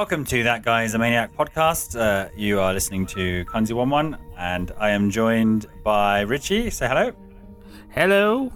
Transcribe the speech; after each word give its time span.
Welcome 0.00 0.24
to 0.24 0.42
That 0.44 0.62
Guy's 0.62 0.94
a 0.94 0.98
Maniac 0.98 1.36
podcast. 1.36 1.94
Uh, 1.94 2.30
you 2.34 2.58
are 2.58 2.72
listening 2.72 3.04
to 3.08 3.44
Kanzi11, 3.44 4.18
and 4.38 4.72
I 4.78 4.92
am 4.92 5.10
joined 5.10 5.66
by 5.84 6.22
Richie. 6.22 6.70
Say 6.70 6.88
hello. 6.88 7.12
Hello. 7.90 8.50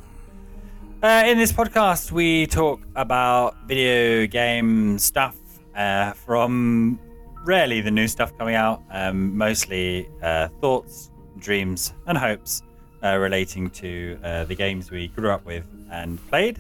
Uh, 1.02 1.24
in 1.26 1.36
this 1.36 1.52
podcast, 1.52 2.12
we 2.12 2.46
talk 2.46 2.80
about 2.96 3.56
video 3.68 4.26
game 4.26 4.98
stuff 4.98 5.36
uh, 5.76 6.12
from 6.12 6.98
rarely 7.44 7.82
the 7.82 7.90
new 7.90 8.08
stuff 8.08 8.34
coming 8.38 8.54
out, 8.54 8.82
um, 8.90 9.36
mostly 9.36 10.08
uh, 10.22 10.48
thoughts, 10.62 11.10
dreams, 11.36 11.92
and 12.06 12.16
hopes 12.16 12.62
uh, 13.02 13.18
relating 13.18 13.68
to 13.68 14.18
uh, 14.24 14.44
the 14.44 14.54
games 14.54 14.90
we 14.90 15.08
grew 15.08 15.30
up 15.30 15.44
with 15.44 15.66
and 15.90 16.26
played. 16.30 16.58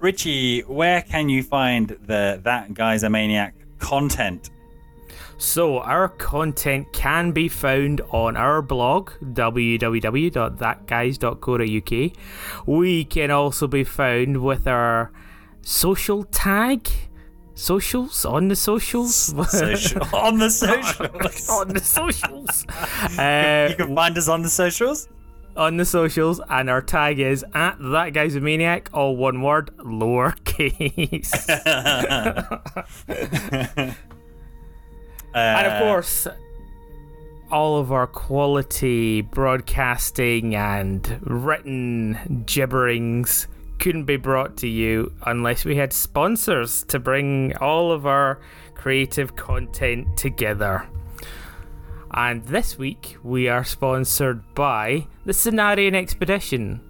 Uh, 0.00 0.04
Richie, 0.04 0.60
where 0.62 1.02
can 1.02 1.28
you 1.28 1.42
find 1.42 1.88
the 2.06 2.40
That 2.42 2.72
Guy's 2.74 3.02
a 3.02 3.10
Maniac 3.10 3.54
content? 3.78 4.50
So, 5.38 5.78
our 5.78 6.08
content 6.08 6.92
can 6.92 7.32
be 7.32 7.48
found 7.48 8.02
on 8.10 8.36
our 8.36 8.60
blog, 8.60 9.10
www.thatguys.co.uk. 9.22 12.12
We 12.66 13.04
can 13.06 13.30
also 13.30 13.66
be 13.66 13.84
found 13.84 14.42
with 14.42 14.66
our 14.66 15.12
social 15.62 16.24
tag. 16.24 16.88
Socials 17.54 18.24
on 18.24 18.48
the 18.48 18.56
socials, 18.56 19.34
Social, 19.50 20.02
on 20.14 20.38
the 20.38 20.48
socials. 20.50 21.48
on 21.50 21.68
the 21.68 21.80
socials. 21.80 22.64
Uh, 23.18 23.66
you 23.70 23.76
can 23.76 23.94
find 23.94 24.16
us 24.16 24.28
on 24.28 24.40
the 24.40 24.48
socials. 24.48 25.08
On 25.56 25.76
the 25.76 25.84
socials, 25.84 26.40
and 26.48 26.70
our 26.70 26.82
tag 26.82 27.18
is 27.18 27.44
at 27.54 27.76
that 27.80 28.12
guy's 28.12 28.34
a 28.34 28.40
maniac, 28.40 28.88
all 28.92 29.16
one 29.16 29.42
word, 29.42 29.70
lowercase. 29.78 31.48
and 35.34 35.66
of 35.66 35.72
Uh, 35.72 35.78
course, 35.80 36.26
all 37.50 37.78
of 37.78 37.92
our 37.92 38.06
quality 38.06 39.22
broadcasting 39.22 40.54
and 40.54 41.18
written 41.22 42.44
gibberings 42.46 43.46
couldn't 43.78 44.04
be 44.04 44.16
brought 44.16 44.56
to 44.58 44.68
you 44.68 45.12
unless 45.26 45.64
we 45.64 45.76
had 45.76 45.92
sponsors 45.92 46.84
to 46.84 46.98
bring 46.98 47.56
all 47.56 47.92
of 47.92 48.06
our 48.06 48.38
creative 48.74 49.36
content 49.36 50.16
together. 50.16 50.86
And 52.12 52.44
this 52.44 52.76
week 52.76 53.16
we 53.22 53.48
are 53.48 53.64
sponsored 53.64 54.42
by 54.54 55.06
the 55.24 55.32
Cenarian 55.32 55.94
Expedition 55.94 56.80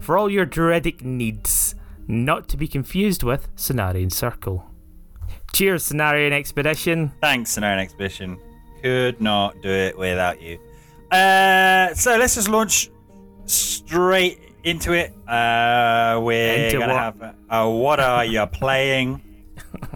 for 0.00 0.16
all 0.16 0.30
your 0.30 0.46
druidic 0.46 1.04
needs, 1.04 1.74
not 2.06 2.48
to 2.50 2.56
be 2.56 2.68
confused 2.68 3.22
with 3.22 3.54
Cenarian 3.56 4.12
Circle. 4.12 4.64
Cheers, 5.52 5.88
Cenarian 5.90 6.32
Expedition. 6.32 7.12
Thanks, 7.20 7.56
Cenarian 7.56 7.80
Expedition. 7.80 8.38
Could 8.82 9.20
not 9.20 9.60
do 9.60 9.68
it 9.68 9.98
without 9.98 10.40
you. 10.40 10.58
Uh, 11.10 11.92
so 11.94 12.16
let's 12.16 12.36
just 12.36 12.48
launch 12.48 12.90
straight 13.46 14.38
into 14.62 14.92
it. 14.92 15.12
Uh, 15.28 16.20
we're 16.22 16.66
Into 16.66 16.78
gonna 16.78 16.92
what? 16.92 17.00
have 17.02 17.34
uh, 17.50 17.68
what 17.68 17.98
are 17.98 18.24
you 18.24 18.46
playing? 18.46 19.20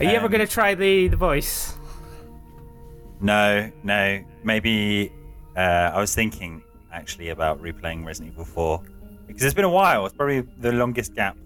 Are 0.00 0.04
you 0.04 0.10
ever 0.10 0.26
Um, 0.26 0.32
going 0.32 0.44
to 0.44 0.52
try 0.52 0.74
the, 0.74 1.06
the 1.06 1.16
voice? 1.16 1.73
No, 3.20 3.70
no. 3.82 4.24
Maybe 4.42 5.12
uh, 5.56 5.92
I 5.94 5.98
was 6.00 6.14
thinking 6.14 6.62
actually 6.92 7.30
about 7.30 7.60
replaying 7.62 8.04
Resident 8.04 8.32
Evil 8.32 8.44
4 8.44 8.82
because 9.26 9.42
it's 9.42 9.54
been 9.54 9.64
a 9.64 9.70
while. 9.70 10.06
It's 10.06 10.14
probably 10.14 10.40
the 10.58 10.72
longest 10.72 11.14
gap. 11.14 11.36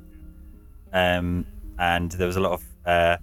Um, 0.93 1.47
and 1.79 2.11
there 2.13 2.27
was 2.27 2.37
a 2.37 2.41
lot 2.41 2.53
of 2.53 2.65
uh, 2.87 3.17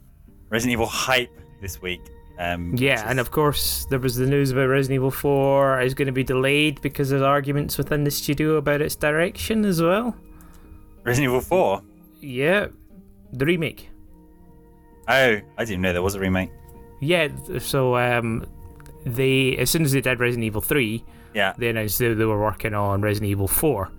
Resident 0.49 0.73
Evil 0.73 0.85
hype 0.85 1.29
this 1.61 1.81
week. 1.81 2.01
Um, 2.37 2.75
Yeah, 2.75 3.09
and 3.09 3.19
of 3.19 3.31
course, 3.31 3.85
there 3.89 3.99
was 3.99 4.15
the 4.15 4.25
news 4.25 4.51
about 4.51 4.67
Resident 4.67 4.95
Evil 4.95 5.11
4 5.11 5.81
is 5.81 5.93
going 5.93 6.07
to 6.07 6.11
be 6.11 6.23
delayed 6.23 6.81
because 6.81 7.09
there's 7.09 7.21
arguments 7.21 7.77
within 7.77 8.03
the 8.03 8.11
studio 8.11 8.55
about 8.55 8.81
its 8.81 8.95
direction 8.95 9.65
as 9.65 9.81
well. 9.81 10.15
Resident 11.03 11.29
Evil 11.29 11.41
4. 11.41 11.81
Yeah, 12.21 12.67
the 13.33 13.45
remake. 13.45 13.89
Oh, 15.07 15.39
I 15.57 15.65
didn't 15.65 15.81
know 15.81 15.93
there 15.93 16.01
was 16.01 16.15
a 16.15 16.19
remake. 16.19 16.49
Yeah, 17.05 17.29
so 17.59 17.95
um, 17.97 18.45
they 19.05 19.55
as 19.57 19.69
soon 19.69 19.83
as 19.83 19.91
they 19.91 20.01
did 20.01 20.19
Resident 20.19 20.43
Evil 20.45 20.61
3, 20.61 21.03
Yeah. 21.33 21.53
they 21.57 21.69
announced 21.69 21.99
they, 21.99 22.13
they 22.13 22.25
were 22.25 22.39
working 22.41 22.73
on 22.73 23.01
Resident 23.01 23.29
Evil 23.31 23.47
4 23.47 23.89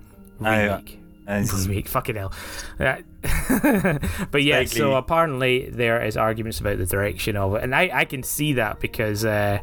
remake. 0.41 0.99
Uh, 1.27 1.41
this 1.41 1.53
is- 1.55 1.69
remake, 1.69 1.89
fucking 1.89 2.17
hell. 2.17 2.33
Uh, 2.78 2.97
but 4.31 4.43
yeah, 4.43 4.65
so 4.65 4.94
apparently 4.94 5.69
there 5.71 6.03
is 6.05 6.17
arguments 6.17 6.61
about 6.61 6.78
the 6.78 6.87
direction 6.87 7.37
of 7.37 7.55
it, 7.55 7.62
and 7.65 7.75
I, 7.75 7.91
I 7.93 8.05
can 8.05 8.22
see 8.22 8.53
that 8.55 8.81
because 8.81 9.25
uh, 9.25 9.59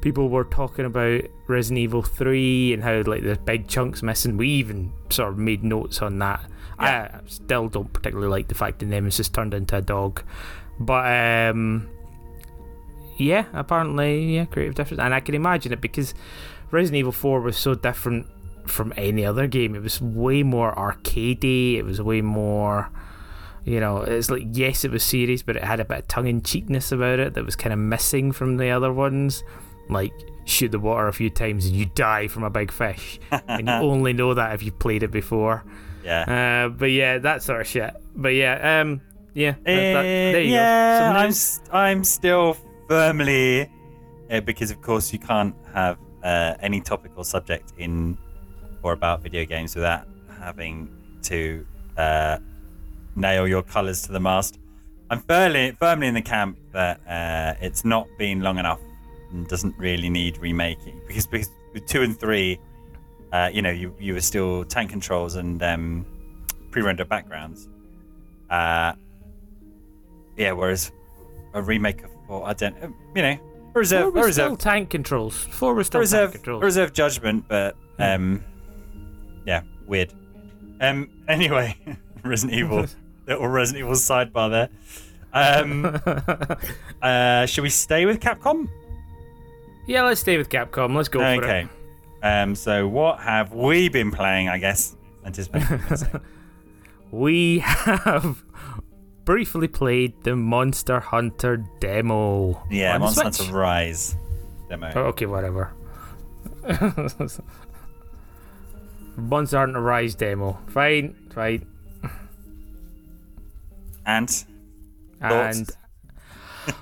people 0.00 0.28
were 0.28 0.44
talking 0.44 0.84
about 0.84 1.22
Resident 1.46 1.78
Evil 1.78 2.02
3 2.02 2.72
and 2.74 2.82
how 2.82 3.02
like 3.02 3.22
there's 3.22 3.38
big 3.38 3.68
chunks 3.68 4.02
missing. 4.02 4.36
We 4.36 4.48
even 4.48 4.92
sort 5.10 5.30
of 5.30 5.38
made 5.38 5.62
notes 5.64 6.00
on 6.02 6.18
that. 6.20 6.44
I 6.78 7.20
still 7.26 7.68
don't 7.68 7.92
particularly 7.92 8.30
like 8.30 8.48
the 8.48 8.54
fact 8.54 8.80
that 8.80 8.86
Nemesis 8.86 9.28
turned 9.28 9.54
into 9.54 9.76
a 9.76 9.82
dog, 9.82 10.22
but 10.80 11.50
um, 11.50 11.88
yeah, 13.16 13.44
apparently 13.52 14.36
yeah, 14.36 14.44
creative 14.46 14.74
difference, 14.74 15.00
and 15.00 15.14
I 15.14 15.20
can 15.20 15.34
imagine 15.34 15.72
it 15.72 15.80
because 15.80 16.14
Resident 16.70 16.98
Evil 17.00 17.12
4 17.12 17.40
was 17.40 17.56
so 17.56 17.74
different 17.74 18.26
from 18.66 18.92
any 18.96 19.24
other 19.24 19.46
game. 19.46 19.74
It 19.74 19.82
was 19.82 20.00
way 20.00 20.42
more 20.42 20.74
arcadey. 20.74 21.74
It 21.76 21.82
was 21.84 22.00
way 22.00 22.20
more, 22.22 22.90
you 23.64 23.78
know, 23.80 23.98
it's 23.98 24.30
like 24.30 24.44
yes, 24.52 24.84
it 24.84 24.90
was 24.90 25.02
serious, 25.02 25.42
but 25.42 25.56
it 25.56 25.64
had 25.64 25.80
a 25.80 25.84
bit 25.84 25.98
of 26.00 26.08
tongue 26.08 26.26
in 26.26 26.40
cheekness 26.42 26.90
about 26.92 27.18
it 27.18 27.34
that 27.34 27.44
was 27.44 27.56
kind 27.56 27.72
of 27.72 27.78
missing 27.78 28.32
from 28.32 28.56
the 28.56 28.70
other 28.70 28.92
ones. 28.92 29.42
Like 29.90 30.12
shoot 30.46 30.70
the 30.72 30.78
water 30.78 31.08
a 31.08 31.12
few 31.12 31.28
times 31.30 31.66
and 31.66 31.74
you 31.76 31.84
die 31.94 32.26
from 32.28 32.42
a 32.42 32.50
big 32.50 32.70
fish, 32.72 33.20
and 33.48 33.68
you 33.68 33.72
only 33.74 34.12
know 34.14 34.32
that 34.34 34.54
if 34.54 34.62
you've 34.62 34.78
played 34.78 35.02
it 35.02 35.10
before. 35.10 35.62
yeah. 36.02 36.66
Uh, 36.66 36.68
but 36.70 36.90
yeah, 36.90 37.18
that 37.18 37.42
sort 37.42 37.60
of 37.60 37.66
shit. 37.66 37.92
But 38.16 38.30
yeah, 38.34 38.80
um, 38.80 39.00
yeah, 39.34 39.52
that- 39.52 39.64
that- 39.64 39.98
Uh, 39.98 40.02
there 40.02 40.40
you 40.42 40.52
yeah, 40.54 41.12
go. 41.12 41.18
I'm, 41.18 41.76
I'm 41.76 42.04
still 42.04 42.56
firmly, 42.88 43.70
uh, 44.30 44.40
because 44.40 44.70
of 44.70 44.80
course 44.82 45.12
you 45.12 45.18
can't 45.18 45.54
have 45.72 45.98
uh, 46.22 46.54
any 46.60 46.80
topical 46.80 47.24
subject 47.24 47.72
in 47.78 48.16
or 48.82 48.92
about 48.92 49.22
video 49.22 49.44
games 49.44 49.74
without 49.74 50.06
having 50.40 50.90
to 51.22 51.66
uh, 51.96 52.38
nail 53.16 53.48
your 53.48 53.62
colours 53.62 54.02
to 54.02 54.12
the 54.12 54.20
mast. 54.20 54.58
I'm 55.10 55.20
firmly, 55.20 55.76
firmly 55.78 56.06
in 56.06 56.14
the 56.14 56.22
camp 56.22 56.58
that 56.72 57.00
uh, 57.08 57.54
it's 57.60 57.84
not 57.84 58.06
been 58.18 58.40
long 58.40 58.58
enough 58.58 58.80
and 59.30 59.46
doesn't 59.48 59.76
really 59.78 60.10
need 60.10 60.38
remaking 60.38 61.00
because, 61.06 61.26
because 61.26 61.50
with 61.72 61.86
two 61.86 62.02
and 62.02 62.18
three, 62.18 62.58
uh, 63.32 63.50
you 63.52 63.62
know, 63.62 63.70
you, 63.70 63.94
you 63.98 64.14
were 64.14 64.20
still 64.20 64.64
tank 64.64 64.90
controls 64.90 65.34
and 65.34 65.62
um, 65.62 66.06
pre-rendered 66.70 67.08
backgrounds. 67.08 67.68
Uh, 68.50 68.92
yeah, 70.36 70.52
whereas 70.52 70.92
a 71.54 71.62
remake 71.62 72.02
of 72.02 72.13
four, 72.26 72.46
I 72.46 72.52
don't, 72.52 72.76
uh, 72.82 72.88
you 73.14 73.22
know, 73.22 73.38
reserve, 73.74 74.14
reserve, 74.14 74.58
tank 74.58 74.90
controls. 74.90 75.36
Four 75.36 75.74
was 75.74 75.92
reserve, 75.92 76.32
controls. 76.32 76.62
reserve 76.62 76.92
judgment, 76.92 77.46
but 77.48 77.76
um, 77.98 78.44
yeah, 79.46 79.62
weird. 79.86 80.12
Um, 80.80 81.10
anyway, 81.28 81.76
Resident 82.24 82.58
Evil, 82.58 82.86
little 83.26 83.48
Resident 83.48 83.84
Evil 83.84 83.94
sidebar 83.94 84.50
there. 84.50 84.68
Um, 85.32 86.00
uh, 87.02 87.46
should 87.46 87.62
we 87.62 87.70
stay 87.70 88.06
with 88.06 88.20
Capcom? 88.20 88.68
yeah, 89.86 90.02
let's 90.02 90.20
stay 90.20 90.36
with 90.38 90.48
Capcom. 90.48 90.94
Let's 90.94 91.08
go 91.08 91.20
for 91.20 91.24
it. 91.26 91.44
okay. 91.44 91.68
Um, 92.22 92.54
so 92.54 92.88
what 92.88 93.20
have 93.20 93.52
we 93.52 93.88
been 93.88 94.10
playing? 94.10 94.48
I 94.48 94.58
guess 94.58 94.96
anticipating. 95.26 95.66
what 95.68 95.70
you're 95.70 95.88
gonna 95.88 95.96
say. 95.96 96.10
We 97.10 97.58
have 97.60 98.43
briefly 99.24 99.68
played 99.68 100.22
the 100.24 100.36
Monster 100.36 101.00
Hunter 101.00 101.64
demo. 101.80 102.62
yeah, 102.70 102.98
Monster 102.98 103.22
Switch. 103.32 103.38
Hunter 103.38 103.58
Rise 103.58 104.16
demo. 104.68 104.92
Oh, 104.94 105.00
okay, 105.02 105.26
whatever. 105.26 105.72
Monster 109.16 109.58
Hunter 109.58 109.80
Rise 109.80 110.14
demo. 110.14 110.58
Fine, 110.68 111.14
fine. 111.32 111.66
And 114.06 114.44
And 115.20 115.70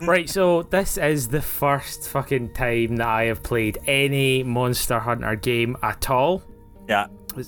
right, 0.00 0.28
so 0.28 0.62
this 0.62 0.96
is 0.98 1.28
the 1.28 1.42
first 1.42 2.08
fucking 2.08 2.54
time 2.54 2.96
that 2.96 3.06
I 3.06 3.24
have 3.24 3.42
played 3.42 3.78
any 3.86 4.42
Monster 4.42 4.98
Hunter 4.98 5.36
game 5.36 5.76
at 5.82 6.10
all. 6.10 6.42
yeah, 6.88 7.06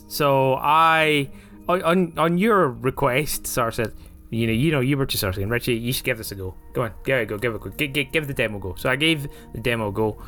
So 0.08 0.54
I, 0.54 1.30
on 1.68 2.16
on, 2.16 2.38
your 2.38 2.68
request, 2.70 3.58
of 3.58 3.74
said, 3.74 3.92
you 4.34 4.46
know, 4.46 4.52
you 4.52 4.72
know, 4.72 4.80
you 4.80 4.96
were 4.96 5.06
just 5.06 5.20
saying, 5.20 5.48
Richie, 5.48 5.74
you 5.74 5.92
should 5.92 6.04
give 6.04 6.18
this 6.18 6.32
a 6.32 6.34
go. 6.34 6.54
Go 6.72 6.82
on, 6.82 6.92
give 7.04 7.18
it 7.18 7.22
a 7.22 7.26
go, 7.26 7.38
give 7.38 7.52
it 7.52 7.56
a 7.56 7.58
go, 7.58 7.70
give, 7.70 7.92
give, 7.92 8.12
give 8.12 8.26
the 8.26 8.34
demo 8.34 8.58
a 8.58 8.60
go. 8.60 8.74
So 8.76 8.90
I 8.90 8.96
gave 8.96 9.28
the 9.52 9.60
demo 9.60 9.88
a 9.88 9.92
go, 9.92 10.22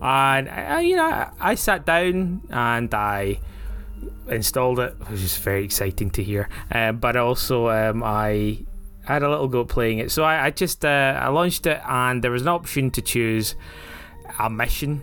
and 0.00 0.48
I, 0.48 0.80
you 0.80 0.96
know, 0.96 1.30
I, 1.40 1.54
sat 1.54 1.86
down 1.86 2.42
and 2.50 2.92
I 2.92 3.38
installed 4.28 4.80
it, 4.80 4.94
which 5.08 5.20
is 5.20 5.36
very 5.38 5.64
exciting 5.64 6.10
to 6.10 6.22
hear. 6.22 6.48
Uh, 6.70 6.92
but 6.92 7.16
also, 7.16 7.68
um, 7.68 8.02
I 8.02 8.64
had 9.04 9.22
a 9.22 9.28
little 9.28 9.48
go 9.48 9.62
at 9.62 9.68
playing 9.68 9.98
it. 9.98 10.10
So 10.10 10.24
I, 10.24 10.46
I 10.46 10.50
just 10.50 10.84
uh, 10.84 11.20
I 11.20 11.28
launched 11.28 11.66
it, 11.66 11.80
and 11.86 12.22
there 12.22 12.30
was 12.30 12.42
an 12.42 12.48
option 12.48 12.90
to 12.92 13.02
choose 13.02 13.54
a 14.38 14.50
mission, 14.50 15.02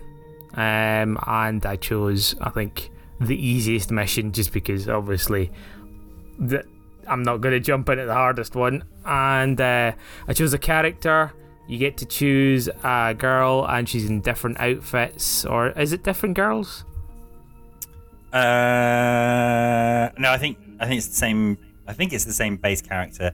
um, 0.54 1.18
and 1.26 1.64
I 1.64 1.76
chose 1.76 2.34
I 2.40 2.50
think 2.50 2.90
the 3.20 3.36
easiest 3.36 3.90
mission 3.90 4.32
just 4.32 4.52
because 4.52 4.88
obviously 4.88 5.50
that 6.38 6.66
I'm 7.06 7.22
not 7.22 7.40
going 7.40 7.52
to 7.52 7.60
jump 7.60 7.88
in 7.88 7.98
at 7.98 8.06
the 8.06 8.14
hardest 8.14 8.54
one, 8.54 8.84
and 9.04 9.60
uh, 9.60 9.92
I 10.28 10.32
chose 10.32 10.52
a 10.54 10.58
character. 10.58 11.32
You 11.68 11.78
get 11.78 11.96
to 11.98 12.06
choose 12.06 12.68
a 12.82 13.14
girl, 13.16 13.66
and 13.68 13.88
she's 13.88 14.08
in 14.08 14.20
different 14.20 14.58
outfits, 14.60 15.44
or 15.44 15.68
is 15.70 15.92
it 15.92 16.02
different 16.04 16.36
girls? 16.36 16.84
Uh, 18.32 20.10
no, 20.18 20.30
I 20.32 20.38
think 20.38 20.58
I 20.80 20.86
think 20.86 20.98
it's 20.98 21.08
the 21.08 21.14
same. 21.14 21.58
I 21.86 21.92
think 21.92 22.12
it's 22.12 22.24
the 22.24 22.32
same 22.32 22.56
base 22.56 22.80
character. 22.82 23.32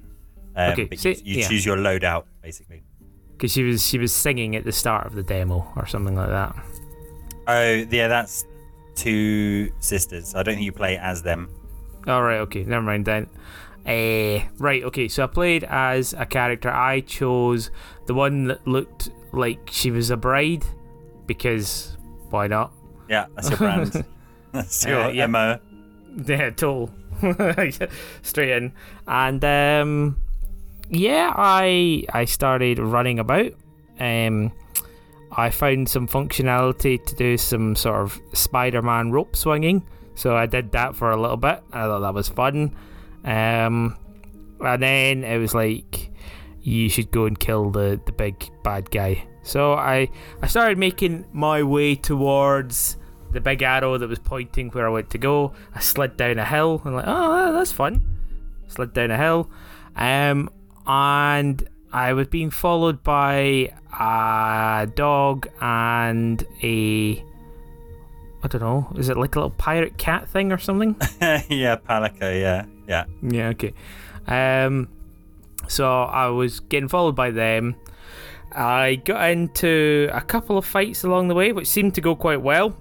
Um, 0.56 0.72
Okay, 0.72 0.96
so- 0.96 1.10
you, 1.10 1.16
you 1.24 1.38
yeah. 1.40 1.48
choose 1.48 1.64
your 1.64 1.76
loadout 1.76 2.24
basically. 2.42 2.82
Because 3.32 3.52
she 3.52 3.62
was 3.62 3.86
she 3.86 3.98
was 3.98 4.12
singing 4.12 4.56
at 4.56 4.64
the 4.64 4.72
start 4.72 5.06
of 5.06 5.14
the 5.14 5.22
demo 5.22 5.70
or 5.76 5.86
something 5.86 6.16
like 6.16 6.28
that. 6.28 6.56
Oh, 7.46 7.72
yeah, 7.90 8.08
that's 8.08 8.44
two 8.96 9.70
sisters. 9.78 10.34
I 10.34 10.42
don't 10.42 10.54
think 10.56 10.64
you 10.64 10.72
play 10.72 10.98
as 10.98 11.22
them. 11.22 11.48
All 12.06 12.22
right, 12.22 12.38
okay, 12.40 12.64
never 12.64 12.82
mind 12.82 13.04
then. 13.04 13.28
Uh, 13.86 14.44
right, 14.58 14.82
okay, 14.84 15.08
so 15.08 15.24
I 15.24 15.26
played 15.26 15.64
as 15.64 16.12
a 16.14 16.26
character. 16.26 16.70
I 16.70 17.00
chose 17.00 17.70
the 18.06 18.14
one 18.14 18.48
that 18.48 18.66
looked 18.66 19.10
like 19.32 19.68
she 19.70 19.90
was 19.90 20.10
a 20.10 20.16
bride 20.16 20.64
because 21.26 21.96
why 22.30 22.46
not? 22.46 22.72
Yeah, 23.08 23.26
that's 23.34 23.48
your 23.50 23.58
brand. 23.58 24.04
that's 24.52 24.84
your 24.86 25.04
Uh, 25.04 25.08
yep. 25.10 25.30
MO. 25.30 25.58
Yeah, 26.26 26.50
total. 26.50 26.90
Straight 28.22 28.50
in. 28.50 28.72
And 29.06 29.44
um 29.44 30.20
yeah, 30.90 31.32
I 31.36 32.04
I 32.12 32.24
started 32.26 32.78
running 32.78 33.18
about. 33.18 33.52
Um 33.98 34.52
I 35.32 35.50
found 35.50 35.88
some 35.88 36.08
functionality 36.08 37.04
to 37.04 37.14
do 37.14 37.36
some 37.36 37.76
sort 37.76 38.00
of 38.00 38.18
Spider-Man 38.32 39.10
rope 39.10 39.36
swinging. 39.36 39.86
So 40.18 40.36
I 40.36 40.46
did 40.46 40.72
that 40.72 40.96
for 40.96 41.10
a 41.10 41.20
little 41.20 41.36
bit. 41.36 41.62
I 41.72 41.86
thought 41.86 42.00
that 42.00 42.14
was 42.14 42.28
fun. 42.28 42.74
Um 43.24 43.96
and 44.60 44.82
then 44.82 45.24
it 45.24 45.38
was 45.38 45.54
like 45.54 46.10
you 46.60 46.88
should 46.88 47.10
go 47.10 47.26
and 47.26 47.38
kill 47.38 47.70
the 47.70 48.00
the 48.04 48.12
big 48.12 48.50
bad 48.64 48.90
guy. 48.90 49.24
So 49.42 49.74
I 49.74 50.08
I 50.42 50.46
started 50.48 50.76
making 50.76 51.24
my 51.32 51.62
way 51.62 51.94
towards 51.94 52.96
the 53.30 53.40
big 53.40 53.62
arrow 53.62 53.96
that 53.96 54.08
was 54.08 54.18
pointing 54.18 54.70
where 54.70 54.86
I 54.86 54.90
went 54.90 55.10
to 55.10 55.18
go. 55.18 55.52
I 55.74 55.80
slid 55.80 56.16
down 56.16 56.38
a 56.38 56.44
hill 56.44 56.82
and 56.84 56.96
like, 56.96 57.04
oh, 57.06 57.52
that's 57.52 57.72
fun. 57.72 58.02
Slid 58.66 58.92
down 58.92 59.10
a 59.10 59.16
hill, 59.16 59.50
um, 59.96 60.50
and 60.86 61.68
I 61.92 62.12
was 62.12 62.28
being 62.28 62.50
followed 62.50 63.02
by 63.02 63.72
a 63.98 64.86
dog 64.94 65.48
and 65.60 66.44
a, 66.62 67.24
I 68.42 68.48
don't 68.48 68.60
know, 68.60 68.92
is 68.96 69.08
it 69.08 69.16
like 69.16 69.34
a 69.34 69.40
little 69.40 69.50
pirate 69.50 69.98
cat 69.98 70.28
thing 70.28 70.52
or 70.52 70.58
something? 70.58 70.94
yeah, 71.20 71.76
Palico. 71.76 72.40
Yeah, 72.40 72.66
yeah. 72.86 73.04
Yeah, 73.20 73.48
okay. 73.48 73.74
Um, 74.26 74.88
so 75.66 76.02
I 76.02 76.28
was 76.28 76.60
getting 76.60 76.88
followed 76.88 77.16
by 77.16 77.30
them. 77.30 77.74
I 78.52 78.96
got 79.04 79.30
into 79.30 80.08
a 80.12 80.20
couple 80.20 80.56
of 80.56 80.64
fights 80.64 81.04
along 81.04 81.28
the 81.28 81.34
way, 81.34 81.52
which 81.52 81.66
seemed 81.66 81.94
to 81.96 82.00
go 82.00 82.14
quite 82.14 82.40
well. 82.40 82.76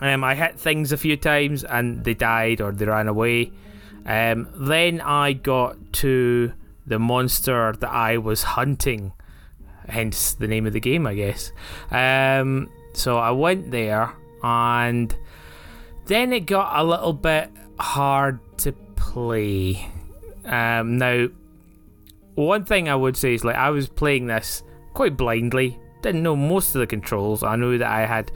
Um, 0.00 0.24
I 0.24 0.34
hit 0.34 0.58
things 0.58 0.92
a 0.92 0.96
few 0.96 1.16
times 1.16 1.62
and 1.62 2.02
they 2.04 2.14
died 2.14 2.60
or 2.60 2.72
they 2.72 2.86
ran 2.86 3.06
away. 3.06 3.52
Um, 4.06 4.48
then 4.54 5.00
I 5.02 5.34
got 5.34 5.92
to 5.94 6.52
the 6.86 6.98
monster 6.98 7.74
that 7.78 7.90
I 7.90 8.16
was 8.16 8.42
hunting, 8.42 9.12
hence 9.88 10.32
the 10.32 10.48
name 10.48 10.66
of 10.66 10.72
the 10.72 10.80
game, 10.80 11.06
I 11.06 11.14
guess. 11.14 11.52
Um, 11.90 12.70
so 12.94 13.18
I 13.18 13.30
went 13.30 13.70
there 13.70 14.14
and 14.42 15.14
then 16.06 16.32
it 16.32 16.46
got 16.46 16.78
a 16.78 16.84
little 16.84 17.12
bit 17.12 17.50
hard 17.78 18.40
to 18.58 18.72
play. 18.96 19.88
Um, 20.44 20.98
now, 20.98 21.28
one 22.34 22.64
thing 22.64 22.88
I 22.88 22.96
would 22.96 23.16
say 23.16 23.34
is 23.34 23.44
like 23.44 23.56
I 23.56 23.70
was 23.70 23.88
playing 23.88 24.26
this 24.26 24.62
quite 24.94 25.16
blindly, 25.16 25.78
didn't 26.02 26.22
know 26.22 26.36
most 26.36 26.74
of 26.74 26.80
the 26.80 26.86
controls. 26.86 27.42
I 27.42 27.56
knew 27.56 27.78
that 27.78 27.90
I 27.90 28.06
had 28.06 28.32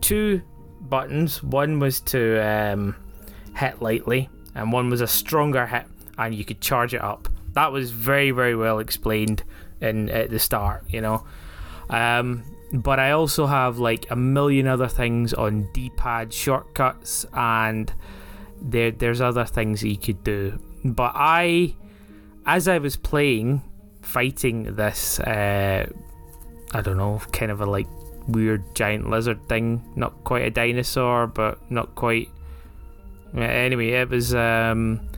two 0.00 0.42
buttons. 0.80 1.42
One 1.42 1.78
was 1.78 2.00
to 2.02 2.38
um, 2.46 2.96
hit 3.56 3.80
lightly, 3.82 4.28
and 4.54 4.72
one 4.72 4.90
was 4.90 5.00
a 5.00 5.06
stronger 5.06 5.66
hit, 5.66 5.86
and 6.18 6.34
you 6.34 6.44
could 6.44 6.60
charge 6.60 6.94
it 6.94 7.02
up. 7.02 7.28
That 7.54 7.72
was 7.72 7.90
very, 7.90 8.30
very 8.30 8.54
well 8.54 8.78
explained 8.78 9.42
in 9.80 10.10
at 10.10 10.30
the 10.30 10.38
start, 10.38 10.84
you 10.88 11.00
know. 11.00 11.24
Um, 11.88 12.44
but 12.72 12.98
I 12.98 13.12
also 13.12 13.46
have 13.46 13.78
like 13.78 14.10
a 14.10 14.16
million 14.16 14.66
other 14.66 14.88
things 14.88 15.32
on 15.32 15.68
D-pad 15.72 16.32
shortcuts, 16.32 17.26
and 17.32 17.92
there 18.60 18.90
there's 18.90 19.20
other 19.20 19.44
things 19.44 19.80
that 19.80 19.88
you 19.88 19.98
could 19.98 20.24
do. 20.24 20.58
But 20.84 21.12
I, 21.14 21.74
as 22.44 22.68
I 22.68 22.78
was 22.78 22.96
playing, 22.96 23.62
fighting 24.02 24.74
this, 24.74 25.20
uh, 25.20 25.88
I 26.72 26.80
don't 26.80 26.96
know, 26.96 27.20
kind 27.32 27.50
of 27.50 27.60
a 27.60 27.66
like 27.66 27.88
weird 28.28 28.74
giant 28.74 29.08
lizard 29.08 29.48
thing. 29.48 29.82
Not 29.96 30.24
quite 30.24 30.44
a 30.44 30.50
dinosaur, 30.50 31.26
but 31.26 31.58
not 31.70 31.94
quite. 31.94 32.28
Anyway, 33.34 33.90
it 33.90 34.08
was. 34.08 34.34
Um, 34.34 35.08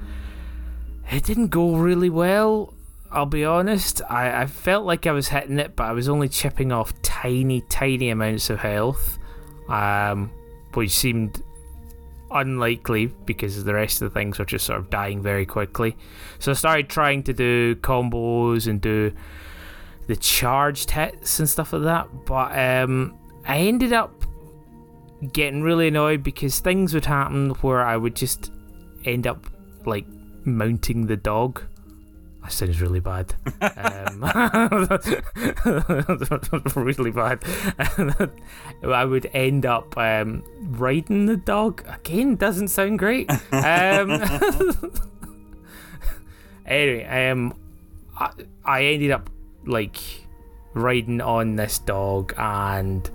it 1.10 1.24
didn't 1.24 1.48
go 1.48 1.76
really 1.76 2.10
well. 2.10 2.74
I'll 3.10 3.26
be 3.26 3.44
honest. 3.44 4.02
I, 4.08 4.42
I 4.42 4.46
felt 4.46 4.84
like 4.84 5.06
I 5.06 5.12
was 5.12 5.28
hitting 5.28 5.58
it, 5.58 5.76
but 5.76 5.84
I 5.84 5.92
was 5.92 6.08
only 6.08 6.28
chipping 6.28 6.72
off 6.72 6.92
tiny, 7.02 7.62
tiny 7.62 8.10
amounts 8.10 8.50
of 8.50 8.58
health, 8.58 9.18
um, 9.68 10.30
which 10.74 10.90
seemed 10.90 11.42
unlikely 12.30 13.06
because 13.24 13.64
the 13.64 13.72
rest 13.72 14.02
of 14.02 14.12
the 14.12 14.18
things 14.18 14.38
were 14.38 14.44
just 14.44 14.66
sort 14.66 14.78
of 14.78 14.90
dying 14.90 15.22
very 15.22 15.46
quickly. 15.46 15.96
So 16.38 16.50
I 16.50 16.54
started 16.54 16.88
trying 16.88 17.22
to 17.24 17.32
do 17.32 17.76
combos 17.76 18.66
and 18.66 18.80
do 18.80 19.12
the 20.06 20.16
charged 20.16 20.90
hits 20.90 21.38
and 21.38 21.48
stuff 21.48 21.72
like 21.72 21.82
that, 21.82 22.08
but 22.26 22.58
um, 22.58 23.18
I 23.46 23.58
ended 23.58 23.92
up 23.92 24.24
getting 25.32 25.62
really 25.62 25.88
annoyed 25.88 26.22
because 26.22 26.60
things 26.60 26.94
would 26.94 27.04
happen 27.04 27.50
where 27.60 27.84
I 27.84 27.96
would 27.96 28.14
just 28.14 28.52
end 29.04 29.26
up 29.26 29.46
like 29.84 30.06
mounting 30.44 31.06
the 31.06 31.16
dog. 31.16 31.62
That 32.48 32.54
sounds 32.54 32.80
really 32.80 33.00
bad. 33.00 33.34
um, 33.60 34.22
really 36.82 37.10
bad. 37.10 37.44
I 38.82 39.04
would 39.04 39.28
end 39.34 39.66
up 39.66 39.94
um, 39.98 40.42
riding 40.62 41.26
the 41.26 41.36
dog. 41.36 41.84
Again, 41.86 42.36
doesn't 42.36 42.68
sound 42.68 43.00
great. 43.00 43.30
Um, 43.52 44.22
anyway, 46.64 47.04
um, 47.04 47.52
I, 48.16 48.30
I 48.64 48.84
ended 48.84 49.10
up 49.10 49.28
like 49.66 49.98
riding 50.72 51.20
on 51.20 51.56
this 51.56 51.78
dog 51.80 52.32
and 52.38 53.10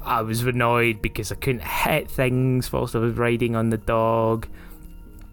I 0.00 0.22
was 0.22 0.42
annoyed 0.42 1.02
because 1.02 1.32
I 1.32 1.34
couldn't 1.34 1.64
hit 1.64 2.08
things 2.08 2.72
whilst 2.72 2.94
I 2.94 3.00
was 3.00 3.14
riding 3.14 3.56
on 3.56 3.70
the 3.70 3.78
dog 3.78 4.46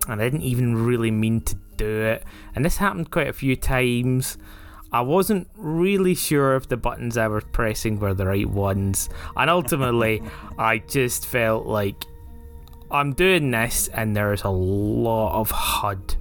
and 0.07 0.19
I 0.19 0.23
didn't 0.23 0.41
even 0.41 0.85
really 0.87 1.11
mean 1.11 1.41
to 1.41 1.55
do 1.79 2.01
it. 2.03 2.23
And 2.55 2.63
this 2.63 2.77
happened 2.77 3.09
quite 3.09 3.27
a 3.27 3.33
few 3.33 3.55
times. 3.55 4.37
I 4.91 5.01
wasn't 5.01 5.47
really 5.55 6.15
sure 6.15 6.55
if 6.55 6.67
the 6.67 6.77
buttons 6.77 7.17
I 7.17 7.27
was 7.27 7.43
pressing 7.51 7.99
were 7.99 8.13
the 8.13 8.25
right 8.25 8.49
ones. 8.49 9.09
And 9.35 9.49
ultimately, 9.49 10.21
I 10.57 10.79
just 10.79 11.25
felt 11.25 11.65
like 11.65 12.05
I'm 12.91 13.13
doing 13.13 13.51
this 13.51 13.87
and 13.89 14.15
there's 14.15 14.43
a 14.43 14.49
lot 14.49 15.39
of 15.39 15.51
HUD. 15.51 16.15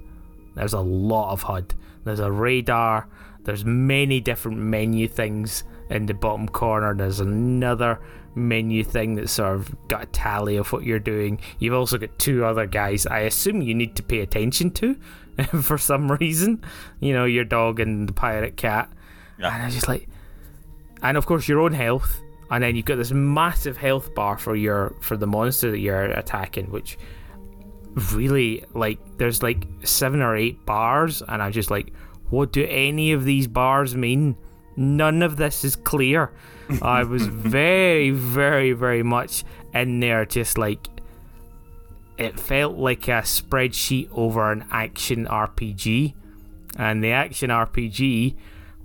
There's 0.55 0.73
a 0.73 0.79
lot 0.79 1.31
of 1.31 1.43
HUD. 1.43 1.73
There's 2.03 2.19
a 2.19 2.31
radar. 2.31 3.07
There's 3.43 3.65
many 3.65 4.19
different 4.19 4.57
menu 4.57 5.07
things 5.07 5.63
in 5.89 6.05
the 6.05 6.13
bottom 6.13 6.47
corner. 6.47 6.93
There's 6.93 7.19
another 7.19 7.99
menu 8.35 8.83
thing 8.83 9.15
that's 9.15 9.31
sort 9.31 9.55
of 9.55 9.87
got 9.87 10.03
a 10.03 10.05
tally 10.07 10.57
of 10.57 10.71
what 10.71 10.83
you're 10.83 10.99
doing. 10.99 11.39
You've 11.57 11.73
also 11.73 11.97
got 11.97 12.17
two 12.19 12.45
other 12.45 12.65
guys 12.65 13.05
I 13.07 13.21
assume 13.21 13.61
you 13.61 13.73
need 13.73 13.95
to 13.95 14.03
pay 14.03 14.19
attention 14.19 14.71
to 14.71 14.95
for 15.61 15.77
some 15.77 16.11
reason. 16.11 16.63
You 16.99 17.13
know, 17.13 17.25
your 17.25 17.45
dog 17.45 17.79
and 17.79 18.07
the 18.07 18.13
pirate 18.13 18.57
cat. 18.57 18.89
Yeah. 19.37 19.53
And 19.53 19.63
I 19.63 19.69
just 19.69 19.87
like 19.87 20.07
and 21.01 21.17
of 21.17 21.25
course 21.25 21.47
your 21.47 21.61
own 21.61 21.73
health. 21.73 22.21
And 22.51 22.63
then 22.63 22.75
you've 22.75 22.85
got 22.85 22.95
this 22.95 23.11
massive 23.11 23.77
health 23.77 24.13
bar 24.15 24.37
for 24.37 24.55
your 24.55 24.95
for 25.01 25.15
the 25.15 25.27
monster 25.27 25.71
that 25.71 25.79
you're 25.79 26.05
attacking, 26.05 26.71
which 26.71 26.97
really 28.13 28.65
like 28.73 28.99
there's 29.17 29.43
like 29.43 29.67
seven 29.83 30.21
or 30.21 30.35
eight 30.35 30.65
bars 30.65 31.21
and 31.27 31.41
I'm 31.41 31.51
just 31.51 31.69
like, 31.69 31.93
what 32.29 32.51
do 32.51 32.65
any 32.67 33.11
of 33.11 33.23
these 33.23 33.47
bars 33.47 33.95
mean? 33.95 34.35
None 34.75 35.21
of 35.21 35.37
this 35.37 35.63
is 35.63 35.75
clear. 35.75 36.31
I 36.81 37.03
was 37.03 37.25
very, 37.27 38.11
very, 38.11 38.71
very 38.71 39.03
much 39.03 39.43
in 39.73 39.99
there, 39.99 40.25
just 40.25 40.57
like 40.57 40.87
it 42.19 42.37
felt 42.37 42.75
like 42.75 43.07
a 43.07 43.21
spreadsheet 43.21 44.09
over 44.11 44.51
an 44.51 44.65
action 44.69 45.25
RPG. 45.25 46.13
and 46.77 47.03
the 47.03 47.11
action 47.11 47.49
RPG 47.49 48.35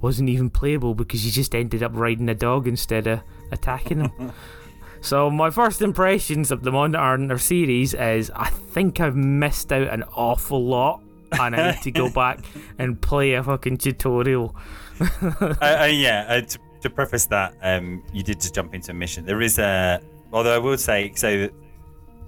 wasn't 0.00 0.29
even 0.29 0.50
playable 0.50 0.95
because 0.95 1.26
you 1.26 1.33
just 1.33 1.55
ended 1.55 1.83
up 1.83 1.91
riding 1.95 2.29
a 2.29 2.35
dog 2.35 2.69
instead 2.69 3.07
of 3.07 3.21
attacking 3.50 3.99
them. 3.99 4.33
so 5.00 5.31
my 5.31 5.50
first 5.50 5.83
impressions 5.83 6.50
of 6.50 6.62
the 6.62 6.71
Monster 6.71 6.99
Hunter 6.99 7.38
series 7.38 7.93
is 7.95 8.31
I 8.35 8.50
think 8.50 9.00
I've 9.00 9.17
missed 9.17 9.73
out 9.73 9.88
an 9.88 10.05
awful 10.14 10.64
lot, 10.64 11.03
and 11.33 11.57
I 11.57 11.73
need 11.73 11.83
to 11.83 11.91
go 11.91 12.11
back 12.14 12.41
and 12.79 13.00
play 13.00 13.35
a 13.35 13.43
fucking 13.43 13.79
tutorial. 13.79 14.55
uh, 15.00 15.33
uh, 15.61 15.91
yeah, 15.91 16.26
uh, 16.29 16.41
to, 16.43 16.59
to, 16.83 16.91
preface 16.91 17.26
that, 17.26 17.57
um, 17.62 18.05
you 18.12 18.23
did 18.23 18.41
just 18.41 18.55
jump 18.55 18.75
into 18.75 18.93
a 18.93 18.95
mission. 18.95 19.25
There 19.25 19.43
is 19.43 19.59
a, 19.59 20.00
although 20.33 20.55
I 20.55 20.59
will 20.59 20.79
say, 20.79 21.12
so 21.17 21.49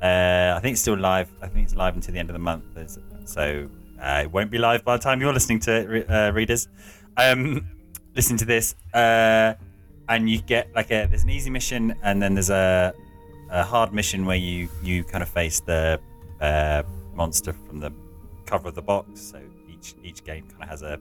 uh, 0.02 0.54
I 0.56 0.60
think 0.60 0.74
it's 0.74 0.82
still 0.82 0.96
live. 0.96 1.30
I 1.42 1.48
think 1.48 1.64
it's 1.64 1.74
live 1.74 1.94
until 1.94 2.12
the 2.12 2.20
end 2.20 2.30
of 2.30 2.34
the 2.34 2.38
month. 2.38 2.64
So 3.24 3.68
uh, 4.00 4.20
it 4.24 4.30
won't 4.30 4.50
be 4.50 4.58
live 4.58 4.84
by 4.84 4.96
the 4.96 5.02
time 5.02 5.20
you're 5.20 5.32
listening 5.32 5.60
to 5.60 5.96
it, 5.96 6.10
uh, 6.10 6.32
readers. 6.32 6.68
Um, 7.16 7.66
listen 8.14 8.36
to 8.36 8.44
this, 8.44 8.74
uh, 8.94 9.54
and 10.08 10.28
you 10.28 10.40
get 10.42 10.74
like 10.74 10.86
a 10.86 11.06
there's 11.06 11.24
an 11.24 11.30
easy 11.30 11.50
mission, 11.50 11.94
and 12.02 12.22
then 12.22 12.34
there's 12.34 12.50
a, 12.50 12.92
a 13.50 13.62
hard 13.62 13.92
mission 13.92 14.26
where 14.26 14.36
you 14.36 14.68
you 14.82 15.02
kind 15.02 15.22
of 15.22 15.28
face 15.28 15.60
the 15.60 15.98
uh, 16.40 16.82
monster 17.14 17.52
from 17.52 17.80
the 17.80 17.92
cover 18.44 18.68
of 18.68 18.74
the 18.74 18.82
box. 18.82 19.20
So 19.20 19.40
each 19.68 19.94
each 20.04 20.24
game 20.24 20.44
kind 20.48 20.62
of 20.62 20.68
has 20.68 20.82
a 20.82 21.00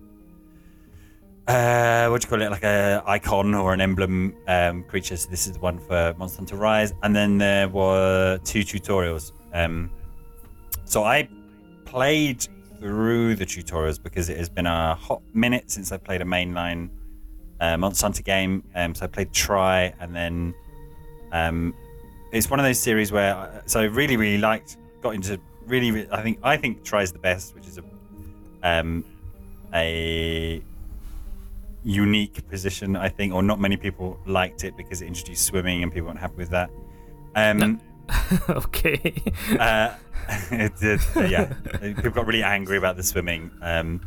uh, 1.48 2.08
what 2.08 2.22
do 2.22 2.26
you 2.26 2.30
call 2.30 2.42
it? 2.42 2.50
Like 2.50 2.64
a 2.64 3.04
icon 3.06 3.54
or 3.54 3.74
an 3.74 3.82
emblem 3.82 4.36
um, 4.48 4.84
creature. 4.84 5.16
So 5.16 5.30
this 5.30 5.46
is 5.46 5.54
the 5.54 5.60
one 5.60 5.78
for 5.78 6.16
Monster 6.18 6.38
Hunter 6.38 6.56
Rise, 6.56 6.94
and 7.04 7.16
then 7.16 7.38
there 7.38 7.70
were 7.70 8.40
two 8.44 8.62
tutorials. 8.62 9.32
Um, 9.54 9.92
so 10.86 11.04
I 11.04 11.30
played 11.86 12.48
through 12.80 13.36
the 13.36 13.46
tutorials 13.46 14.02
because 14.02 14.30
it 14.30 14.38
has 14.38 14.50
been 14.50 14.66
a 14.66 14.96
hot 14.96 15.22
minute 15.34 15.70
since 15.70 15.92
I 15.92 15.98
played 15.98 16.22
a 16.22 16.26
mainline 16.26 16.90
uh, 17.60 17.78
Monster 17.78 18.06
Hunter 18.06 18.24
game. 18.24 18.64
Um, 18.74 18.96
so 18.96 19.06
I 19.06 19.08
played 19.08 19.32
Tri, 19.32 19.94
and 20.00 20.16
then 20.16 20.56
um, 21.32 21.76
it's 22.32 22.50
one 22.50 22.60
of 22.60 22.66
those 22.66 22.80
series 22.80 23.12
where 23.12 23.36
I, 23.36 23.62
so 23.68 23.82
I 23.82 23.84
really 23.84 24.18
really 24.18 24.40
liked, 24.40 24.78
got 25.02 25.14
into 25.14 25.40
really. 25.68 26.10
I 26.12 26.24
think 26.24 26.40
I 26.42 26.58
think 26.58 26.84
Tri 26.84 27.04
is 27.04 27.12
the 27.12 27.20
best, 27.20 27.54
which 27.54 27.68
is 27.68 27.78
a 27.78 27.84
um, 28.64 29.06
a 29.76 30.64
unique 31.86 32.48
position, 32.50 32.96
I 32.96 33.10
think, 33.10 33.34
or 33.34 33.44
not 33.44 33.60
many 33.60 33.78
people 33.78 34.20
liked 34.26 34.64
it 34.64 34.76
because 34.76 35.02
it 35.02 35.06
introduced 35.06 35.46
swimming 35.46 35.84
and 35.84 35.94
people 35.94 36.08
weren't 36.08 36.20
happy 36.20 36.38
with 36.38 36.50
that. 36.50 36.70
Um, 37.36 37.80
okay. 38.50 39.14
uh, 39.60 39.96
it 40.52 40.76
did, 40.80 41.00
uh, 41.16 41.22
yeah, 41.22 41.54
people 41.80 42.10
got 42.10 42.26
really 42.26 42.44
angry 42.44 42.78
about 42.78 42.98
the 42.98 43.04
swimming. 43.04 43.52
Um, 43.62 44.02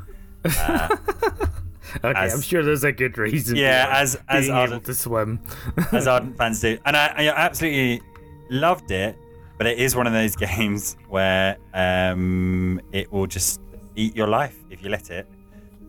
uh, 0.45 0.89
okay, 2.05 2.19
as, 2.19 2.35
I'm 2.35 2.41
sure 2.41 2.65
there's 2.65 2.85
a 2.85 2.93
good 2.93 3.17
reason. 3.17 3.57
Yeah, 3.57 3.89
as 3.93 4.19
as 4.29 4.51
ardent, 4.51 4.85
to 4.87 4.95
swim, 4.95 5.41
as 5.93 6.07
ardent 6.07 6.37
fans 6.37 6.61
do, 6.61 6.79
and 6.85 6.97
I, 6.97 7.07
I 7.17 7.29
absolutely 7.29 8.03
loved 8.51 8.91
it. 8.91 9.17
But 9.57 9.67
it 9.67 9.79
is 9.79 9.97
one 9.97 10.07
of 10.07 10.13
those 10.13 10.37
games 10.37 10.97
where 11.09 11.57
um, 11.75 12.81
it 12.93 13.11
will 13.13 13.27
just 13.27 13.61
eat 13.97 14.15
your 14.15 14.29
life 14.29 14.57
if 14.71 14.83
you 14.83 14.89
let 14.89 15.11
it, 15.11 15.27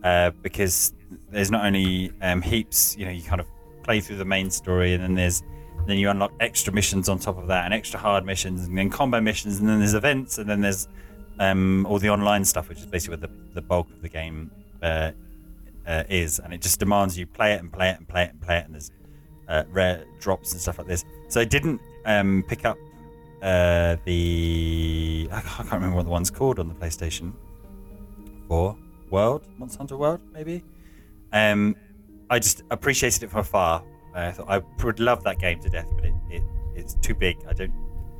uh, 0.02 0.30
because 0.42 0.92
there's 1.30 1.50
not 1.50 1.64
only 1.64 2.12
um, 2.22 2.42
heaps, 2.42 2.96
you 2.96 3.04
know, 3.04 3.10
you 3.10 3.22
kind 3.22 3.40
of 3.40 3.46
play 3.82 4.00
through 4.00 4.16
the 4.16 4.24
main 4.24 4.50
story, 4.50 4.94
and 4.94 5.02
then 5.02 5.14
there's 5.14 5.42
then 5.86 5.96
you 5.96 6.10
unlock 6.10 6.32
extra 6.40 6.72
missions 6.72 7.08
on 7.08 7.18
top 7.18 7.38
of 7.38 7.46
that, 7.48 7.64
and 7.64 7.74
extra 7.74 7.98
hard 7.98 8.24
missions, 8.24 8.66
and 8.66 8.76
then 8.76 8.90
combo 8.90 9.20
missions, 9.20 9.60
and 9.60 9.68
then 9.68 9.78
there's 9.78 9.94
events, 9.94 10.38
and 10.38 10.48
then 10.48 10.60
there's 10.60 10.88
um, 11.38 11.86
all 11.86 11.98
the 11.98 12.10
online 12.10 12.44
stuff, 12.44 12.68
which 12.68 12.78
is 12.78 12.86
basically 12.86 13.16
where 13.16 13.28
the, 13.28 13.54
the 13.54 13.62
bulk 13.62 13.88
of 13.90 14.02
the 14.02 14.08
game 14.08 14.50
uh, 14.82 15.10
uh, 15.86 16.04
is, 16.08 16.38
and 16.38 16.52
it 16.52 16.60
just 16.60 16.78
demands 16.78 17.18
you 17.18 17.26
play 17.26 17.54
it 17.54 17.60
and 17.60 17.72
play 17.72 17.90
it 17.90 17.98
and 17.98 18.08
play 18.08 18.24
it 18.24 18.30
and 18.30 18.40
play 18.40 18.58
it, 18.58 18.64
and 18.66 18.74
there's 18.74 18.90
uh, 19.48 19.64
rare 19.70 20.04
drops 20.20 20.52
and 20.52 20.60
stuff 20.60 20.78
like 20.78 20.86
this. 20.86 21.04
So 21.28 21.40
I 21.40 21.44
didn't 21.44 21.80
um, 22.04 22.44
pick 22.46 22.64
up 22.64 22.78
uh, 23.42 23.96
the 24.04 25.28
I 25.32 25.40
can't 25.40 25.72
remember 25.72 25.96
what 25.96 26.04
the 26.04 26.10
one's 26.10 26.30
called 26.30 26.58
on 26.58 26.68
the 26.68 26.74
PlayStation 26.74 27.32
4 28.48 28.76
World, 29.10 29.42
Monster 29.58 29.78
Hunter 29.78 29.96
World, 29.96 30.20
maybe. 30.32 30.62
Um, 31.32 31.76
I 32.28 32.38
just 32.38 32.62
appreciated 32.70 33.24
it 33.24 33.30
from 33.30 33.40
afar. 33.40 33.82
I 34.14 34.32
thought 34.32 34.48
I 34.48 34.60
would 34.84 35.00
love 35.00 35.22
that 35.24 35.38
game 35.38 35.60
to 35.60 35.68
death, 35.68 35.88
but 35.94 36.04
it, 36.04 36.14
it 36.30 36.42
it's 36.74 36.94
too 36.94 37.14
big. 37.14 37.36
I 37.48 37.52
don't 37.52 37.72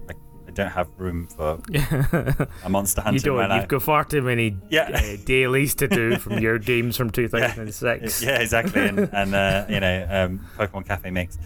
I, 0.08 0.12
I 0.46 0.50
don't 0.52 0.70
have 0.70 0.88
room 0.98 1.26
for 1.26 1.60
a 2.64 2.68
Monster 2.68 3.00
Hunter. 3.00 3.16
You 3.16 3.20
don't. 3.20 3.50
You've 3.50 3.68
got 3.68 3.82
far 3.82 4.04
too 4.04 4.22
many 4.22 4.56
yeah. 4.68 4.90
uh, 4.92 5.16
dailies 5.24 5.74
to 5.76 5.88
do 5.88 6.16
from 6.16 6.38
your 6.38 6.58
games 6.72 6.96
from 6.96 7.10
2006. 7.10 8.22
Yeah, 8.22 8.28
yeah 8.28 8.38
exactly, 8.40 8.86
and, 8.86 8.98
and 9.12 9.34
uh, 9.34 9.66
you 9.68 9.80
know, 9.80 10.06
um, 10.10 10.46
Pokemon 10.56 10.86
Cafe 10.86 11.10
Mix. 11.10 11.38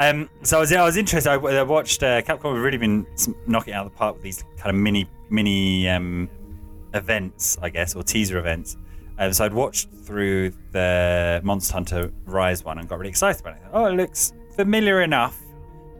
Um, 0.00 0.30
so 0.42 0.58
I 0.58 0.60
was, 0.60 0.72
I 0.72 0.84
was 0.84 0.96
interested. 0.96 1.28
I, 1.28 1.34
I 1.34 1.62
watched 1.62 2.02
uh, 2.04 2.22
Capcom 2.22 2.54
have 2.54 2.62
really 2.62 2.78
been 2.78 3.04
knocking 3.48 3.74
out 3.74 3.86
of 3.86 3.92
the 3.92 3.98
park 3.98 4.14
with 4.14 4.22
these 4.22 4.44
kind 4.56 4.74
of 4.74 4.80
mini 4.80 5.08
mini 5.30 5.88
um, 5.88 6.28
events, 6.94 7.58
I 7.60 7.68
guess, 7.70 7.94
or 7.96 8.02
teaser 8.02 8.38
events. 8.38 8.76
Um, 9.18 9.32
so 9.32 9.44
I'd 9.44 9.52
watched 9.52 9.88
through 9.90 10.52
the 10.70 11.40
Monster 11.42 11.72
Hunter 11.72 12.12
Rise 12.24 12.64
one 12.64 12.78
and 12.78 12.88
got 12.88 12.98
really 12.98 13.10
excited 13.10 13.40
about 13.40 13.56
it. 13.56 13.62
Oh, 13.72 13.86
it 13.86 13.94
looks 13.94 14.32
familiar 14.54 15.02
enough, 15.02 15.36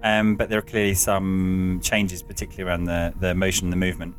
um, 0.04 0.36
but 0.36 0.48
there 0.48 0.58
are 0.58 0.62
clearly 0.62 0.94
some 0.94 1.80
changes, 1.82 2.22
particularly 2.22 2.68
around 2.68 2.84
the, 2.84 3.12
the 3.18 3.34
motion 3.34 3.66
and 3.66 3.72
the 3.72 3.76
movement, 3.76 4.14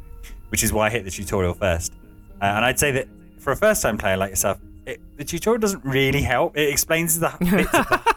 which 0.50 0.64
is 0.64 0.74
why 0.74 0.88
I 0.88 0.90
hit 0.90 1.06
the 1.06 1.12
tutorial 1.12 1.54
first. 1.54 1.94
Uh, 2.42 2.46
and 2.46 2.66
I'd 2.66 2.78
say 2.78 2.92
that 2.92 3.08
for 3.38 3.54
a 3.54 3.56
first 3.56 3.82
time 3.82 3.98
player 3.98 4.18
like 4.18 4.32
yourself, 4.32 4.60
it, 4.86 5.00
the 5.18 5.24
tutorial 5.24 5.60
doesn't 5.60 5.86
really 5.86 6.22
help. 6.22 6.58
It 6.58 6.70
explains 6.70 7.20
the 7.20 7.30
bits 7.40 7.74
of 7.74 7.88
the, 7.88 8.16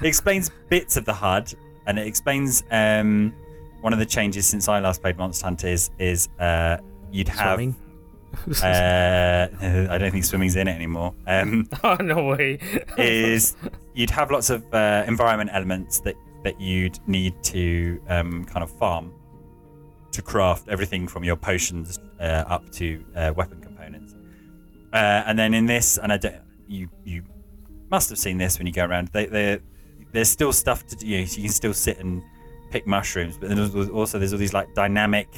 it 0.00 0.06
explains 0.06 0.50
bits 0.68 0.96
of 0.96 1.06
the 1.06 1.14
HUD, 1.14 1.54
and 1.86 1.98
it 1.98 2.06
explains 2.06 2.62
um, 2.70 3.34
one 3.80 3.92
of 3.92 3.98
the 3.98 4.06
changes 4.06 4.46
since 4.46 4.68
I 4.68 4.78
last 4.78 5.02
played 5.02 5.18
Monster 5.18 5.44
Hunter 5.44 5.66
is, 5.66 5.90
is 5.98 6.28
uh, 6.38 6.76
you'd 7.10 7.28
have. 7.28 7.56
Swimming 7.56 7.74
uh, 8.62 9.48
I 9.90 9.98
don't 9.98 10.10
think 10.10 10.24
swimming's 10.24 10.56
in 10.56 10.68
it 10.68 10.74
anymore. 10.74 11.14
Um, 11.26 11.68
oh 11.84 11.96
no 11.96 12.24
way! 12.24 12.58
is 12.98 13.56
you'd 13.94 14.10
have 14.10 14.30
lots 14.30 14.50
of 14.50 14.64
uh, 14.72 15.04
environment 15.06 15.50
elements 15.52 16.00
that 16.00 16.14
that 16.44 16.60
you'd 16.60 16.98
need 17.08 17.34
to 17.42 18.00
um, 18.08 18.44
kind 18.44 18.62
of 18.62 18.70
farm 18.70 19.12
to 20.12 20.22
craft 20.22 20.68
everything 20.68 21.06
from 21.08 21.24
your 21.24 21.36
potions 21.36 21.98
uh, 22.20 22.44
up 22.46 22.70
to 22.72 23.04
uh, 23.16 23.32
weapon 23.36 23.60
components. 23.60 24.14
Uh, 24.92 25.22
and 25.26 25.38
then 25.38 25.52
in 25.52 25.66
this, 25.66 25.98
and 25.98 26.12
I 26.12 26.16
don't, 26.16 26.36
you 26.66 26.88
you 27.04 27.22
must 27.90 28.08
have 28.10 28.18
seen 28.18 28.38
this 28.38 28.58
when 28.58 28.66
you 28.66 28.72
go 28.72 28.84
around. 28.84 29.08
They, 29.08 29.26
they 29.26 29.58
there's 30.12 30.30
still 30.30 30.52
stuff 30.52 30.86
to 30.86 30.96
do. 30.96 31.06
You, 31.06 31.20
know, 31.20 31.26
so 31.26 31.36
you 31.36 31.44
can 31.44 31.52
still 31.52 31.74
sit 31.74 31.98
and 31.98 32.22
pick 32.70 32.86
mushrooms, 32.86 33.36
but 33.36 33.48
then 33.48 33.56
there's 33.56 33.88
also 33.90 34.18
there's 34.18 34.32
all 34.32 34.38
these 34.38 34.54
like 34.54 34.74
dynamic, 34.74 35.28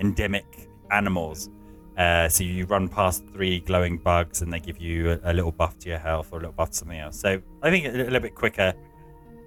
endemic 0.00 0.68
animals 0.90 1.48
uh, 1.96 2.28
so 2.28 2.42
you 2.42 2.66
run 2.66 2.88
past 2.88 3.24
three 3.32 3.60
glowing 3.60 3.98
bugs, 3.98 4.42
and 4.42 4.52
they 4.52 4.58
give 4.58 4.78
you 4.78 5.12
a, 5.12 5.30
a, 5.30 5.32
little 5.32 5.52
buff 5.52 5.78
to 5.78 5.88
your 5.88 5.98
health 5.98 6.32
or 6.32 6.36
a 6.36 6.40
little 6.40 6.52
buff 6.52 6.70
to 6.70 6.76
something 6.76 6.98
else. 6.98 7.18
So 7.18 7.40
I 7.62 7.70
think 7.70 7.86
a, 7.86 7.90
a 7.90 7.92
little 7.92 8.20
bit 8.20 8.34
quicker 8.34 8.74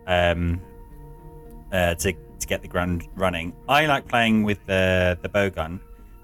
um, 0.08 0.62
uh, 1.72 1.96
to 1.96 2.14
to 2.14 2.48
get 2.48 2.62
the 2.62 2.68
ground 2.68 3.08
running. 3.16 3.54
I 3.68 3.86
like 3.86 4.08
playing 4.08 4.44
with 4.44 4.66
the 4.66 5.20
the 5.22 5.28
bow 5.28 5.50
gun, 5.50 5.82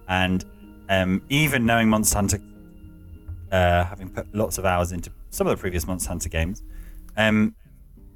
and 0.08 0.46
um, 0.88 1.22
even 1.28 1.66
knowing 1.66 1.90
Monster 1.90 2.16
Hunter, 2.16 2.40
uh, 3.52 3.84
having 3.84 4.10
put 4.10 4.34
lots 4.34 4.58
of 4.58 4.66
hours 4.66 4.94
into 4.94 5.12
some 5.30 5.46
of 5.46 5.58
the 5.58 5.60
previous 5.60 5.86
Monster 5.86 6.08
Hunter 6.08 6.30
games, 6.30 6.64
um, 7.18 7.54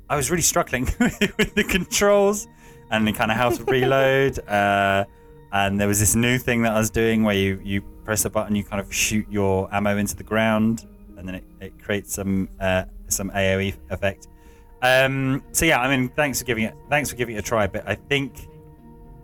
I 0.09 0.15
was 0.15 0.31
really 0.31 0.43
struggling 0.43 0.85
with 0.99 1.55
the 1.55 1.65
controls 1.65 2.47
and 2.89 3.05
the 3.05 3.11
kind 3.11 3.31
of 3.31 3.37
how 3.37 3.49
to 3.49 3.63
reload. 3.65 4.39
And 5.51 5.79
there 5.79 5.87
was 5.87 5.99
this 5.99 6.15
new 6.15 6.37
thing 6.37 6.61
that 6.63 6.73
I 6.73 6.77
was 6.77 6.89
doing 6.89 7.23
where 7.23 7.35
you 7.35 7.59
you 7.63 7.81
press 8.03 8.25
a 8.25 8.29
button, 8.29 8.55
you 8.55 8.63
kind 8.63 8.81
of 8.81 8.93
shoot 8.93 9.25
your 9.29 9.73
ammo 9.73 9.97
into 9.97 10.15
the 10.15 10.23
ground, 10.23 10.85
and 11.17 11.27
then 11.27 11.35
it, 11.35 11.43
it 11.61 11.83
creates 11.83 12.13
some 12.13 12.49
uh, 12.59 12.83
some 13.07 13.29
AOE 13.31 13.75
effect. 13.89 14.27
Um, 14.81 15.43
so 15.51 15.65
yeah, 15.65 15.79
I 15.81 15.95
mean, 15.95 16.09
thanks 16.09 16.39
for 16.39 16.45
giving 16.45 16.65
it 16.65 16.75
thanks 16.89 17.09
for 17.09 17.15
giving 17.15 17.35
it 17.35 17.39
a 17.39 17.41
try, 17.41 17.67
but 17.67 17.87
I 17.87 17.95
think 17.95 18.47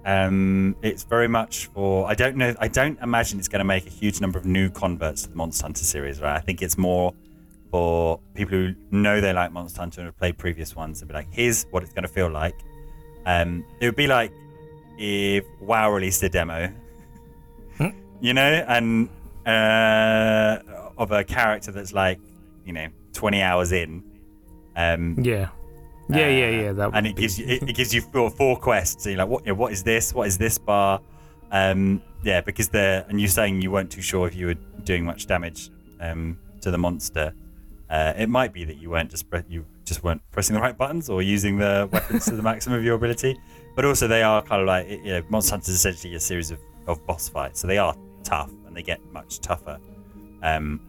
um, 0.05 0.75
it's 0.81 1.03
very 1.03 1.27
much 1.27 1.67
for 1.67 2.07
I 2.07 2.13
don't 2.15 2.35
know 2.35 2.55
I 2.59 2.67
don't 2.67 2.99
imagine 2.99 3.39
it's 3.39 3.47
going 3.47 3.59
to 3.59 3.65
make 3.65 3.85
a 3.85 3.89
huge 3.89 4.19
number 4.21 4.39
of 4.39 4.45
new 4.45 4.69
converts 4.69 5.23
to 5.23 5.29
the 5.29 5.35
Monster 5.35 5.63
Hunter 5.63 5.83
series, 5.83 6.21
right? 6.21 6.35
I 6.35 6.39
think 6.39 6.61
it's 6.61 6.77
more 6.77 7.13
for 7.69 8.19
people 8.35 8.57
who 8.57 8.75
know 8.91 9.19
they 9.19 9.33
like 9.33 9.51
Monster 9.51 9.79
Hunter 9.79 10.01
and 10.01 10.07
have 10.07 10.17
played 10.17 10.37
previous 10.37 10.75
ones 10.75 11.01
and 11.01 11.07
be 11.07 11.13
like, 11.13 11.27
here's 11.31 11.63
what 11.71 11.83
it's 11.83 11.93
going 11.93 12.03
to 12.03 12.07
feel 12.07 12.29
like. 12.29 12.55
Um, 13.25 13.65
it 13.79 13.85
would 13.85 13.95
be 13.95 14.07
like 14.07 14.31
if 14.97 15.45
WoW 15.59 15.91
released 15.91 16.23
a 16.23 16.29
demo, 16.29 16.71
hmm? 17.77 17.89
you 18.21 18.33
know, 18.33 18.65
and 18.67 19.09
uh, 19.45 20.59
of 20.97 21.11
a 21.11 21.23
character 21.23 21.71
that's 21.71 21.93
like, 21.93 22.19
you 22.65 22.73
know, 22.73 22.87
20 23.13 23.41
hours 23.41 23.71
in. 23.71 24.03
Um, 24.75 25.17
yeah. 25.21 25.49
Yeah, 26.09 26.25
uh, 26.25 26.29
yeah, 26.29 26.49
yeah. 26.49 26.71
That 26.73 26.91
and 26.93 27.07
it 27.07 27.15
gives 27.15 27.39
you 27.39 27.45
it, 27.47 27.63
it, 27.63 27.75
gives 27.75 27.93
you 27.93 28.01
four, 28.01 28.29
four 28.29 28.57
quests. 28.57 29.03
So 29.03 29.09
you're 29.09 29.19
like, 29.19 29.29
what? 29.29 29.45
You 29.45 29.53
know, 29.53 29.59
what 29.59 29.71
is 29.71 29.83
this? 29.83 30.13
What 30.13 30.27
is 30.27 30.37
this 30.37 30.57
bar? 30.57 30.99
Um, 31.51 32.01
yeah, 32.23 32.41
because 32.41 32.67
the 32.67 33.05
and 33.07 33.21
you're 33.21 33.29
saying 33.29 33.61
you 33.61 33.71
weren't 33.71 33.89
too 33.89 34.01
sure 34.01 34.27
if 34.27 34.35
you 34.35 34.47
were 34.47 34.55
doing 34.83 35.05
much 35.05 35.27
damage 35.27 35.69
um, 36.01 36.37
to 36.61 36.71
the 36.71 36.77
monster. 36.77 37.33
Uh, 37.89 38.13
it 38.17 38.27
might 38.27 38.51
be 38.51 38.65
that 38.65 38.77
you 38.77 38.89
weren't 38.89 39.11
just 39.11 39.29
pre- 39.29 39.43
you 39.47 39.65
just 39.85 40.03
weren't 40.03 40.21
pressing 40.31 40.55
the 40.55 40.61
right 40.61 40.77
buttons 40.77 41.09
or 41.09 41.21
using 41.21 41.57
the 41.57 41.87
weapons 41.91 42.25
to 42.25 42.35
the 42.35 42.41
maximum 42.51 42.77
of 42.77 42.83
your 42.83 42.95
ability. 42.95 43.39
But 43.75 43.85
also, 43.85 44.07
they 44.07 44.23
are 44.23 44.41
kind 44.41 44.61
of 44.61 44.67
like 44.67 44.89
you 44.89 45.03
know, 45.03 45.23
Monster 45.29 45.53
Hunter 45.55 45.71
is 45.71 45.75
essentially 45.77 46.13
a 46.15 46.19
series 46.19 46.51
of, 46.51 46.59
of 46.87 47.05
boss 47.05 47.29
fights, 47.29 47.59
so 47.59 47.67
they 47.67 47.77
are 47.77 47.95
tough 48.23 48.51
and 48.67 48.75
they 48.75 48.83
get 48.83 48.99
much 49.11 49.39
tougher. 49.39 49.79
Um, 50.41 50.81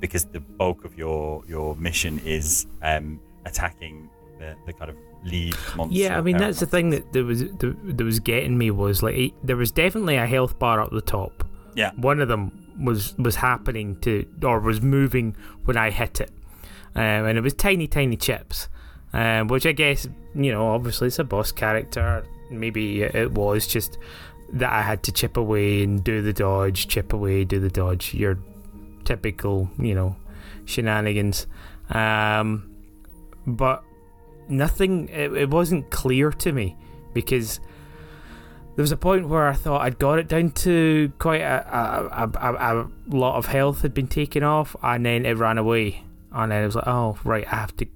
because 0.00 0.24
the 0.24 0.40
bulk 0.40 0.84
of 0.84 0.96
your 0.96 1.42
your 1.46 1.76
mission 1.76 2.18
is 2.24 2.66
um, 2.82 3.20
attacking 3.44 4.08
the, 4.38 4.56
the 4.66 4.72
kind 4.72 4.90
of 4.90 4.96
lead 5.24 5.54
monster. 5.76 5.98
Yeah, 5.98 6.18
I 6.18 6.20
mean 6.20 6.36
that's 6.36 6.60
the 6.60 6.66
thing 6.66 6.90
that 6.90 7.12
there 7.12 7.24
was 7.24 7.44
that 7.44 8.04
was 8.04 8.20
getting 8.20 8.56
me 8.58 8.70
was 8.70 9.02
like 9.02 9.34
there 9.42 9.56
was 9.56 9.70
definitely 9.70 10.16
a 10.16 10.26
health 10.26 10.58
bar 10.58 10.80
up 10.80 10.90
the 10.90 11.00
top. 11.00 11.44
Yeah. 11.74 11.92
One 11.96 12.20
of 12.20 12.28
them 12.28 12.74
was 12.80 13.16
was 13.18 13.36
happening 13.36 13.96
to 14.00 14.26
or 14.42 14.60
was 14.60 14.80
moving 14.80 15.36
when 15.64 15.76
I 15.76 15.90
hit 15.90 16.20
it, 16.20 16.30
um, 16.94 17.02
and 17.02 17.38
it 17.38 17.40
was 17.40 17.54
tiny 17.54 17.86
tiny 17.86 18.16
chips, 18.16 18.68
um, 19.16 19.48
which 19.48 19.64
I 19.64 19.72
guess 19.72 20.06
you 20.34 20.52
know 20.52 20.68
obviously 20.68 21.08
it's 21.08 21.18
a 21.18 21.24
boss 21.24 21.50
character. 21.50 22.24
Maybe 22.50 23.02
it 23.02 23.32
was 23.32 23.66
just 23.66 23.98
that 24.52 24.70
I 24.70 24.82
had 24.82 25.02
to 25.04 25.12
chip 25.12 25.38
away 25.38 25.82
and 25.82 26.04
do 26.04 26.20
the 26.20 26.34
dodge, 26.34 26.86
chip 26.86 27.14
away, 27.14 27.44
do 27.44 27.58
the 27.58 27.70
dodge. 27.70 28.12
Your 28.12 28.38
typical 29.04 29.70
you 29.78 29.94
know 29.94 30.16
shenanigans, 30.66 31.46
um, 31.90 32.70
but 33.46 33.82
nothing. 34.48 35.08
It, 35.08 35.32
it 35.32 35.50
wasn't 35.50 35.90
clear 35.90 36.30
to 36.30 36.52
me 36.52 36.76
because 37.14 37.58
there 38.76 38.82
was 38.82 38.92
a 38.92 38.98
point 38.98 39.30
where 39.30 39.48
I 39.48 39.54
thought 39.54 39.80
I'd 39.80 39.98
got 39.98 40.18
it 40.18 40.28
down 40.28 40.50
to 40.50 41.10
quite 41.18 41.40
a 41.40 41.66
a, 41.74 42.30
a, 42.38 42.82
a, 42.82 42.90
lot 43.08 43.36
of 43.36 43.46
health 43.46 43.80
had 43.80 43.94
been 43.94 44.08
taken 44.08 44.42
off, 44.42 44.76
and 44.82 45.06
then 45.06 45.24
it 45.24 45.38
ran 45.38 45.56
away, 45.56 46.04
and 46.32 46.52
then 46.52 46.64
it 46.64 46.66
was 46.66 46.74
like, 46.74 46.86
oh 46.86 47.16
right, 47.24 47.46
I 47.50 47.56
have 47.56 47.74
to 47.78 47.86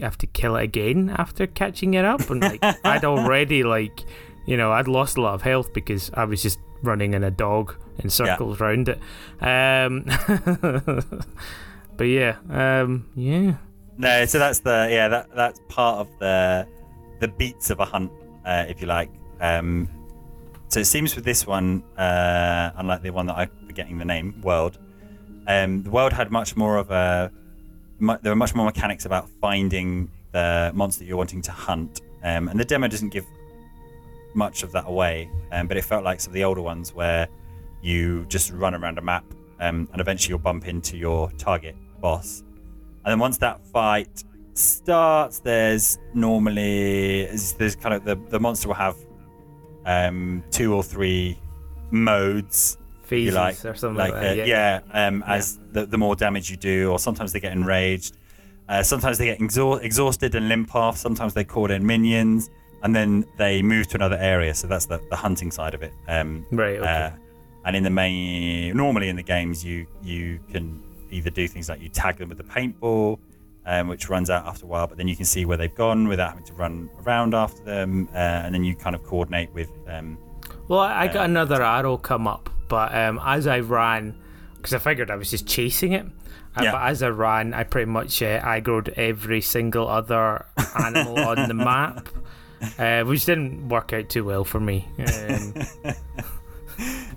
have 0.00 0.18
to 0.18 0.26
kill 0.26 0.56
it 0.56 0.64
again 0.64 1.14
after 1.16 1.46
catching 1.46 1.94
it 1.94 2.04
up, 2.04 2.30
and 2.30 2.40
like 2.40 2.62
I'd 2.84 3.04
already 3.04 3.62
like 3.62 4.04
you 4.46 4.56
know 4.56 4.72
I'd 4.72 4.88
lost 4.88 5.16
a 5.16 5.20
lot 5.20 5.34
of 5.34 5.42
health 5.42 5.72
because 5.72 6.10
I 6.14 6.24
was 6.24 6.42
just 6.42 6.58
running 6.82 7.14
in 7.14 7.24
a 7.24 7.30
dog 7.30 7.74
in 7.98 8.10
circles 8.10 8.60
around 8.60 8.88
it. 8.88 8.98
Um, 9.40 10.04
but 11.96 12.04
yeah, 12.04 12.36
um, 12.50 13.06
yeah. 13.14 13.56
No, 13.96 14.24
so 14.26 14.38
that's 14.38 14.60
the 14.60 14.88
yeah 14.90 15.08
that 15.08 15.34
that's 15.34 15.60
part 15.68 15.98
of 15.98 16.18
the 16.18 16.66
the 17.20 17.28
beats 17.28 17.70
of 17.70 17.80
a 17.80 17.84
hunt, 17.84 18.10
uh, 18.44 18.64
if 18.68 18.80
you 18.80 18.86
like. 18.86 19.10
Um, 19.40 19.88
so 20.68 20.80
it 20.80 20.86
seems 20.86 21.14
with 21.14 21.24
this 21.24 21.46
one, 21.46 21.84
uh, 21.96 22.72
unlike 22.76 23.02
the 23.02 23.10
one 23.10 23.26
that 23.26 23.36
I'm 23.36 23.50
forgetting 23.66 23.98
the 23.98 24.04
name, 24.04 24.40
World, 24.42 24.78
um, 25.46 25.82
the 25.82 25.90
World 25.90 26.12
had 26.12 26.32
much 26.32 26.56
more 26.56 26.78
of 26.78 26.90
a 26.90 27.30
there 28.00 28.32
were 28.32 28.36
much 28.36 28.54
more 28.54 28.66
mechanics 28.66 29.04
about 29.04 29.28
finding 29.40 30.10
the 30.32 30.72
monster 30.74 31.04
you're 31.04 31.16
wanting 31.16 31.42
to 31.42 31.52
hunt, 31.52 32.00
um, 32.22 32.48
and 32.48 32.58
the 32.58 32.64
demo 32.64 32.88
doesn't 32.88 33.10
give 33.10 33.26
much 34.34 34.62
of 34.62 34.72
that 34.72 34.84
away. 34.86 35.30
Um, 35.52 35.68
but 35.68 35.76
it 35.76 35.84
felt 35.84 36.04
like 36.04 36.20
some 36.20 36.30
of 36.30 36.34
the 36.34 36.44
older 36.44 36.62
ones 36.62 36.92
where 36.92 37.28
you 37.82 38.24
just 38.26 38.52
run 38.52 38.74
around 38.74 38.98
a 38.98 39.02
map, 39.02 39.24
um, 39.60 39.88
and 39.92 40.00
eventually 40.00 40.30
you'll 40.30 40.38
bump 40.40 40.66
into 40.66 40.96
your 40.96 41.30
target 41.32 41.76
boss. 42.00 42.42
And 43.04 43.12
then 43.12 43.18
once 43.18 43.38
that 43.38 43.64
fight 43.66 44.24
starts, 44.54 45.38
there's 45.38 45.98
normally 46.14 47.26
there's 47.58 47.76
kind 47.76 47.94
of 47.94 48.04
the, 48.04 48.16
the 48.30 48.40
monster 48.40 48.68
will 48.68 48.74
have 48.74 48.96
um, 49.84 50.42
two 50.50 50.74
or 50.74 50.82
three 50.82 51.38
modes, 51.90 52.78
Phases 53.04 53.34
like, 53.34 53.64
or 53.64 53.74
something 53.74 53.98
like 53.98 54.12
like, 54.12 54.22
that. 54.22 54.40
uh, 54.40 54.44
yeah. 54.44 54.80
Um, 54.92 55.22
as 55.26 55.58
the, 55.72 55.86
the 55.86 55.98
more 55.98 56.16
damage 56.16 56.50
you 56.50 56.56
do, 56.56 56.90
or 56.90 56.98
sometimes 56.98 57.32
they 57.32 57.40
get 57.40 57.52
enraged, 57.52 58.16
uh, 58.68 58.82
sometimes 58.82 59.18
they 59.18 59.26
get 59.26 59.40
exhaust, 59.40 59.84
exhausted 59.84 60.34
and 60.34 60.48
limp 60.48 60.74
off. 60.74 60.96
Sometimes 60.96 61.34
they 61.34 61.44
call 61.44 61.70
in 61.70 61.86
minions, 61.86 62.50
and 62.82 62.94
then 62.96 63.24
they 63.36 63.62
move 63.62 63.86
to 63.88 63.96
another 63.96 64.16
area. 64.16 64.54
So 64.54 64.66
that's 64.66 64.86
the, 64.86 65.00
the 65.10 65.16
hunting 65.16 65.50
side 65.50 65.74
of 65.74 65.82
it. 65.82 65.92
Um, 66.08 66.46
Right. 66.50 66.78
Okay. 66.78 66.88
uh, 66.88 67.10
and 67.66 67.76
in 67.76 67.82
the 67.82 67.90
main, 67.90 68.76
normally 68.76 69.08
in 69.08 69.16
the 69.16 69.22
games, 69.22 69.64
you 69.64 69.86
you 70.02 70.40
can 70.50 70.82
either 71.10 71.30
do 71.30 71.46
things 71.46 71.68
like 71.68 71.80
you 71.80 71.88
tag 71.88 72.16
them 72.18 72.28
with 72.28 72.38
the 72.38 72.44
paintball, 72.44 73.18
um, 73.66 73.88
which 73.88 74.08
runs 74.08 74.28
out 74.30 74.46
after 74.46 74.64
a 74.64 74.68
while, 74.68 74.86
but 74.86 74.96
then 74.98 75.08
you 75.08 75.16
can 75.16 75.24
see 75.24 75.44
where 75.44 75.56
they've 75.56 75.74
gone 75.74 76.08
without 76.08 76.30
having 76.30 76.44
to 76.44 76.52
run 76.54 76.90
around 77.06 77.34
after 77.34 77.62
them, 77.64 78.08
uh, 78.12 78.16
and 78.16 78.54
then 78.54 78.64
you 78.64 78.74
kind 78.74 78.94
of 78.96 79.02
coordinate 79.04 79.52
with. 79.54 79.70
Um, 79.88 80.18
Well, 80.68 80.80
I 80.80 81.02
I 81.04 81.08
got 81.08 81.24
another 81.26 81.62
arrow 81.62 81.96
come 81.96 82.26
up, 82.26 82.48
but 82.68 82.94
um, 82.94 83.20
as 83.22 83.46
I 83.46 83.60
ran, 83.60 84.14
because 84.56 84.72
I 84.74 84.78
figured 84.78 85.10
I 85.10 85.16
was 85.16 85.30
just 85.30 85.46
chasing 85.46 85.92
it, 85.92 86.06
uh, 86.56 86.62
Yeah. 86.62 86.72
but 86.72 86.82
as 86.82 87.02
I 87.02 87.08
ran, 87.10 87.52
I 87.54 87.64
pretty 87.64 87.90
much 87.90 88.22
uh, 88.22 88.40
aggroed 88.40 88.88
every 88.96 89.40
single 89.42 89.88
other 89.88 90.46
animal 90.82 91.18
on 91.18 91.48
the 91.48 91.54
map, 91.70 92.08
uh, 92.78 93.02
which 93.04 93.26
didn't 93.26 93.68
work 93.68 93.92
out 93.92 94.08
too 94.08 94.24
well 94.24 94.44
for 94.44 94.58
me. 94.60 94.88
Um, 94.98 95.54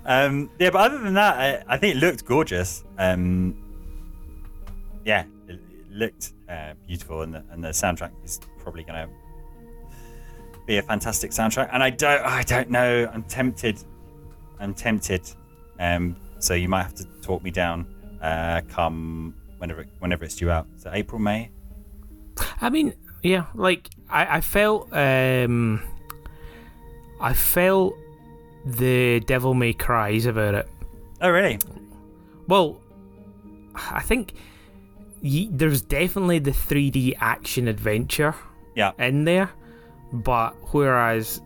um, 0.04 0.50
yeah, 0.58 0.70
but 0.70 0.80
other 0.92 0.98
than 0.98 1.14
that, 1.14 1.36
I, 1.68 1.74
I 1.74 1.78
think 1.78 1.96
it 1.96 1.98
looked 2.00 2.24
gorgeous. 2.26 2.84
Um, 2.98 3.56
yeah, 5.06 5.24
it, 5.48 5.54
it 5.70 5.90
looked 5.90 6.32
uh, 6.50 6.74
beautiful, 6.86 7.22
and 7.22 7.32
the, 7.34 7.44
and 7.50 7.64
the 7.64 7.68
soundtrack 7.68 8.10
is 8.24 8.40
probably 8.58 8.82
going 8.84 9.06
to 9.08 9.14
be 10.68 10.76
a 10.76 10.82
fantastic 10.82 11.32
soundtrack. 11.32 11.70
And 11.72 11.82
I 11.82 11.90
don't, 11.90 12.24
I 12.24 12.42
don't 12.44 12.70
know. 12.70 13.10
I'm 13.12 13.24
tempted. 13.24 13.82
I'm 14.60 14.74
tempted. 14.74 15.22
Um, 15.80 16.14
so 16.38 16.54
you 16.54 16.68
might 16.68 16.82
have 16.84 16.94
to 16.96 17.04
talk 17.22 17.42
me 17.42 17.50
down. 17.50 17.86
Uh, 18.22 18.60
come 18.68 19.34
whenever 19.58 19.84
whenever 19.98 20.24
it's 20.24 20.36
due 20.36 20.50
out. 20.50 20.66
So 20.76 20.90
April, 20.92 21.18
May. 21.20 21.50
I 22.60 22.68
mean, 22.70 22.94
yeah, 23.22 23.46
like 23.54 23.88
I, 24.10 24.36
I 24.36 24.40
felt, 24.40 24.92
um, 24.92 25.82
I 27.20 27.32
felt 27.32 27.94
the 28.64 29.20
Devil 29.20 29.54
May 29.54 29.72
Cries 29.72 30.26
about 30.26 30.54
it. 30.54 30.68
Oh, 31.20 31.30
really? 31.30 31.58
Well, 32.46 32.80
I 33.74 34.02
think 34.02 34.34
y- 35.22 35.48
there's 35.50 35.80
definitely 35.80 36.38
the 36.40 36.50
3D 36.52 37.14
action 37.20 37.66
adventure 37.68 38.34
Yeah. 38.76 38.92
in 38.98 39.24
there, 39.24 39.50
but 40.12 40.54
whereas 40.72 41.40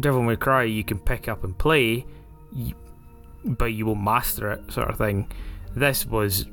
Devil 0.00 0.22
May 0.22 0.36
Cry 0.36 0.64
you 0.64 0.84
can 0.84 0.98
pick 0.98 1.28
up 1.28 1.44
and 1.44 1.56
play, 1.56 2.04
but 3.44 3.66
you 3.66 3.86
will 3.86 3.94
master 3.94 4.52
it, 4.52 4.72
sort 4.72 4.88
of 4.90 4.98
thing. 4.98 5.30
This 5.74 6.06
was 6.06 6.46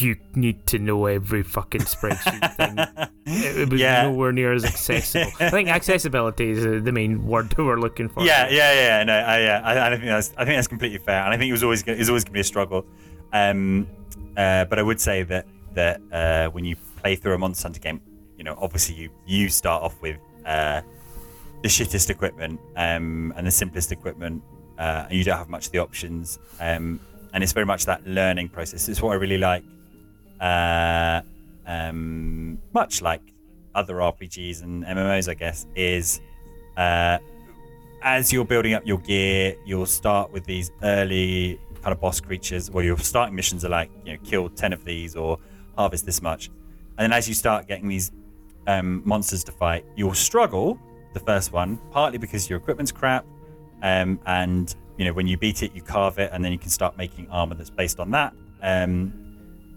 you 0.00 0.16
need 0.34 0.66
to 0.66 0.78
know 0.78 1.04
every 1.06 1.42
fucking 1.42 1.82
spreadsheet 1.82 2.56
thing. 2.56 3.08
It, 3.26 3.56
it 3.56 3.70
was 3.70 3.80
Yeah. 3.80 4.02
nowhere 4.02 4.32
near 4.32 4.52
as 4.52 4.66
accessible. 4.66 5.32
I 5.40 5.48
think 5.48 5.70
accessibility 5.70 6.50
is 6.50 6.62
the 6.84 6.92
main 6.92 7.26
word 7.26 7.54
we're 7.58 7.80
looking 7.80 8.10
for. 8.10 8.22
Yeah, 8.22 8.48
yeah, 8.50 8.72
yeah. 8.74 9.02
No, 9.04 9.14
I, 9.14 9.40
yeah. 9.40 9.60
I, 9.64 9.86
I 9.86 9.90
think 9.96 10.04
that's 10.04 10.30
I 10.36 10.44
think 10.44 10.58
that's 10.58 10.66
completely 10.68 10.98
fair, 10.98 11.22
and 11.24 11.32
I 11.32 11.38
think 11.38 11.48
it 11.48 11.52
was 11.52 11.62
always 11.64 11.82
go- 11.82 11.92
it's 11.94 12.10
always 12.10 12.22
going 12.24 12.32
to 12.32 12.34
be 12.34 12.40
a 12.40 12.44
struggle. 12.44 12.84
Um, 13.32 13.88
uh, 14.36 14.66
but 14.66 14.78
I 14.78 14.82
would 14.82 15.00
say 15.00 15.22
that 15.22 15.46
that 15.72 16.00
uh, 16.12 16.50
when 16.50 16.66
you 16.66 16.76
play 16.98 17.16
through 17.16 17.32
a 17.34 17.38
Monster 17.38 17.66
Hunter 17.68 17.80
game, 17.80 18.00
you 18.36 18.44
know, 18.44 18.56
obviously 18.60 18.94
you 18.94 19.08
you 19.26 19.48
start 19.48 19.82
off 19.82 19.98
with 20.02 20.16
uh, 20.44 20.82
the 21.62 21.68
shittest 21.68 22.10
equipment 22.10 22.60
um, 22.76 23.32
and 23.36 23.46
the 23.46 23.50
simplest 23.50 23.92
equipment, 23.92 24.42
uh, 24.78 25.06
and 25.08 25.18
you 25.18 25.24
don't 25.24 25.38
have 25.38 25.48
much 25.48 25.66
of 25.66 25.72
the 25.72 25.78
options. 25.78 26.38
Um, 26.60 27.00
and 27.32 27.42
it's 27.42 27.52
very 27.52 27.66
much 27.66 27.86
that 27.86 28.06
learning 28.06 28.48
process. 28.48 28.88
It's 28.88 29.02
what 29.02 29.12
I 29.12 29.14
really 29.16 29.38
like. 29.38 29.64
Uh, 30.40 31.22
um, 31.66 32.58
much 32.72 33.02
like 33.02 33.22
other 33.74 33.94
RPGs 33.94 34.62
and 34.62 34.84
MMOs, 34.84 35.28
I 35.28 35.34
guess, 35.34 35.66
is 35.74 36.20
uh, 36.76 37.18
as 38.02 38.32
you're 38.32 38.44
building 38.44 38.74
up 38.74 38.86
your 38.86 38.98
gear, 38.98 39.56
you'll 39.64 39.86
start 39.86 40.32
with 40.32 40.44
these 40.44 40.70
early 40.82 41.58
kind 41.82 41.92
of 41.92 42.00
boss 42.00 42.20
creatures. 42.20 42.70
Well, 42.70 42.84
your 42.84 42.98
starting 42.98 43.34
missions 43.34 43.64
are 43.64 43.70
like, 43.70 43.90
you 44.04 44.12
know, 44.12 44.18
kill 44.24 44.48
10 44.48 44.72
of 44.72 44.84
these 44.84 45.16
or 45.16 45.38
harvest 45.76 46.06
this 46.06 46.22
much. 46.22 46.48
And 46.98 47.10
then 47.10 47.12
as 47.12 47.26
you 47.26 47.34
start 47.34 47.66
getting 47.66 47.88
these 47.88 48.12
um, 48.66 49.02
monsters 49.04 49.44
to 49.44 49.52
fight, 49.52 49.84
you'll 49.96 50.14
struggle 50.14 50.78
the 51.12 51.20
first 51.20 51.52
one, 51.52 51.78
partly 51.90 52.18
because 52.18 52.48
your 52.48 52.58
equipment's 52.58 52.92
crap. 52.92 53.24
Um, 53.82 54.18
and, 54.26 54.74
you 54.96 55.04
know, 55.04 55.12
when 55.12 55.26
you 55.26 55.36
beat 55.36 55.62
it, 55.62 55.74
you 55.74 55.82
carve 55.82 56.18
it, 56.18 56.30
and 56.32 56.44
then 56.44 56.52
you 56.52 56.58
can 56.58 56.70
start 56.70 56.96
making 56.96 57.28
armor 57.30 57.54
that's 57.54 57.70
based 57.70 58.00
on 58.00 58.10
that. 58.12 58.34
Um, 58.62 59.12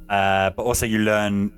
uh, 0.09 0.51
but 0.51 0.63
also, 0.63 0.85
you 0.85 0.99
learn 0.99 1.51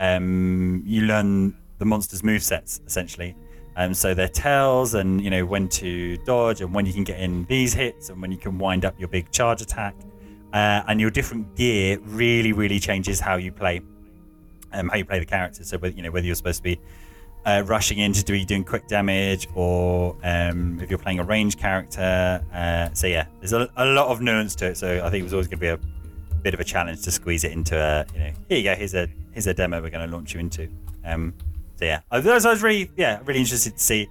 um, 0.00 0.82
you 0.86 1.02
learn 1.02 1.54
the 1.78 1.84
monster's 1.84 2.24
move 2.24 2.42
sets 2.42 2.80
essentially. 2.86 3.36
Um, 3.76 3.94
so 3.94 4.14
their 4.14 4.28
tails 4.28 4.94
and 4.94 5.22
you 5.22 5.30
know 5.30 5.46
when 5.46 5.68
to 5.68 6.16
dodge 6.18 6.60
and 6.60 6.74
when 6.74 6.86
you 6.86 6.92
can 6.92 7.04
get 7.04 7.20
in 7.20 7.44
these 7.44 7.72
hits 7.72 8.08
and 8.08 8.20
when 8.20 8.32
you 8.32 8.38
can 8.38 8.58
wind 8.58 8.84
up 8.84 8.98
your 8.98 9.08
big 9.08 9.30
charge 9.30 9.62
attack. 9.62 9.94
Uh, 10.52 10.82
and 10.88 11.00
your 11.00 11.10
different 11.10 11.54
gear 11.54 11.98
really, 12.00 12.52
really 12.52 12.80
changes 12.80 13.20
how 13.20 13.36
you 13.36 13.52
play, 13.52 13.80
um, 14.72 14.88
how 14.88 14.96
you 14.96 15.04
play 15.04 15.18
the 15.18 15.26
character. 15.26 15.64
So 15.64 15.78
whether 15.78 15.94
you 15.94 16.02
know 16.02 16.10
whether 16.10 16.26
you're 16.26 16.34
supposed 16.34 16.58
to 16.58 16.62
be 16.62 16.80
uh, 17.46 17.62
rushing 17.66 17.98
in 17.98 18.12
to 18.12 18.22
do 18.22 18.44
doing 18.44 18.64
quick 18.64 18.86
damage 18.86 19.48
or 19.54 20.16
um, 20.22 20.78
if 20.80 20.90
you're 20.90 20.98
playing 20.98 21.20
a 21.20 21.24
range 21.24 21.56
character. 21.56 22.44
Uh, 22.52 22.92
so 22.92 23.06
yeah, 23.06 23.26
there's 23.40 23.52
a, 23.52 23.68
a 23.76 23.86
lot 23.86 24.08
of 24.08 24.20
nuance 24.20 24.54
to 24.56 24.66
it. 24.66 24.76
So 24.76 25.04
I 25.04 25.10
think 25.10 25.20
it 25.20 25.24
was 25.24 25.32
always 25.32 25.48
going 25.48 25.58
to 25.58 25.60
be 25.60 25.68
a 25.68 25.78
bit 26.42 26.54
of 26.54 26.60
a 26.60 26.64
challenge 26.64 27.02
to 27.02 27.10
squeeze 27.10 27.44
it 27.44 27.52
into 27.52 27.76
a 27.76 28.06
you 28.14 28.20
know 28.20 28.32
here 28.48 28.58
you 28.58 28.64
go 28.64 28.74
here's 28.74 28.94
a 28.94 29.06
here's 29.32 29.46
a 29.46 29.52
demo 29.52 29.82
we're 29.82 29.90
going 29.90 30.08
to 30.08 30.14
launch 30.14 30.34
you 30.34 30.40
into. 30.40 30.68
Um, 31.04 31.34
so 31.76 31.86
yeah, 31.86 32.00
I 32.10 32.20
was, 32.20 32.44
I 32.44 32.50
was 32.50 32.62
really 32.62 32.90
yeah 32.96 33.20
really 33.24 33.40
interested 33.40 33.74
to 33.76 33.82
see 33.82 34.08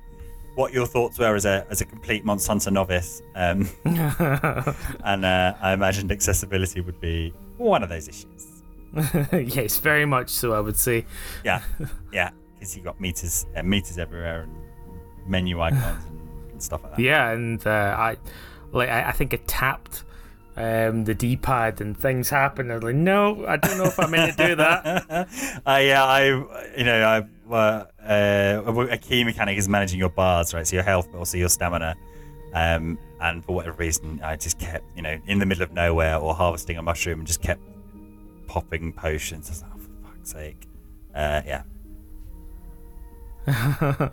what 0.56 0.74
your 0.74 0.86
thoughts 0.86 1.18
were 1.20 1.36
as 1.36 1.46
a 1.46 1.66
as 1.70 1.82
a 1.82 1.86
complete 1.86 2.26
Monster 2.26 2.52
Hunter 2.52 2.72
novice. 2.72 3.22
Um, 3.36 3.70
and 3.86 5.26
uh, 5.26 5.54
I 5.62 5.74
imagined 5.74 6.12
accessibility 6.12 6.82
would 6.82 7.00
be 7.00 7.34
one 7.58 7.84
of 7.84 7.90
those 7.90 8.08
issues. 8.08 8.59
yes, 9.34 9.78
very 9.78 10.06
much 10.06 10.30
so. 10.30 10.54
I 10.54 10.60
would 10.60 10.78
say. 10.78 11.06
Yeah, 11.44 11.62
yeah, 12.14 12.32
because 12.54 12.76
you 12.76 12.84
got 12.84 13.00
meters 13.00 13.46
uh, 13.56 13.64
meters 13.64 13.98
everywhere 13.98 14.44
and 14.44 14.56
menu 15.28 15.62
icons 15.62 16.06
and 16.52 16.62
stuff 16.62 16.84
like 16.84 16.96
that. 16.96 17.02
Yeah, 17.02 17.32
and 17.32 17.66
uh, 17.66 17.96
I 17.98 18.18
like 18.72 18.90
I, 18.90 19.10
I 19.10 19.12
think 19.12 19.34
it 19.34 19.48
tapped 19.48 20.04
um, 20.58 21.06
the 21.06 21.14
D-pad 21.14 21.80
and 21.80 21.98
things 21.98 22.30
happened. 22.30 22.72
I 22.72 22.76
was 22.76 22.84
like, 22.84 22.96
no, 22.96 23.46
I 23.46 23.58
don't 23.58 23.78
know 23.78 23.86
if 23.86 24.00
I'm 24.00 24.12
meant 24.12 24.38
to 24.38 24.48
do 24.48 24.56
that. 24.56 25.30
I 25.66 25.82
yeah, 25.82 26.04
I 26.04 26.26
you 26.78 26.84
know 26.84 27.04
I 27.04 27.54
uh, 27.54 27.86
uh, 28.04 28.88
a 28.92 28.98
key 28.98 29.24
mechanic 29.24 29.58
is 29.58 29.70
managing 29.70 30.00
your 30.00 30.10
bars, 30.10 30.54
right? 30.54 30.68
So 30.68 30.76
your 30.76 30.84
health, 30.84 31.08
but 31.12 31.20
also 31.20 31.38
your 31.38 31.50
stamina. 31.50 31.96
Um, 32.54 32.98
and 33.22 33.46
for 33.46 33.54
whatever 33.54 33.78
reason, 33.78 34.20
I 34.24 34.36
just 34.36 34.60
kept 34.60 34.86
you 34.96 35.02
know 35.02 35.18
in 35.28 35.40
the 35.40 35.46
middle 35.46 35.64
of 35.64 35.72
nowhere 35.72 36.18
or 36.18 36.34
harvesting 36.34 36.78
a 36.78 36.82
mushroom 36.82 37.20
and 37.20 37.28
just 37.28 37.42
kept 37.42 37.62
popping 38.50 38.92
potions. 38.92 39.48
I 39.48 39.52
was 39.52 39.62
like, 39.62 39.72
oh, 39.76 39.78
for 39.78 39.92
fuck's 40.08 40.32
sake, 40.32 40.68
uh, 41.14 41.42
yeah. 41.46 41.62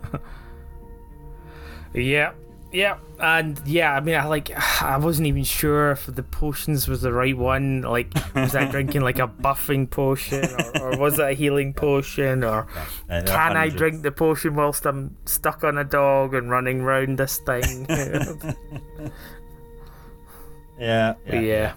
yeah, 1.93 2.31
yeah, 2.71 2.97
and 3.19 3.59
yeah, 3.65 3.95
I 3.95 3.99
mean, 3.99 4.13
I 4.13 4.25
like, 4.25 4.51
I 4.81 4.97
wasn't 4.97 5.27
even 5.27 5.43
sure 5.43 5.91
if 5.91 6.05
the 6.05 6.21
potions 6.21 6.87
was 6.87 7.01
the 7.01 7.11
right 7.11 7.35
one. 7.35 7.81
Like, 7.81 8.13
was 8.35 8.55
I 8.55 8.65
drinking 8.65 9.01
like 9.01 9.17
a 9.17 9.27
buffing 9.41 9.89
potion, 9.89 10.45
or, 10.75 10.93
or 10.93 10.97
was 10.97 11.17
it 11.17 11.29
a 11.29 11.33
healing 11.33 11.73
potion, 11.73 12.43
or 12.43 12.67
uh, 13.09 13.23
can 13.25 13.57
I 13.57 13.69
drink 13.69 14.03
the 14.03 14.11
potion 14.11 14.53
whilst 14.53 14.85
I'm 14.85 15.17
stuck 15.25 15.63
on 15.63 15.79
a 15.79 15.83
dog 15.83 16.35
and 16.35 16.51
running 16.51 16.83
round 16.83 17.17
this 17.17 17.39
thing? 17.39 17.87
yeah, 20.79 21.15
yeah, 21.25 21.39
yeah. 21.39 21.73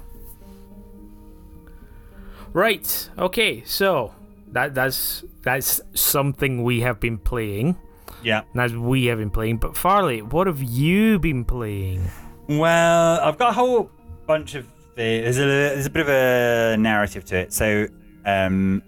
Right. 2.52 3.10
Okay. 3.18 3.62
So 3.64 4.14
that 4.52 4.74
that's 4.74 5.24
that's 5.42 5.80
something 5.94 6.62
we 6.62 6.80
have 6.80 7.00
been 7.00 7.18
playing. 7.18 7.76
Yeah. 8.22 8.42
As 8.54 8.74
we 8.74 9.06
have 9.06 9.18
been 9.18 9.30
playing. 9.30 9.58
But 9.58 9.76
Farley, 9.76 10.22
what 10.22 10.46
have 10.46 10.62
you 10.62 11.18
been 11.18 11.44
playing? 11.44 12.10
Well, 12.48 13.20
I've 13.20 13.38
got 13.38 13.50
a 13.50 13.52
whole 13.52 13.90
bunch 14.26 14.54
of 14.54 14.66
there's 14.96 15.38
a 15.38 15.44
there's 15.44 15.86
a 15.86 15.90
bit 15.90 16.02
of 16.02 16.08
a 16.08 16.76
narrative 16.76 17.24
to 17.26 17.36
it. 17.36 17.52
So, 17.52 17.86
um, 18.26 18.82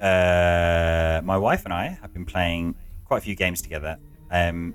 uh, 0.00 1.20
my 1.24 1.36
wife 1.36 1.64
and 1.64 1.74
I 1.74 1.98
have 2.00 2.12
been 2.12 2.24
playing 2.24 2.74
quite 3.04 3.18
a 3.18 3.20
few 3.20 3.34
games 3.34 3.60
together. 3.60 3.98
Um, 4.30 4.74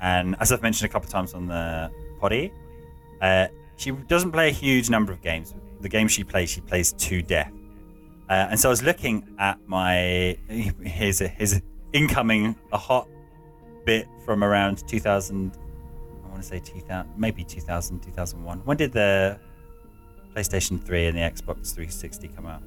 and 0.00 0.36
as 0.40 0.52
I've 0.52 0.62
mentioned 0.62 0.88
a 0.88 0.92
couple 0.92 1.06
of 1.06 1.12
times 1.12 1.34
on 1.34 1.46
the 1.46 1.90
potty, 2.20 2.52
uh, 3.20 3.48
she 3.76 3.90
doesn't 3.90 4.32
play 4.32 4.48
a 4.48 4.52
huge 4.52 4.88
number 4.90 5.12
of 5.12 5.22
games. 5.22 5.54
The 5.80 5.88
game 5.88 6.08
she 6.08 6.24
plays, 6.24 6.50
she 6.50 6.60
plays 6.60 6.92
to 6.92 7.22
death. 7.22 7.52
Uh, 8.28 8.48
and 8.50 8.58
so 8.58 8.68
I 8.68 8.70
was 8.70 8.82
looking 8.82 9.24
at 9.38 9.60
my 9.68 10.36
here's 10.48 11.20
a 11.20 11.28
here's 11.28 11.52
a 11.54 11.62
incoming 11.92 12.56
a 12.72 12.78
hot 12.78 13.06
bit 13.84 14.08
from 14.24 14.42
around 14.42 14.84
2000 14.88 15.56
i 16.24 16.28
want 16.28 16.42
to 16.42 16.46
say 16.46 16.58
2000 16.58 17.08
maybe 17.16 17.44
2000 17.44 18.00
2001 18.00 18.58
when 18.64 18.76
did 18.76 18.90
the 18.92 19.38
playstation 20.34 20.82
3 20.84 21.06
and 21.06 21.16
the 21.16 21.20
xbox 21.22 21.72
360 21.72 22.26
come 22.28 22.46
out? 22.46 22.62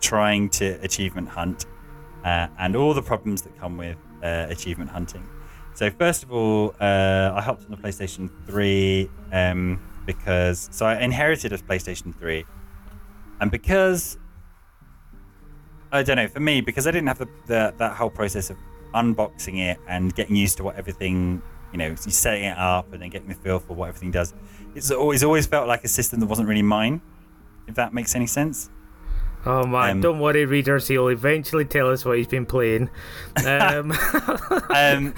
trying 0.00 0.48
to 0.50 0.80
achievement 0.82 1.28
hunt, 1.28 1.66
uh, 2.24 2.48
and 2.58 2.76
all 2.76 2.94
the 2.94 3.02
problems 3.02 3.42
that 3.42 3.56
come 3.58 3.76
with 3.76 3.96
uh, 4.22 4.46
achievement 4.48 4.90
hunting. 4.90 5.26
So 5.74 5.90
first 5.90 6.22
of 6.22 6.32
all, 6.32 6.74
uh, 6.80 7.32
I 7.34 7.40
hopped 7.40 7.64
on 7.64 7.70
the 7.70 7.76
PlayStation 7.76 8.30
3 8.46 9.10
um, 9.32 9.80
because 10.06 10.68
so 10.70 10.86
I 10.86 11.00
inherited 11.00 11.52
a 11.52 11.58
PlayStation 11.58 12.14
3, 12.18 12.44
and 13.40 13.50
because 13.50 14.18
I 15.92 16.02
don't 16.02 16.16
know 16.16 16.28
for 16.28 16.40
me 16.40 16.60
because 16.60 16.86
I 16.86 16.90
didn't 16.90 17.08
have 17.08 17.18
the, 17.18 17.28
the 17.46 17.74
that 17.78 17.96
whole 17.96 18.10
process 18.10 18.50
of 18.50 18.56
unboxing 18.94 19.58
it 19.58 19.78
and 19.88 20.14
getting 20.14 20.36
used 20.36 20.56
to 20.58 20.64
what 20.64 20.76
everything 20.76 21.42
you 21.72 21.78
know, 21.78 21.88
you 21.88 21.96
setting 21.96 22.44
it 22.44 22.58
up 22.58 22.92
and 22.92 23.02
then 23.02 23.08
getting 23.08 23.28
the 23.28 23.34
feel 23.34 23.58
for 23.58 23.74
what 23.74 23.88
everything 23.88 24.10
does 24.10 24.34
it's 24.74 24.90
always 24.90 25.22
always 25.24 25.46
felt 25.46 25.68
like 25.68 25.84
a 25.84 25.88
system 25.88 26.20
that 26.20 26.26
wasn't 26.26 26.48
really 26.48 26.62
mine. 26.62 27.00
If 27.66 27.76
that 27.76 27.94
makes 27.94 28.14
any 28.14 28.26
sense. 28.26 28.70
Oh 29.44 29.66
man, 29.66 29.90
um, 29.90 30.00
don't 30.00 30.20
worry, 30.20 30.44
readers. 30.44 30.88
He'll 30.88 31.08
eventually 31.08 31.64
tell 31.64 31.90
us 31.90 32.04
what 32.04 32.16
he's 32.16 32.26
been 32.26 32.46
playing. 32.46 32.88
Um, 33.44 33.92
um 34.70 35.14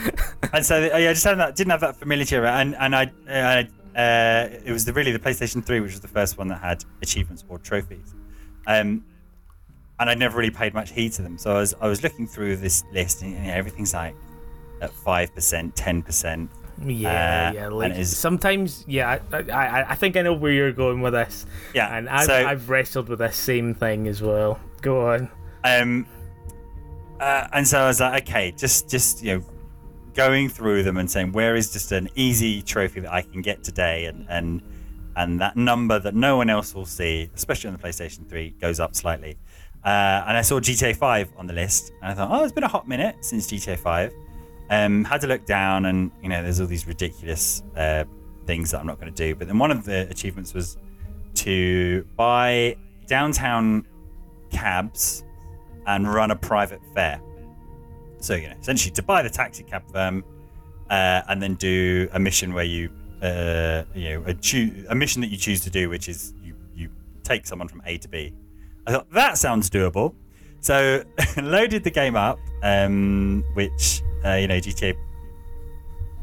and 0.53 0.64
so 0.64 0.79
yeah, 0.79 1.11
I 1.11 1.12
just 1.12 1.25
had 1.25 1.38
that, 1.38 1.57
didn't 1.57 1.71
have 1.71 1.81
that 1.81 1.97
familiarity, 1.97 2.37
and 2.37 2.75
and 2.77 2.97
I, 2.97 3.12
uh, 3.29 3.99
uh, 3.99 4.49
it 4.64 4.73
was 4.73 4.85
the, 4.85 4.93
really 4.93 5.12
the 5.12 5.19
PlayStation 5.19 5.64
Three, 5.64 5.81
which 5.81 5.93
was 5.93 6.01
the 6.01 6.09
first 6.09 6.38
one 6.38 6.49
that 6.49 6.61
had 6.61 6.85
achievements 7.03 7.45
or 7.49 7.59
trophies. 7.59 8.14
Um, 8.67 9.05
and 10.01 10.11
I'd 10.11 10.19
never 10.19 10.38
really 10.38 10.51
paid 10.51 10.75
much 10.75 10.90
heed 10.90 11.12
to 11.12 11.23
them. 11.23 11.38
So 11.38 11.53
I 11.53 11.59
was 11.61 11.75
I 11.81 11.87
was 11.87 12.03
looking 12.03 12.27
through 12.27 12.57
this 12.57 12.83
list, 12.93 13.23
and 13.23 13.33
you 13.33 13.38
know, 13.38 13.53
everything's 13.53 13.95
like 13.95 14.14
at 14.85 14.92
five 14.92 15.35
percent, 15.35 15.75
ten 15.75 16.03
percent, 16.03 16.51
yeah, 16.83 17.49
uh, 17.49 17.53
yeah. 17.53 17.68
Like 17.68 18.05
sometimes, 18.05 18.85
yeah. 18.88 19.18
I, 19.33 19.37
I, 19.37 19.90
I 19.90 19.94
think 19.94 20.16
I 20.16 20.23
know 20.23 20.33
where 20.33 20.53
you're 20.53 20.73
going 20.73 21.01
with 21.01 21.12
this. 21.12 21.47
Yeah, 21.75 21.97
and 21.97 22.09
I've, 22.09 22.27
so, 22.27 22.35
I've 22.35 22.68
wrestled 22.68 23.09
with 23.09 23.20
this 23.20 23.37
same 23.37 23.75
thing 23.75 24.07
as 24.09 24.23
well. 24.23 24.59
Go 24.81 25.09
on. 25.09 25.31
Um, 25.62 26.07
uh, 27.20 27.49
and 27.53 27.66
so 27.66 27.81
I 27.81 27.87
was 27.87 28.01
like, 28.01 28.29
okay, 28.29 28.53
just, 28.53 28.88
just 28.88 29.23
you 29.23 29.37
know, 29.37 29.44
going 30.14 30.49
through 30.49 30.83
them 30.83 30.97
and 30.97 31.11
saying 31.11 31.33
where 31.33 31.55
is 31.55 31.73
just 31.73 31.92
an 31.92 32.09
easy 32.14 32.61
trophy 32.62 33.01
that 33.01 33.12
I 33.12 33.23
can 33.23 33.40
get 33.40 33.62
today, 33.62 34.07
and 34.07 34.27
and 34.29 34.62
and 35.16 35.40
that 35.40 35.57
number 35.57 35.99
that 36.01 36.14
no 36.14 36.37
one 36.37 36.51
else 36.51 36.75
will 36.75 36.87
see, 36.87 37.31
especially 37.35 37.68
on 37.68 37.77
the 37.77 37.83
PlayStation 37.83 38.29
3, 38.29 38.51
goes 38.61 38.81
up 38.81 38.97
slightly. 38.97 39.38
Uh, 39.85 40.25
and 40.27 40.37
I 40.37 40.42
saw 40.42 40.59
GTA 40.59 40.97
5 40.97 41.35
on 41.37 41.47
the 41.47 41.53
list, 41.53 41.92
and 42.03 42.11
I 42.11 42.14
thought, 42.14 42.31
oh, 42.33 42.42
it's 42.42 42.53
been 42.53 42.64
a 42.64 42.68
hot 42.68 42.88
minute 42.88 43.16
since 43.20 43.47
GTA 43.47 43.79
5. 43.79 44.12
Um, 44.74 45.04
had 45.04 45.20
to 45.20 45.26
look 45.26 45.44
down, 45.46 45.84
and 45.84 46.10
you 46.22 46.28
know, 46.28 46.42
there's 46.42 46.60
all 46.60 46.66
these 46.66 46.87
ridiculous 46.87 47.62
uh, 47.76 48.04
things 48.46 48.70
that 48.70 48.80
I'm 48.80 48.87
not 48.87 48.98
going 49.00 49.12
to 49.12 49.26
do. 49.26 49.34
But 49.34 49.46
then 49.46 49.58
one 49.58 49.70
of 49.70 49.84
the 49.84 50.08
achievements 50.10 50.52
was 50.54 50.78
to 51.34 52.04
buy 52.16 52.76
downtown 53.06 53.87
cabs 54.50 55.24
and 55.87 56.12
run 56.12 56.30
a 56.30 56.37
private 56.37 56.80
fare. 56.94 57.20
So 58.18 58.34
you 58.34 58.48
know, 58.48 58.56
essentially, 58.60 58.92
to 58.92 59.02
buy 59.02 59.22
the 59.22 59.30
taxi 59.30 59.62
cab 59.64 59.82
firm, 59.92 60.24
uh, 60.90 61.22
and 61.28 61.42
then 61.42 61.54
do 61.54 62.08
a 62.12 62.18
mission 62.18 62.54
where 62.54 62.64
you, 62.64 62.90
uh, 63.22 63.84
you 63.94 64.10
know, 64.10 64.24
a, 64.26 64.34
choo- 64.34 64.87
a 64.88 64.94
mission 64.94 65.20
that 65.22 65.28
you 65.28 65.37
choose 65.37 65.60
to 65.60 65.70
do, 65.70 65.88
which 65.88 66.08
is 66.08 66.34
you 66.42 66.56
you 66.74 66.88
take 67.22 67.46
someone 67.46 67.68
from 67.68 67.82
A 67.87 67.98
to 67.98 68.08
B. 68.08 68.32
I 68.87 68.92
thought 68.92 69.10
that 69.12 69.38
sounds 69.38 69.70
doable. 69.70 70.14
So 70.64 71.05
loaded 71.42 71.85
the 71.85 71.90
game 71.90 72.16
up, 72.16 72.40
um, 72.62 73.44
which 73.53 74.03
uh, 74.24 74.37
you 74.37 74.48
know 74.48 74.57
GTA 74.57 74.96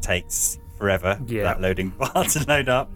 takes 0.00 0.58
forever 0.76 1.16
yeah. 1.28 1.44
that 1.44 1.60
loading 1.60 1.90
bar 1.98 2.24
to 2.24 2.44
load 2.48 2.68
up. 2.68 2.90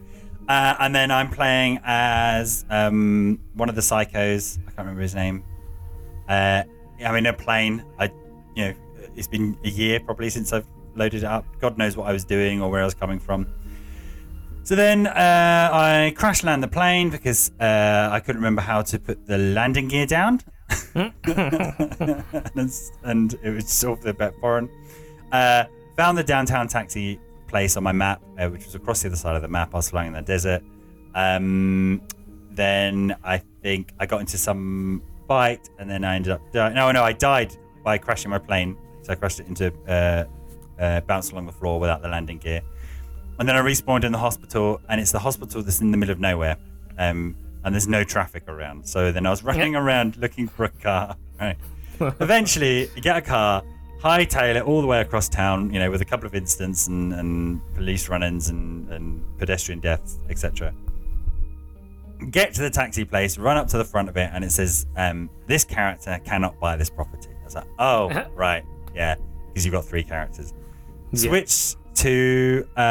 Uh, 0.48 0.74
and 0.80 0.92
then 0.92 1.12
I'm 1.12 1.30
playing 1.30 1.78
as 1.84 2.64
um, 2.68 3.38
one 3.54 3.68
of 3.68 3.76
the 3.76 3.80
psychos. 3.80 4.58
I 4.58 4.62
can't 4.62 4.78
remember 4.78 5.02
his 5.02 5.14
name. 5.14 5.44
Uh, 6.28 6.64
I'm 7.04 7.14
in 7.14 7.26
a 7.26 7.32
plane. 7.32 7.84
I, 7.96 8.06
you 8.56 8.64
know, 8.64 8.74
it's 9.14 9.28
been 9.28 9.56
a 9.62 9.68
year 9.68 10.00
probably 10.00 10.30
since 10.30 10.52
I've 10.52 10.66
loaded 10.96 11.22
it 11.22 11.26
up. 11.26 11.46
God 11.60 11.78
knows 11.78 11.96
what 11.96 12.08
I 12.08 12.12
was 12.12 12.24
doing 12.24 12.60
or 12.60 12.72
where 12.72 12.82
I 12.82 12.84
was 12.84 12.94
coming 12.94 13.20
from. 13.20 13.46
So 14.64 14.74
then 14.74 15.06
uh, 15.06 15.70
I 15.72 16.12
crash 16.16 16.42
land 16.42 16.64
the 16.64 16.68
plane 16.68 17.08
because 17.08 17.52
uh, 17.60 18.08
I 18.10 18.18
couldn't 18.18 18.40
remember 18.40 18.62
how 18.62 18.82
to 18.82 18.98
put 18.98 19.26
the 19.26 19.38
landing 19.38 19.86
gear 19.86 20.06
down. 20.06 20.40
and, 23.04 23.34
it 23.42 23.54
was 23.54 23.68
sort 23.68 24.00
of 24.00 24.06
a 24.06 24.14
bit 24.14 24.34
foreign. 24.40 24.68
Uh, 25.32 25.64
found 25.96 26.16
the 26.18 26.24
downtown 26.24 26.68
taxi 26.68 27.20
place 27.48 27.76
on 27.76 27.82
my 27.82 27.92
map, 27.92 28.22
uh, 28.38 28.48
which 28.48 28.64
was 28.64 28.74
across 28.74 29.02
the 29.02 29.08
other 29.08 29.16
side 29.16 29.36
of 29.36 29.42
the 29.42 29.48
map. 29.48 29.74
I 29.74 29.78
was 29.78 29.90
flying 29.90 30.08
in 30.08 30.12
the 30.14 30.22
desert. 30.22 30.62
Um, 31.14 32.02
then 32.50 33.16
I 33.22 33.38
think 33.62 33.92
I 34.00 34.06
got 34.06 34.20
into 34.20 34.38
some 34.38 35.02
fight, 35.28 35.68
and 35.78 35.88
then 35.88 36.04
I 36.04 36.16
ended 36.16 36.32
up 36.32 36.40
no, 36.54 36.92
no, 36.92 37.02
I 37.02 37.12
died 37.12 37.54
by 37.84 37.98
crashing 37.98 38.30
my 38.30 38.38
plane. 38.38 38.76
So 39.02 39.12
I 39.12 39.16
crashed 39.16 39.40
it 39.40 39.46
into 39.46 39.72
uh, 39.86 40.24
uh, 40.80 41.00
bounced 41.02 41.32
along 41.32 41.46
the 41.46 41.52
floor 41.52 41.78
without 41.78 42.02
the 42.02 42.08
landing 42.08 42.38
gear. 42.38 42.62
And 43.38 43.48
then 43.48 43.54
I 43.54 43.60
respawned 43.60 44.04
in 44.04 44.12
the 44.12 44.18
hospital, 44.18 44.80
and 44.88 45.00
it's 45.00 45.12
the 45.12 45.18
hospital 45.18 45.62
that's 45.62 45.80
in 45.80 45.90
the 45.90 45.96
middle 45.96 46.12
of 46.12 46.20
nowhere, 46.20 46.56
um, 46.98 47.36
and 47.66 47.74
there's 47.74 47.88
no 47.88 48.04
traffic 48.04 48.44
around. 48.46 48.88
So 48.88 49.10
then 49.10 49.26
I 49.26 49.30
was 49.30 49.42
running 49.42 49.74
around 49.74 50.16
looking 50.16 50.48
for 50.48 50.64
a 50.64 50.70
car. 50.70 51.16
Right. 51.38 51.58
Eventually, 52.00 52.88
you 52.96 53.02
get 53.02 53.18
a 53.18 53.20
car, 53.20 53.62
hightail 54.00 54.56
it 54.56 54.62
all 54.62 54.80
the 54.80 54.86
way 54.86 55.02
across 55.02 55.28
town, 55.28 55.70
you 55.70 55.78
know, 55.78 55.90
with 55.90 56.00
a 56.00 56.04
couple 56.06 56.26
of 56.26 56.34
incidents 56.34 56.86
and, 56.86 57.12
and 57.12 57.60
police 57.74 58.08
run-ins 58.08 58.48
and, 58.48 58.90
and 58.90 59.22
pedestrian 59.38 59.80
deaths, 59.80 60.18
etc. 60.30 60.72
Get 62.30 62.54
to 62.54 62.62
the 62.62 62.70
taxi 62.70 63.04
place, 63.04 63.36
run 63.36 63.58
up 63.58 63.68
to 63.68 63.76
the 63.76 63.84
front 63.84 64.08
of 64.08 64.16
it, 64.16 64.30
and 64.32 64.42
it 64.44 64.50
says, 64.50 64.86
um, 64.96 65.28
"This 65.46 65.62
character 65.62 66.18
cannot 66.24 66.58
buy 66.58 66.74
this 66.74 66.88
property." 66.88 67.28
I 67.42 67.44
was 67.44 67.54
like, 67.54 67.68
"Oh, 67.78 68.08
right, 68.34 68.64
yeah," 68.94 69.16
because 69.48 69.66
you've 69.66 69.74
got 69.74 69.84
three 69.84 70.04
characters. 70.04 70.54
Switch 71.12 71.74
to 71.96 72.66
uh, 72.78 72.86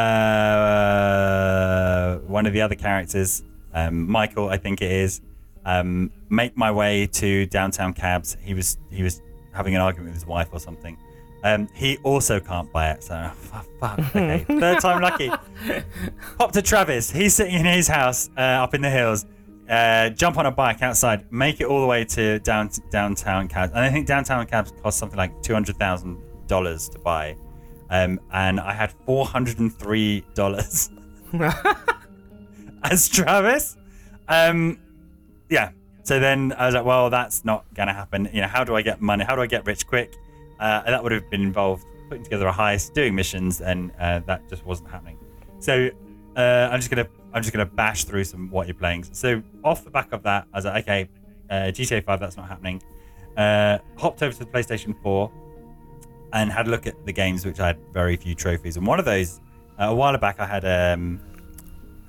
one 2.28 2.46
of 2.46 2.54
the 2.54 2.62
other 2.62 2.76
characters, 2.76 3.42
um, 3.76 4.10
Michael, 4.10 4.50
I 4.50 4.58
think 4.58 4.82
it 4.82 4.92
is. 4.92 5.22
Um, 5.66 6.12
make 6.30 6.56
my 6.58 6.72
way 6.72 7.08
to 7.08 7.46
downtown 7.48 7.94
cabs. 7.94 8.38
He 8.42 8.54
was 8.54 8.78
he 8.90 9.04
was 9.04 9.22
having 9.52 9.76
an 9.76 9.82
argument 9.82 10.14
with 10.14 10.16
his 10.16 10.26
wife 10.26 10.50
or 10.52 10.60
something. 10.60 10.98
Um, 11.44 11.68
he 11.76 11.98
also 11.98 12.40
can't 12.40 12.72
buy 12.72 12.92
it. 12.92 13.04
So 13.04 13.32
fuck, 13.38 13.68
fuck, 13.80 14.00
okay, 14.16 14.46
third 14.48 14.80
time 14.80 15.02
lucky. 15.02 15.30
Pop 16.40 16.52
to 16.54 16.62
Travis. 16.62 17.12
He's 17.12 17.36
sitting 17.36 17.56
in 17.56 17.66
his 17.66 17.88
house 17.88 18.30
uh, 18.38 18.42
up 18.42 18.74
in 18.74 18.82
the 18.82 18.90
hills. 18.90 19.26
Uh, 19.70 20.10
jump 20.10 20.38
on 20.38 20.46
a 20.46 20.52
bike 20.52 20.84
outside, 20.84 21.32
make 21.32 21.60
it 21.60 21.66
all 21.66 21.82
the 21.82 21.88
way 21.88 22.06
to 22.06 22.40
down 22.40 22.70
downtown 22.92 23.48
cabs. 23.48 23.74
And 23.74 23.82
I 23.82 23.90
think 23.90 24.08
downtown 24.08 24.46
cabs 24.46 24.72
cost 24.82 25.00
something 25.00 25.18
like 25.18 25.42
two 25.42 25.54
hundred 25.54 25.78
thousand 25.78 26.22
dollars 26.48 26.88
to 26.90 27.00
buy. 27.00 27.36
Um, 27.90 28.20
and 28.32 28.60
I 28.60 28.74
had 28.74 28.94
four 29.06 29.26
hundred 29.26 29.60
and 29.60 29.74
three 29.74 30.24
dollars 30.34 30.92
as 32.92 33.10
Travis. 33.10 33.78
Um, 34.28 34.80
yeah. 35.50 35.72
So 36.04 36.20
then 36.20 36.54
I 36.54 36.68
was 36.68 36.76
like, 36.76 36.86
well, 36.86 37.10
that's 37.10 37.44
not 37.44 37.66
gonna 37.74 37.94
happen. 37.94 38.30
You 38.32 38.42
know, 38.42 38.48
how 38.48 38.64
do 38.64 38.76
I 38.76 38.82
get 38.82 39.02
money? 39.02 39.24
How 39.24 39.36
do 39.36 39.42
I 39.42 39.48
get 39.48 39.66
rich 39.66 39.88
quick? 39.88 40.16
Uh, 40.60 40.84
that 40.84 41.02
would 41.02 41.12
have 41.12 41.30
been 41.30 41.42
involved 41.42 41.86
putting 42.10 42.24
together 42.24 42.48
a 42.48 42.54
heist, 42.54 42.94
doing 42.94 43.16
missions, 43.16 43.62
and 43.62 43.92
uh, 44.00 44.20
that 44.28 44.48
just 44.50 44.66
wasn't 44.66 44.90
happening. 44.90 45.18
So 45.60 45.90
uh, 46.36 46.70
I'm 46.72 46.80
just 46.80 46.92
gonna 46.92 47.08
I'm 47.34 47.42
just 47.42 47.54
gonna 47.54 47.66
bash 47.66 48.04
through 48.04 48.24
some 48.26 48.52
what 48.52 48.68
you're 48.68 48.76
playing. 48.76 49.04
So 49.04 49.42
off 49.64 49.84
the 49.84 49.90
back 49.90 50.14
of 50.14 50.22
that, 50.24 50.48
I 50.54 50.58
was 50.58 50.66
like, 50.66 50.84
okay, 50.84 51.10
uh, 51.50 51.54
GTA 51.72 52.04
5, 52.04 52.20
that's 52.20 52.38
not 52.38 52.48
happening. 52.48 52.82
Uh, 53.36 53.80
hopped 53.98 54.22
over 54.22 54.32
to 54.32 54.40
the 54.40 54.46
PlayStation 54.46 54.96
4 55.02 55.32
and 56.34 56.52
had 56.52 56.68
a 56.68 56.70
look 56.70 56.88
at 56.88 57.06
the 57.06 57.12
games 57.12 57.46
which 57.46 57.60
I 57.60 57.68
had 57.68 57.80
very 57.92 58.16
few 58.16 58.36
trophies. 58.36 58.78
And 58.78 58.86
one 58.86 59.00
of 59.00 59.06
those, 59.06 59.42
uh, 59.80 59.86
a 59.86 59.96
while 59.96 60.18
back, 60.18 60.40
I 60.40 60.46
had 60.46 60.66
um, 60.66 61.20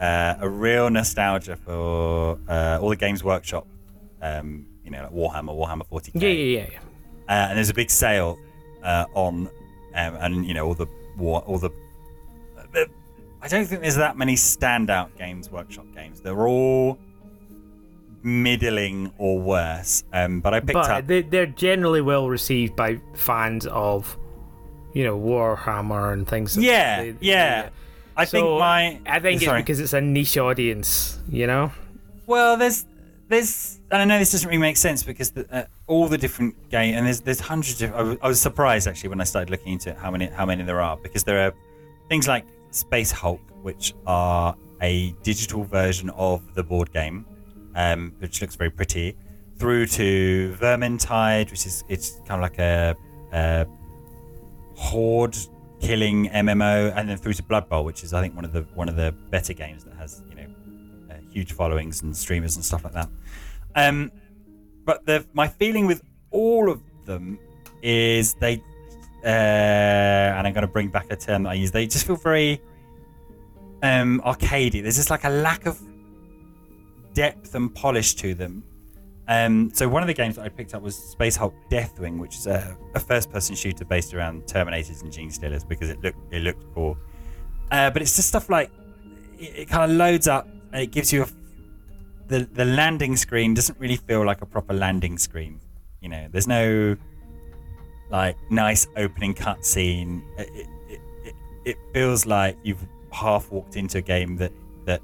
uh, 0.00 0.34
a 0.40 0.48
real 0.48 0.90
nostalgia 0.90 1.56
for 1.56 2.38
uh, 2.48 2.78
all 2.80 2.88
the 2.90 2.96
Games 2.96 3.22
Workshop. 3.24 3.66
Um, 4.22 4.66
you 4.84 4.90
know, 4.90 5.02
like 5.02 5.12
Warhammer, 5.12 5.54
Warhammer 5.56 5.86
40k. 5.90 6.10
Yeah, 6.14 6.28
yeah, 6.28 6.66
yeah. 6.72 6.78
Uh, 7.28 7.48
and 7.48 7.56
there's 7.56 7.70
a 7.70 7.74
big 7.74 7.90
sale 7.90 8.38
uh, 8.82 9.04
on, 9.14 9.48
um, 9.94 10.14
and 10.20 10.46
you 10.46 10.54
know 10.54 10.66
all 10.66 10.74
the 10.74 10.86
war, 11.16 11.40
all 11.40 11.58
the, 11.58 11.70
the. 12.72 12.88
I 13.42 13.48
don't 13.48 13.66
think 13.66 13.82
there's 13.82 13.96
that 13.96 14.16
many 14.16 14.34
standout 14.34 15.16
Games 15.18 15.50
Workshop 15.50 15.86
games. 15.94 16.20
They're 16.20 16.46
all 16.46 16.98
middling 18.22 19.12
or 19.18 19.38
worse. 19.40 20.04
Um, 20.12 20.40
but 20.40 20.54
I 20.54 20.60
picked 20.60 20.72
But 20.74 20.90
up. 20.90 21.06
they, 21.06 21.22
they're 21.22 21.46
generally 21.46 22.00
well 22.00 22.28
received 22.28 22.74
by 22.76 23.00
fans 23.14 23.66
of, 23.66 24.16
you 24.94 25.04
know, 25.04 25.18
Warhammer 25.18 26.12
and 26.12 26.26
things. 26.26 26.56
Yeah, 26.56 27.02
They- 27.02 27.16
yeah. 27.20 27.68
I 28.16 28.24
So, 28.24 28.30
think 28.38 28.58
my. 28.58 29.00
I 29.06 29.20
think 29.20 29.40
sorry. 29.42 29.60
it's 29.60 29.64
because 29.66 29.80
it's 29.80 29.92
a 29.92 30.00
niche 30.00 30.38
audience, 30.38 31.18
you 31.28 31.46
know? 31.46 31.72
Well, 32.26 32.56
there's 32.56 32.86
there's 33.28 33.80
and 33.90 34.02
I 34.02 34.04
know 34.04 34.18
this 34.18 34.32
doesn't 34.32 34.48
really 34.48 34.60
make 34.60 34.76
sense 34.76 35.02
because 35.02 35.30
the, 35.30 35.46
uh, 35.54 35.64
all 35.86 36.08
the 36.08 36.18
different 36.18 36.54
game 36.70 36.94
and 36.94 37.06
there's 37.06 37.20
there's 37.20 37.40
hundreds 37.40 37.82
of. 37.82 37.94
I 37.94 38.02
was, 38.02 38.18
I 38.22 38.28
was 38.28 38.40
surprised 38.40 38.88
actually 38.88 39.10
when 39.10 39.20
I 39.20 39.24
started 39.24 39.50
looking 39.50 39.72
into 39.74 39.90
it 39.90 39.96
how 39.96 40.10
many 40.10 40.26
how 40.26 40.46
many 40.46 40.62
there 40.64 40.80
are 40.80 40.96
because 40.96 41.24
there 41.24 41.46
are 41.46 41.52
things 42.08 42.26
like 42.26 42.44
Space 42.70 43.10
Hulk, 43.10 43.40
which 43.62 43.94
are 44.06 44.56
a 44.82 45.12
digital 45.22 45.64
version 45.64 46.10
of 46.10 46.54
the 46.54 46.62
board 46.62 46.92
game, 46.92 47.26
um, 47.74 48.12
which 48.18 48.40
looks 48.40 48.54
very 48.56 48.70
pretty, 48.70 49.16
through 49.58 49.86
to 49.86 50.54
Vermintide, 50.60 51.50
which 51.50 51.66
is 51.66 51.84
it's 51.88 52.20
kind 52.26 52.32
of 52.32 52.40
like 52.42 52.58
a, 52.58 52.94
a 53.32 53.66
horde 54.74 55.36
killing 55.80 56.28
MMO, 56.30 56.92
and 56.96 57.08
then 57.08 57.16
through 57.16 57.34
to 57.34 57.42
Blood 57.42 57.68
Bowl, 57.68 57.84
which 57.84 58.02
is 58.04 58.12
I 58.12 58.20
think 58.20 58.34
one 58.34 58.44
of 58.44 58.52
the 58.52 58.62
one 58.74 58.88
of 58.88 58.96
the 58.96 59.12
better 59.30 59.52
games 59.52 59.84
that 59.84 59.94
has 59.94 60.22
you 60.30 60.36
know 60.36 60.46
uh, 61.10 61.14
huge 61.30 61.52
followings 61.52 62.02
and 62.02 62.16
streamers 62.16 62.56
and 62.56 62.64
stuff 62.64 62.84
like 62.84 62.94
that. 62.94 63.08
Um, 63.74 64.10
but 64.84 65.04
the 65.06 65.26
my 65.32 65.48
feeling 65.48 65.86
with 65.86 66.02
all 66.30 66.70
of 66.70 66.80
them 67.04 67.38
is 67.82 68.34
they, 68.34 68.62
uh, 69.24 69.26
and 69.26 70.46
I'm 70.46 70.52
going 70.52 70.66
to 70.66 70.72
bring 70.72 70.88
back 70.88 71.06
a 71.10 71.16
term 71.16 71.44
that 71.44 71.50
I 71.50 71.54
use. 71.54 71.70
They 71.70 71.86
just 71.86 72.06
feel 72.06 72.16
very 72.16 72.60
um, 73.82 74.20
arcadey. 74.24 74.82
There's 74.82 74.96
just 74.96 75.10
like 75.10 75.24
a 75.24 75.30
lack 75.30 75.66
of 75.66 75.80
depth 77.14 77.54
and 77.54 77.74
polish 77.74 78.14
to 78.16 78.34
them. 78.34 78.64
Um, 79.28 79.70
so 79.72 79.88
one 79.88 80.02
of 80.02 80.06
the 80.06 80.14
games 80.14 80.36
that 80.36 80.44
I 80.44 80.48
picked 80.48 80.74
up 80.74 80.82
was 80.82 80.96
Space 80.96 81.34
Hulk 81.34 81.54
Deathwing, 81.68 82.18
which 82.18 82.36
is 82.36 82.46
a, 82.46 82.76
a 82.94 83.00
first-person 83.00 83.56
shooter 83.56 83.84
based 83.84 84.14
around 84.14 84.44
Terminators 84.44 85.02
and 85.02 85.12
Genestealers 85.12 85.66
because 85.66 85.90
it 85.90 86.00
looked 86.00 86.32
it 86.32 86.42
looked 86.42 86.64
cool. 86.74 86.96
Uh, 87.72 87.90
but 87.90 88.02
it's 88.02 88.14
just 88.14 88.28
stuff 88.28 88.48
like 88.48 88.70
it, 89.38 89.60
it 89.60 89.68
kind 89.68 89.90
of 89.90 89.96
loads 89.96 90.28
up 90.28 90.48
and 90.72 90.82
it 90.82 90.92
gives 90.92 91.12
you 91.12 91.24
a 91.24 91.26
the 92.28 92.40
the 92.52 92.64
landing 92.64 93.16
screen 93.16 93.54
doesn't 93.54 93.78
really 93.78 93.96
feel 93.96 94.24
like 94.24 94.42
a 94.42 94.46
proper 94.46 94.74
landing 94.74 95.18
screen. 95.18 95.60
You 96.00 96.08
know, 96.08 96.28
there's 96.30 96.48
no 96.48 96.96
like 98.10 98.36
nice 98.50 98.86
opening 98.96 99.34
cutscene. 99.34 100.22
It, 100.38 100.68
it, 100.88 101.00
it, 101.24 101.34
it, 101.64 101.76
feels 101.92 102.26
like 102.26 102.56
you've 102.62 102.84
half 103.10 103.50
walked 103.50 103.76
into 103.76 103.98
a 103.98 104.02
game 104.02 104.36
that 104.36 104.52
that 104.84 105.02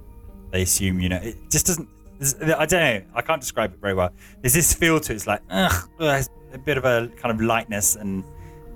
they 0.50 0.62
assume 0.62 1.00
you 1.00 1.08
know. 1.08 1.20
It 1.22 1.50
just 1.50 1.66
doesn't. 1.66 1.88
There's- 2.30 2.54
I 2.58 2.66
don't 2.66 2.80
know. 2.80 3.02
I 3.14 3.22
can't 3.22 3.40
describe 3.40 3.72
it 3.74 3.80
very 3.80 3.94
well. 3.94 4.10
There's 4.40 4.54
this 4.54 4.72
feel 4.74 5.00
to 5.00 5.12
it. 5.12 5.16
It's 5.16 5.26
like 5.26 5.40
ugh, 5.50 5.88
ugh, 6.00 6.24
a 6.52 6.58
bit 6.58 6.76
of 6.78 6.84
a 6.84 7.08
kind 7.16 7.34
of 7.34 7.40
lightness 7.40 7.96
and 7.96 8.24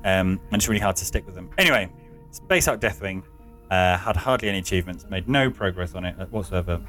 um, 0.04 0.40
and 0.50 0.54
it's 0.60 0.68
really 0.68 0.80
hard 0.80 0.96
to 0.96 1.04
stick 1.04 1.26
with 1.26 1.34
them. 1.34 1.50
Anyway, 1.58 1.90
Space 2.30 2.66
Hulk 2.66 2.80
Deathwing 2.80 3.22
uh, 3.70 3.96
had 3.98 4.16
hardly 4.16 4.48
any 4.48 4.58
achievements, 4.58 5.04
made 5.10 5.28
no 5.28 5.50
progress 5.50 5.94
on 5.94 6.04
it 6.04 6.14
whatsoever. 6.30 6.80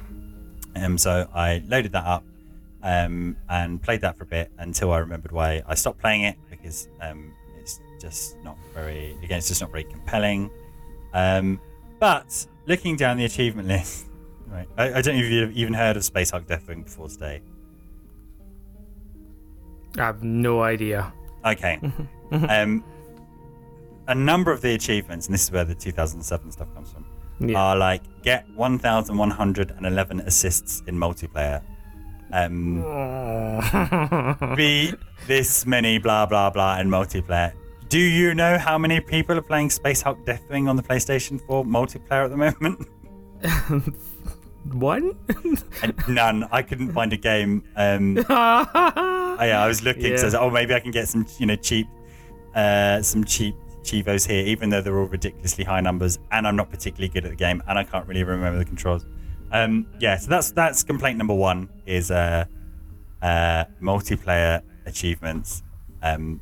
Um, 0.76 0.96
so 0.96 1.28
I 1.34 1.62
loaded 1.66 1.92
that 1.92 2.04
up 2.06 2.24
um, 2.84 3.36
and 3.48 3.82
played 3.82 4.02
that 4.02 4.16
for 4.16 4.22
a 4.22 4.26
bit 4.26 4.52
until 4.58 4.92
I 4.92 4.98
remembered 4.98 5.32
why 5.32 5.62
I 5.66 5.74
stopped 5.74 5.98
playing 5.98 6.22
it 6.22 6.36
because 6.48 6.88
um, 7.00 7.32
it's 7.60 7.80
just 8.00 8.36
not 8.44 8.56
very, 8.72 9.16
again, 9.24 9.38
it's 9.38 9.48
just 9.48 9.60
not 9.60 9.72
very 9.72 9.84
compelling. 9.84 10.50
Um, 11.12 11.60
but 11.98 12.46
looking 12.66 12.94
down 12.94 13.16
the 13.16 13.24
achievement 13.24 13.66
list, 13.74 14.06
right, 14.50 14.68
I, 14.76 14.94
I 14.98 15.02
don't 15.02 15.16
know 15.16 15.22
if 15.22 15.30
you've 15.30 15.56
even 15.56 15.74
heard 15.74 15.96
of 15.96 16.04
Space 16.04 16.30
Hulk 16.30 16.46
Deathwing 16.46 16.84
before 16.84 17.08
today. 17.08 17.40
I 19.98 20.02
have 20.06 20.22
no 20.22 20.62
idea. 20.62 21.12
Okay. 21.44 21.80
um, 22.30 22.84
a 24.06 24.14
number 24.14 24.52
of 24.52 24.60
the 24.60 24.74
achievements, 24.74 25.26
and 25.26 25.34
this 25.34 25.44
is 25.44 25.52
where 25.52 25.64
the 25.64 25.74
2007 25.74 26.52
stuff 26.52 26.72
comes 26.74 26.90
from, 26.92 27.04
Yeah. 27.40 27.58
are 27.60 27.76
like 27.76 28.02
get 28.22 28.48
1,111 28.54 30.20
assists 30.20 30.82
in 30.86 30.96
multiplayer. 30.96 31.62
Um, 32.30 32.82
beat 34.54 34.94
this 35.26 35.64
many 35.64 35.98
blah 35.98 36.26
blah 36.26 36.50
blah 36.50 36.78
in 36.78 36.88
multiplayer. 36.88 37.52
Do 37.88 37.98
you 37.98 38.34
know 38.34 38.58
how 38.58 38.76
many 38.76 39.00
people 39.00 39.38
are 39.38 39.42
playing 39.42 39.70
Space 39.70 40.02
Hulk 40.02 40.18
Deathwing 40.26 40.68
on 40.68 40.76
the 40.76 40.82
PlayStation 40.82 41.40
4 41.46 41.64
multiplayer 41.64 42.24
at 42.24 42.30
the 42.30 42.36
moment? 42.36 42.86
One? 44.64 45.16
None. 46.08 46.44
I 46.50 46.62
couldn't 46.62 46.92
find 46.92 47.12
a 47.12 47.16
game. 47.16 47.64
Um, 47.76 48.18
oh, 48.18 48.26
yeah, 49.40 49.62
I 49.62 49.66
was 49.66 49.82
looking. 49.82 50.16
So 50.16 50.22
I 50.22 50.24
was 50.24 50.34
like, 50.34 50.42
oh, 50.42 50.50
maybe 50.50 50.74
I 50.74 50.80
can 50.80 50.90
get 50.90 51.08
some, 51.08 51.26
you 51.38 51.46
know, 51.46 51.56
cheap, 51.56 51.86
uh, 52.54 53.02
some 53.02 53.24
cheap 53.24 53.54
Chivos 53.82 54.26
here, 54.26 54.44
even 54.44 54.68
though 54.68 54.82
they're 54.82 54.98
all 54.98 55.06
ridiculously 55.06 55.64
high 55.64 55.80
numbers, 55.80 56.18
and 56.30 56.46
I'm 56.46 56.56
not 56.56 56.70
particularly 56.70 57.08
good 57.08 57.24
at 57.24 57.30
the 57.30 57.36
game, 57.36 57.62
and 57.68 57.78
I 57.78 57.84
can't 57.84 58.06
really 58.06 58.22
remember 58.22 58.58
the 58.58 58.64
controls. 58.64 59.06
Um, 59.50 59.86
yeah, 59.98 60.16
so 60.18 60.28
that's 60.28 60.50
that's 60.50 60.82
complaint 60.82 61.16
number 61.16 61.34
one 61.34 61.70
is 61.86 62.10
uh, 62.10 62.44
uh, 63.22 63.64
multiplayer 63.80 64.62
achievements. 64.84 65.62
Um, 66.02 66.40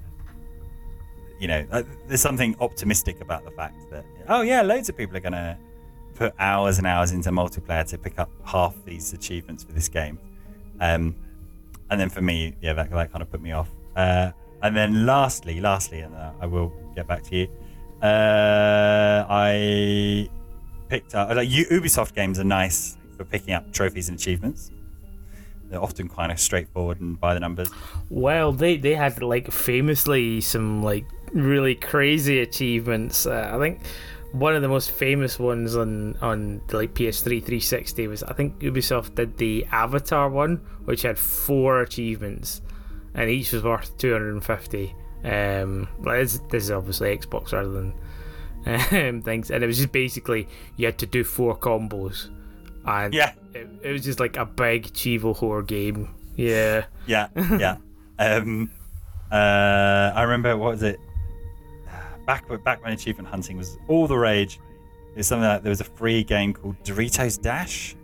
you 1.38 1.46
know, 1.46 1.64
uh, 1.70 1.82
there's 2.08 2.20
something 2.20 2.56
optimistic 2.60 3.20
about 3.20 3.44
the 3.44 3.52
fact 3.52 3.76
that 3.90 4.04
oh 4.28 4.40
yeah, 4.40 4.62
loads 4.62 4.88
of 4.88 4.96
people 4.96 5.16
are 5.16 5.20
gonna 5.20 5.56
put 6.16 6.34
hours 6.38 6.78
and 6.78 6.86
hours 6.86 7.12
into 7.12 7.30
multiplayer 7.30 7.86
to 7.88 7.98
pick 7.98 8.18
up 8.18 8.30
half 8.44 8.74
these 8.84 9.12
achievements 9.12 9.62
for 9.62 9.72
this 9.72 9.88
game. 9.88 10.18
Um, 10.80 11.14
and 11.90 12.00
then 12.00 12.08
for 12.08 12.20
me, 12.20 12.54
yeah, 12.60 12.72
that, 12.72 12.90
that 12.90 13.12
kind 13.12 13.22
of 13.22 13.30
put 13.30 13.40
me 13.40 13.52
off. 13.52 13.68
Uh, 13.94 14.32
and 14.62 14.76
then 14.76 15.06
lastly, 15.06 15.60
lastly, 15.60 16.00
and 16.00 16.14
uh, 16.14 16.32
I 16.40 16.46
will 16.46 16.72
get 16.94 17.06
back 17.06 17.22
to 17.24 17.36
you. 17.36 17.48
Uh, 18.02 19.24
I 19.28 20.28
picked 20.88 21.14
up 21.14 21.34
like 21.34 21.48
Ubisoft 21.48 22.14
games 22.14 22.38
are 22.38 22.44
nice 22.44 22.96
for 23.16 23.24
picking 23.24 23.54
up 23.54 23.72
trophies 23.72 24.08
and 24.08 24.18
achievements. 24.18 24.70
They're 25.68 25.82
often 25.82 26.08
kind 26.08 26.30
of 26.30 26.38
straightforward 26.38 27.00
and 27.00 27.18
by 27.18 27.34
the 27.34 27.40
numbers. 27.40 27.68
Well, 28.10 28.52
they 28.52 28.76
they 28.76 28.94
had 28.94 29.22
like 29.22 29.50
famously 29.50 30.40
some 30.40 30.82
like 30.82 31.06
really 31.32 31.74
crazy 31.74 32.40
achievements. 32.40 33.26
Uh, 33.26 33.50
I 33.52 33.58
think 33.58 33.80
one 34.38 34.54
of 34.54 34.62
the 34.62 34.68
most 34.68 34.90
famous 34.90 35.38
ones 35.38 35.76
on 35.76 36.16
on 36.20 36.60
like 36.70 36.94
PS3 36.94 37.24
360 37.24 38.08
was 38.08 38.22
I 38.22 38.34
think 38.34 38.58
Ubisoft 38.60 39.14
did 39.14 39.36
the 39.38 39.66
Avatar 39.72 40.28
one, 40.28 40.56
which 40.84 41.02
had 41.02 41.18
four 41.18 41.80
achievements, 41.80 42.60
and 43.14 43.30
each 43.30 43.52
was 43.52 43.62
worth 43.62 43.96
250. 43.98 44.94
Um, 45.24 45.88
this, 46.02 46.40
this 46.50 46.64
is 46.64 46.70
obviously 46.70 47.16
Xbox 47.16 47.52
rather 47.52 47.70
than 47.70 47.94
um, 48.66 49.22
things, 49.24 49.50
and 49.50 49.64
it 49.64 49.66
was 49.66 49.78
just 49.78 49.92
basically 49.92 50.48
you 50.76 50.86
had 50.86 50.98
to 50.98 51.06
do 51.06 51.24
four 51.24 51.56
combos, 51.56 52.28
and 52.84 53.14
Yeah, 53.14 53.32
it, 53.54 53.68
it 53.82 53.92
was 53.92 54.04
just 54.04 54.20
like 54.20 54.36
a 54.36 54.44
big 54.44 54.84
Chivo 54.92 55.34
horror 55.34 55.62
game. 55.62 56.14
Yeah. 56.36 56.84
yeah, 57.06 57.28
yeah. 57.36 57.76
um, 58.18 58.70
uh, 59.32 60.12
I 60.14 60.22
remember 60.22 60.56
what 60.56 60.72
was 60.72 60.82
it? 60.82 61.00
Back 62.26 62.44
back 62.64 62.82
when 62.82 62.92
achievement 62.92 63.28
hunting 63.28 63.56
was 63.56 63.78
all 63.88 64.06
the 64.06 64.16
rage. 64.18 64.58
Was 65.16 65.26
something 65.28 65.48
like 65.48 65.62
there 65.62 65.70
was 65.70 65.80
a 65.80 65.84
free 65.84 66.22
game 66.24 66.52
called 66.52 66.76
Doritos 66.84 67.40
Dash 67.40 67.96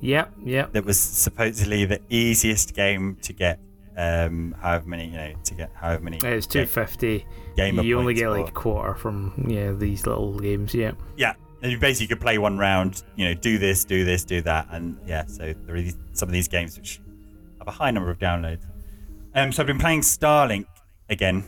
Yep. 0.00 0.32
Yep. 0.44 0.72
that 0.72 0.84
was 0.84 0.98
supposedly 0.98 1.84
the 1.84 2.00
easiest 2.08 2.74
game 2.74 3.16
to 3.22 3.32
get. 3.32 3.58
Um, 3.96 4.54
however 4.60 4.88
many 4.88 5.06
you 5.06 5.16
know 5.16 5.32
to 5.42 5.54
get 5.54 5.72
however 5.74 6.04
many 6.04 6.18
It's 6.18 6.46
ga- 6.46 6.64
250. 6.66 7.26
gamer 7.56 7.82
you 7.82 7.98
only 7.98 8.14
get 8.14 8.28
like 8.30 8.46
a 8.48 8.52
quarter 8.52 8.94
from 8.94 9.46
yeah 9.48 9.72
these 9.72 10.06
little 10.06 10.38
games. 10.38 10.72
Yeah. 10.72 10.92
yeah 11.16 11.34
and 11.62 11.72
you 11.72 11.80
basically 11.80 12.06
could 12.06 12.20
play 12.20 12.38
one 12.38 12.56
round 12.58 13.02
you 13.16 13.24
know 13.24 13.34
do 13.34 13.58
this 13.58 13.84
do 13.84 14.04
this 14.04 14.22
do 14.22 14.40
that 14.42 14.68
and 14.70 14.96
yeah 15.04 15.24
so 15.26 15.52
there 15.66 15.74
are 15.74 15.80
these, 15.82 15.98
some 16.12 16.28
of 16.28 16.32
these 16.32 16.46
games 16.46 16.76
which 16.78 17.00
have 17.58 17.66
a 17.66 17.72
high 17.72 17.90
number 17.90 18.08
of 18.08 18.20
downloads 18.20 18.64
um 19.34 19.50
so 19.50 19.64
i've 19.64 19.66
been 19.66 19.80
playing 19.80 20.02
starlink 20.02 20.66
again 21.10 21.42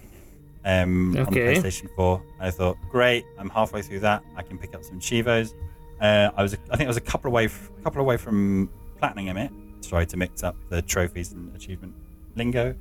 um 0.65 1.17
on 1.17 1.25
the 1.33 1.41
playstation 1.41 1.89
4 1.97 2.23
and 2.35 2.43
i 2.43 2.51
thought 2.51 2.77
great 2.91 3.25
i'm 3.39 3.49
halfway 3.49 3.81
through 3.81 4.01
that 4.01 4.23
i 4.37 4.43
can 4.43 4.59
pick 4.59 4.75
up 4.75 4.85
some 4.85 5.01
chivos 5.01 5.55
uh 6.03 6.31
i 6.37 6.43
was 6.43 6.55
i 6.71 6.77
think 6.77 6.87
i 6.87 6.87
was 6.87 6.99
a 6.99 7.01
couple 7.01 7.29
away 7.29 7.47
a 7.47 7.83
couple 7.83 8.01
away 8.01 8.17
from 8.19 8.69
platinum 8.99 9.39
it 9.39 9.51
tried 9.83 10.09
to 10.09 10.17
mix 10.17 10.43
up 10.43 10.57
the 10.69 10.83
trophies 10.83 11.33
and 11.33 11.55
achievement 11.57 11.95
lingo. 12.37 12.75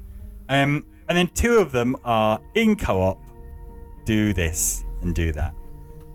Um 0.48 0.86
and 1.08 1.18
then 1.18 1.28
two 1.34 1.58
of 1.58 1.72
them 1.72 1.96
are 2.04 2.40
in 2.54 2.76
co-op 2.76 3.20
do 4.06 4.32
this 4.34 4.86
and 5.02 5.16
do 5.16 5.32
that. 5.32 5.54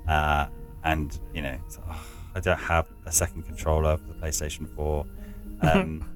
Uh, 0.09 0.47
and 0.85 1.19
you 1.33 1.43
know 1.43 1.59
so, 1.69 1.83
ugh, 1.89 1.97
I 2.35 2.41
don't 2.41 2.59
have 2.59 2.87
a 3.07 3.13
second 3.13 3.45
controller 3.45 3.97
for 3.97 4.07
the 4.07 4.15
PlayStation 4.15 4.69
4 4.75 5.07
um, 5.63 6.09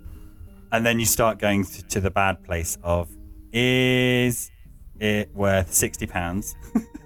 and 0.73 0.85
then 0.85 1.01
you 1.01 1.07
start 1.07 1.39
going 1.39 1.65
to, 1.65 1.83
to 1.87 2.01
the 2.01 2.11
bad 2.11 2.45
place 2.45 2.77
of 2.83 3.09
is 3.53 4.51
it 5.01 5.35
worth 5.35 5.73
60 5.73 6.07
pounds 6.07 6.57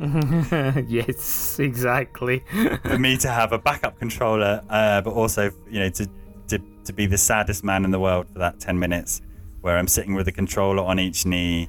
yes, 0.88 1.58
exactly. 1.58 2.42
for 2.82 2.98
me 2.98 3.18
to 3.18 3.28
have 3.28 3.52
a 3.52 3.58
backup 3.58 3.98
controller 3.98 4.62
uh, 4.70 5.00
but 5.02 5.12
also 5.12 5.50
you 5.68 5.78
know 5.78 5.90
to, 5.90 6.08
to 6.48 6.58
to 6.84 6.92
be 6.92 7.06
the 7.06 7.18
saddest 7.18 7.62
man 7.64 7.84
in 7.84 7.90
the 7.90 8.00
world 8.00 8.26
for 8.32 8.38
that 8.38 8.58
10 8.60 8.78
minutes 8.78 9.20
where 9.60 9.76
I'm 9.76 9.88
sitting 9.88 10.14
with 10.14 10.26
a 10.28 10.32
controller 10.32 10.82
on 10.82 10.98
each 10.98 11.26
knee 11.26 11.68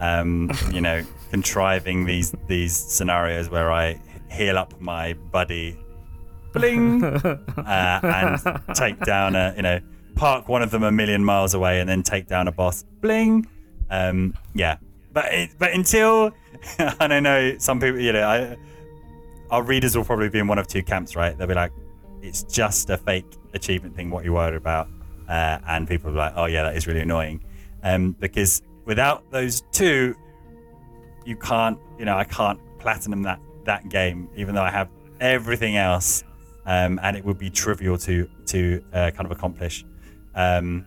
um, 0.00 0.50
you 0.72 0.80
know 0.80 1.04
contriving 1.30 2.04
these 2.04 2.34
these 2.48 2.76
scenarios 2.76 3.48
where 3.48 3.70
I 3.70 4.00
heal 4.28 4.58
up 4.58 4.80
my 4.80 5.12
buddy 5.12 5.78
bling 6.52 7.04
uh, 7.04 8.00
and 8.02 8.74
take 8.74 8.98
down 9.00 9.36
a 9.36 9.54
you 9.56 9.62
know 9.62 9.80
park 10.16 10.48
one 10.48 10.62
of 10.62 10.72
them 10.72 10.82
a 10.82 10.90
million 10.90 11.24
miles 11.24 11.54
away 11.54 11.78
and 11.78 11.88
then 11.88 12.02
take 12.02 12.26
down 12.26 12.48
a 12.48 12.52
boss 12.52 12.82
bling 13.00 13.46
um 13.90 14.34
yeah. 14.54 14.76
But 15.12 15.32
it, 15.32 15.50
but 15.58 15.72
until 15.72 16.32
i 17.00 17.20
know 17.20 17.56
some 17.58 17.80
people 17.80 18.00
you 18.00 18.12
know 18.12 18.22
I, 18.22 18.56
our 19.50 19.62
readers 19.62 19.96
will 19.96 20.04
probably 20.04 20.28
be 20.28 20.38
in 20.38 20.46
one 20.46 20.58
of 20.58 20.66
two 20.66 20.82
camps 20.82 21.16
right? 21.16 21.36
They'll 21.36 21.46
be 21.46 21.54
like 21.54 21.72
it's 22.22 22.42
just 22.42 22.90
a 22.90 22.96
fake 22.96 23.26
achievement 23.54 23.96
thing 23.96 24.10
what 24.10 24.24
you're 24.24 24.34
worried 24.34 24.54
about. 24.54 24.88
Uh, 25.28 25.58
and 25.68 25.86
people 25.86 26.10
are 26.10 26.14
like 26.14 26.32
oh 26.36 26.46
yeah 26.46 26.62
that 26.64 26.76
is 26.76 26.86
really 26.86 27.00
annoying. 27.00 27.42
Um 27.82 28.12
because 28.12 28.62
without 28.84 29.30
those 29.30 29.62
two 29.72 30.14
you 31.24 31.36
can't 31.36 31.78
you 31.98 32.04
know 32.06 32.16
i 32.16 32.24
can't 32.24 32.58
platinum 32.78 33.22
that 33.22 33.38
that 33.64 33.86
game 33.90 34.30
even 34.34 34.54
though 34.54 34.62
i 34.62 34.70
have 34.70 34.88
everything 35.20 35.76
else 35.76 36.24
um, 36.68 37.00
and 37.02 37.16
it 37.16 37.24
would 37.24 37.38
be 37.38 37.48
trivial 37.48 37.96
to 37.96 38.28
to 38.46 38.84
uh, 38.92 39.10
kind 39.10 39.24
of 39.24 39.30
accomplish. 39.30 39.86
Um, 40.34 40.86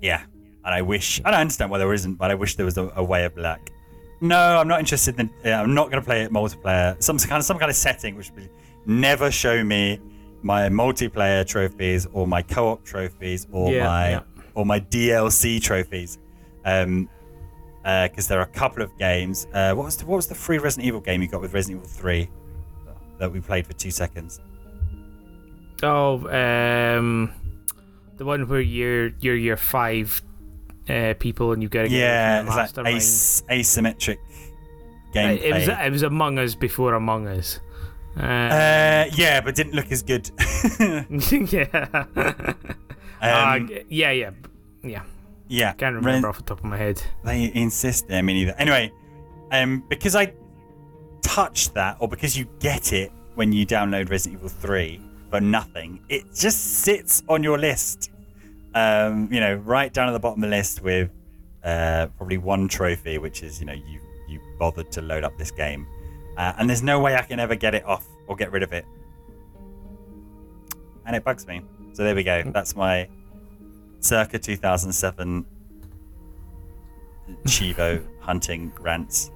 yeah, 0.00 0.24
and 0.64 0.74
I 0.74 0.82
wish 0.82 1.18
and 1.24 1.28
I 1.34 1.40
understand 1.40 1.70
why 1.70 1.78
there 1.78 1.92
isn't, 1.92 2.14
but 2.14 2.30
I 2.30 2.34
wish 2.34 2.56
there 2.56 2.66
was 2.66 2.78
a, 2.78 2.92
a 2.96 3.02
way 3.04 3.24
of 3.24 3.36
like, 3.36 3.72
no, 4.20 4.38
I'm 4.58 4.68
not 4.68 4.78
interested 4.80 5.18
in. 5.18 5.30
Yeah, 5.44 5.60
I'm 5.60 5.74
not 5.74 5.90
going 5.90 6.00
to 6.02 6.06
play 6.06 6.22
it 6.22 6.32
multiplayer. 6.32 7.00
Some 7.02 7.18
kind 7.18 7.38
of 7.40 7.44
some 7.44 7.58
kind 7.58 7.70
of 7.70 7.76
setting 7.76 8.16
which 8.16 8.30
would 8.32 8.48
never 8.86 9.30
show 9.30 9.62
me 9.64 10.00
my 10.42 10.68
multiplayer 10.68 11.46
trophies 11.46 12.06
or 12.12 12.26
my 12.26 12.42
co-op 12.42 12.84
trophies 12.84 13.46
or 13.52 13.72
Yeah, 13.72 13.86
my 13.86 14.10
yeah. 14.10 14.20
or 14.54 14.64
my 14.66 14.80
DLC 14.80 15.60
trophies. 15.62 16.18
Um, 16.64 17.08
because 17.84 18.28
there 18.28 18.38
are 18.38 18.44
a 18.44 18.46
couple 18.46 18.80
of 18.80 18.96
games. 18.96 19.48
Uh, 19.52 19.74
what 19.74 19.84
was 19.86 19.96
the, 19.96 20.06
what 20.06 20.14
was 20.14 20.28
the 20.28 20.36
free 20.36 20.58
Resident 20.58 20.86
Evil 20.86 21.00
game 21.00 21.20
you 21.20 21.26
got 21.26 21.40
with 21.40 21.52
Resident 21.52 21.80
Evil 21.84 21.88
Three 21.90 22.30
that 23.18 23.32
we 23.32 23.40
played 23.40 23.66
for 23.66 23.72
two 23.72 23.90
seconds? 23.90 24.38
Oh, 25.82 26.18
um, 26.28 27.32
the 28.18 28.24
one 28.24 28.46
where 28.48 28.60
you're 28.60 29.08
you're 29.20 29.34
you're 29.34 29.56
five 29.56 30.22
uh, 30.88 31.14
people 31.18 31.52
and 31.52 31.62
you've 31.62 31.70
got 31.70 31.82
to 31.82 31.88
get 31.88 31.96
Yeah, 31.98 32.42
it's 32.42 32.76
like 32.76 32.86
as- 32.94 33.42
asymmetric 33.50 34.16
Uh, 34.18 35.14
gameplay. 35.14 35.42
It 35.42 35.54
was 35.54 35.68
it 35.68 35.90
was 35.92 36.02
Among 36.02 36.38
Us 36.38 36.54
before 36.54 36.94
Among 36.94 37.26
Us. 37.28 37.60
Uh, 38.16 38.22
uh, 38.22 39.04
yeah, 39.14 39.40
but 39.40 39.54
didn't 39.54 39.74
look 39.74 39.90
as 39.92 40.02
good. 40.02 40.30
yeah. 41.52 42.04
Uh, 43.22 43.54
um, 43.56 43.68
g- 43.68 43.84
yeah, 43.88 44.10
yeah, 44.10 44.30
yeah. 44.82 45.02
yeah, 45.46 45.72
Can't 45.74 45.94
remember 45.94 46.28
off 46.28 46.38
the 46.38 46.42
top 46.42 46.58
of 46.58 46.64
my 46.64 46.76
head. 46.76 47.00
they 47.24 47.52
insist. 47.54 48.10
I 48.10 48.20
mean, 48.20 48.36
either. 48.36 48.54
Anyway, 48.58 48.90
um, 49.52 49.84
because 49.88 50.16
I 50.16 50.32
touched 51.22 51.72
that, 51.74 51.98
or 52.00 52.08
because 52.08 52.36
you 52.36 52.46
get 52.58 52.92
it 52.92 53.12
when 53.36 53.52
you 53.52 53.64
download 53.64 54.10
Resident 54.10 54.40
Evil 54.40 54.48
Three 54.48 55.00
for 55.30 55.40
nothing, 55.40 56.00
it 56.08 56.34
just 56.34 56.82
sits 56.82 57.22
on 57.28 57.44
your 57.44 57.58
list. 57.58 58.10
Um, 58.74 59.28
you 59.30 59.40
know, 59.40 59.54
right 59.54 59.92
down 59.92 60.08
at 60.08 60.12
the 60.12 60.20
bottom 60.20 60.42
of 60.42 60.48
the 60.50 60.56
list 60.56 60.82
with 60.82 61.10
uh, 61.64 62.06
probably 62.16 62.38
one 62.38 62.68
trophy, 62.68 63.18
which 63.18 63.42
is 63.42 63.60
you 63.60 63.66
know 63.66 63.72
you 63.72 64.00
you 64.28 64.40
bothered 64.58 64.90
to 64.92 65.02
load 65.02 65.24
up 65.24 65.36
this 65.36 65.50
game, 65.50 65.86
uh, 66.36 66.54
and 66.58 66.68
there's 66.68 66.82
no 66.82 67.00
way 67.00 67.16
I 67.16 67.22
can 67.22 67.38
ever 67.38 67.54
get 67.54 67.74
it 67.74 67.84
off 67.84 68.06
or 68.26 68.36
get 68.36 68.50
rid 68.50 68.62
of 68.62 68.72
it, 68.72 68.86
and 71.06 71.14
it 71.14 71.24
bugs 71.24 71.46
me. 71.46 71.62
So 71.92 72.04
there 72.04 72.14
we 72.14 72.24
go. 72.24 72.42
That's 72.46 72.74
my 72.74 73.08
circa 74.00 74.38
2007 74.38 75.46
Chivo 77.44 78.04
hunting 78.20 78.72
rants. 78.80 79.30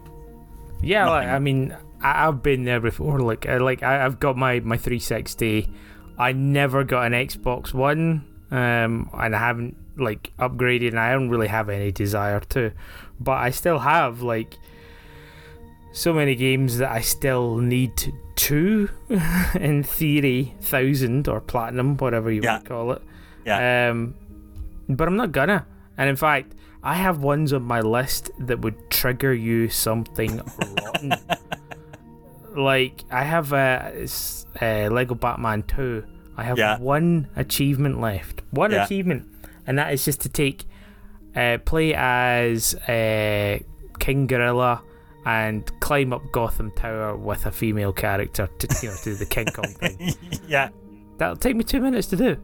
Yeah, 0.83 1.09
like, 1.09 1.29
I 1.29 1.39
mean, 1.39 1.77
I, 2.03 2.27
I've 2.27 2.43
been 2.43 2.65
there 2.65 2.81
before. 2.81 3.21
Like, 3.21 3.47
I, 3.47 3.59
like 3.59 3.83
I, 3.83 4.05
I've 4.05 4.21
got 4.21 4.37
my 4.37 4.61
my 4.61 4.77
360. 4.77 5.71
I 6.19 6.33
never 6.33 6.85
got 6.85 7.07
an 7.07 7.13
Xbox 7.13 7.75
One, 7.75 8.25
um, 8.51 9.11
and 9.15 9.35
I 9.35 9.39
haven't 9.39 9.77
like 9.97 10.33
upgraded, 10.39 10.89
and 10.89 11.01
I 11.01 11.13
don't 11.13 11.29
really 11.31 11.49
have 11.49 11.69
any 11.69 11.91
desire 11.93 12.41
to. 12.41 12.73
But 13.19 13.39
I 13.39 13.51
still 13.51 13.79
have 13.79 14.23
like 14.23 14.57
so 15.93 16.13
many 16.13 16.35
games 16.35 16.79
that 16.79 16.91
I 16.93 17.01
still 17.01 17.57
need 17.59 18.13
to, 18.37 18.89
in 19.59 19.83
theory, 19.83 20.55
thousand 20.61 21.27
or 21.29 21.41
platinum, 21.41 21.97
whatever 21.97 22.31
you 22.31 22.43
Yeah. 22.43 22.53
want 22.53 22.65
to 22.65 22.69
call 22.69 22.93
it. 22.93 23.03
Yeah. 23.47 23.91
Um, 23.91 24.15
but 24.89 25.09
I'm 25.09 25.17
not 25.17 25.33
gonna. 25.33 25.67
And 25.97 26.11
in 26.11 26.17
fact, 26.17 26.53
I 26.83 26.95
have 26.95 27.23
ones 27.23 27.53
on 27.55 27.63
my 27.63 27.81
list 27.81 28.31
that 28.41 28.61
would 28.61 28.91
trigger 28.91 29.33
you 29.33 29.69
something 29.71 30.37
rotten. 30.85 31.15
Like 32.55 33.03
I 33.11 33.23
have 33.25 33.53
a, 33.53 33.93
it's, 33.95 34.47
uh, 34.61 34.89
Lego 34.91 35.15
Batman 35.15 35.63
2. 35.65 36.05
I 36.37 36.45
have 36.45 36.59
Yeah. 36.59 36.79
one 36.79 37.29
achievement 37.37 38.01
left. 38.01 38.43
One 38.51 38.71
Yeah. 38.73 38.85
achievement, 38.85 39.25
and 39.67 39.79
that 39.79 39.93
is 39.93 40.05
just 40.05 40.21
to 40.23 40.29
take 40.29 40.65
uh, 41.35 41.59
play 41.65 41.93
as 41.95 42.75
uh, 42.89 43.59
King 43.99 44.27
Gorilla 44.27 44.83
and 45.27 45.71
climb 45.81 46.13
up 46.13 46.23
Gotham 46.33 46.71
Tower 46.71 47.17
with 47.17 47.45
a 47.47 47.51
female 47.53 47.93
character 47.93 48.49
to 48.59 48.69
you 48.83 48.89
know 48.91 48.97
to 48.97 49.05
do 49.05 49.15
the 49.17 49.27
King 49.27 49.47
Kong 49.47 49.67
thing. 49.81 50.15
yeah. 50.49 50.69
That'll 51.19 51.37
take 51.37 51.57
me 51.57 51.65
two 51.65 51.81
minutes 51.81 52.09
to 52.09 52.17
do. 52.17 52.37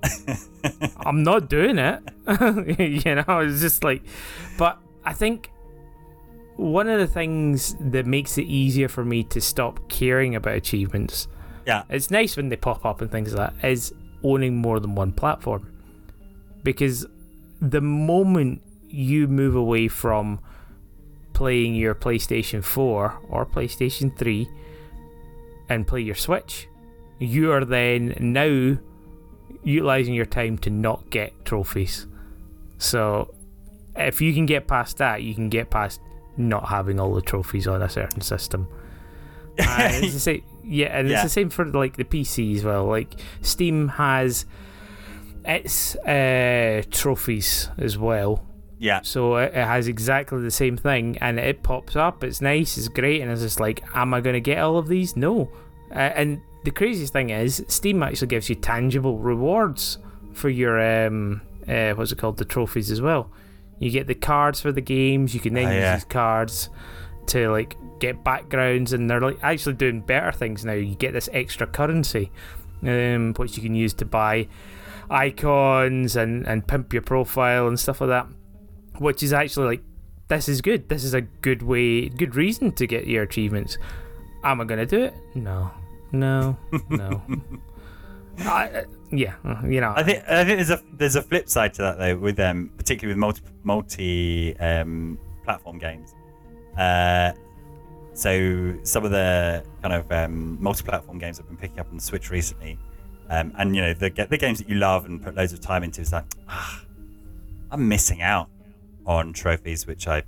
I'm 0.97 1.23
not 1.23 1.51
doing 1.51 1.79
it. 1.79 2.01
you 3.05 3.15
know, 3.17 3.41
it's 3.41 3.61
just 3.61 3.85
like, 3.85 4.03
but 4.57 4.79
I 5.05 5.13
think 5.13 5.51
one 6.57 6.89
of 6.89 6.99
the 6.99 7.07
things 7.07 7.77
that 7.81 8.07
makes 8.07 8.39
it 8.39 8.45
easier 8.45 8.89
for 8.89 9.05
me 9.05 9.25
to 9.25 9.41
stop 9.43 9.89
caring 9.91 10.35
about 10.35 10.55
achievements. 10.55 11.29
Yeah. 11.67 11.85
It's 11.89 12.11
nice 12.11 12.37
when 12.37 12.49
they 12.49 12.57
pop 12.57 12.85
up 12.85 13.01
and 13.01 13.11
things 13.11 13.35
like 13.35 13.61
that, 13.61 13.69
is 13.69 13.95
owning 14.23 14.57
more 14.57 14.81
than 14.81 14.95
one 14.95 15.13
platform. 15.13 15.69
Because 16.63 17.07
the 17.61 17.81
moment 17.81 18.63
you 18.89 19.27
move 19.29 19.55
away 19.55 19.89
from 19.89 20.41
playing 21.33 21.75
your 21.75 21.95
PlayStation 21.95 22.63
4 22.63 23.21
or 23.29 23.47
PlayStation 23.47 24.17
3 24.17 24.49
and 25.69 25.87
play 25.87 26.01
your 26.01 26.15
Switch, 26.15 26.69
you 27.19 27.53
are 27.53 27.65
then 27.65 28.15
now 28.21 28.77
utilizing 29.63 30.15
your 30.15 30.27
time 30.27 30.59
to 30.59 30.71
not 30.71 31.09
get 31.11 31.45
trophies. 31.45 32.07
So 32.79 33.35
if 33.97 34.21
you 34.21 34.35
can 34.35 34.47
get 34.47 34.67
past 34.67 34.99
that, 34.99 35.23
you 35.23 35.35
can 35.35 35.49
get 35.49 35.71
past 35.71 36.01
not 36.37 36.69
having 36.69 36.99
all 36.99 37.15
the 37.15 37.23
trophies 37.23 37.67
on 37.67 37.83
a 37.83 37.89
certain 37.89 38.21
system. 38.21 38.69
The 39.57 40.09
same, 40.09 40.43
yeah, 40.65 40.87
and 40.99 41.09
Yeah. 41.09 41.15
it's 41.17 41.23
the 41.25 41.29
same 41.29 41.51
for 41.51 41.65
like 41.67 41.97
the 41.97 42.05
PC 42.05 42.57
as 42.57 42.65
well. 42.65 42.87
Like 42.87 43.15
Steam 43.43 43.89
has 43.89 44.47
its 45.45 45.97
uh, 45.97 46.83
trophies 46.91 47.69
as 47.79 47.99
well. 47.99 48.45
Yeah. 48.79 49.01
So 49.03 49.37
it, 49.37 49.53
it 49.55 49.65
has 49.67 49.89
exactly 49.89 50.41
the 50.43 50.51
same 50.51 50.77
thing, 50.77 51.19
and 51.21 51.39
it 51.39 51.63
pops 51.63 51.97
up. 51.97 52.25
It's 52.25 52.41
nice, 52.41 52.77
it's 52.77 52.89
great, 52.89 53.21
and 53.23 53.31
it's 53.31 53.43
just 53.43 53.61
like, 53.61 53.83
am 53.95 54.13
I 54.15 54.21
going 54.21 54.35
to 54.35 54.41
get 54.41 54.59
all 54.59 54.77
of 54.77 54.89
these? 54.89 55.17
No. 55.17 55.51
Uh, 55.91 55.95
and 55.99 56.41
the 56.65 56.71
craziest 56.71 57.13
thing 57.13 57.31
is, 57.31 57.65
Steam 57.69 58.03
actually 58.03 58.29
gives 58.29 58.49
you 58.49 58.55
tangible 58.57 59.19
rewards 59.19 59.99
for 60.33 60.49
your 60.49 60.81
um, 61.07 61.41
uh, 61.69 61.93
what's 61.93 62.11
it 62.13 62.19
called, 62.19 62.39
the 62.39 62.45
trophies 62.45 62.91
as 62.91 63.01
well. 63.01 63.31
You 63.79 63.91
get 63.91 64.07
the 64.07 64.15
cards 64.15 64.61
for 64.61 64.73
the 64.73 64.81
games. 64.81 65.35
You 65.35 65.41
can 65.41 65.55
then 65.55 65.67
Oh, 65.67 65.73
use 65.73 65.81
yeah. 65.81 65.95
these 65.97 66.05
cards 66.05 66.69
to 67.27 67.51
like 67.51 67.77
get 68.03 68.23
backgrounds, 68.25 68.93
and 68.93 69.09
they're 69.09 69.21
like 69.21 69.39
actually 69.43 69.75
doing 69.75 70.01
better 70.01 70.33
things 70.33 70.65
now. 70.65 70.73
You 70.73 70.95
get 70.95 71.13
this 71.13 71.29
extra 71.33 71.67
currency, 71.67 72.31
um, 72.83 73.33
which 73.37 73.57
you 73.57 73.63
can 73.63 73.75
use 73.75 73.95
to 73.95 74.05
buy 74.05 74.49
icons 75.11 76.17
and 76.17 76.47
and 76.47 76.67
pimp 76.67 76.93
your 76.93 77.03
profile 77.03 77.69
and 77.69 77.79
stuff 77.79 78.01
like 78.01 78.09
that 78.09 78.27
which 78.99 79.23
is 79.23 79.33
actually 79.33 79.67
like 79.67 79.83
this 80.29 80.49
is 80.49 80.63
good. 80.63 80.89
This 80.89 81.05
is 81.05 81.13
a 81.13 81.21
good 81.21 81.63
way 81.63 82.09
good 82.09 82.35
reason 82.37 82.73
to 82.73 82.87
get 82.87 83.07
your 83.07 83.23
achievements. 83.23 83.77
Am 84.45 84.61
i 84.61 84.65
gonna 84.65 84.87
do 84.87 85.05
it? 85.05 85.15
No. 85.35 85.71
No. 86.13 86.57
No. 86.91 87.23
I, 88.47 88.69
uh, 88.69 88.85
yeah 89.11 89.35
you 89.67 89.83
know. 89.83 89.93
I 89.95 90.03
think 90.03 90.25
I 90.27 90.43
think 90.45 90.57
there's 90.57 90.71
a 90.71 90.83
there's 90.95 91.17
a 91.17 91.23
flip 91.23 91.51
side 91.51 91.75
to 91.75 91.83
that 91.83 91.99
though 91.99 92.17
with 92.17 92.41
um 92.41 92.71
particularly 92.79 93.15
with 93.15 93.21
multi 93.21 93.43
multi 93.63 94.57
um, 94.59 95.19
platform 95.45 95.79
games. 95.79 96.15
Uh, 96.79 97.33
so 98.15 98.75
some 98.83 99.05
of 99.05 99.11
the 99.11 99.65
kind 99.83 99.95
of 99.95 100.11
um, 100.13 100.63
multi-platform 100.63 101.19
games 101.19 101.41
I've 101.41 101.47
been 101.47 101.57
picking 101.57 101.79
up 101.79 101.89
on 101.91 101.97
the 101.97 102.03
Switch 102.03 102.31
recently, 102.31 102.79
um, 103.31 103.53
and 103.59 103.75
you 103.75 103.83
know 103.83 103.95
the 103.95 104.11
the 104.11 104.39
games 104.39 104.59
that 104.59 104.69
you 104.69 104.77
love 104.77 105.07
and 105.07 105.23
put 105.23 105.35
loads 105.35 105.53
of 105.53 105.61
time 105.61 105.83
into 105.83 106.01
is 106.01 106.13
like 106.13 106.25
ah, 106.49 106.85
I'm 107.71 107.89
missing 107.89 108.23
out 108.23 108.49
on 109.07 109.33
trophies 109.33 109.87
which 109.87 110.07
I 110.07 110.23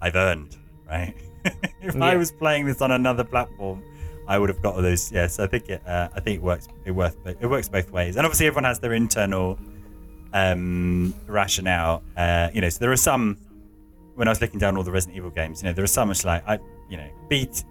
I've 0.00 0.16
earned 0.16 0.56
right. 0.88 1.14
if 1.80 1.96
I 1.96 2.16
was 2.16 2.30
playing 2.32 2.66
this 2.66 2.82
on 2.82 2.90
another 2.90 3.24
platform, 3.24 3.82
I 4.26 4.38
would 4.38 4.48
have 4.48 4.60
got 4.60 4.74
all 4.74 4.82
those. 4.82 5.10
Yes, 5.10 5.38
I 5.38 5.46
think 5.46 5.68
it. 5.68 5.82
Uh, 5.86 6.08
I 6.14 6.20
think 6.20 6.36
it 6.36 6.42
works. 6.42 6.68
It 6.84 6.90
worth. 6.90 7.16
It 7.26 7.46
works 7.46 7.68
both 7.68 7.90
ways. 7.90 8.16
And 8.16 8.26
obviously, 8.26 8.46
everyone 8.46 8.64
has 8.64 8.78
their 8.78 8.92
internal 8.92 9.58
um, 10.32 11.14
rationale. 11.26 12.02
Uh, 12.16 12.50
you 12.52 12.60
know, 12.60 12.68
so 12.68 12.78
there 12.80 12.92
are 12.92 12.96
some. 12.96 13.38
When 14.16 14.26
I 14.26 14.32
was 14.32 14.40
looking 14.40 14.58
down 14.58 14.76
all 14.76 14.82
the 14.82 14.90
Resident 14.90 15.16
Evil 15.16 15.30
games, 15.30 15.62
you 15.62 15.68
know, 15.68 15.72
there 15.72 15.84
are 15.84 15.86
some 15.86 16.08
which 16.08 16.24
like 16.24 16.46
I, 16.46 16.58
you 16.88 16.96
know, 16.96 17.08
beat. 17.28 17.64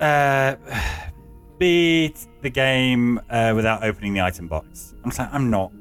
Uh, 0.00 0.56
beat 1.58 2.26
the 2.40 2.48
game 2.50 3.20
uh, 3.28 3.52
without 3.54 3.84
opening 3.84 4.14
the 4.14 4.20
item 4.22 4.48
box. 4.48 4.94
I'm 5.04 5.10
just 5.10 5.18
like, 5.18 5.32
I'm 5.32 5.50
not. 5.50 5.72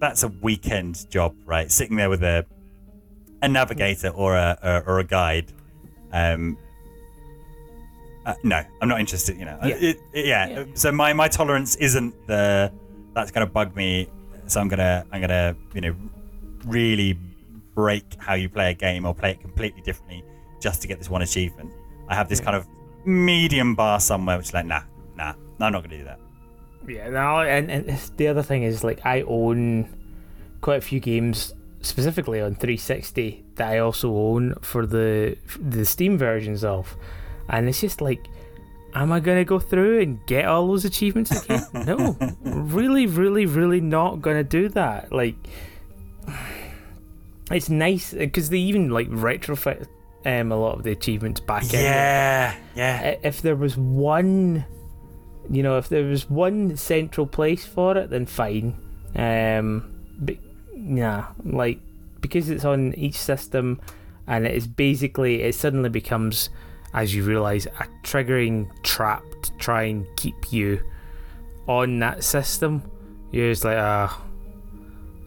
That's 0.00 0.22
a 0.22 0.28
weekend 0.28 1.08
job, 1.10 1.34
right? 1.44 1.70
Sitting 1.70 1.96
there 1.96 2.10
with 2.10 2.22
a 2.22 2.44
a 3.42 3.48
navigator 3.48 4.08
or 4.08 4.36
a 4.36 4.58
or, 4.62 4.94
or 4.94 4.98
a 5.00 5.04
guide. 5.04 5.52
Um, 6.12 6.56
uh, 8.26 8.34
no, 8.42 8.62
I'm 8.80 8.88
not 8.88 9.00
interested. 9.00 9.36
You 9.38 9.44
know, 9.46 9.58
Yeah. 9.64 9.74
It, 9.76 9.98
it- 10.12 10.26
yeah. 10.26 10.48
Yeah. 10.48 10.64
So 10.74 10.92
my, 10.92 11.12
my 11.12 11.28
tolerance 11.28 11.76
isn't 11.76 12.14
the 12.26 12.72
that's 13.14 13.30
gonna 13.30 13.46
bug 13.46 13.74
me. 13.76 14.08
So 14.46 14.60
I'm 14.60 14.68
gonna 14.68 15.04
I'm 15.12 15.20
gonna 15.20 15.56
you 15.74 15.80
know 15.80 15.94
really 16.66 17.18
break 17.74 18.04
how 18.18 18.34
you 18.34 18.48
play 18.48 18.70
a 18.70 18.74
game 18.74 19.04
or 19.04 19.14
play 19.14 19.32
it 19.32 19.40
completely 19.40 19.82
differently 19.82 20.22
just 20.64 20.80
to 20.80 20.88
get 20.88 20.98
this 20.98 21.10
one 21.10 21.20
achievement. 21.20 21.70
I 22.08 22.14
have 22.14 22.28
this 22.30 22.40
hmm. 22.40 22.46
kind 22.46 22.56
of 22.56 22.66
medium 23.04 23.74
bar 23.74 24.00
somewhere, 24.00 24.38
which 24.38 24.46
is 24.46 24.54
like 24.54 24.66
nah, 24.66 24.82
nah, 25.14 25.34
I'm 25.60 25.72
not 25.72 25.84
gonna 25.84 25.98
do 25.98 26.04
that. 26.04 26.18
Yeah, 26.88 27.10
no, 27.10 27.40
and, 27.40 27.70
and 27.70 28.00
the 28.16 28.28
other 28.28 28.42
thing 28.42 28.62
is 28.62 28.82
like 28.82 29.04
I 29.04 29.22
own 29.22 29.88
quite 30.62 30.78
a 30.78 30.80
few 30.80 31.00
games 31.00 31.52
specifically 31.82 32.40
on 32.40 32.54
360 32.54 33.44
that 33.56 33.72
I 33.72 33.78
also 33.78 34.10
own 34.16 34.54
for 34.62 34.86
the 34.86 35.36
the 35.60 35.84
Steam 35.84 36.16
versions 36.16 36.64
of, 36.64 36.96
and 37.50 37.68
it's 37.68 37.82
just 37.82 38.00
like, 38.00 38.26
am 38.94 39.12
I 39.12 39.20
gonna 39.20 39.44
go 39.44 39.58
through 39.58 40.00
and 40.00 40.26
get 40.26 40.46
all 40.46 40.66
those 40.66 40.86
achievements 40.86 41.30
again? 41.30 41.66
no, 41.86 42.16
really, 42.42 43.06
really, 43.06 43.44
really 43.44 43.82
not 43.82 44.22
gonna 44.22 44.44
do 44.44 44.70
that. 44.70 45.12
Like, 45.12 45.36
it's 47.50 47.68
nice 47.68 48.14
because 48.14 48.48
they 48.48 48.60
even 48.60 48.88
like 48.88 49.10
retrofit 49.10 49.88
um 50.24 50.52
a 50.52 50.56
lot 50.56 50.76
of 50.78 50.82
the 50.84 50.92
achievements 50.92 51.40
back 51.40 51.64
in 51.74 51.80
Yeah, 51.80 52.54
yeah. 52.74 53.16
if 53.22 53.42
there 53.42 53.56
was 53.56 53.76
one 53.76 54.64
you 55.50 55.62
know 55.62 55.76
if 55.78 55.88
there 55.88 56.04
was 56.04 56.28
one 56.30 56.76
central 56.76 57.26
place 57.26 57.64
for 57.66 57.96
it 57.96 58.10
then 58.10 58.26
fine. 58.26 58.74
Um 59.16 59.92
but 60.18 60.36
nah 60.74 61.26
like 61.44 61.78
because 62.20 62.48
it's 62.48 62.64
on 62.64 62.94
each 62.94 63.16
system 63.16 63.80
and 64.26 64.46
it 64.46 64.54
is 64.54 64.66
basically 64.66 65.42
it 65.42 65.54
suddenly 65.54 65.90
becomes 65.90 66.48
as 66.94 67.14
you 67.14 67.22
realize 67.24 67.66
a 67.66 67.86
triggering 68.02 68.68
trap 68.82 69.22
to 69.42 69.52
try 69.58 69.82
and 69.82 70.06
keep 70.16 70.52
you 70.52 70.80
on 71.68 71.98
that 71.98 72.24
system. 72.24 72.82
You're 73.30 73.50
just 73.50 73.64
like 73.64 73.76
ah 73.78 74.20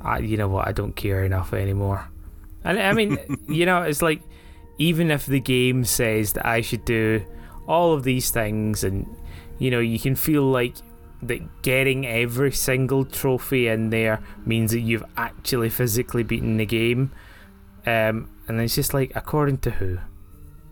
I, 0.02 0.20
you 0.20 0.38
know 0.38 0.48
what? 0.48 0.68
I 0.68 0.72
don't 0.72 0.96
care 0.96 1.24
enough 1.26 1.54
anymore. 1.54 2.08
And 2.64 2.80
i 2.80 2.92
mean 2.94 3.18
you 3.48 3.66
know 3.66 3.84
it's 3.84 4.02
like 4.02 4.22
even 4.78 5.12
if 5.12 5.26
the 5.26 5.40
game 5.40 5.84
says 5.86 6.34
that 6.34 6.46
I 6.46 6.62
should 6.62 6.86
do 6.86 7.26
all 7.68 7.94
of 7.94 8.04
these 8.04 8.30
things, 8.32 8.84
and 8.84 9.08
you 9.60 9.72
know, 9.72 9.80
you 9.80 10.00
can 10.00 10.16
feel 10.16 10.44
like 10.44 10.76
that 11.24 11.64
getting 11.64 12.06
every 12.06 12.52
single 12.52 13.04
trophy 13.04 13.68
in 13.68 13.90
there 13.90 14.22
means 14.46 14.72
that 14.72 14.82
you've 14.82 15.04
actually 15.18 15.70
physically 15.70 16.24
beaten 16.24 16.58
the 16.58 16.66
game. 16.66 17.12
Um, 17.88 18.30
and 18.48 18.62
it's 18.62 18.76
just 18.76 18.94
like, 18.94 19.12
according 19.16 19.58
to 19.60 19.72
who? 19.72 19.98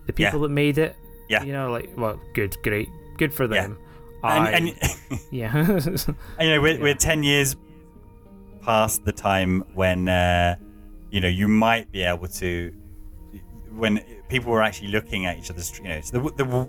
The 0.05 0.13
Yeah. 0.17 0.29
people 0.29 0.41
that 0.41 0.49
made 0.49 0.77
it? 0.77 0.95
Yeah. 1.29 1.43
You 1.43 1.53
know, 1.53 1.71
like, 1.71 1.89
well, 1.97 2.21
good, 2.35 2.55
great, 2.61 2.87
good 3.17 3.33
for 3.33 3.47
them. 3.47 3.77
And, 4.23 4.43
I, 4.43 4.51
and 4.51 5.19
yeah. 5.31 5.51
And, 5.65 5.97
you 6.39 6.49
know, 6.55 6.61
we're, 6.61 6.79
we're 6.79 6.93
10 6.93 7.23
years 7.23 7.55
past 8.61 9.03
the 9.05 9.11
time 9.11 9.63
when, 9.73 10.07
uh, 10.07 10.55
you 11.09 11.21
know, 11.21 11.27
you 11.27 11.47
might 11.47 11.91
be 11.91 12.03
able 12.03 12.27
to, 12.27 12.71
when 13.75 13.99
people 14.29 14.51
were 14.51 14.61
actually 14.61 14.89
looking 14.89 15.25
at 15.25 15.37
each 15.37 15.49
other's, 15.51 15.77
you 15.79 15.85
know, 15.85 16.01
so 16.01 16.19
there, 16.19 16.45
there, 16.45 16.67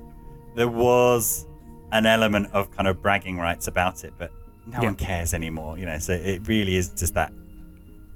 there 0.57 0.69
was 0.69 1.47
an 1.93 2.07
element 2.07 2.49
of 2.53 2.71
kind 2.73 2.89
of 2.89 3.01
bragging 3.03 3.39
rights 3.39 3.69
about 3.69 4.05
it, 4.05 4.13
but 4.19 4.33
no 4.67 4.79
Yeah. 4.81 4.85
one 4.87 4.95
cares 4.97 5.33
anymore, 5.35 5.79
you 5.79 5.87
know, 5.87 5.99
so 5.99 6.13
it 6.13 6.47
really 6.49 6.77
is 6.77 6.89
just 6.91 7.15
that, 7.15 7.33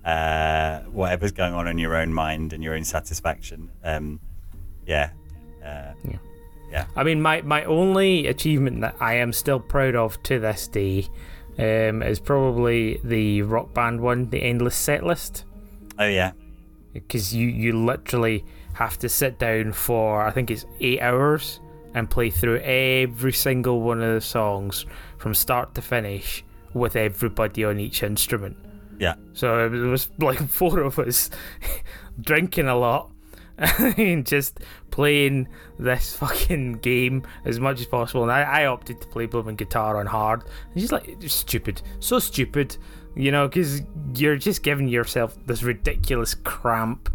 uh, 0.05 0.81
whatever's 0.91 1.33
going 1.33 1.55
on 1.55 1.67
in 1.69 1.79
your 1.79 1.95
own 1.97 2.13
mind 2.13 2.53
and 2.53 2.63
your 2.65 2.75
own 2.75 2.85
satisfaction. 2.85 3.71
Um, 3.85 4.21
yeah. 4.87 5.11
Uh, 5.65 5.93
I 6.97 7.03
mean, 7.05 7.21
my, 7.21 7.43
my 7.43 7.65
only 7.65 8.27
achievement 8.29 8.81
that 8.83 8.95
I 9.01 9.15
am 9.15 9.33
still 9.33 9.59
proud 9.61 9.95
of 9.97 10.23
to 10.25 10.39
this 10.39 10.69
day 10.69 11.07
um, 11.59 12.03
is 12.03 12.21
probably 12.21 13.01
the 13.05 13.43
rock 13.43 13.75
band 13.75 14.01
one, 14.01 14.31
the 14.31 14.41
Endless 14.43 14.77
Set 14.77 15.05
List. 15.05 15.45
oh, 15.99 16.07
yeah. 16.07 16.33
because 16.93 17.35
you 17.35 17.49
you 17.49 17.73
literally 17.73 18.45
have 18.73 18.99
to 18.99 19.09
sit 19.09 19.39
down 19.39 19.73
for 19.73 20.23
I 20.23 20.31
think 20.31 20.51
it's 20.51 20.67
eight 20.81 21.01
hours 21.01 21.61
and 21.95 22.09
play 22.09 22.31
through 22.31 22.59
every 22.61 23.33
single 23.33 23.81
one 23.81 24.03
of 24.03 24.15
the 24.15 24.21
songs 24.21 24.87
from 25.19 25.35
start 25.35 25.75
to 25.75 25.83
finish 25.83 26.45
with 26.73 26.97
everybody 26.97 27.65
on 27.65 27.81
each 27.81 28.03
instrument. 28.03 28.57
Yeah. 28.99 29.15
So 29.33 29.67
it 29.67 29.71
was 29.71 30.11
like 30.19 30.39
four 30.49 30.81
of 30.81 30.99
us 30.99 31.31
drinking 32.21 32.69
a 32.69 32.77
lot 32.77 33.11
and 33.59 34.25
just 34.25 34.61
playing 34.91 35.49
this 35.79 36.17
fucking 36.17 36.75
game 36.75 37.27
as 37.45 37.61
much 37.61 37.81
as 37.81 37.87
possible. 37.87 38.23
And 38.23 38.33
I, 38.33 38.43
I 38.43 38.67
opted 38.67 39.01
to 39.01 39.07
play 39.09 39.27
blooming 39.27 39.57
guitar 39.57 39.99
on 39.99 40.07
hard. 40.07 40.45
It's 40.73 40.83
just 40.83 40.93
like 40.93 41.19
just 41.19 41.39
stupid, 41.39 41.83
so 41.99 42.19
stupid, 42.19 42.77
you 43.17 43.33
know, 43.33 43.49
because 43.49 43.83
you're 44.15 44.37
just 44.37 44.63
giving 44.63 44.89
yourself 44.89 45.37
this 45.47 45.63
ridiculous 45.63 46.35
cramp 46.35 47.11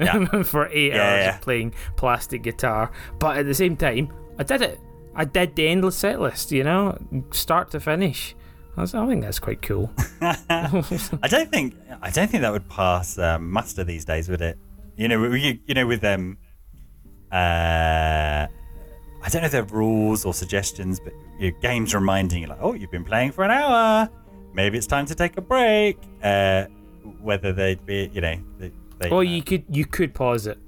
Yeah. 0.00 0.42
for 0.42 0.68
eight 0.68 0.92
Yeah, 0.92 1.02
hours 1.02 1.24
yeah. 1.24 1.34
of 1.36 1.40
playing 1.42 1.74
plastic 1.96 2.42
guitar. 2.42 2.90
But 3.18 3.36
at 3.38 3.46
the 3.46 3.54
same 3.54 3.76
time, 3.76 4.12
I 4.38 4.42
did 4.42 4.62
it. 4.62 4.80
I 5.14 5.24
did 5.24 5.56
the 5.56 5.68
endless 5.68 5.96
set 5.96 6.20
list, 6.20 6.52
you 6.52 6.64
know, 6.64 6.96
start 7.32 7.70
to 7.72 7.80
finish. 7.80 8.34
I, 8.76 8.86
think 8.86 9.22
that's 9.22 9.38
quite 9.38 9.60
cool. 9.62 9.92
I 10.20 11.28
don't 11.28 11.50
think 11.50 11.74
I 12.00 12.10
don't 12.10 12.30
think 12.30 12.40
that 12.42 12.52
would 12.52 12.68
pass 12.68 13.18
um, 13.18 13.50
muster 13.50 13.84
these 13.84 14.04
days, 14.04 14.28
would 14.28 14.40
it? 14.40 14.58
You 14.96 15.08
know, 15.08 15.32
you, 15.32 15.58
you 15.66 15.74
know, 15.74 15.86
with 15.86 16.00
them. 16.00 16.38
Uh, 17.30 18.46
I 19.22 19.28
don't 19.28 19.42
know 19.42 19.46
if 19.46 19.52
they're 19.52 19.64
rules 19.64 20.24
or 20.24 20.32
suggestions, 20.32 20.98
but 20.98 21.12
your 21.38 21.52
games 21.52 21.94
reminding 21.94 22.42
you, 22.42 22.48
like, 22.48 22.58
oh, 22.60 22.72
you've 22.72 22.90
been 22.90 23.04
playing 23.04 23.32
for 23.32 23.44
an 23.44 23.50
hour. 23.50 24.08
Maybe 24.54 24.78
it's 24.78 24.86
time 24.86 25.06
to 25.06 25.14
take 25.14 25.36
a 25.36 25.42
break. 25.42 25.98
Uh, 26.22 26.64
whether 27.20 27.52
they'd 27.52 27.84
be, 27.84 28.10
you 28.12 28.20
know, 28.20 28.36
they. 28.58 28.72
Or 29.10 29.24
you 29.24 29.42
could 29.42 29.64
you 29.68 29.86
could 29.86 30.14
pause 30.14 30.46
it. 30.46 30.58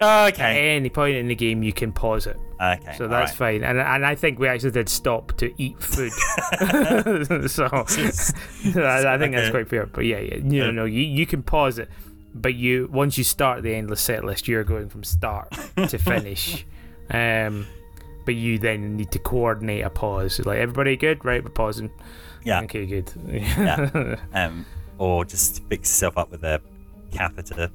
Oh, 0.00 0.26
At 0.26 0.34
okay. 0.34 0.76
any 0.76 0.90
point 0.90 1.16
in 1.16 1.28
the 1.28 1.34
game, 1.34 1.62
you 1.62 1.72
can 1.72 1.92
pause 1.92 2.26
it. 2.26 2.36
Okay. 2.60 2.94
So 2.96 3.08
that's 3.08 3.30
right. 3.40 3.60
fine. 3.60 3.64
And 3.64 3.78
and 3.78 4.04
I 4.04 4.14
think 4.14 4.38
we 4.38 4.48
actually 4.48 4.72
did 4.72 4.88
stop 4.88 5.32
to 5.38 5.52
eat 5.62 5.80
food. 5.80 6.12
so 7.50 7.66
I, 7.72 9.14
I 9.14 9.18
think 9.18 9.34
that's 9.34 9.50
quite 9.50 9.68
fair. 9.68 9.86
But 9.86 10.04
yeah, 10.04 10.18
yeah 10.18 10.36
you 10.36 10.60
know, 10.60 10.70
no, 10.70 10.84
you, 10.84 11.02
you 11.02 11.26
can 11.26 11.42
pause 11.42 11.78
it. 11.78 11.88
But 12.34 12.54
you 12.54 12.88
once 12.92 13.16
you 13.16 13.24
start 13.24 13.62
the 13.62 13.74
endless 13.74 14.00
set 14.00 14.24
list, 14.24 14.48
you're 14.48 14.64
going 14.64 14.88
from 14.88 15.04
start 15.04 15.52
to 15.76 15.98
finish. 15.98 16.66
Um, 17.10 17.66
but 18.24 18.34
you 18.34 18.58
then 18.58 18.96
need 18.96 19.10
to 19.12 19.18
coordinate 19.18 19.84
a 19.84 19.90
pause. 19.90 20.40
Like 20.44 20.58
everybody 20.58 20.96
good, 20.96 21.24
right? 21.24 21.42
We're 21.42 21.50
pausing. 21.50 21.90
Yeah. 22.44 22.62
Okay, 22.62 22.86
good. 22.86 23.12
Yeah. 23.26 24.16
Um, 24.32 24.66
or 24.98 25.24
just 25.24 25.62
fix 25.68 25.90
yourself 25.90 26.18
up 26.18 26.30
with 26.30 26.44
a 26.44 26.60
catheter. 27.14 27.70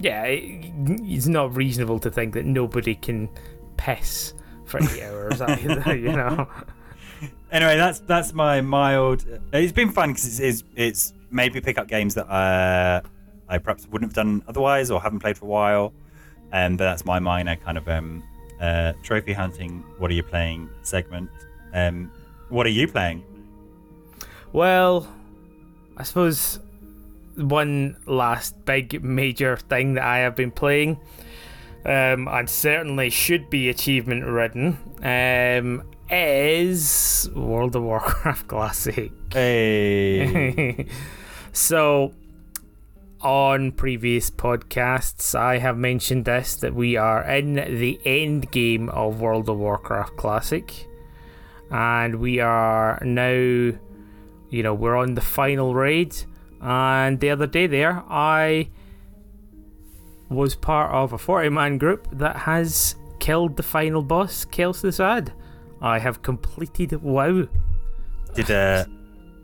yeah, 0.00 0.22
it, 0.24 0.72
it's 1.02 1.26
not 1.26 1.56
reasonable 1.56 1.98
to 2.00 2.10
think 2.10 2.34
that 2.34 2.44
nobody 2.44 2.94
can 2.94 3.28
piss 3.76 4.34
for 4.66 4.82
eight 4.82 5.02
hours 5.02 5.40
either. 5.40 5.96
You 5.96 6.12
know. 6.12 6.48
Anyway, 7.50 7.76
that's 7.78 8.00
that's 8.00 8.34
my 8.34 8.60
mild. 8.60 9.24
It's 9.52 9.72
been 9.72 9.90
fun 9.90 10.10
because 10.10 10.38
it's, 10.38 10.40
it's 10.40 10.64
it's 10.76 11.12
made 11.30 11.54
me 11.54 11.60
pick 11.60 11.78
up 11.78 11.88
games 11.88 12.14
that 12.14 12.28
uh, 12.30 13.00
I 13.48 13.58
perhaps 13.58 13.88
wouldn't 13.88 14.10
have 14.10 14.14
done 14.14 14.42
otherwise 14.46 14.90
or 14.90 15.00
haven't 15.00 15.20
played 15.20 15.38
for 15.38 15.46
a 15.46 15.48
while. 15.48 15.92
And 16.52 16.78
that's 16.78 17.04
my 17.04 17.18
minor 17.18 17.56
kind 17.56 17.78
of 17.78 17.88
um, 17.88 18.22
uh, 18.60 18.92
trophy 19.02 19.32
hunting. 19.32 19.82
What 19.98 20.10
are 20.10 20.14
you 20.14 20.22
playing 20.22 20.68
segment? 20.82 21.30
Um, 21.72 22.12
what 22.50 22.66
are 22.66 22.70
you 22.70 22.86
playing? 22.86 23.24
Well, 24.52 25.08
I 25.98 26.04
suppose 26.04 26.60
one 27.34 27.96
last 28.06 28.64
big 28.64 29.02
major 29.02 29.56
thing 29.56 29.94
that 29.94 30.04
I 30.04 30.18
have 30.18 30.36
been 30.36 30.52
playing, 30.52 31.00
um, 31.84 32.28
and 32.28 32.48
certainly 32.48 33.10
should 33.10 33.50
be 33.50 33.68
achievement 33.68 34.24
ridden, 34.24 34.78
um, 35.02 35.82
is 36.08 37.28
World 37.34 37.74
of 37.74 37.82
Warcraft 37.82 38.46
Classic. 38.46 39.10
Hey, 39.32 40.86
so, 41.52 42.14
on 43.20 43.72
previous 43.72 44.30
podcasts, 44.30 45.34
I 45.34 45.58
have 45.58 45.76
mentioned 45.76 46.26
this 46.26 46.54
that 46.56 46.76
we 46.76 46.96
are 46.96 47.24
in 47.24 47.54
the 47.54 47.98
end 48.04 48.52
game 48.52 48.88
of 48.90 49.20
World 49.20 49.48
of 49.48 49.58
Warcraft 49.58 50.16
Classic, 50.16 50.86
and 51.72 52.20
we 52.20 52.38
are 52.38 53.00
now, 53.02 53.72
you 54.50 54.62
know, 54.62 54.74
we're 54.74 54.96
on 54.96 55.14
the 55.14 55.20
final 55.20 55.74
raid. 55.74 56.14
And 56.60 57.20
the 57.20 57.30
other 57.30 57.46
day, 57.46 57.66
there, 57.66 58.02
I 58.08 58.68
was 60.28 60.54
part 60.54 60.92
of 60.92 61.12
a 61.12 61.18
40 61.18 61.48
man 61.50 61.78
group 61.78 62.08
that 62.12 62.36
has 62.36 62.96
killed 63.18 63.56
the 63.56 63.62
final 63.62 64.02
boss, 64.02 64.44
Kel'Thuzad. 64.44 65.32
I 65.80 65.98
have 65.98 66.22
completed 66.22 66.92
WoW. 67.02 67.46
did 68.34 68.50
uh, 68.50 68.84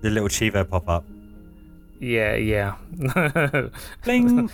the 0.00 0.10
little 0.10 0.28
Chivo 0.28 0.68
pop 0.68 0.88
up? 0.88 1.04
Yeah, 2.00 2.34
yeah. 2.34 2.76
Bling. 4.04 4.50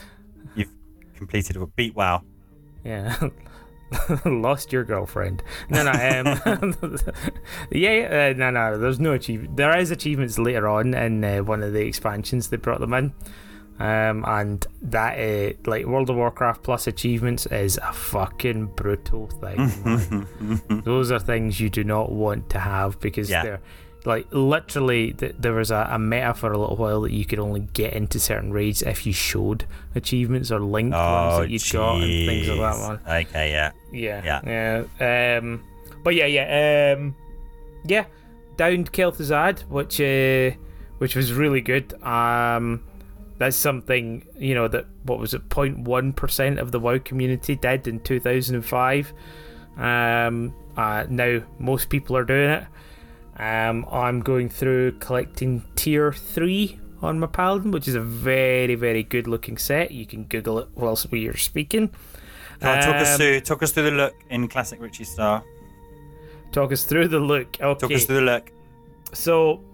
You've 0.54 0.70
completed. 1.16 1.56
Beat 1.76 1.94
WoW. 1.94 2.22
Yeah. 2.84 3.16
Lost 4.24 4.72
your 4.72 4.84
girlfriend. 4.84 5.42
No, 5.68 5.82
no. 5.82 5.90
Um, 5.90 6.76
yeah, 7.72 8.30
uh, 8.32 8.38
no, 8.38 8.50
no. 8.50 8.78
There's 8.78 9.00
no 9.00 9.12
achievement. 9.12 9.56
There 9.56 9.76
is 9.76 9.90
achievements 9.90 10.38
later 10.38 10.68
on 10.68 10.94
in 10.94 11.24
uh, 11.24 11.38
one 11.38 11.62
of 11.62 11.72
the 11.72 11.80
expansions. 11.86 12.48
They 12.48 12.56
brought 12.56 12.80
them 12.80 12.92
in, 12.94 13.12
um, 13.78 14.24
and 14.26 14.64
that 14.82 15.18
uh, 15.18 15.54
like 15.68 15.86
World 15.86 16.10
of 16.10 16.16
Warcraft 16.16 16.62
plus 16.62 16.86
achievements 16.86 17.46
is 17.46 17.78
a 17.78 17.92
fucking 17.92 18.66
brutal 18.76 19.26
thing. 19.28 20.26
Those 20.84 21.10
are 21.10 21.18
things 21.18 21.58
you 21.60 21.68
do 21.70 21.82
not 21.84 22.12
want 22.12 22.50
to 22.50 22.58
have 22.60 23.00
because 23.00 23.28
Yeah. 23.30 23.42
they're 23.42 23.60
like 24.04 24.26
literally. 24.30 25.12
Th- 25.12 25.34
there 25.38 25.52
was 25.52 25.70
a, 25.70 25.88
a 25.90 25.98
meta 25.98 26.34
for 26.34 26.52
a 26.52 26.58
little 26.58 26.76
while 26.76 27.02
that 27.02 27.12
you 27.12 27.24
could 27.24 27.38
only 27.38 27.60
get 27.72 27.92
into 27.92 28.18
certain 28.20 28.52
raids 28.52 28.82
if 28.82 29.04
you 29.06 29.12
showed 29.12 29.64
achievements 29.94 30.50
or 30.50 30.60
linked 30.60 30.94
ones 30.94 31.34
Oh, 31.34 31.40
that 31.42 31.50
you'd 31.50 31.62
got 31.72 31.94
and 32.02 32.02
things 32.28 32.48
like 32.48 32.58
that. 32.58 32.78
one. 32.80 33.00
Okay, 33.26 33.50
yeah. 33.50 33.70
Yeah. 33.92 34.40
Yeah. 34.98 35.38
Um, 35.38 35.62
but 36.02 36.14
yeah, 36.14 36.26
yeah. 36.26 36.96
Um, 36.96 37.14
yeah. 37.84 38.04
Downed 38.56 38.92
Kel'Thuzad, 38.92 39.60
which 39.68 40.00
uh, 40.00 40.56
which 40.98 41.16
was 41.16 41.32
really 41.32 41.60
good. 41.60 41.94
Um, 42.02 42.84
that's 43.38 43.56
something 43.56 44.26
you 44.38 44.54
know 44.54 44.68
that 44.68 44.84
what 45.04 45.18
was 45.18 45.32
it, 45.32 45.48
0.1 45.48 46.14
percent 46.14 46.58
of 46.58 46.72
the 46.72 46.78
WoW 46.80 46.98
community 46.98 47.56
did 47.56 47.86
in 47.88 48.00
2005. 48.00 49.12
Um, 49.78 50.54
uh, 50.76 51.06
now 51.08 51.42
most 51.58 51.88
people 51.88 52.16
are 52.16 52.24
doing 52.24 52.50
it. 52.50 52.64
Um, 53.40 53.86
I'm 53.90 54.20
going 54.20 54.50
through 54.50 54.92
collecting 54.98 55.64
tier 55.74 56.12
three 56.12 56.78
on 57.00 57.18
my 57.18 57.26
paladin, 57.26 57.70
which 57.70 57.88
is 57.88 57.94
a 57.94 58.00
very 58.00 58.74
very 58.74 59.02
good 59.02 59.26
looking 59.26 59.56
set. 59.56 59.92
You 59.92 60.04
can 60.04 60.24
Google 60.24 60.58
it 60.58 60.68
whilst 60.74 61.10
we 61.10 61.26
are 61.26 61.36
speaking. 61.38 61.90
Oh, 62.60 62.80
talk 62.80 62.96
us 62.96 63.12
Um, 63.12 63.16
through 63.16 63.40
talk 63.40 63.62
us 63.62 63.72
through 63.72 63.84
the 63.84 63.92
look 63.92 64.14
in 64.28 64.46
classic 64.46 64.78
Richie 64.78 65.04
Star. 65.04 65.42
Talk 66.52 66.70
us 66.70 66.84
through 66.84 67.08
the 67.08 67.18
look. 67.18 67.56
Okay. 67.58 67.80
Talk 67.80 67.90
us 67.92 68.04
through 68.04 68.16
the 68.16 68.22
look. 68.22 68.52
So, 69.14 69.64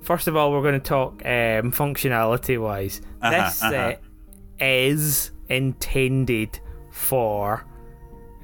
first 0.00 0.26
of 0.26 0.34
all, 0.34 0.50
we're 0.50 0.62
going 0.62 0.80
to 0.80 0.80
talk 0.80 1.24
um, 1.24 1.70
functionality 1.70 2.60
wise. 2.60 3.00
Uh-huh, 3.20 3.30
this 3.30 3.62
uh-huh. 3.62 3.70
set 3.70 4.02
is 4.58 5.30
intended 5.48 6.58
for 6.90 7.64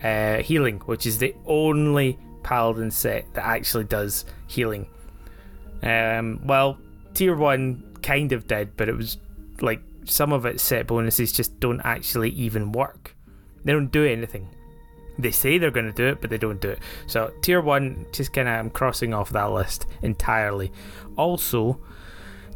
uh, 0.04 0.36
healing, 0.36 0.78
which 0.86 1.06
is 1.06 1.18
the 1.18 1.34
only 1.44 2.18
paladin 2.48 2.90
set 2.90 3.26
that 3.34 3.44
actually 3.44 3.84
does 3.84 4.24
healing. 4.46 4.86
Um, 5.82 6.40
well, 6.46 6.78
tier 7.12 7.36
one 7.36 7.84
kind 8.02 8.32
of 8.32 8.46
did, 8.46 8.74
but 8.74 8.88
it 8.88 8.96
was 8.96 9.18
like 9.60 9.82
some 10.04 10.32
of 10.32 10.46
its 10.46 10.62
set 10.62 10.86
bonuses 10.86 11.30
just 11.30 11.60
don't 11.60 11.82
actually 11.84 12.30
even 12.30 12.72
work. 12.72 13.14
They 13.64 13.72
don't 13.72 13.92
do 13.92 14.06
anything. 14.06 14.48
They 15.18 15.30
say 15.30 15.58
they're 15.58 15.70
going 15.70 15.92
to 15.92 15.92
do 15.92 16.06
it, 16.06 16.22
but 16.22 16.30
they 16.30 16.38
don't 16.38 16.58
do 16.58 16.70
it. 16.70 16.78
So 17.06 17.30
tier 17.42 17.60
one, 17.60 18.06
just 18.12 18.32
kind 18.32 18.48
of 18.48 18.54
I'm 18.54 18.70
crossing 18.70 19.12
off 19.12 19.28
that 19.30 19.52
list 19.52 19.84
entirely. 20.00 20.72
Also, 21.16 21.78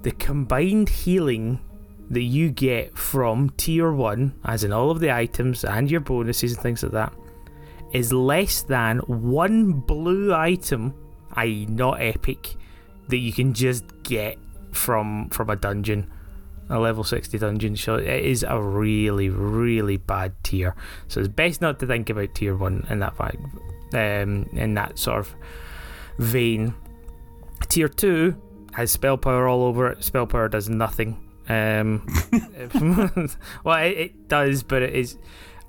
the 0.00 0.12
combined 0.12 0.88
healing 0.88 1.60
that 2.08 2.22
you 2.22 2.50
get 2.50 2.96
from 2.96 3.50
tier 3.58 3.92
one, 3.92 4.40
as 4.42 4.64
in 4.64 4.72
all 4.72 4.90
of 4.90 5.00
the 5.00 5.12
items 5.12 5.64
and 5.64 5.90
your 5.90 6.00
bonuses 6.00 6.54
and 6.54 6.62
things 6.62 6.82
like 6.82 6.92
that, 6.92 7.12
is 7.92 8.12
less 8.12 8.62
than 8.62 8.98
one 9.00 9.72
blue 9.72 10.34
item, 10.34 10.94
i.e., 11.34 11.66
not 11.66 12.00
epic, 12.00 12.56
that 13.08 13.18
you 13.18 13.32
can 13.32 13.52
just 13.52 13.84
get 14.02 14.38
from 14.72 15.28
from 15.30 15.50
a 15.50 15.56
dungeon, 15.56 16.10
a 16.70 16.78
level 16.78 17.04
sixty 17.04 17.38
dungeon. 17.38 17.76
So 17.76 17.96
it 17.96 18.24
is 18.24 18.42
a 18.42 18.60
really, 18.60 19.28
really 19.28 19.98
bad 19.98 20.32
tier. 20.42 20.74
So 21.08 21.20
it's 21.20 21.28
best 21.28 21.60
not 21.60 21.78
to 21.80 21.86
think 21.86 22.10
about 22.10 22.34
tier 22.34 22.56
one 22.56 22.86
in 22.88 23.00
that 23.00 23.16
fact, 23.16 23.36
um, 23.92 24.48
in 24.52 24.74
that 24.74 24.98
sort 24.98 25.20
of 25.20 25.34
vein. 26.18 26.74
Tier 27.68 27.88
two 27.88 28.36
has 28.72 28.90
spell 28.90 29.18
power 29.18 29.46
all 29.46 29.64
over 29.64 29.88
it. 29.88 30.02
Spell 30.02 30.26
power 30.26 30.48
does 30.48 30.68
nothing 30.68 31.18
Um, 31.48 32.06
well, 33.64 33.82
it, 33.82 33.98
it 33.98 34.28
does, 34.28 34.62
but 34.62 34.82
it 34.82 34.94
is 34.94 35.18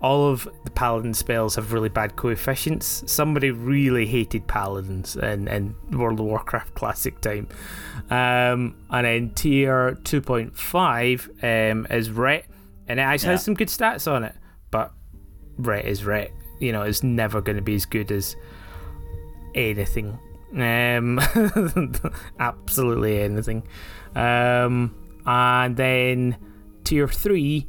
all 0.04 0.30
of 0.30 0.48
the 0.66 0.72
paladin 0.72 1.14
spells 1.14 1.56
have 1.56 1.72
really 1.74 1.88
bad 1.90 2.16
coefficients. 2.18 3.04
Somebody 3.10 3.52
really 3.52 4.06
hated 4.06 4.46
paladins 4.48 5.16
in, 5.16 5.48
in 5.48 5.74
World 5.98 6.20
of 6.20 6.26
Warcraft 6.26 6.76
Classic 6.76 7.20
time. 7.22 7.48
Um, 8.12 8.76
and 8.90 9.06
then 9.06 9.30
tier 9.30 9.98
2.5 10.04 11.72
um, 11.72 11.88
is 11.90 12.12
Ret, 12.12 12.46
and 12.88 13.00
it 13.00 13.04
actually 13.04 13.28
Yeah. 13.28 13.32
has 13.32 13.44
some 13.46 13.54
good 13.54 13.70
stats 13.70 14.12
on 14.12 14.26
it, 14.26 14.36
but 14.72 14.92
Ret 15.58 15.86
is 15.86 16.04
Ret. 16.04 16.32
You 16.60 16.74
know, 16.74 16.82
it's 16.84 17.02
never 17.02 17.42
going 17.42 17.56
to 17.56 17.62
be 17.64 17.76
as 17.76 17.86
good 17.86 18.12
as 18.12 18.36
anything. 19.56 20.20
Um, 20.54 21.20
absolutely 22.40 23.22
anything. 23.22 23.64
Um, 24.16 24.96
and 25.26 25.76
then 25.78 26.36
tier 26.84 27.08
3 27.08 27.68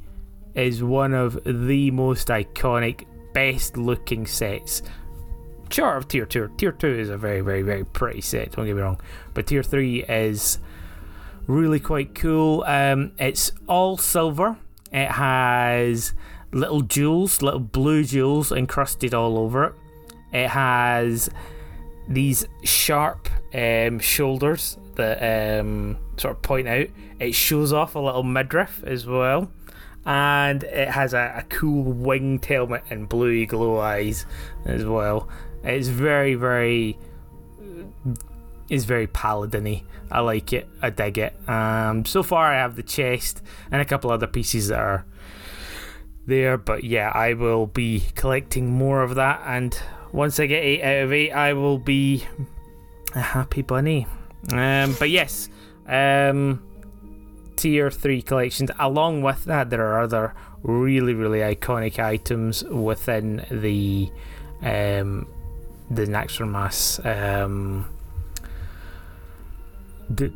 is 0.54 0.82
one 0.82 1.14
of 1.14 1.38
the 1.44 1.90
most 1.90 2.28
iconic, 2.28 3.06
best 3.32 3.76
looking 3.76 4.26
sets. 4.26 4.82
Short 5.70 5.96
of 5.96 6.08
tier 6.08 6.26
2. 6.26 6.52
Tier 6.56 6.72
2 6.72 6.86
is 6.86 7.08
a 7.08 7.16
very, 7.16 7.40
very, 7.40 7.62
very 7.62 7.84
pretty 7.84 8.20
set, 8.20 8.52
don't 8.52 8.66
get 8.66 8.76
me 8.76 8.82
wrong. 8.82 9.00
But 9.32 9.46
tier 9.46 9.62
3 9.62 10.04
is 10.04 10.58
really 11.46 11.80
quite 11.80 12.14
cool. 12.14 12.62
Um, 12.66 13.12
it's 13.18 13.52
all 13.68 13.96
silver. 13.96 14.56
It 14.92 15.10
has 15.10 16.14
little 16.52 16.82
jewels, 16.82 17.42
little 17.42 17.60
blue 17.60 18.04
jewels 18.04 18.52
encrusted 18.52 19.12
all 19.14 19.38
over 19.38 19.64
it. 19.64 19.74
It 20.32 20.50
has 20.50 21.30
these 22.08 22.46
sharp 22.62 23.28
um, 23.52 23.98
shoulders 23.98 24.78
that 24.96 25.60
um, 25.60 25.96
sort 26.16 26.36
of 26.36 26.42
point 26.42 26.68
out. 26.68 26.86
It 27.18 27.34
shows 27.34 27.72
off 27.72 27.94
a 27.94 27.98
little 27.98 28.22
midriff 28.22 28.82
as 28.84 29.06
well. 29.06 29.50
And 30.06 30.62
it 30.64 30.88
has 30.88 31.14
a, 31.14 31.34
a 31.38 31.42
cool 31.48 31.84
winged 31.84 32.44
helmet 32.44 32.84
and 32.90 33.08
bluey 33.08 33.46
glow 33.46 33.78
eyes 33.78 34.26
as 34.66 34.84
well. 34.84 35.28
It's 35.62 35.88
very, 35.88 36.34
very. 36.34 36.98
It's 38.68 38.84
very 38.84 39.06
paladin 39.06 39.82
I 40.10 40.20
like 40.20 40.52
it. 40.52 40.68
I 40.80 40.90
dig 40.90 41.18
it. 41.18 41.48
Um, 41.48 42.04
so 42.04 42.22
far, 42.22 42.52
I 42.52 42.58
have 42.58 42.76
the 42.76 42.82
chest 42.82 43.42
and 43.70 43.80
a 43.80 43.84
couple 43.84 44.10
other 44.10 44.26
pieces 44.26 44.68
that 44.68 44.78
are 44.78 45.04
there. 46.26 46.56
But 46.56 46.84
yeah, 46.84 47.10
I 47.12 47.34
will 47.34 47.66
be 47.66 48.04
collecting 48.14 48.70
more 48.70 49.02
of 49.02 49.16
that. 49.16 49.42
And 49.44 49.76
once 50.12 50.38
I 50.38 50.46
get 50.46 50.62
8 50.62 50.82
out 50.82 51.04
of 51.04 51.12
8, 51.12 51.32
I 51.32 51.52
will 51.54 51.78
be 51.78 52.24
a 53.14 53.20
happy 53.20 53.62
bunny. 53.62 54.06
Um, 54.52 54.94
but 54.98 55.10
yes, 55.10 55.48
um, 55.86 56.62
tier 57.56 57.90
3 57.90 58.22
collections. 58.22 58.70
Along 58.78 59.22
with 59.22 59.44
that, 59.44 59.70
there 59.70 59.86
are 59.86 60.00
other 60.00 60.34
really, 60.62 61.14
really 61.14 61.40
iconic 61.40 61.98
items 61.98 62.64
within 62.64 63.44
the 63.50 64.10
um, 64.62 65.26
the 65.90 66.06
Naxxramas 66.06 67.04
um, 67.04 67.86
the 70.08 70.32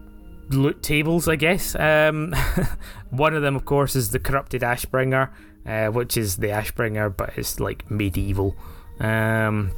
loot 0.51 0.83
tables, 0.83 1.29
I 1.29 1.37
guess. 1.37 1.75
Um, 1.75 2.35
one 3.11 3.35
of 3.35 3.43
them, 3.43 3.57
of 3.57 3.64
course, 3.64 3.97
is 3.97 4.11
the 4.11 4.19
Corrupted 4.19 4.62
Ashbringer, 4.62 5.31
uh, 5.66 5.89
which 5.89 6.16
is 6.16 6.37
the 6.37 6.49
Ashbringer, 6.49 7.14
but 7.16 7.33
it's 7.37 7.61
like 7.61 7.91
medieval, 7.91 8.57
um, 9.01 9.71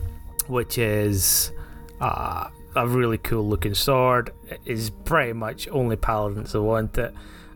which 0.47 0.79
is 0.79 1.53
uh, 2.01 2.49
a 2.75 2.87
really 2.87 3.19
cool 3.19 3.47
looking 3.47 3.75
sword. 3.75 4.33
It 4.49 4.61
is 4.65 4.91
pretty 4.91 5.33
much 5.33 5.69
only 5.69 5.97
paladins 5.97 6.53
that 6.53 6.63
want 6.63 6.97
it. 6.99 7.15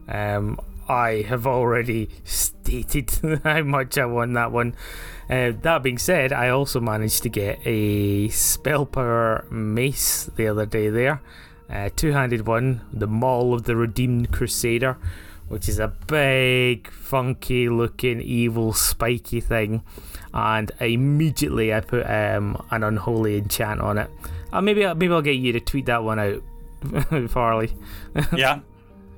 Um, 0.08 0.58
I 0.88 1.24
have 1.28 1.46
already 1.46 2.10
stated 2.24 3.10
how 3.44 3.62
much 3.62 3.96
I 3.96 4.06
want 4.06 4.34
that 4.34 4.52
one. 4.52 4.74
Uh, 5.30 5.52
that 5.62 5.82
being 5.82 5.98
said, 5.98 6.32
I 6.32 6.50
also 6.50 6.80
managed 6.80 7.22
to 7.22 7.28
get 7.28 7.58
a 7.64 8.28
spell 8.28 8.84
power 8.84 9.46
mace 9.50 10.26
the 10.36 10.48
other 10.48 10.66
day 10.66 10.90
there. 10.90 11.22
Uh, 11.70 11.88
two 11.94 12.12
handed 12.12 12.46
one, 12.46 12.82
the 12.92 13.06
Maul 13.06 13.54
of 13.54 13.64
the 13.64 13.74
Redeemed 13.74 14.30
Crusader, 14.30 14.98
which 15.48 15.68
is 15.68 15.78
a 15.78 15.88
big, 15.88 16.90
funky 16.90 17.70
looking, 17.70 18.20
evil, 18.20 18.74
spiky 18.74 19.40
thing. 19.40 19.82
And 20.34 20.70
immediately 20.80 21.72
I 21.72 21.80
put 21.80 22.04
um, 22.08 22.62
an 22.70 22.82
unholy 22.82 23.38
enchant 23.38 23.80
on 23.80 23.96
it. 23.96 24.10
Uh, 24.54 24.60
maybe, 24.60 24.84
I'll, 24.84 24.94
maybe 24.94 25.12
I'll 25.12 25.20
get 25.22 25.32
you 25.36 25.52
to 25.52 25.60
tweet 25.60 25.86
that 25.86 26.04
one 26.04 26.18
out, 26.20 26.42
Farley. 27.30 27.74
Yeah. 28.36 28.60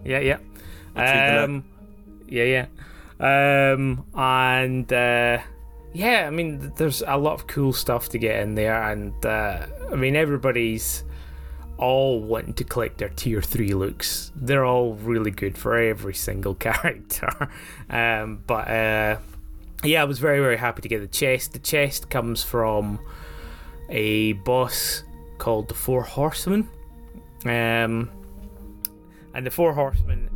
Yeah, 0.05 0.21
yeah. 0.21 0.39
I'll 0.95 1.03
tweet 1.03 1.35
the 1.37 1.45
Um, 1.45 1.65
yeah, 2.29 2.67
yeah. 3.21 3.73
Um, 3.73 4.05
and 4.15 4.93
uh, 4.93 5.39
yeah, 5.93 6.27
I 6.27 6.31
mean, 6.31 6.73
there's 6.77 7.03
a 7.07 7.17
lot 7.17 7.35
of 7.35 7.47
cool 7.47 7.73
stuff 7.73 8.09
to 8.11 8.19
get 8.19 8.41
in 8.41 8.55
there, 8.55 8.83
and 8.91 9.13
uh, 9.25 9.67
I 9.91 9.97
mean, 9.97 10.17
everybody's 10.17 11.05
all 11.79 12.21
wanting 12.21 12.55
to 12.55 12.65
collect 12.65 12.99
their 12.99 13.09
tier 13.11 13.43
three 13.43 13.75
looks. 13.75 14.33
They're 14.37 14.65
all 14.65 14.95
really 14.95 15.31
good 15.31 15.59
for 15.59 15.77
every 15.77 16.15
single 16.15 16.55
character. 16.67 17.51
um, 17.91 18.43
but 18.47 18.69
uh, 18.69 19.19
yeah, 19.83 20.01
I 20.03 20.05
was 20.05 20.19
very, 20.19 20.41
very 20.41 20.57
happy 20.57 20.83
to 20.83 20.89
get 20.89 21.01
the 21.01 21.09
chest. 21.09 21.53
The 21.53 21.59
chest 21.59 22.11
comes 22.11 22.43
from 22.43 22.99
a 23.91 24.33
boss 24.35 25.03
called 25.39 25.69
the 25.69 25.75
Four 25.75 26.03
Horsemen. 26.03 26.69
Um, 27.45 28.11
and 29.35 29.47
the 29.47 29.51
Four 29.51 29.73
Horsemen 29.75 30.31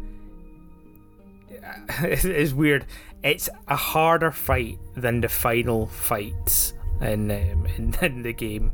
is 2.04 2.54
weird. 2.54 2.86
It's 3.22 3.48
a 3.68 3.76
harder 3.76 4.30
fight 4.30 4.78
than 4.96 5.20
the 5.20 5.28
final 5.28 5.86
fights 5.86 6.74
in, 7.00 7.30
um, 7.30 7.66
in 7.76 7.94
in 8.02 8.22
the 8.22 8.32
game. 8.32 8.72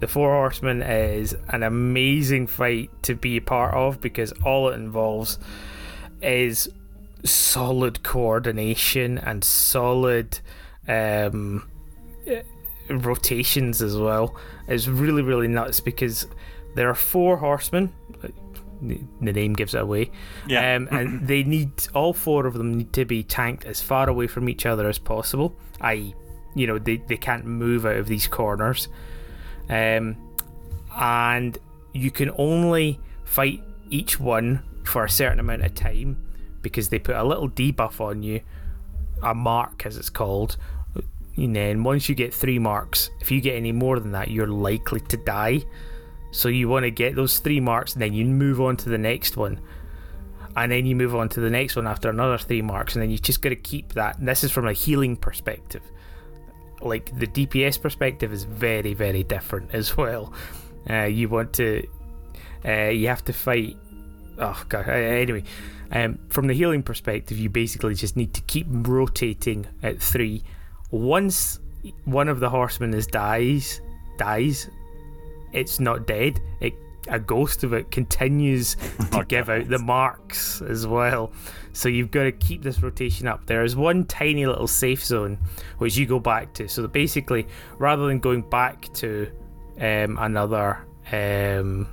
The 0.00 0.08
Four 0.08 0.30
Horsemen 0.30 0.82
is 0.82 1.36
an 1.48 1.62
amazing 1.62 2.46
fight 2.46 2.90
to 3.02 3.14
be 3.14 3.36
a 3.36 3.42
part 3.42 3.74
of 3.74 4.00
because 4.00 4.32
all 4.44 4.70
it 4.70 4.74
involves 4.74 5.38
is 6.22 6.70
solid 7.22 8.02
coordination 8.02 9.18
and 9.18 9.44
solid 9.44 10.40
um, 10.88 11.68
rotations 12.90 13.82
as 13.82 13.96
well. 13.96 14.36
It's 14.68 14.86
really 14.88 15.22
really 15.22 15.48
nuts 15.48 15.80
because 15.80 16.26
there 16.74 16.88
are 16.88 16.94
four 16.94 17.36
horsemen. 17.38 17.92
The 18.82 19.32
name 19.32 19.52
gives 19.52 19.74
it 19.74 19.82
away. 19.82 20.10
Yeah. 20.46 20.76
Um, 20.76 20.88
and 20.90 21.20
they 21.28 21.42
need 21.42 21.70
all 21.94 22.12
four 22.14 22.46
of 22.46 22.54
them 22.54 22.78
need 22.78 22.92
to 22.94 23.04
be 23.04 23.22
tanked 23.22 23.64
as 23.66 23.82
far 23.82 24.08
away 24.08 24.26
from 24.26 24.48
each 24.48 24.64
other 24.64 24.88
as 24.88 24.98
possible. 24.98 25.54
I, 25.80 26.14
you 26.54 26.66
know, 26.66 26.78
they, 26.78 26.96
they 26.96 27.18
can't 27.18 27.44
move 27.44 27.84
out 27.84 27.96
of 27.96 28.06
these 28.06 28.26
corners. 28.26 28.88
Um, 29.68 30.16
and 30.96 31.58
you 31.92 32.10
can 32.10 32.30
only 32.38 32.98
fight 33.24 33.62
each 33.90 34.18
one 34.18 34.62
for 34.84 35.04
a 35.04 35.10
certain 35.10 35.40
amount 35.40 35.62
of 35.62 35.74
time 35.74 36.16
because 36.62 36.88
they 36.88 36.98
put 36.98 37.16
a 37.16 37.24
little 37.24 37.48
debuff 37.48 38.00
on 38.00 38.22
you, 38.22 38.40
a 39.22 39.34
mark 39.34 39.84
as 39.86 39.96
it's 39.96 40.10
called. 40.10 40.56
And 41.36 41.54
then 41.54 41.82
once 41.82 42.08
you 42.08 42.14
get 42.14 42.34
three 42.34 42.58
marks, 42.58 43.10
if 43.20 43.30
you 43.30 43.40
get 43.40 43.54
any 43.56 43.72
more 43.72 43.98
than 44.00 44.12
that, 44.12 44.30
you're 44.30 44.46
likely 44.46 45.00
to 45.00 45.16
die. 45.16 45.62
So 46.32 46.48
you 46.48 46.68
want 46.68 46.84
to 46.84 46.90
get 46.90 47.16
those 47.16 47.38
three 47.38 47.60
marks, 47.60 47.94
and 47.94 48.02
then 48.02 48.12
you 48.12 48.24
move 48.24 48.60
on 48.60 48.76
to 48.78 48.88
the 48.88 48.98
next 48.98 49.36
one, 49.36 49.60
and 50.56 50.70
then 50.70 50.86
you 50.86 50.94
move 50.94 51.14
on 51.14 51.28
to 51.30 51.40
the 51.40 51.50
next 51.50 51.76
one 51.76 51.86
after 51.86 52.08
another 52.08 52.38
three 52.38 52.62
marks, 52.62 52.94
and 52.94 53.02
then 53.02 53.10
you 53.10 53.18
just 53.18 53.42
got 53.42 53.50
to 53.50 53.56
keep 53.56 53.94
that. 53.94 54.18
And 54.18 54.28
this 54.28 54.44
is 54.44 54.50
from 54.50 54.66
a 54.66 54.72
healing 54.72 55.16
perspective. 55.16 55.82
Like 56.80 57.16
the 57.18 57.26
DPS 57.26 57.80
perspective 57.80 58.32
is 58.32 58.44
very, 58.44 58.94
very 58.94 59.22
different 59.22 59.70
as 59.74 59.96
well. 59.96 60.32
Uh, 60.88 61.04
you 61.04 61.28
want 61.28 61.52
to, 61.54 61.86
uh, 62.64 62.88
you 62.88 63.08
have 63.08 63.24
to 63.26 63.32
fight. 63.32 63.76
Oh 64.38 64.62
god. 64.68 64.88
Anyway, 64.88 65.44
um, 65.92 66.18
from 66.28 66.46
the 66.46 66.54
healing 66.54 66.82
perspective, 66.82 67.38
you 67.38 67.50
basically 67.50 67.94
just 67.94 68.16
need 68.16 68.32
to 68.34 68.40
keep 68.42 68.66
rotating 68.70 69.66
at 69.82 70.00
three. 70.00 70.42
Once 70.90 71.60
one 72.04 72.28
of 72.28 72.40
the 72.40 72.48
horsemen 72.48 72.92
is 72.94 73.06
dies, 73.06 73.80
dies, 74.16 74.68
it's 75.52 75.80
not 75.80 76.06
dead. 76.06 76.40
It 76.60 76.74
a 77.08 77.18
ghost 77.18 77.64
of 77.64 77.72
it 77.72 77.90
continues 77.90 78.74
to 79.10 79.20
Oh, 79.20 79.22
give 79.22 79.48
out 79.48 79.68
the 79.68 79.78
marks 79.78 80.62
as 80.62 80.86
well. 80.86 81.32
So 81.72 81.88
you've 81.88 82.10
got 82.10 82.24
to 82.24 82.32
keep 82.32 82.62
this 82.62 82.82
rotation 82.82 83.26
up. 83.26 83.46
There 83.46 83.64
is 83.64 83.76
one 83.76 84.04
tiny 84.04 84.46
little 84.46 84.66
safe 84.66 85.04
zone 85.04 85.38
which 85.78 85.96
you 85.96 86.06
go 86.06 86.18
back 86.18 86.52
to. 86.54 86.68
So 86.68 86.86
basically, 86.86 87.46
rather 87.78 88.06
than 88.06 88.18
going 88.18 88.42
back 88.42 88.92
to 88.94 89.30
um, 89.78 90.18
another 90.20 90.84
um, 91.12 91.88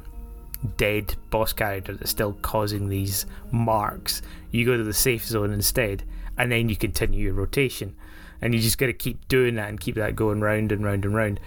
dead 0.78 1.16
boss 1.30 1.54
character 1.54 1.93
that's 1.93 2.12
still 2.12 2.34
causing 2.34 2.89
these 2.89 3.26
marks, 3.52 4.22
you 4.52 4.66
go 4.66 4.76
to 4.76 4.84
the 4.84 4.93
safe 4.93 5.26
zone 5.26 5.54
instead, 5.54 6.04
and 6.38 6.52
then 6.52 6.70
you 6.70 6.76
continue 6.76 7.26
your 7.26 7.34
rotation. 7.34 7.95
And 8.41 8.53
you 8.53 8.59
just 8.59 8.77
got 8.77 8.88
to 8.88 8.93
keep 8.93 9.27
doing 9.27 9.55
that 9.55 9.69
and 9.69 9.79
keep 9.79 9.95
that 9.95 10.15
going 10.15 10.41
round 10.41 10.71
and 10.71 10.83
round 10.83 11.05
and 11.05 11.15
round 11.15 11.39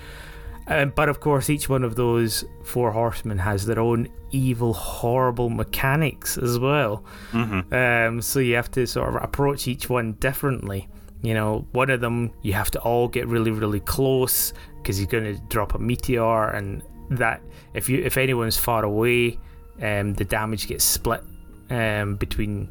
Um, 0.67 0.93
but 0.95 1.09
of 1.09 1.21
course, 1.21 1.51
each 1.51 1.69
one 1.69 1.85
of 1.85 1.97
those 1.97 2.45
four 2.65 2.93
horsemen 2.93 3.39
has 3.39 3.67
their 3.67 3.81
own 3.81 4.09
evil, 4.31 4.73
horrible 4.73 5.51
mechanics 5.51 6.39
as 6.39 6.59
well. 6.59 7.05
Mm-hmm. 7.33 7.75
Um, 7.75 8.23
so 8.23 8.39
you 8.41 8.55
have 8.55 8.71
to 8.73 8.87
sort 8.87 9.09
of 9.15 9.23
approach 9.23 9.67
each 9.67 9.89
one 9.89 10.13
differently. 10.15 10.89
You 11.23 11.35
know, 11.35 11.67
one 11.73 11.91
of 11.91 12.01
them 12.01 12.33
you 12.43 12.53
have 12.55 12.71
to 12.73 12.81
all 12.81 13.09
get 13.09 13.27
really, 13.27 13.51
really 13.51 13.81
close 13.81 14.53
because 14.79 14.97
he's 14.97 15.07
going 15.07 15.25
to 15.25 15.41
drop 15.49 15.75
a 15.75 15.79
meteor, 15.79 16.49
and 16.51 16.83
that 17.11 17.43
if 17.75 17.89
you 17.89 18.03
if 18.03 18.17
anyone's 18.17 18.57
far 18.57 18.85
away, 18.85 19.39
um, 19.83 20.15
the 20.15 20.25
damage 20.25 20.67
gets 20.67 20.85
split 20.85 21.23
um, 21.69 22.17
between 22.17 22.69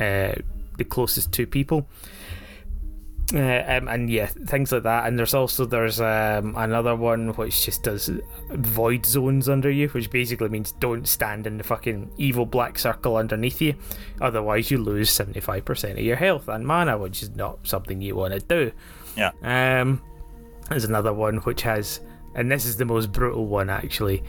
uh, 0.00 0.34
the 0.78 0.84
closest 0.84 1.32
two 1.32 1.46
people. 1.46 1.86
Uh, 3.34 3.64
um, 3.66 3.88
and 3.88 4.10
yeah, 4.10 4.26
things 4.26 4.72
like 4.72 4.82
that. 4.82 5.06
And 5.06 5.18
there's 5.18 5.32
also 5.32 5.64
there's 5.64 6.00
um, 6.00 6.54
another 6.54 6.94
one 6.94 7.28
which 7.32 7.64
just 7.64 7.82
does 7.82 8.10
void 8.50 9.06
zones 9.06 9.48
under 9.48 9.70
you, 9.70 9.88
which 9.88 10.10
basically 10.10 10.50
means 10.50 10.72
don't 10.72 11.08
stand 11.08 11.46
in 11.46 11.56
the 11.56 11.64
fucking 11.64 12.10
evil 12.18 12.44
black 12.44 12.78
circle 12.78 13.16
underneath 13.16 13.62
you, 13.62 13.74
otherwise 14.20 14.70
you 14.70 14.76
lose 14.76 15.08
seventy 15.08 15.40
five 15.40 15.64
percent 15.64 15.98
of 15.98 16.04
your 16.04 16.16
health 16.16 16.48
and 16.48 16.66
mana, 16.66 16.98
which 16.98 17.22
is 17.22 17.34
not 17.34 17.58
something 17.66 18.02
you 18.02 18.16
want 18.16 18.34
to 18.34 18.40
do. 18.40 18.72
Yeah. 19.16 19.30
Um, 19.42 20.02
there's 20.68 20.84
another 20.84 21.14
one 21.14 21.38
which 21.38 21.62
has, 21.62 22.00
and 22.34 22.52
this 22.52 22.66
is 22.66 22.76
the 22.76 22.84
most 22.84 23.12
brutal 23.12 23.46
one 23.46 23.70
actually, 23.70 24.22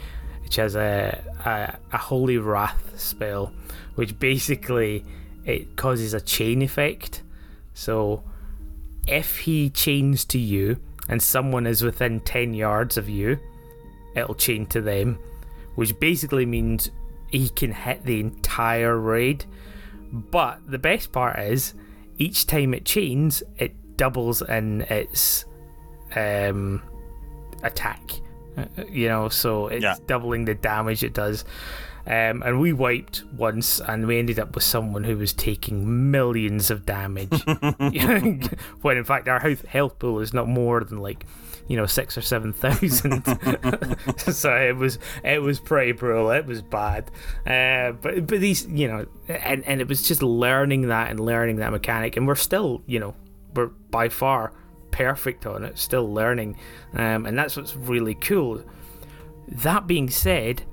which 0.44 0.56
has 0.56 0.76
a 0.76 1.22
a, 1.46 1.78
a 1.92 1.98
holy 1.98 2.38
wrath 2.38 2.94
spell, 2.96 3.52
which 3.96 4.18
basically 4.18 5.04
it 5.44 5.76
causes 5.76 6.14
a 6.14 6.22
chain 6.22 6.62
effect. 6.62 7.22
So 7.74 8.24
if 9.08 9.40
he 9.40 9.70
chains 9.70 10.26
to 10.26 10.40
you 10.40 10.78
and 11.10 11.22
someone 11.22 11.68
is 11.68 11.82
within 11.84 12.20
10 12.22 12.54
yards 12.54 12.98
of 12.98 13.10
you, 13.10 13.38
it'll 14.16 14.36
chain 14.36 14.66
to 14.68 14.82
them, 14.82 15.20
which 15.76 16.00
basically 16.00 16.46
means 16.46 16.90
he 17.30 17.50
can 17.50 17.72
hit 17.72 18.04
the 18.06 18.20
entire 18.20 18.98
raid. 18.98 19.46
But 20.12 20.60
the 20.70 20.78
best 20.78 21.12
part 21.12 21.40
is, 21.40 21.74
each 22.18 22.46
time 22.48 22.74
it 22.74 22.86
chains, 22.86 23.42
it 23.58 23.98
doubles 23.98 24.42
in 24.44 24.82
its 24.82 25.46
um, 26.16 26.82
attack. 27.64 28.02
Uh, 28.56 28.66
You 28.90 29.08
know, 29.10 29.30
so 29.30 29.68
it's 29.68 29.84
Yeah. 29.84 29.96
doubling 30.06 30.46
the 30.46 30.54
damage 30.54 31.04
it 31.04 31.14
does. 31.14 31.44
Um, 32.06 32.44
and 32.44 32.60
we 32.60 32.74
wiped 32.74 33.24
once, 33.38 33.80
and 33.80 34.06
we 34.06 34.20
ended 34.20 34.38
up 34.38 34.56
with 34.56 34.64
someone 34.64 35.06
who 35.06 35.18
was 35.18 35.32
taking 35.32 36.12
millions 36.12 36.70
of 36.70 36.86
damage. 36.86 37.42
when 38.82 38.98
in 38.98 39.04
fact 39.06 39.28
our 39.30 39.40
health, 39.40 40.00
pool 40.00 40.20
is 40.20 40.34
not 40.34 40.50
more 40.50 40.84
than 40.84 40.98
like, 40.98 41.26
you 41.68 41.78
know, 41.78 41.86
six 41.86 42.18
or 42.18 42.22
seven 42.22 42.52
thousand. 42.52 43.24
so 44.18 44.54
it 44.54 44.76
was 44.76 45.00
it 45.24 45.42
was 45.42 45.62
pretty 45.62 45.94
brutal. 45.94 46.30
It 46.32 46.46
was 46.46 46.62
bad. 46.62 47.10
Uh, 47.48 47.94
but 47.94 48.28
but 48.28 48.42
these, 48.42 48.68
you 48.68 48.88
know, 48.90 49.06
and 49.30 49.64
and 49.64 49.80
it 49.80 49.88
was 49.88 50.04
just 50.04 50.22
learning 50.22 50.90
that 50.90 51.10
and 51.10 51.22
learning 51.22 51.58
that 51.58 51.72
mechanic, 51.72 52.18
and 52.18 52.28
we're 52.28 52.36
still, 52.36 52.84
you 52.86 53.00
know, 53.00 53.16
we're 53.56 53.68
by 53.68 54.10
far 54.10 54.52
perfect 54.92 55.46
on 55.46 55.64
it, 55.64 55.78
still 55.78 56.14
learning, 56.14 56.58
um, 56.96 57.26
and 57.26 57.38
that's 57.38 57.56
what's 57.56 57.78
really 57.78 58.16
cool. 58.16 58.62
That 59.48 59.88
being 59.88 60.10
said, 60.10 60.64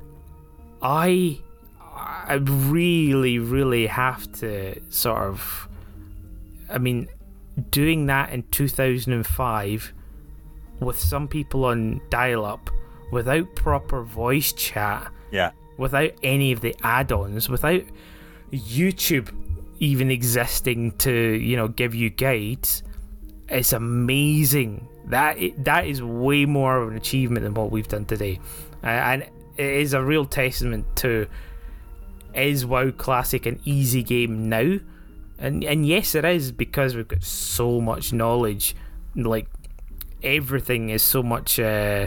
I 0.82 1.38
I 1.84 2.34
really 2.34 3.38
really 3.38 3.86
have 3.86 4.30
to 4.40 4.80
sort 4.90 5.18
of 5.22 5.68
I 6.70 6.78
mean 6.78 7.08
doing 7.70 8.06
that 8.06 8.32
in 8.32 8.42
2005 8.44 9.92
with 10.80 10.98
some 10.98 11.28
people 11.28 11.64
on 11.66 12.00
dial 12.08 12.44
up 12.44 12.70
without 13.12 13.54
proper 13.54 14.02
voice 14.02 14.52
chat 14.52 15.10
Yeah. 15.30 15.50
without 15.76 16.12
any 16.22 16.52
of 16.52 16.60
the 16.60 16.74
add-ons 16.82 17.48
without 17.48 17.82
YouTube 18.52 19.28
even 19.80 20.10
existing 20.10 20.92
to 20.98 21.12
you 21.12 21.56
know 21.56 21.68
give 21.68 21.94
you 21.94 22.08
guides 22.10 22.82
it's 23.48 23.72
amazing 23.72 24.86
that 25.06 25.36
that 25.64 25.86
is 25.86 26.02
way 26.02 26.44
more 26.46 26.78
of 26.80 26.88
an 26.88 26.96
achievement 26.96 27.42
than 27.44 27.52
what 27.54 27.70
we've 27.70 27.88
done 27.88 28.04
today 28.04 28.38
and 28.82 29.28
it 29.60 29.76
is 29.82 29.92
a 29.92 30.02
real 30.02 30.24
testament 30.24 30.86
to 30.96 31.26
is 32.34 32.64
WoW 32.64 32.90
Classic 32.92 33.44
an 33.44 33.60
easy 33.64 34.02
game 34.02 34.48
now? 34.48 34.78
And 35.38 35.64
and 35.64 35.86
yes 35.86 36.14
it 36.14 36.24
is 36.24 36.50
because 36.50 36.96
we've 36.96 37.08
got 37.08 37.22
so 37.22 37.80
much 37.80 38.12
knowledge. 38.12 38.74
Like 39.14 39.48
everything 40.22 40.90
is 40.90 41.02
so 41.02 41.22
much 41.22 41.58
uh, 41.58 42.06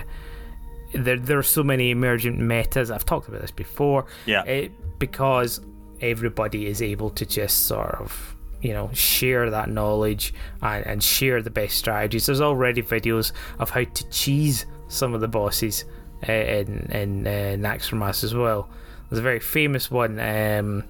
there 0.93 1.19
there 1.19 1.37
are 1.37 1.43
so 1.43 1.63
many 1.63 1.91
emergent 1.91 2.39
metas. 2.39 2.89
I've 2.89 3.05
talked 3.05 3.27
about 3.27 3.41
this 3.41 3.51
before. 3.51 4.05
Yeah. 4.25 4.43
it, 4.43 4.71
because 4.99 5.61
everybody 6.01 6.65
is 6.65 6.81
able 6.81 7.09
to 7.11 7.25
just 7.25 7.67
sort 7.67 7.95
of 7.95 8.35
you 8.61 8.73
know 8.73 8.89
share 8.93 9.49
that 9.49 9.69
knowledge 9.69 10.33
and, 10.61 10.85
and 10.87 11.03
share 11.03 11.41
the 11.41 11.51
best 11.51 11.77
strategies. 11.77 12.25
There's 12.25 12.41
already 12.41 12.81
videos 12.81 13.31
of 13.59 13.69
how 13.69 13.83
to 13.83 14.09
cheese 14.09 14.65
some 14.87 15.13
of 15.13 15.21
the 15.21 15.27
bosses. 15.27 15.85
uh, 15.85 16.02
in 16.31 17.25
in 17.25 17.63
uh, 17.63 17.77
us 18.03 18.23
as 18.23 18.33
well. 18.33 18.69
There's 19.09 19.19
a 19.19 19.23
very 19.23 19.39
famous 19.39 19.91
one 19.91 20.19
um, 20.19 20.83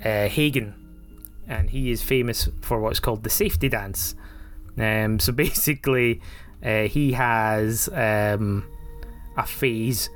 uh, 0.00 0.28
Heigan. 0.28 0.74
And 1.48 1.70
he 1.70 1.90
is 1.90 2.02
famous 2.02 2.48
for 2.60 2.80
what's 2.80 3.00
called 3.00 3.22
the 3.22 3.30
safety 3.30 3.68
dance. 3.68 4.14
Um, 4.78 5.18
so 5.18 5.32
basically 5.46 6.20
uh, 6.62 6.82
he 6.82 7.12
has 7.12 7.88
um, 7.92 8.68
a 9.36 9.46
phase 9.46 10.10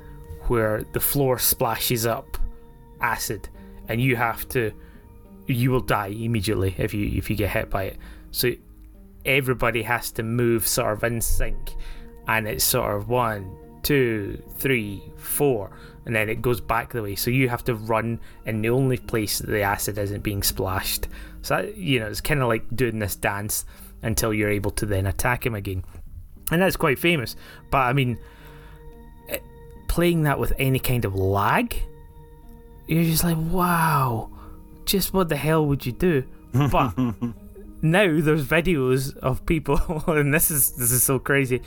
where 0.47 0.83
the 0.93 0.99
floor 0.99 1.39
splashes 1.39 2.05
up 2.05 2.37
acid 2.99 3.49
and 3.87 4.01
you 4.01 4.15
have 4.15 4.47
to 4.49 4.71
you 5.47 5.71
will 5.71 5.81
die 5.81 6.07
immediately 6.07 6.75
if 6.77 6.93
you 6.93 7.17
if 7.17 7.29
you 7.29 7.35
get 7.35 7.49
hit 7.49 7.69
by 7.69 7.83
it. 7.83 7.97
So 8.31 8.51
everybody 9.25 9.81
has 9.83 10.11
to 10.11 10.23
move 10.23 10.67
sort 10.67 10.93
of 10.93 11.03
in 11.03 11.21
sync 11.21 11.75
and 12.27 12.47
it's 12.47 12.63
sort 12.63 12.95
of 12.95 13.09
one 13.09 13.57
two 13.83 14.41
three 14.57 15.01
four 15.17 15.71
and 16.05 16.15
then 16.15 16.29
it 16.29 16.41
goes 16.41 16.61
back 16.61 16.91
the 16.91 17.01
way 17.01 17.15
so 17.15 17.29
you 17.29 17.49
have 17.49 17.63
to 17.63 17.75
run 17.75 18.19
in 18.45 18.61
the 18.61 18.69
only 18.69 18.97
place 18.97 19.39
that 19.39 19.47
the 19.47 19.61
acid 19.61 19.97
isn't 19.97 20.21
being 20.21 20.43
splashed 20.43 21.07
so 21.41 21.55
that, 21.55 21.77
you 21.77 21.99
know 21.99 22.07
it's 22.07 22.21
kind 22.21 22.41
of 22.41 22.47
like 22.47 22.63
doing 22.75 22.99
this 22.99 23.15
dance 23.15 23.65
until 24.03 24.33
you're 24.33 24.49
able 24.49 24.71
to 24.71 24.85
then 24.85 25.05
attack 25.05 25.45
him 25.45 25.55
again 25.55 25.83
and 26.51 26.61
that's 26.61 26.77
quite 26.77 26.99
famous 26.99 27.35
but 27.69 27.79
i 27.79 27.93
mean 27.93 28.17
it- 29.29 29.43
playing 29.87 30.23
that 30.23 30.39
with 30.39 30.53
any 30.57 30.79
kind 30.79 31.05
of 31.05 31.15
lag 31.15 31.75
you're 32.91 33.03
just 33.05 33.23
like, 33.23 33.37
wow, 33.37 34.29
just 34.85 35.13
what 35.13 35.29
the 35.29 35.37
hell 35.37 35.65
would 35.65 35.85
you 35.85 35.93
do? 35.93 36.25
But 36.53 36.97
now 37.81 38.19
there's 38.19 38.45
videos 38.45 39.15
of 39.17 39.45
people, 39.45 39.79
and 40.07 40.33
this 40.33 40.51
is 40.51 40.71
this 40.73 40.91
is 40.91 41.01
so 41.03 41.17
crazy. 41.17 41.61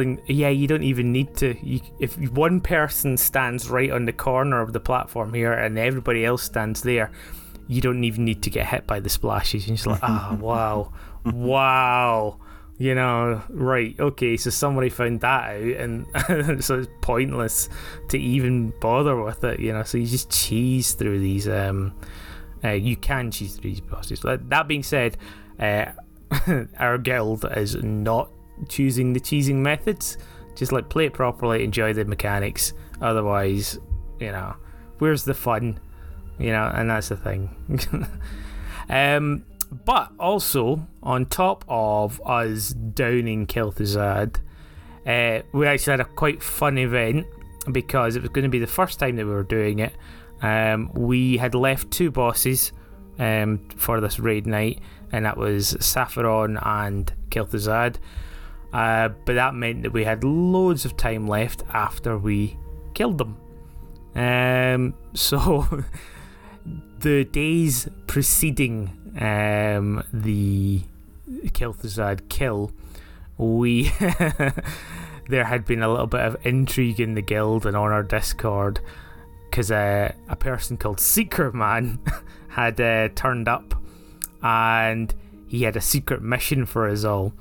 Yeah, 0.00 0.48
you 0.48 0.66
don't 0.66 0.82
even 0.82 1.12
need 1.12 1.36
to. 1.36 1.56
You, 1.64 1.80
if 1.98 2.16
one 2.30 2.60
person 2.60 3.16
stands 3.16 3.68
right 3.68 3.90
on 3.90 4.04
the 4.04 4.12
corner 4.12 4.60
of 4.60 4.72
the 4.72 4.80
platform 4.80 5.34
here, 5.34 5.52
and 5.52 5.78
everybody 5.78 6.24
else 6.24 6.42
stands 6.42 6.82
there, 6.82 7.10
you 7.68 7.80
don't 7.80 8.04
even 8.04 8.24
need 8.24 8.42
to 8.42 8.50
get 8.50 8.66
hit 8.66 8.86
by 8.86 9.00
the 9.00 9.08
splashes. 9.08 9.66
You're 9.66 9.76
just 9.76 9.86
like, 9.86 10.02
ah, 10.02 10.36
wow, 10.40 10.92
wow. 11.24 12.38
You 12.78 12.94
know, 12.94 13.42
right? 13.50 13.98
Okay, 14.00 14.36
so 14.36 14.50
somebody 14.50 14.88
found 14.88 15.20
that 15.20 15.50
out, 15.50 15.62
and 15.62 16.06
so 16.64 16.80
it's 16.80 16.88
pointless 17.00 17.68
to 18.08 18.18
even 18.18 18.72
bother 18.80 19.20
with 19.22 19.44
it. 19.44 19.60
You 19.60 19.72
know, 19.72 19.82
so 19.84 19.98
you 19.98 20.06
just 20.06 20.30
cheese 20.30 20.92
through 20.92 21.20
these. 21.20 21.48
Um, 21.48 21.94
uh, 22.64 22.70
you 22.70 22.96
can 22.96 23.30
cheese 23.30 23.56
through 23.56 23.70
these 23.70 23.80
bosses. 23.80 24.24
That 24.24 24.68
being 24.68 24.82
said, 24.82 25.16
uh, 25.58 25.86
our 26.78 26.98
guild 26.98 27.44
is 27.56 27.76
not 27.76 28.30
choosing 28.68 29.12
the 29.12 29.20
cheesing 29.20 29.56
methods. 29.56 30.18
Just 30.54 30.72
like 30.72 30.88
play 30.88 31.06
it 31.06 31.14
properly, 31.14 31.64
enjoy 31.64 31.92
the 31.92 32.04
mechanics. 32.04 32.74
Otherwise, 33.00 33.78
you 34.20 34.30
know, 34.30 34.54
where's 34.98 35.24
the 35.24 35.34
fun? 35.34 35.80
You 36.38 36.50
know, 36.50 36.70
and 36.74 36.90
that's 36.90 37.08
the 37.08 37.16
thing. 37.16 38.08
um, 38.88 39.44
but 39.84 40.12
also, 40.18 40.86
on 41.02 41.26
top 41.26 41.64
of 41.68 42.20
us 42.26 42.70
downing 42.70 43.46
Kel'Thuzad, 43.46 44.36
uh, 45.06 45.42
we 45.52 45.66
actually 45.66 45.92
had 45.92 46.00
a 46.00 46.04
quite 46.04 46.42
fun 46.42 46.78
event 46.78 47.26
because 47.70 48.16
it 48.16 48.22
was 48.22 48.28
going 48.30 48.44
to 48.44 48.50
be 48.50 48.58
the 48.58 48.66
first 48.66 48.98
time 48.98 49.16
that 49.16 49.24
we 49.24 49.32
were 49.32 49.42
doing 49.42 49.78
it. 49.78 49.94
Um, 50.42 50.92
we 50.94 51.36
had 51.36 51.54
left 51.54 51.90
two 51.90 52.10
bosses 52.10 52.72
um, 53.18 53.68
for 53.76 54.00
this 54.00 54.18
raid 54.18 54.46
night, 54.46 54.80
and 55.12 55.24
that 55.24 55.36
was 55.36 55.74
Sapphiron 55.74 56.60
and 56.66 57.12
Kel'Thuzad. 57.30 57.96
Uh, 58.72 59.08
but 59.26 59.34
that 59.34 59.54
meant 59.54 59.82
that 59.82 59.92
we 59.92 60.04
had 60.04 60.24
loads 60.24 60.84
of 60.84 60.96
time 60.96 61.26
left 61.26 61.62
after 61.72 62.16
we 62.16 62.56
killed 62.94 63.18
them. 63.18 63.36
Um, 64.14 64.94
so 65.14 65.84
the 66.98 67.24
days 67.24 67.88
preceding 68.06 68.90
um, 69.20 70.02
the 70.12 70.82
Kel'Thuzad 71.28 72.28
kill, 72.28 72.72
we 73.36 73.92
there 75.28 75.44
had 75.44 75.64
been 75.64 75.82
a 75.82 75.88
little 75.88 76.06
bit 76.06 76.20
of 76.20 76.36
intrigue 76.44 77.00
in 77.00 77.14
the 77.14 77.22
guild 77.22 77.66
and 77.66 77.76
on 77.76 77.90
our 77.92 78.02
Discord 78.02 78.80
because 79.50 79.70
uh, 79.70 80.12
a 80.28 80.36
person 80.36 80.76
called 80.76 80.98
Secret 80.98 81.54
Man 81.54 81.98
had 82.48 82.80
uh, 82.80 83.08
turned 83.14 83.48
up 83.48 83.74
and 84.42 85.14
he 85.46 85.62
had 85.64 85.76
a 85.76 85.80
secret 85.80 86.22
mission 86.22 86.64
for 86.64 86.88
us 86.88 87.04
all. 87.04 87.34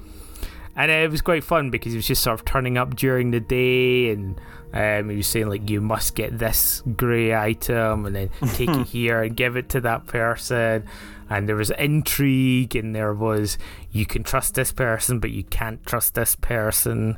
And 0.75 0.89
it 0.89 1.11
was 1.11 1.21
quite 1.21 1.43
fun 1.43 1.69
because 1.69 1.93
he 1.93 1.97
was 1.97 2.07
just 2.07 2.23
sort 2.23 2.39
of 2.39 2.45
turning 2.45 2.77
up 2.77 2.95
during 2.95 3.31
the 3.31 3.39
day 3.39 4.11
and 4.11 4.39
um, 4.73 5.09
he 5.09 5.17
was 5.17 5.27
saying, 5.27 5.49
like, 5.49 5.69
you 5.69 5.81
must 5.81 6.15
get 6.15 6.37
this 6.37 6.81
grey 6.95 7.35
item 7.35 8.05
and 8.05 8.15
then 8.15 8.29
take 8.53 8.69
it 8.69 8.87
here 8.87 9.21
and 9.21 9.35
give 9.35 9.57
it 9.57 9.69
to 9.69 9.81
that 9.81 10.07
person. 10.07 10.85
And 11.29 11.47
there 11.47 11.55
was 11.55 11.71
intrigue 11.71 12.75
and 12.75 12.95
there 12.95 13.13
was, 13.13 13.57
you 13.91 14.05
can 14.05 14.23
trust 14.23 14.55
this 14.55 14.71
person, 14.71 15.19
but 15.19 15.31
you 15.31 15.43
can't 15.43 15.85
trust 15.85 16.13
this 16.13 16.35
person. 16.35 17.17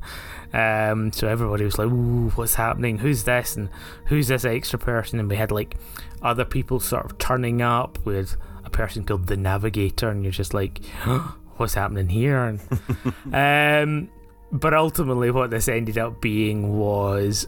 Um, 0.51 1.11
so 1.11 1.27
everybody 1.27 1.65
was 1.65 1.77
like, 1.77 1.87
ooh, 1.87 2.29
what's 2.31 2.55
happening? 2.55 2.99
Who's 2.99 3.23
this? 3.23 3.55
And 3.55 3.69
who's 4.07 4.27
this 4.27 4.45
extra 4.45 4.79
person? 4.79 5.19
And 5.19 5.29
we 5.29 5.35
had 5.35 5.51
like 5.51 5.75
other 6.21 6.45
people 6.45 6.79
sort 6.79 7.05
of 7.05 7.17
turning 7.17 7.61
up 7.61 8.03
with 8.05 8.35
a 8.63 8.69
person 8.69 9.03
called 9.03 9.27
the 9.27 9.37
Navigator, 9.37 10.09
and 10.09 10.23
you're 10.23 10.31
just 10.31 10.53
like, 10.53 10.79
what's 11.57 11.73
happening 11.73 12.09
here? 12.09 12.43
And, 12.43 12.59
um, 13.33 14.09
but 14.51 14.73
ultimately, 14.73 15.31
what 15.31 15.49
this 15.49 15.67
ended 15.67 15.97
up 15.97 16.21
being 16.21 16.77
was 16.77 17.47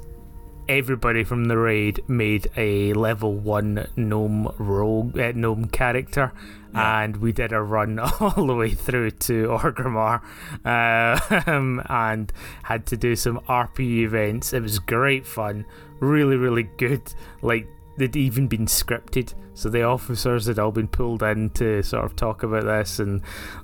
everybody 0.67 1.23
from 1.23 1.45
the 1.45 1.55
raid 1.57 2.01
made 2.07 2.47
a 2.57 2.91
level 2.93 3.33
one 3.35 3.87
gnome 3.95 4.51
rogue 4.57 5.15
uh, 5.15 5.31
gnome 5.35 5.67
character 5.67 6.33
Yeah. 6.73 7.01
and 7.03 7.17
we 7.17 7.31
did 7.33 7.51
a 7.51 7.61
run 7.61 7.99
all 8.19 8.47
the 8.47 8.55
way 8.55 8.71
through 8.71 9.11
to 9.11 9.49
Orgrimmar 9.49 10.23
uh, 10.65 11.81
and 11.87 12.33
had 12.63 12.87
to 12.87 12.97
do 12.97 13.15
some 13.15 13.41
RP 13.41 13.79
events. 14.05 14.53
It 14.53 14.63
was 14.63 14.79
great 14.79 15.27
fun, 15.27 15.65
really, 15.99 16.35
really 16.35 16.63
good. 16.77 17.13
Like 17.43 17.67
they'd 17.97 18.15
even 18.15 18.47
been 18.47 18.65
scripted, 18.65 19.35
so 19.55 19.69
the 19.69 19.83
officers 19.83 20.45
had 20.45 20.59
all 20.59 20.71
been 20.71 20.87
pulled 20.87 21.23
in 21.23 21.49
to 21.51 21.81
sort 21.81 22.05
of 22.05 22.15
talk 22.15 22.43
about 22.43 22.65
this, 22.65 22.99
and 22.99 23.21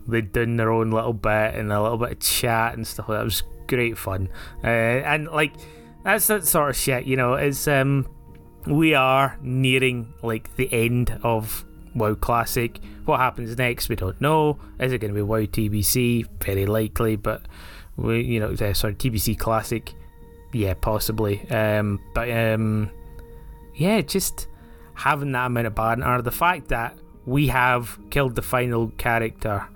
they'd 0.07 0.31
done 0.31 0.55
their 0.57 0.71
own 0.71 0.89
little 0.89 1.13
bit 1.13 1.53
and 1.53 1.71
a 1.71 1.81
little 1.81 1.97
bit 1.97 2.13
of 2.13 2.19
chat 2.19 2.73
and 2.73 2.87
stuff 2.87 3.07
that. 3.07 3.23
Was 3.23 3.43
great 3.67 3.97
fun, 3.97 4.27
uh, 4.63 4.67
and 4.67 5.27
like 5.27 5.53
that's 6.03 6.27
that 6.27 6.47
sort 6.47 6.69
of 6.69 6.75
shit. 6.75 7.05
You 7.05 7.15
know, 7.17 7.33
it's 7.35 7.67
um, 7.67 8.07
we 8.65 8.93
are 8.93 9.37
nearing 9.41 10.13
like 10.23 10.55
the 10.55 10.71
end 10.73 11.19
of 11.23 11.65
WoW 11.95 12.15
Classic. 12.15 12.79
What 13.05 13.19
happens 13.19 13.57
next, 13.57 13.89
we 13.89 13.95
don't 13.95 14.19
know. 14.21 14.59
Is 14.79 14.93
it 14.93 14.99
going 14.99 15.13
to 15.13 15.15
be 15.15 15.21
WoW 15.21 15.45
TBC? 15.45 16.27
Very 16.43 16.65
likely, 16.65 17.15
but 17.15 17.43
we, 17.97 18.21
you 18.21 18.39
know, 18.39 18.51
uh, 18.51 18.73
sorry, 18.73 18.95
TBC 18.95 19.37
Classic. 19.37 19.93
Yeah, 20.53 20.73
possibly. 20.73 21.49
Um, 21.49 21.99
but 22.13 22.29
um, 22.29 22.91
yeah, 23.75 24.01
just 24.01 24.47
having 25.01 25.31
that 25.31 25.47
amount 25.47 25.65
of 25.65 25.73
banter, 25.73 26.21
the 26.21 26.31
fact 26.31 26.67
that 26.67 26.95
we 27.25 27.47
have 27.47 27.97
killed 28.11 28.35
the 28.35 28.41
final 28.41 28.89
character 28.99 29.67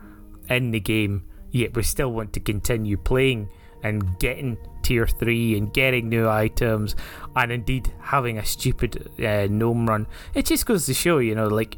in 0.49 0.69
the 0.69 0.80
game, 0.80 1.23
yet 1.49 1.76
we 1.76 1.82
still 1.82 2.11
want 2.11 2.32
to 2.34 2.39
continue 2.39 2.95
playing 2.95 3.49
and 3.82 4.19
getting 4.19 4.55
tier 4.84 5.07
3 5.07 5.57
and 5.57 5.73
getting 5.73 6.09
new 6.09 6.30
items 6.30 6.95
and 7.36 7.51
indeed 7.51 7.91
having 7.99 8.38
a 8.38 8.45
stupid 8.45 9.11
uh, 9.19 9.47
gnome 9.49 9.88
run. 9.88 10.05
It 10.36 10.45
just 10.45 10.67
goes 10.67 10.86
to 10.86 10.93
show, 10.93 11.17
you 11.17 11.34
know, 11.34 11.47
like 11.47 11.78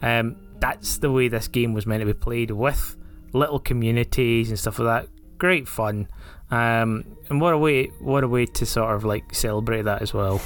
um, 0.00 0.36
that's 0.60 0.98
the 0.98 1.10
way 1.10 1.26
this 1.26 1.48
game 1.48 1.74
was 1.74 1.86
meant 1.86 2.00
to 2.00 2.06
be 2.06 2.14
played 2.14 2.52
with 2.52 2.96
little 3.32 3.58
communities 3.58 4.50
and 4.50 4.58
stuff 4.58 4.78
like 4.78 5.02
that. 5.02 5.38
Great 5.38 5.66
fun. 5.66 6.06
Um, 6.52 7.16
and 7.28 7.40
what 7.40 7.54
a 7.54 7.58
way 7.58 7.86
what 7.98 8.22
a 8.22 8.28
way 8.28 8.46
to 8.46 8.64
sort 8.64 8.94
of 8.94 9.04
like 9.04 9.34
celebrate 9.34 9.82
that 9.82 10.00
as 10.00 10.14
well. 10.14 10.40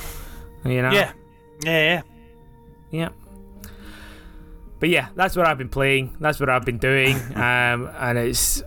You 0.64 0.80
know? 0.80 0.92
Yeah, 0.92 1.12
yeah, 1.62 1.82
yeah. 1.82 2.03
Yeah. 2.91 3.11
But 4.80 4.91
yeah, 4.91 5.09
that's 5.16 5.34
what 5.34 5.47
I've 5.47 5.59
been 5.59 5.68
playing. 5.68 6.16
That's 6.20 6.39
what 6.39 6.49
I've 6.49 6.64
been 6.64 6.78
doing. 6.78 7.16
um, 7.34 7.91
and 7.99 8.16
it's, 8.16 8.62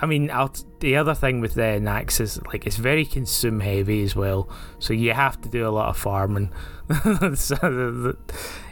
I 0.00 0.06
mean, 0.06 0.30
I'll, 0.30 0.54
the 0.78 0.96
other 0.96 1.14
thing 1.14 1.40
with 1.40 1.54
the 1.54 1.80
Nax 1.80 2.20
is 2.20 2.40
like 2.46 2.66
it's 2.66 2.76
very 2.76 3.04
consume 3.04 3.60
heavy 3.60 4.02
as 4.02 4.14
well. 4.14 4.48
So 4.78 4.92
you 4.92 5.12
have 5.12 5.40
to 5.42 5.48
do 5.48 5.66
a 5.66 5.70
lot 5.70 5.88
of 5.88 5.96
farming. 5.96 6.52
so 7.34 8.16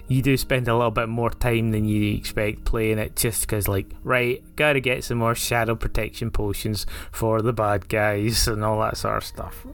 you 0.09 0.23
do 0.23 0.37
spend 0.37 0.69
a 0.69 0.75
little 0.75 0.91
bit 0.91 1.09
more 1.09 1.31
time 1.31 1.71
than 1.71 1.87
you 1.87 2.15
expect 2.17 2.65
playing 2.65 2.99
it 2.99 3.15
just 3.17 3.43
because, 3.43 3.69
like, 3.69 3.91
right, 4.05 4.43
gotta 4.57 4.81
get 4.81 5.05
some 5.05 5.19
more 5.19 5.35
shadow 5.35 5.75
protection 5.75 6.31
potions 6.31 6.87
for 7.13 7.43
the 7.43 7.53
bad 7.53 7.89
guys 7.89 8.49
and 8.49 8.65
all 8.65 8.81
that 8.81 8.97
sort 8.97 9.19
of 9.19 9.25
stuff. 9.25 9.67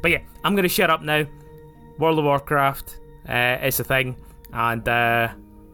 But 0.00 0.12
yeah, 0.12 0.22
I'm 0.44 0.54
gonna 0.54 0.68
shut 0.68 0.88
up 0.88 1.02
now. 1.02 1.26
World 1.98 2.18
of 2.18 2.24
Warcraft, 2.24 2.98
uh, 3.28 3.58
it's 3.60 3.80
a 3.80 3.84
thing. 3.84 4.16
And 4.52 4.86
uh, 4.86 5.28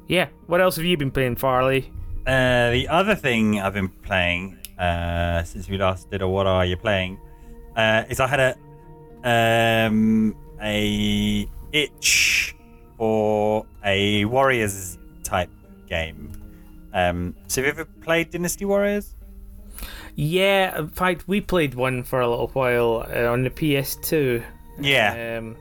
yeah, 0.06 0.28
what 0.46 0.60
else 0.60 0.76
have 0.76 0.84
you 0.84 0.96
been 0.96 1.10
playing, 1.10 1.36
Farley? 1.36 1.92
Uh, 2.26 2.70
the 2.70 2.88
other 2.88 3.14
thing 3.14 3.60
I've 3.60 3.74
been 3.74 3.88
playing 3.88 4.58
uh, 4.78 5.42
since 5.44 5.68
we 5.68 5.78
last 5.78 6.10
did 6.10 6.22
a 6.22 6.28
what 6.28 6.46
are 6.46 6.64
you 6.64 6.76
playing 6.76 7.18
uh, 7.76 8.04
is 8.08 8.20
I 8.20 8.26
had 8.26 8.40
a 8.40 9.88
um, 9.88 10.36
a 10.60 11.48
itch 11.72 12.54
for 12.96 13.66
a 13.84 14.24
Warriors 14.26 14.98
type 15.22 15.50
game. 15.88 16.32
Um, 16.92 17.34
so 17.46 17.62
have 17.62 17.66
you 17.66 17.82
ever 17.82 17.90
played 18.02 18.30
Dynasty 18.30 18.64
Warriors? 18.64 19.14
Yeah, 20.14 20.78
in 20.78 20.88
fact, 20.88 21.28
we 21.28 21.40
played 21.40 21.74
one 21.74 22.02
for 22.02 22.20
a 22.20 22.28
little 22.28 22.48
while 22.48 23.06
uh, 23.08 23.30
on 23.30 23.44
the 23.44 23.50
PS2. 23.50 24.42
Yeah. 24.80 25.38
Um, 25.38 25.56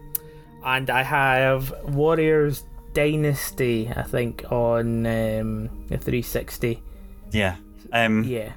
and 0.67 0.89
I 0.89 1.01
have 1.01 1.73
Warriors 1.85 2.65
Dynasty, 2.93 3.89
I 3.95 4.03
think, 4.03 4.51
on 4.51 5.05
um, 5.05 5.69
the 5.87 5.97
360. 5.97 6.83
Yeah. 7.31 7.55
Um, 7.93 8.25
Yeah. 8.25 8.51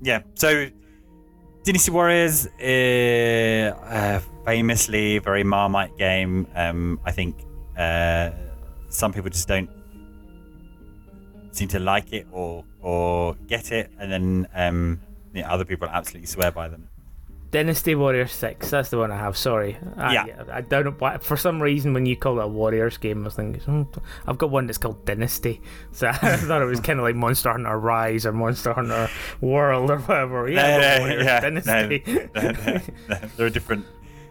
Yeah. 0.00 0.22
So, 0.34 0.68
Dynasty 1.64 1.90
Warriors, 1.90 2.46
uh, 2.46 4.20
famously 4.44 5.18
very 5.18 5.42
Marmite 5.42 5.96
game. 5.98 6.46
Um, 6.54 7.00
I 7.04 7.10
think 7.10 7.36
uh, 7.76 8.30
some 8.88 9.12
people 9.12 9.30
just 9.30 9.48
don't 9.48 9.68
seem 11.50 11.66
to 11.68 11.80
like 11.80 12.12
it 12.12 12.28
or 12.30 12.64
or 12.80 13.34
get 13.48 13.72
it, 13.72 13.90
and 13.98 14.12
then 14.12 14.46
um, 14.54 15.00
yeah, 15.34 15.50
other 15.50 15.64
people 15.64 15.88
absolutely 15.88 16.26
swear 16.26 16.52
by 16.52 16.68
them. 16.68 16.88
Dynasty 17.56 17.94
Warriors 17.94 18.32
6, 18.32 18.68
that's 18.68 18.90
the 18.90 18.98
one 18.98 19.10
I 19.10 19.16
have, 19.16 19.34
sorry. 19.34 19.78
I, 19.96 20.12
Yeah. 20.12 20.44
I 20.52 20.60
don't 20.60 20.84
know 20.84 20.90
why, 20.98 21.16
for 21.16 21.38
some 21.38 21.62
reason, 21.62 21.94
when 21.94 22.04
you 22.04 22.14
call 22.14 22.38
it 22.38 22.44
a 22.44 22.48
Warriors 22.48 22.98
game, 22.98 23.22
I 23.22 23.24
was 23.24 23.34
thinking, 23.34 23.62
hmm, 23.62 23.82
I've 24.26 24.36
got 24.36 24.50
one 24.50 24.66
that's 24.66 24.76
called 24.76 25.06
Dynasty. 25.06 25.62
So 25.92 26.08
I 26.08 26.12
thought 26.36 26.60
it 26.60 26.66
was 26.66 26.80
kind 26.80 26.98
of 26.98 27.04
like 27.04 27.14
Monster 27.16 27.50
Hunter 27.52 27.78
Rise 27.78 28.26
or 28.26 28.32
Monster 28.32 28.74
Hunter 28.74 29.08
World 29.40 29.90
or 29.90 29.98
whatever. 30.00 30.50
Yeah, 30.50 30.98
No, 30.98 31.06
no, 31.16 31.22
yeah, 31.22 31.40
Dynasty. 31.40 32.02
no, 33.08 33.18
they're 33.38 33.48
different. 33.48 33.86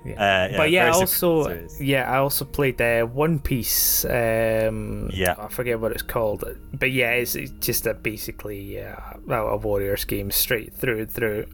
Yeah. 0.06 0.14
Uh, 0.14 0.48
yeah, 0.52 0.58
but 0.58 0.70
yeah, 0.70 0.84
very 0.92 0.94
also 1.02 1.68
yeah, 1.80 2.12
I 2.12 2.18
also 2.18 2.46
played 2.46 2.80
uh, 2.80 3.06
One 3.06 3.40
Piece. 3.40 4.06
Um, 4.06 5.10
Yeah. 5.12 5.34
I 5.40 5.48
forget 5.48 5.80
what 5.80 5.92
it's 5.94 6.04
called, 6.04 6.44
but 6.74 6.92
yeah, 6.92 7.14
it's, 7.14 7.34
it's 7.34 7.50
just 7.60 7.88
a 7.88 7.96
basically 7.96 8.80
uh, 8.80 8.94
well, 9.26 9.48
a 9.48 9.58
Warriors 9.58 10.06
game 10.06 10.30
straight 10.30 10.76
through 10.76 11.00
and 11.00 11.12
through. 11.12 11.48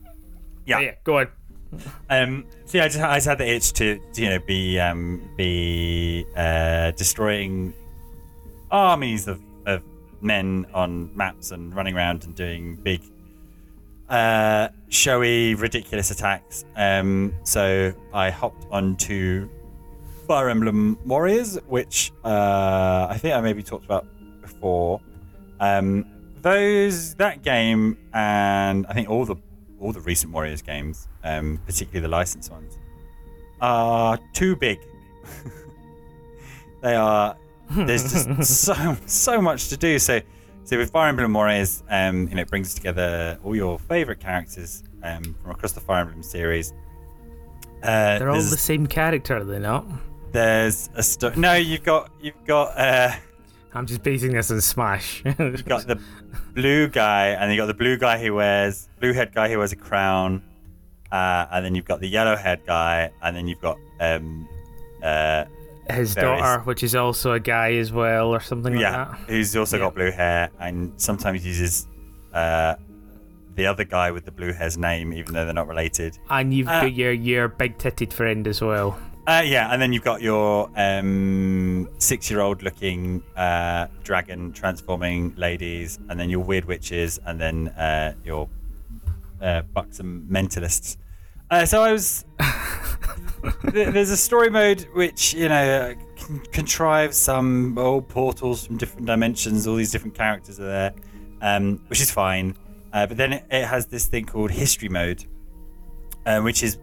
Yeah. 0.65 0.76
But 0.80 0.84
yeah, 0.84 0.95
go 1.05 1.17
on. 1.19 1.28
Um, 2.09 2.45
yeah, 2.72 2.86
I 2.86 2.88
just, 2.88 2.99
I 2.99 3.15
just 3.15 3.28
had 3.28 3.38
the 3.38 3.49
itch 3.49 3.74
to, 3.74 3.99
to, 4.13 4.22
you 4.22 4.30
know, 4.30 4.39
be 4.39 4.80
um, 4.80 5.30
be 5.38 6.26
uh, 6.36 6.91
destroying 6.91 7.74
armies 8.69 9.28
of, 9.28 9.41
of 9.65 9.84
men 10.22 10.65
on 10.74 11.15
maps 11.15 11.51
and 11.51 11.74
running 11.76 11.95
around 11.95 12.24
and 12.24 12.36
doing 12.36 12.76
big, 12.76 13.01
uh, 14.09 14.69
showy, 14.89 15.55
ridiculous 15.55 16.11
attacks. 16.11 16.65
Um, 16.76 17.34
so 17.43 17.93
I 18.13 18.30
hopped 18.30 18.65
onto 18.72 19.49
Fire 20.28 20.49
Emblem 20.49 20.97
Warriors, 21.05 21.57
which 21.67 22.11
uh, 22.24 23.07
I 23.09 23.17
think 23.17 23.34
I 23.34 23.41
maybe 23.41 23.63
talked 23.63 23.86
about 23.86 24.07
before. 24.41 25.01
Um, 25.59 26.05
those 26.41 27.13
that 27.15 27.43
game 27.43 27.97
and 28.13 28.88
I 28.88 28.93
think 28.93 29.09
all 29.09 29.26
the 29.26 29.36
all 29.82 29.91
the 29.91 30.01
recent 30.01 30.32
Warriors 30.32 30.61
games, 30.61 31.07
um, 31.23 31.59
particularly 31.65 32.01
the 32.01 32.07
licensed 32.07 32.51
ones, 32.51 32.77
are 33.59 34.19
too 34.34 34.55
big. 34.55 34.79
they 36.82 36.95
are. 36.95 37.36
There's 37.71 38.03
just 38.11 38.43
so 38.65 38.97
so 39.05 39.41
much 39.41 39.69
to 39.69 39.77
do. 39.77 39.97
So, 39.99 40.21
so 40.63 40.77
with 40.77 40.91
Fire 40.91 41.09
Emblem 41.09 41.34
Warriors, 41.34 41.84
um, 41.89 42.27
you 42.27 42.36
know, 42.36 42.41
it 42.41 42.49
brings 42.49 42.73
together 42.73 43.39
all 43.43 43.55
your 43.55 43.79
favorite 43.79 44.19
characters 44.19 44.84
um, 45.03 45.36
from 45.41 45.51
across 45.51 45.71
the 45.73 45.79
Fire 45.79 46.01
Emblem 46.01 46.23
series. 46.23 46.73
Uh, 47.84 48.19
They're 48.19 48.29
all 48.29 48.36
the 48.36 48.57
same 48.57 48.86
character, 48.88 49.38
are 49.38 49.43
they 49.43 49.59
not? 49.59 49.86
there's 50.32 50.89
a 50.95 51.03
sto- 51.03 51.34
no. 51.36 51.55
You've 51.55 51.84
got 51.84 52.09
you've 52.21 52.45
got 52.45 52.77
uh, 52.77 53.11
I'm 53.74 53.86
just 53.86 54.03
basing 54.03 54.34
this 54.34 54.51
on 54.51 54.59
Smash. 54.61 55.24
you've 55.39 55.65
got 55.65 55.88
the 55.88 55.99
blue 56.53 56.88
guy, 56.89 57.28
and 57.30 57.51
you 57.51 57.57
got 57.57 57.67
the 57.67 57.74
blue 57.74 57.97
guy 57.97 58.17
who 58.22 58.34
wears 58.36 58.89
blue 58.99 59.13
head 59.13 59.34
guy 59.34 59.49
who 59.49 59.57
wears 59.57 59.72
a 59.72 59.76
crown. 59.78 60.43
uh, 61.11 61.45
and 61.51 61.65
then 61.65 61.76
you've 61.76 61.86
got 61.86 61.99
the 61.99 62.07
yellow 62.07 62.36
head 62.36 62.61
guy, 62.65 63.11
and 63.22 63.36
then 63.36 63.47
you've 63.47 63.61
got 63.61 63.78
um, 63.99 64.47
uh, 65.03 65.45
His 65.89 66.13
Various- 66.13 66.41
daughter, 66.41 66.61
which 66.63 66.84
is 66.84 66.95
also 66.95 67.34
a 67.34 67.39
guy 67.39 67.74
as 67.74 67.91
well, 67.91 68.28
or 68.28 68.39
something 68.39 68.74
like 68.74 68.82
yeah, 68.82 69.05
that. 69.05 69.17
who's 69.28 69.55
also 69.55 69.78
Yeah. 69.78 69.86
got 69.86 69.95
blue 69.95 70.11
hair, 70.11 70.49
and 70.59 70.91
sometimes 70.97 71.45
uses 71.45 71.88
uh, 72.34 72.76
the 73.55 73.65
other 73.65 73.84
guy 73.84 74.11
with 74.11 74.24
the 74.26 74.32
blue 74.32 74.53
hair's 74.53 74.78
name, 74.78 75.11
even 75.13 75.34
though 75.34 75.43
they're 75.45 75.53
not 75.53 75.67
related. 75.67 76.17
And 76.30 76.53
you've 76.53 76.67
Uh, 76.69 76.82
got 76.82 76.93
your 76.93 77.11
your 77.11 77.47
big 77.49 77.78
titted 77.78 78.11
friend 78.13 78.47
as 78.47 78.61
well. 78.61 78.97
Uh, 79.28 79.43
yeah, 79.45 79.72
and 79.72 79.80
then 79.80 79.93
you've 79.93 80.03
got 80.03 80.22
your 80.22 80.69
um, 80.76 81.88
six-year-old 81.99 82.63
looking 82.63 83.22
uh, 83.36 83.86
dragon 84.03 84.51
transforming 84.51 85.34
ladies, 85.36 85.99
and 86.09 86.19
then 86.19 86.30
your 86.30 86.39
weird 86.39 86.65
witches, 86.65 87.19
and 87.26 87.39
then 87.39 87.67
uh, 87.69 88.13
your 88.26 88.49
uh, 89.41 89.61
buxom 89.74 90.28
mentalists. 90.30 90.97
Uh, 91.51 91.65
so 91.65 91.84
I 91.84 91.91
was. 91.91 92.26
th- 93.72 93.93
There's 93.93 94.09
a 94.09 94.17
story 94.17 94.49
mode 94.49 94.88
which 94.93 95.36
you 95.36 95.49
know 95.49 95.93
con- 96.19 96.41
contrives 96.51 97.15
some 97.15 97.78
old 97.78 98.07
portals 98.09 98.65
from 98.65 98.78
different 98.78 99.05
dimensions. 99.05 99.67
All 99.67 99.76
these 99.76 99.91
different 99.91 100.15
characters 100.15 100.59
are 100.59 100.65
there, 100.65 100.93
um, 101.41 101.80
which 101.88 102.01
is 102.01 102.09
fine. 102.09 102.55
Uh, 102.91 103.05
but 103.05 103.17
then 103.17 103.34
it, 103.34 103.45
it 103.51 103.65
has 103.65 103.86
this 103.86 104.07
thing 104.07 104.26
called 104.26 104.49
history 104.49 104.89
mode, 104.89 105.24
which 106.41 106.63
is 106.63 106.80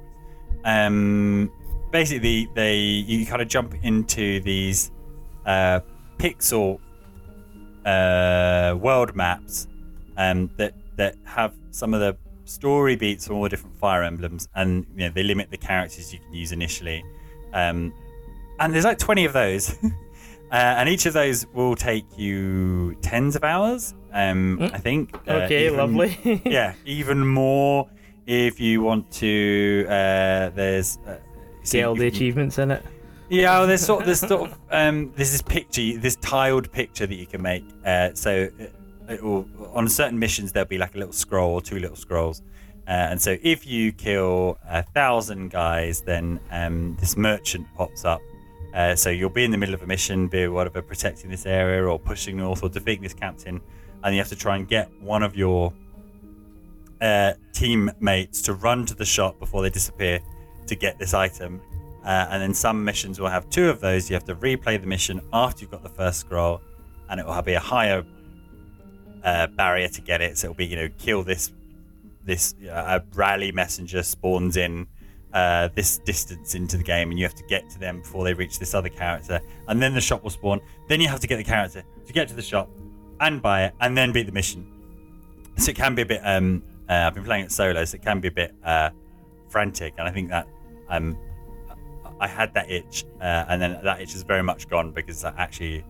um, 0.65 1.51
basically 1.91 2.49
they 2.55 2.77
you 2.77 3.27
kind 3.27 3.43
of 3.43 3.49
jump 3.49 3.75
into 3.83 4.41
these 4.41 4.91
uh, 5.47 5.81
pixel 6.19 6.79
uh, 7.85 8.77
world 8.77 9.15
maps 9.17 9.67
um, 10.17 10.51
that 10.57 10.75
that 10.97 11.17
have 11.25 11.55
some 11.71 11.95
of 11.95 12.01
the 12.01 12.17
story 12.45 12.97
beats 12.97 13.27
from 13.27 13.37
all 13.37 13.43
the 13.45 13.49
different 13.49 13.79
fire 13.79 14.03
emblems, 14.03 14.49
and 14.55 14.87
you 14.95 15.07
know 15.07 15.11
they 15.11 15.23
limit 15.23 15.51
the 15.51 15.57
characters 15.57 16.13
you 16.13 16.19
can 16.19 16.35
use 16.35 16.53
initially. 16.53 17.05
Um, 17.53 17.93
and 18.61 18.75
there's 18.75 18.85
like 18.85 18.99
20 18.99 19.25
of 19.25 19.33
those, 19.33 19.73
uh, 19.85 19.91
and 20.51 20.89
each 20.89 21.07
of 21.07 21.13
those 21.13 21.47
will 21.55 21.77
take 21.77 22.05
you 22.19 22.97
tens 23.01 23.37
of 23.37 23.45
hours. 23.45 23.95
Um, 24.13 24.59
I 24.73 24.79
think. 24.79 25.15
Uh, 25.29 25.33
Okay, 25.45 25.67
even- 25.67 25.79
lovely. 25.79 26.43
yeah, 26.45 26.75
even 26.85 27.27
more 27.27 27.89
if 28.27 28.59
you 28.59 28.83
want 28.83 29.11
to. 29.13 29.85
Uh, 29.87 30.49
there's 30.51 30.99
uh, 31.07 31.19
Get 31.73 31.85
all 31.85 31.95
the 31.95 32.07
achievements 32.15 32.59
in 32.59 32.71
it. 32.71 32.83
yeah, 33.29 33.59
well, 33.59 33.67
there's 33.67 33.85
sort, 33.85 34.05
there's 34.05 34.21
sort 34.21 34.51
of 34.51 34.59
um, 34.71 35.13
there's 35.17 35.33
this 35.33 35.43
picture, 35.43 35.99
this 35.99 36.17
tiled 36.17 36.71
picture 36.73 37.07
that 37.07 37.15
you 37.15 37.27
can 37.27 37.43
make. 37.43 37.65
Uh, 37.85 38.11
so, 38.15 38.49
it, 38.59 38.75
it 39.09 39.23
will, 39.23 39.49
on 39.73 39.89
certain 39.89 40.19
missions, 40.19 40.53
there'll 40.53 40.69
be 40.69 40.79
like 40.79 40.95
a 40.95 40.99
little 40.99 41.13
scroll 41.13 41.55
or 41.55 41.63
two 41.63 41.79
little 41.79 41.97
scrolls. 41.97 42.43
Uh, 42.87 42.91
and 42.91 43.21
so, 43.21 43.37
if 43.43 43.67
you 43.67 43.93
kill 43.93 44.59
a 44.69 44.83
thousand 44.83 45.51
guys, 45.51 46.01
then 46.03 46.41
um, 46.51 46.97
this 47.01 47.17
merchant 47.17 47.67
pops 47.77 48.05
up. 48.05 48.21
Uh, 48.75 48.95
so 48.95 49.11
you'll 49.11 49.31
be 49.31 49.45
in 49.45 49.51
the 49.51 49.57
middle 49.57 49.75
of 49.75 49.83
a 49.83 49.87
mission, 49.87 50.29
be 50.29 50.47
whatever, 50.47 50.83
protecting 50.83 51.31
this 51.31 51.47
area 51.47 51.85
or 51.85 51.99
pushing 51.99 52.37
north 52.37 52.63
or 52.63 52.69
defeating 52.69 53.03
this 53.03 53.15
captain, 53.15 53.61
and 54.05 54.15
you 54.15 54.21
have 54.21 54.29
to 54.29 54.37
try 54.37 54.57
and 54.57 54.69
get 54.69 54.91
one 55.01 55.23
of 55.23 55.35
your 55.37 55.73
uh, 57.01 57.33
teammates 57.53 58.43
to 58.43 58.53
run 58.53 58.85
to 58.87 58.95
the 58.95 59.05
shop 59.05 59.39
before 59.39 59.63
they 59.63 59.71
disappear 59.71 60.21
to 60.69 60.77
get 60.77 60.99
this 60.99 61.15
item. 61.15 61.61
Uh, 62.05 62.27
and 62.31 62.43
then 62.43 62.55
some 62.55 62.85
missions 62.85 63.21
will 63.21 63.29
have 63.29 63.51
two 63.51 63.69
of 63.69 63.81
those. 63.81 64.09
You 64.09 64.15
have 64.15 64.25
to 64.25 64.35
replay 64.37 64.81
the 64.81 64.87
mission 64.87 65.21
after 65.33 65.63
you've 65.63 65.71
got 65.71 65.83
the 65.83 65.89
first 65.89 66.21
scroll, 66.21 66.61
and 67.11 67.21
it 67.21 67.27
will 67.27 67.43
be 67.43 67.55
a 67.55 67.61
higher 67.61 68.05
uh, 69.25 69.47
barrier 69.49 69.89
to 69.89 70.01
get 70.01 70.21
it. 70.21 70.39
So 70.39 70.47
it'll 70.47 70.57
be 70.57 70.67
you 70.67 70.77
know 70.77 70.89
kill 70.99 71.23
this 71.23 71.53
this 72.25 72.55
uh, 72.65 73.01
a 73.01 73.17
rally 73.17 73.53
messenger 73.53 74.03
spawns 74.03 74.57
in 74.57 74.87
uh, 75.33 75.69
this 75.75 75.99
distance 75.99 76.55
into 76.55 76.77
the 76.77 76.83
game, 76.83 77.11
and 77.11 77.19
you 77.19 77.25
have 77.25 77.35
to 77.35 77.45
get 77.45 77.69
to 77.71 77.79
them 77.79 78.01
before 78.01 78.25
they 78.25 78.35
reach 78.35 78.59
this 78.59 78.75
other 78.75 78.89
character, 78.89 79.41
and 79.67 79.83
then 79.83 79.95
the 79.95 80.01
shop 80.01 80.23
will 80.23 80.31
spawn. 80.31 80.61
Then 80.89 81.01
you 81.01 81.09
have 81.09 81.21
to 81.21 81.27
get 81.27 81.37
the 81.37 81.45
character 81.45 81.83
to 82.07 82.13
get 82.13 82.29
to 82.29 82.35
the 82.35 82.43
shop 82.43 82.71
and 83.21 83.43
buy 83.43 83.65
it, 83.65 83.75
and 83.81 83.97
then 83.97 84.13
beat 84.13 84.27
the 84.27 84.33
mission. 84.33 84.67
So 85.57 85.71
it 85.71 85.77
can 85.77 85.95
be 85.95 86.03
a 86.03 86.07
bit. 86.07 86.21
Um, 86.25 86.63
uh, 86.89 87.05
I've 87.07 87.15
been 87.15 87.25
playing 87.25 87.45
it 87.45 87.53
solo, 87.53 87.85
so 87.85 87.97
it 87.97 88.03
can 88.03 88.21
be 88.21 88.29
a 88.29 88.33
bit 88.33 88.55
uh, 88.65 88.91
frantic, 89.49 89.95
and 89.99 90.09
I 90.09 90.11
think 90.11 90.31
that 90.31 90.47
um, 90.89 91.17
I 92.21 92.27
had 92.27 92.55
that 92.55 92.71
itch, 92.71 93.05
uh, 93.21 93.45
and 93.49 93.61
then 93.63 93.79
that 93.83 94.01
itch 94.01 94.15
is 94.15 94.23
very 94.23 94.43
much 94.43 94.69
gone 94.69 94.91
because 94.93 95.25
actually, 95.25 95.85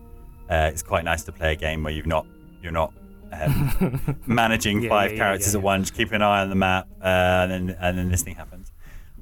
uh, 0.49 0.69
it's 0.71 0.83
quite 0.83 1.03
nice 1.03 1.23
to 1.23 1.31
play 1.31 1.53
a 1.53 1.55
game 1.55 1.83
where 1.83 1.93
you've 1.93 2.05
not 2.05 2.25
you're 2.61 2.71
not 2.71 2.93
um, 3.31 4.19
managing 4.27 4.83
Yeah, 4.83 4.89
five 4.89 5.11
yeah, 5.11 5.17
characters 5.17 5.53
yeah, 5.53 5.59
at 5.59 5.63
once, 5.63 5.91
keeping 5.91 6.15
an 6.15 6.21
eye 6.21 6.41
on 6.41 6.49
the 6.49 6.55
map, 6.55 6.87
uh, 7.01 7.05
and 7.05 7.51
then 7.51 7.77
and 7.79 7.97
then 7.97 8.09
this 8.09 8.21
thing 8.21 8.35
happens. 8.35 8.71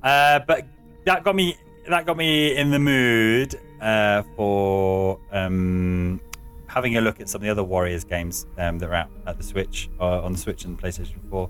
Uh, 0.03 0.39
but 0.47 0.65
that 1.05 1.23
got 1.23 1.35
me 1.35 1.55
that 1.87 2.05
got 2.05 2.17
me 2.17 2.55
in 2.55 2.71
the 2.71 2.79
mood 2.79 3.59
uh, 3.81 4.23
for 4.35 5.19
um, 5.31 6.19
having 6.67 6.97
a 6.97 7.01
look 7.01 7.19
at 7.19 7.29
some 7.29 7.39
of 7.39 7.43
the 7.43 7.49
other 7.49 7.63
Warriors 7.63 8.03
games 8.03 8.45
um, 8.57 8.79
that 8.79 8.89
are 8.89 8.93
out 8.93 9.09
at 9.25 9.37
the 9.37 9.43
Switch 9.43 9.89
uh, 9.99 10.21
on 10.21 10.33
the 10.33 10.37
Switch 10.37 10.65
and 10.65 10.79
PlayStation 10.79 11.17
4. 11.29 11.49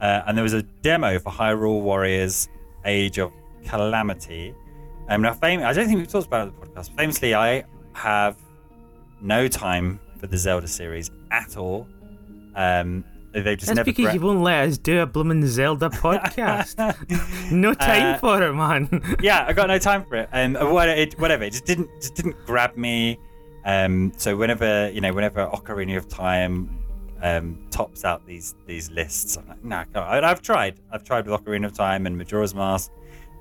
Uh, 0.00 0.22
and 0.26 0.36
there 0.36 0.42
was 0.42 0.54
a 0.54 0.62
demo 0.62 1.18
for 1.18 1.30
Hyrule 1.30 1.80
Warriors 1.80 2.48
Age 2.84 3.18
of 3.18 3.32
Calamity. 3.66 4.54
Um, 5.08 5.22
now, 5.22 5.32
fam- 5.34 5.62
I 5.62 5.72
don't 5.72 5.86
think 5.86 5.98
we've 5.98 6.08
talked 6.08 6.26
about 6.26 6.48
it 6.48 6.54
on 6.54 6.60
the 6.60 6.66
podcast. 6.66 6.96
Famously, 6.96 7.34
I 7.34 7.64
have 7.94 8.36
no 9.20 9.48
time 9.48 10.00
for 10.18 10.26
the 10.26 10.36
Zelda 10.38 10.68
series 10.68 11.10
at 11.30 11.56
all. 11.56 11.86
Um, 12.54 13.04
they've 13.32 13.44
just 13.44 13.66
That's 13.66 13.76
never. 13.76 13.84
because 13.84 14.04
gra- 14.06 14.14
you 14.14 14.20
won't 14.20 14.40
let 14.42 14.68
us 14.68 14.78
do 14.78 15.00
a 15.00 15.06
blooming 15.06 15.44
Zelda 15.46 15.88
podcast. 15.90 16.76
no 17.52 17.74
time 17.74 18.14
Uh, 18.14 18.18
for 18.18 18.42
it, 18.42 18.52
man. 18.52 19.16
yeah, 19.22 19.44
I 19.46 19.52
got 19.52 19.68
no 19.68 19.78
time 19.78 20.04
for 20.04 20.16
it. 20.16 20.28
Um, 20.32 20.54
whatever, 20.54 21.42
it 21.44 21.52
just 21.52 21.64
didn't 21.64 21.88
just 22.00 22.14
didn't 22.14 22.36
grab 22.46 22.76
me. 22.76 23.18
Um, 23.64 24.12
so 24.16 24.36
whenever 24.36 24.90
you 24.90 25.00
know, 25.00 25.12
whenever 25.12 25.46
Ocarina 25.46 25.96
of 25.96 26.08
Time 26.08 26.78
um, 27.22 27.66
tops 27.70 28.04
out 28.04 28.26
these 28.26 28.54
these 28.66 28.90
lists, 28.90 29.36
I'm 29.36 29.46
like, 29.48 29.64
nah, 29.64 29.84
I've 29.94 30.42
tried. 30.42 30.80
I've 30.92 31.04
tried 31.04 31.26
with 31.26 31.40
Ocarina 31.40 31.66
of 31.66 31.72
Time 31.74 32.06
and 32.06 32.16
Majora's 32.18 32.54
Mask. 32.54 32.90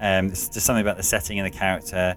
Um, 0.01 0.27
it's 0.27 0.49
just 0.49 0.65
something 0.65 0.81
about 0.81 0.97
the 0.97 1.03
setting 1.03 1.39
and 1.39 1.45
the 1.45 1.55
character. 1.55 2.15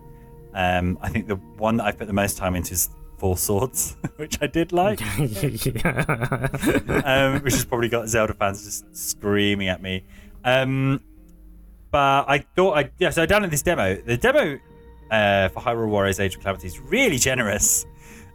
Um, 0.54 0.98
I 1.02 1.08
think 1.10 1.28
the 1.28 1.36
one 1.36 1.76
that 1.76 1.84
I've 1.84 1.98
put 1.98 2.06
the 2.06 2.12
most 2.12 2.36
time 2.38 2.56
into 2.56 2.72
is 2.72 2.90
Four 3.18 3.36
Swords, 3.36 3.96
which 4.16 4.38
I 4.40 4.46
did 4.46 4.72
like. 4.72 5.00
um, 5.18 5.28
which 7.42 7.54
has 7.54 7.64
probably 7.64 7.88
got 7.88 8.08
Zelda 8.08 8.34
fans 8.34 8.64
just 8.64 8.96
screaming 8.96 9.68
at 9.68 9.82
me. 9.82 10.04
Um, 10.44 11.00
but 11.90 12.24
I 12.28 12.38
thought 12.56 12.76
I 12.78 12.90
yeah, 12.98 13.10
so 13.10 13.22
I 13.22 13.26
downloaded 13.26 13.50
this 13.50 13.62
demo. 13.62 13.94
The 13.94 14.16
demo 14.16 14.58
uh, 15.10 15.48
for 15.48 15.60
Hyrule 15.60 15.88
Warriors 15.88 16.20
Age 16.20 16.34
of 16.34 16.40
Calamity 16.40 16.66
is 16.66 16.80
really 16.80 17.18
generous. 17.18 17.86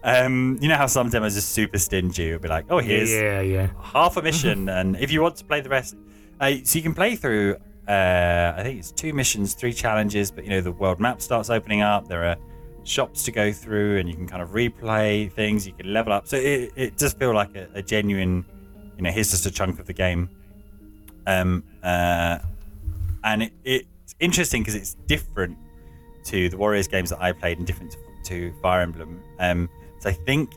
Um, 0.04 0.58
you 0.62 0.70
know 0.70 0.78
how 0.78 0.88
some 0.88 1.10
demos 1.10 1.36
are 1.36 1.41
super 1.41 1.78
stingy. 1.78 2.30
It'll 2.30 2.39
be 2.39 2.47
like, 2.47 2.66
oh, 2.70 2.80
here's 2.80 3.12
yeah, 3.12 3.41
yeah. 3.41 3.70
half 3.82 4.16
a 4.16 4.22
mission, 4.22 4.70
and 4.70 4.95
if 4.97 5.12
you 5.12 5.22
want 5.22 5.36
to 5.38 5.45
play 5.45 5.60
the 5.62 5.70
rest, 5.70 5.95
uh, 6.39 6.52
so 6.64 6.78
you 6.78 6.84
can 6.84 6.93
play 6.93 7.16
through. 7.16 7.58
Uh, 7.90 8.54
I 8.56 8.62
think 8.62 8.78
it's 8.78 8.92
two 8.92 9.14
missions, 9.14 9.56
three 9.56 9.74
challenges, 9.74 10.30
but 10.30 10.44
you 10.44 10.52
know 10.52 10.62
the 10.62 10.72
world 10.72 11.00
map 11.00 11.24
starts 11.24 11.50
opening 11.50 11.82
up. 11.82 12.08
There 12.08 12.24
are 12.24 12.36
shops 12.84 13.24
to 13.24 13.32
go 13.32 13.52
through, 13.52 13.98
and 13.98 14.08
you 14.08 14.14
can 14.14 14.28
kind 14.28 14.44
of 14.44 14.50
replay 14.50 15.32
things. 15.32 15.66
You 15.66 15.74
can 15.74 15.92
level 15.92 16.14
up, 16.14 16.28
so 16.28 16.38
it, 16.38 16.72
it 16.76 16.98
does 16.98 17.14
feel 17.14 17.34
like 17.34 17.56
a, 17.56 17.68
a 17.74 17.82
genuine, 17.82 18.46
you 18.96 19.02
know, 19.02 19.10
here's 19.10 19.32
just 19.32 19.48
a 19.48 19.52
chunk 19.52 19.80
of 19.80 19.88
the 19.88 19.94
game. 19.94 20.30
Um, 21.26 21.64
uh, 21.82 22.38
and 23.24 23.44
it, 23.44 23.54
it's 23.64 24.16
interesting 24.20 24.62
because 24.62 24.76
it's 24.76 24.94
different 25.08 25.58
to 26.26 26.48
the 26.48 26.58
Warriors 26.58 26.88
games 26.88 27.10
that 27.10 27.20
I 27.20 27.32
played, 27.32 27.58
and 27.58 27.66
different 27.66 27.98
to, 28.26 28.54
Fire 28.62 28.82
Emblem. 28.82 29.20
Um, 29.40 29.68
so 29.98 30.10
I 30.10 30.14
think 30.14 30.54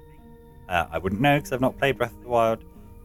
uh, 0.68 0.85
I 0.91 0.99
wouldn't 0.99 1.22
know 1.22 1.39
because 1.39 1.53
I've 1.53 1.62
not 1.62 1.78
played 1.78 1.97
Breath 1.97 2.12
of 2.12 2.22
the 2.22 2.28
Wild. 2.28 2.62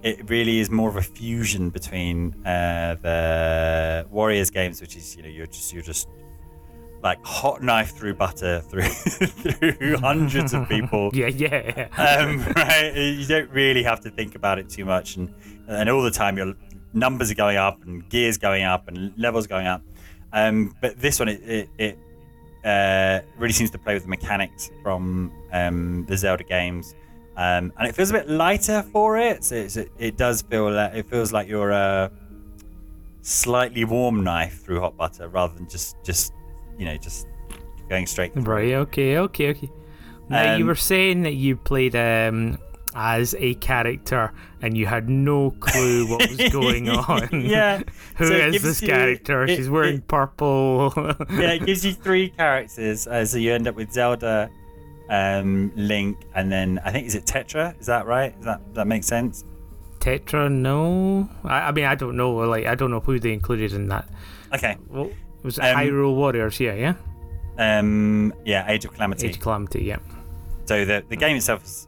It 0.08 0.30
really 0.30 0.60
is 0.60 0.70
more 0.70 0.89
of 0.89 0.95
a 0.95 1.01
fusion 1.01 1.70
between 1.70 2.34
uh, 2.45 2.95
the 3.01 4.05
Warriors 4.10 4.49
games, 4.49 4.80
which 4.80 4.95
is 4.95 5.16
you 5.16 5.24
know 5.24 5.30
you're 5.30 5.47
just 5.47 5.74
you're 5.74 5.84
just 5.84 6.08
like 7.03 7.24
hot 7.26 7.62
knife 7.62 7.91
through 7.95 8.16
butter 8.16 8.62
through 8.62 8.84
through 8.89 9.97
hundreds 9.97 10.53
of 10.53 10.68
people. 10.70 11.12
Yeah, 11.14 11.28
yeah. 11.28 11.88
Um, 11.97 12.43
right, 12.55 12.93
you 12.95 13.26
don't 13.26 13.49
really 13.51 13.84
have 13.84 13.99
to 14.01 14.10
think 14.10 14.36
about 14.36 14.60
it 14.60 14.70
too 14.70 14.86
much, 14.86 15.16
and 15.18 15.34
and 15.68 15.89
all 15.89 16.01
the 16.01 16.12
time 16.12 16.38
your 16.38 16.53
numbers 16.93 17.30
are 17.32 17.36
going 17.36 17.58
up 17.58 17.84
and 17.84 18.08
gears 18.10 18.38
going 18.38 18.64
up 18.64 18.88
and 18.88 19.14
levels 19.18 19.47
going 19.47 19.68
up. 19.68 19.82
Um, 20.34 20.76
but 20.82 20.99
this 20.99 21.20
one, 21.20 21.30
it 21.30 21.41
it, 21.43 21.70
it 21.78 21.99
uh, 22.64 23.22
really 23.38 23.53
seems 23.53 23.72
to 23.72 23.78
play 23.78 23.93
with 23.93 24.03
the 24.03 24.10
mechanics 24.10 24.70
from 24.84 25.32
um, 25.51 26.05
the 26.08 26.18
Zelda 26.18 26.43
games, 26.43 26.95
um, 27.38 27.71
and 27.77 27.88
it 27.88 27.95
feels 27.95 28.09
a 28.09 28.13
bit 28.13 28.27
lighter 28.29 28.81
for 28.91 29.17
it. 29.17 29.43
So 29.45 29.55
it's, 29.55 29.77
it, 29.77 29.91
it 29.97 30.17
does 30.17 30.41
feel 30.41 30.69
like, 30.71 30.93
it 30.95 31.09
feels 31.09 31.31
like 31.31 31.47
you're 31.47 31.71
a 31.71 32.11
slightly 33.21 33.83
warm 33.85 34.23
knife 34.23 34.61
through 34.63 34.79
hot 34.79 34.95
butter 34.97 35.27
rather 35.27 35.53
than 35.55 35.67
just 35.69 35.95
just 36.03 36.33
you 36.77 36.85
know 36.85 36.97
just 36.97 37.27
going 37.89 38.05
straight. 38.05 38.33
through. 38.33 38.43
Right, 38.43 38.73
okay, 38.73 39.17
okay, 39.17 39.49
okay. 39.49 39.69
Now, 40.29 40.55
you 40.55 40.63
Um, 40.63 40.67
were 40.67 40.75
saying 40.75 41.21
that 41.23 41.35
you 41.35 41.55
played 41.55 41.95
um, 41.95 42.57
as 42.93 43.33
a 43.39 43.53
character 43.55 44.33
and 44.61 44.75
you 44.77 44.85
had 44.85 45.07
no 45.07 45.51
clue 45.51 46.05
what 46.07 46.29
was 46.29 46.49
going 46.49 46.89
on. 47.13 47.29
yeah. 47.45 47.81
Who 48.17 48.27
So 48.27 48.33
is 48.33 48.61
this 48.61 48.81
you- 48.81 48.89
character? 48.89 49.43
it- 49.45 49.55
She's 49.55 49.69
wearing 49.69 49.97
it- 49.99 50.07
purple. 50.09 50.91
yeah, 51.29 51.53
it 51.53 51.65
gives 51.65 51.85
you 51.85 51.93
three 51.93 52.27
characters, 52.29 53.07
uh, 53.07 53.23
so 53.25 53.38
you 53.38 53.53
end 53.53 53.67
up 53.69 53.75
with 53.75 53.93
Zelda, 53.93 54.49
um, 55.10 55.72
Link, 55.76 56.18
and 56.36 56.51
then 56.51 56.80
I 56.84 56.91
think 56.91 57.08
is 57.08 57.16
it 57.16 57.26
Tetra? 57.26 57.80
Is 57.80 57.86
that 57.88 58.05
right? 58.05 58.36
Does 58.38 58.45
that 58.45 58.62
that 58.76 58.88
make 58.88 59.03
sense? 59.03 59.43
Tetra, 59.99 60.51
no. 60.51 61.30
I, 61.43 61.70
I 61.70 61.72
mean, 61.72 61.86
I 61.86 61.95
don't 61.95 62.16
know. 62.16 62.32
Like, 62.36 62.66
I 62.66 62.76
don't 62.76 62.91
know 62.91 62.99
who 62.99 63.20
they 63.20 63.34
included 63.34 63.74
in 63.74 63.88
that. 63.89 64.08
Okay. 64.53 64.78
Well, 64.89 65.10
was 65.43 65.58
it 65.58 65.64
Um, 65.64 65.76
Hyrule 65.78 66.16
Warriors? 66.16 66.60
Yeah, 66.60 66.74
yeah. 66.76 66.93
Um, 67.58 68.34
yeah, 68.45 68.70
Age 68.72 68.86
of 68.86 68.93
Calamity. 68.93 69.28
Age 69.28 69.36
of 69.38 69.41
Calamity. 69.41 69.84
Yeah. 69.84 69.97
So 70.66 70.86
the 70.86 71.03
the 71.10 71.16
game 71.16 71.36
itself 71.36 71.64
is, 71.64 71.88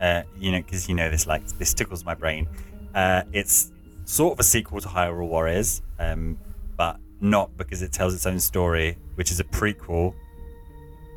uh, 0.00 0.22
you 0.38 0.52
know, 0.52 0.58
because 0.62 0.88
you 0.88 0.94
know 0.94 1.10
this 1.10 1.26
like 1.26 1.46
this 1.58 1.74
tickles 1.74 2.04
my 2.04 2.14
brain. 2.14 2.46
Uh, 2.94 3.22
it's 3.32 3.72
sort 4.04 4.34
of 4.34 4.40
a 4.40 4.42
sequel 4.44 4.80
to 4.80 4.88
Hyrule 4.88 5.28
Warriors, 5.28 5.82
um, 5.98 6.38
but 6.76 6.98
not 7.20 7.56
because 7.56 7.82
it 7.82 7.92
tells 7.92 8.14
its 8.14 8.26
own 8.26 8.38
story, 8.40 8.96
which 9.16 9.30
is 9.30 9.40
a 9.40 9.44
prequel, 9.44 10.14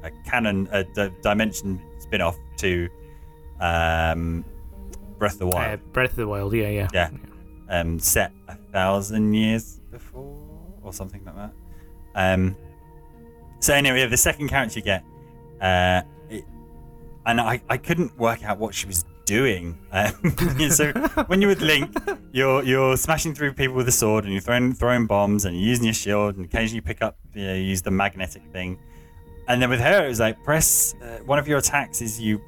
a 0.04 0.12
canon, 0.30 0.68
a 0.72 0.84
d- 0.84 1.10
dimension 1.22 1.82
spin-off 1.99 2.38
to 2.58 2.89
um, 3.60 4.43
Breath 5.18 5.34
of 5.34 5.39
the 5.39 5.47
Uh, 5.47 5.51
Wild. 5.51 5.93
Breath 5.93 6.10
of 6.12 6.16
the 6.18 6.28
Wild. 6.28 6.54
Yeah, 6.54 6.70
yeah. 6.70 6.88
Yeah. 6.93 7.10
um, 7.70 7.99
set 7.99 8.32
a 8.47 8.56
thousand 8.56 9.34
years 9.34 9.80
before 9.91 10.38
or 10.82 10.91
something 10.93 11.24
like 11.26 11.36
that. 11.36 11.51
Um, 12.16 12.56
so 13.60 13.74
anyway, 13.74 14.06
the 14.08 14.18
second 14.18 14.49
character 14.49 14.80
you 14.80 14.84
get, 14.84 15.04
uh, 15.62 16.01
it, 16.30 16.43
and 17.26 17.39
I, 17.39 17.62
I 17.70 17.78
couldn't 17.78 18.18
work 18.20 18.43
out 18.43 18.60
what 18.60 18.76
she 18.76 18.86
was 18.88 19.06
doing. 19.26 19.78
Um, 19.93 20.12
so 20.70 20.91
when 21.28 21.41
you're 21.41 21.49
with 21.49 21.62
Link, 21.62 21.95
you're 22.34 22.62
you're 22.64 22.97
smashing 22.97 23.34
through 23.34 23.54
people 23.54 23.76
with 23.76 23.88
a 23.88 23.91
sword 23.93 24.26
and 24.26 24.34
you're 24.34 24.41
throwing 24.41 24.74
throwing 24.74 25.06
bombs 25.08 25.45
and 25.45 25.56
you're 25.56 25.70
using 25.70 25.86
your 25.86 25.93
shield 25.93 26.36
and 26.36 26.43
occasionally 26.45 26.76
you 26.76 26.82
pick 26.82 27.01
up 27.01 27.18
you 27.34 27.45
know, 27.47 27.54
use 27.56 27.82
the 27.82 27.91
magnetic 27.91 28.43
thing. 28.51 28.78
And 29.48 29.62
then 29.62 29.70
with 29.70 29.82
her, 29.82 30.06
it 30.06 30.10
was 30.10 30.20
like 30.20 30.41
press 30.44 30.96
uh, 31.02 31.20
one 31.26 31.39
of 31.39 31.48
your 31.48 31.58
attacks 31.58 32.02
is 32.02 32.20
you 32.20 32.41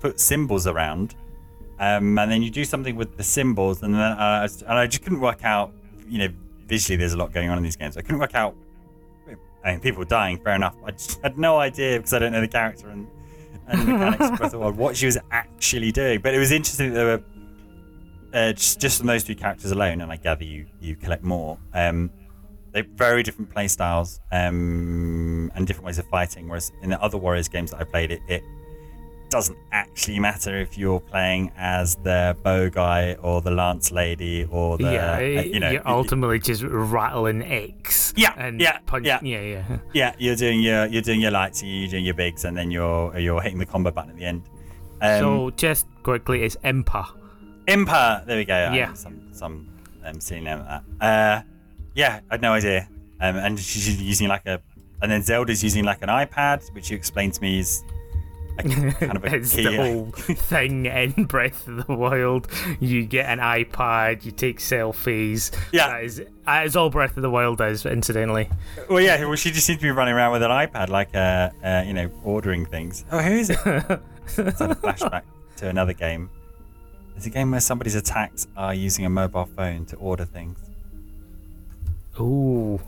put 0.00 0.20
symbols 0.20 0.66
around 0.66 1.14
um, 1.82 2.16
and 2.16 2.30
then 2.30 2.42
you 2.42 2.50
do 2.50 2.64
something 2.64 2.94
with 2.94 3.16
the 3.16 3.24
symbols, 3.24 3.82
and 3.82 3.92
then 3.92 4.00
uh, 4.00 4.46
and 4.68 4.78
I 4.78 4.86
just 4.86 5.02
couldn't 5.02 5.18
work 5.18 5.44
out. 5.44 5.72
You 6.08 6.18
know, 6.18 6.28
visually, 6.66 6.96
there's 6.96 7.12
a 7.12 7.16
lot 7.16 7.32
going 7.32 7.48
on 7.48 7.58
in 7.58 7.64
these 7.64 7.74
games. 7.74 7.96
I 7.96 8.02
couldn't 8.02 8.20
work 8.20 8.36
out. 8.36 8.54
I 9.64 9.72
mean, 9.72 9.80
people 9.80 10.04
dying, 10.04 10.38
fair 10.38 10.54
enough. 10.54 10.76
I 10.86 10.92
had 11.24 11.38
no 11.38 11.58
idea 11.58 11.96
because 11.96 12.12
I 12.12 12.20
don't 12.20 12.30
know 12.30 12.40
the 12.40 12.46
character 12.46 12.88
and 12.88 13.08
and 13.66 13.82
the 13.82 13.84
mechanics 13.86 14.40
of 14.40 14.50
the 14.52 14.58
Wild 14.60 14.76
what 14.76 14.96
she 14.96 15.06
was 15.06 15.18
actually 15.32 15.90
doing. 15.90 16.20
But 16.20 16.34
it 16.34 16.38
was 16.38 16.52
interesting 16.52 16.90
that 16.90 16.94
there 16.94 17.06
were 17.06 17.24
uh, 18.32 18.52
just 18.52 18.80
just 18.80 18.98
from 18.98 19.08
those 19.08 19.24
two 19.24 19.34
characters 19.34 19.72
alone, 19.72 20.02
and 20.02 20.12
I 20.12 20.16
gather 20.16 20.44
you 20.44 20.66
you 20.80 20.94
collect 20.94 21.24
more. 21.24 21.58
Um, 21.74 22.12
they're 22.72 22.86
very 22.94 23.22
different 23.22 23.50
play 23.50 23.68
styles 23.68 24.20
um, 24.32 25.50
and 25.54 25.66
different 25.66 25.86
ways 25.86 25.98
of 25.98 26.06
fighting. 26.06 26.48
Whereas 26.48 26.72
in 26.82 26.90
the 26.90 27.02
other 27.02 27.18
Warriors 27.18 27.48
games 27.48 27.70
that 27.72 27.80
I 27.80 27.84
played, 27.84 28.10
it, 28.10 28.20
it 28.28 28.42
doesn't 29.28 29.56
actually 29.72 30.18
matter 30.18 30.58
if 30.60 30.76
you're 30.76 31.00
playing 31.00 31.50
as 31.56 31.94
the 31.96 32.36
bow 32.42 32.68
guy 32.68 33.14
or 33.22 33.40
the 33.40 33.50
lance 33.50 33.90
lady 33.90 34.46
or 34.50 34.76
the 34.76 34.84
yeah, 34.92 35.14
uh, 35.16 35.20
you 35.42 35.58
know 35.58 35.70
you're 35.70 35.88
ultimately 35.88 36.38
just 36.38 36.62
rattling 36.62 37.42
X. 37.42 38.12
Yeah, 38.14 38.34
and 38.36 38.60
yeah, 38.60 38.78
punch, 38.84 39.06
yeah. 39.06 39.20
yeah, 39.22 39.40
yeah. 39.40 39.78
yeah 39.94 40.14
you're 40.18 40.36
doing 40.36 40.60
your 40.60 40.84
you're 40.86 41.00
doing 41.00 41.22
your 41.22 41.30
lights 41.30 41.62
you're 41.62 41.88
doing 41.88 42.04
your 42.04 42.12
bigs 42.14 42.44
and 42.44 42.54
then 42.54 42.70
you're 42.70 43.16
you're 43.18 43.40
hitting 43.40 43.58
the 43.58 43.64
combo 43.64 43.90
button 43.90 44.10
at 44.10 44.16
the 44.18 44.24
end 44.26 44.42
um, 45.00 45.18
so 45.18 45.50
just 45.56 45.86
quickly, 46.02 46.42
it's 46.42 46.56
Impa. 46.56 47.06
Impa 47.68 48.26
there 48.26 48.36
we 48.36 48.44
go 48.44 48.54
I- 48.54 48.76
Yeah. 48.76 48.92
some 48.92 49.32
some 49.32 49.66
um, 50.04 50.20
silly 50.20 50.42
name 50.42 50.58
of 50.58 50.66
that 50.66 50.84
uh 51.00 51.42
yeah 51.94 52.20
I 52.30 52.34
had 52.34 52.42
no 52.42 52.52
idea 52.52 52.88
um, 53.20 53.36
and 53.36 53.58
she's 53.58 54.00
using 54.00 54.28
like 54.28 54.46
a 54.46 54.60
and 55.00 55.10
then 55.10 55.22
Zelda's 55.22 55.62
using 55.62 55.84
like 55.84 56.02
an 56.02 56.08
iPad 56.08 56.72
which 56.74 56.90
you 56.90 56.96
explained 56.96 57.34
to 57.34 57.42
me 57.42 57.58
is 57.58 57.82
a, 58.58 58.62
kind 58.92 59.16
of 59.16 59.24
a 59.24 59.36
it's 59.36 59.54
key 59.54 59.64
the 59.64 59.76
whole 59.76 60.10
thing 60.10 60.86
in 60.86 61.24
Breath 61.24 61.66
of 61.68 61.86
the 61.86 61.94
Wild. 61.94 62.48
You 62.80 63.04
get 63.06 63.26
an 63.26 63.38
iPad, 63.38 64.24
you 64.24 64.30
take 64.30 64.58
selfies. 64.58 65.56
Yeah. 65.72 65.88
that 65.88 66.04
is, 66.04 66.22
that 66.44 66.66
is 66.66 66.76
all 66.76 66.90
Breath 66.90 67.16
of 67.16 67.22
the 67.22 67.30
Wild 67.30 67.60
is, 67.60 67.86
incidentally. 67.86 68.48
Well, 68.88 69.00
yeah. 69.00 69.24
Well, 69.24 69.36
she 69.36 69.50
just 69.50 69.66
seems 69.66 69.78
to 69.78 69.82
be 69.82 69.90
running 69.90 70.14
around 70.14 70.32
with 70.32 70.42
an 70.42 70.50
iPad, 70.50 70.88
like, 70.88 71.14
uh, 71.14 71.50
uh, 71.64 71.84
you 71.86 71.94
know, 71.94 72.10
ordering 72.24 72.66
things. 72.66 73.04
Oh, 73.10 73.18
who 73.18 73.32
is 73.32 73.50
it? 73.50 73.58
it's 73.64 74.38
a 74.38 74.74
flashback 74.74 75.22
to 75.56 75.68
another 75.68 75.92
game. 75.92 76.30
It's 77.16 77.26
a 77.26 77.30
game 77.30 77.50
where 77.50 77.60
somebody's 77.60 77.94
attacks 77.94 78.46
are 78.56 78.74
using 78.74 79.04
a 79.04 79.10
mobile 79.10 79.46
phone 79.46 79.84
to 79.86 79.96
order 79.96 80.24
things. 80.24 80.58
Ooh, 82.20 82.80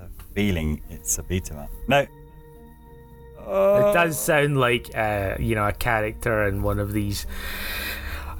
a 0.00 0.06
feeling 0.34 0.82
it's 0.90 1.18
a 1.18 1.22
beat 1.22 1.50
'em 1.50 1.58
up. 1.58 1.70
No. 1.88 1.98
it 2.00 3.94
does 3.94 4.18
sound 4.18 4.56
like 4.58 4.90
uh, 4.96 5.36
you 5.38 5.54
know 5.54 5.66
a 5.66 5.72
character 5.72 6.46
in 6.46 6.62
one 6.62 6.78
of 6.78 6.92
these 6.92 7.26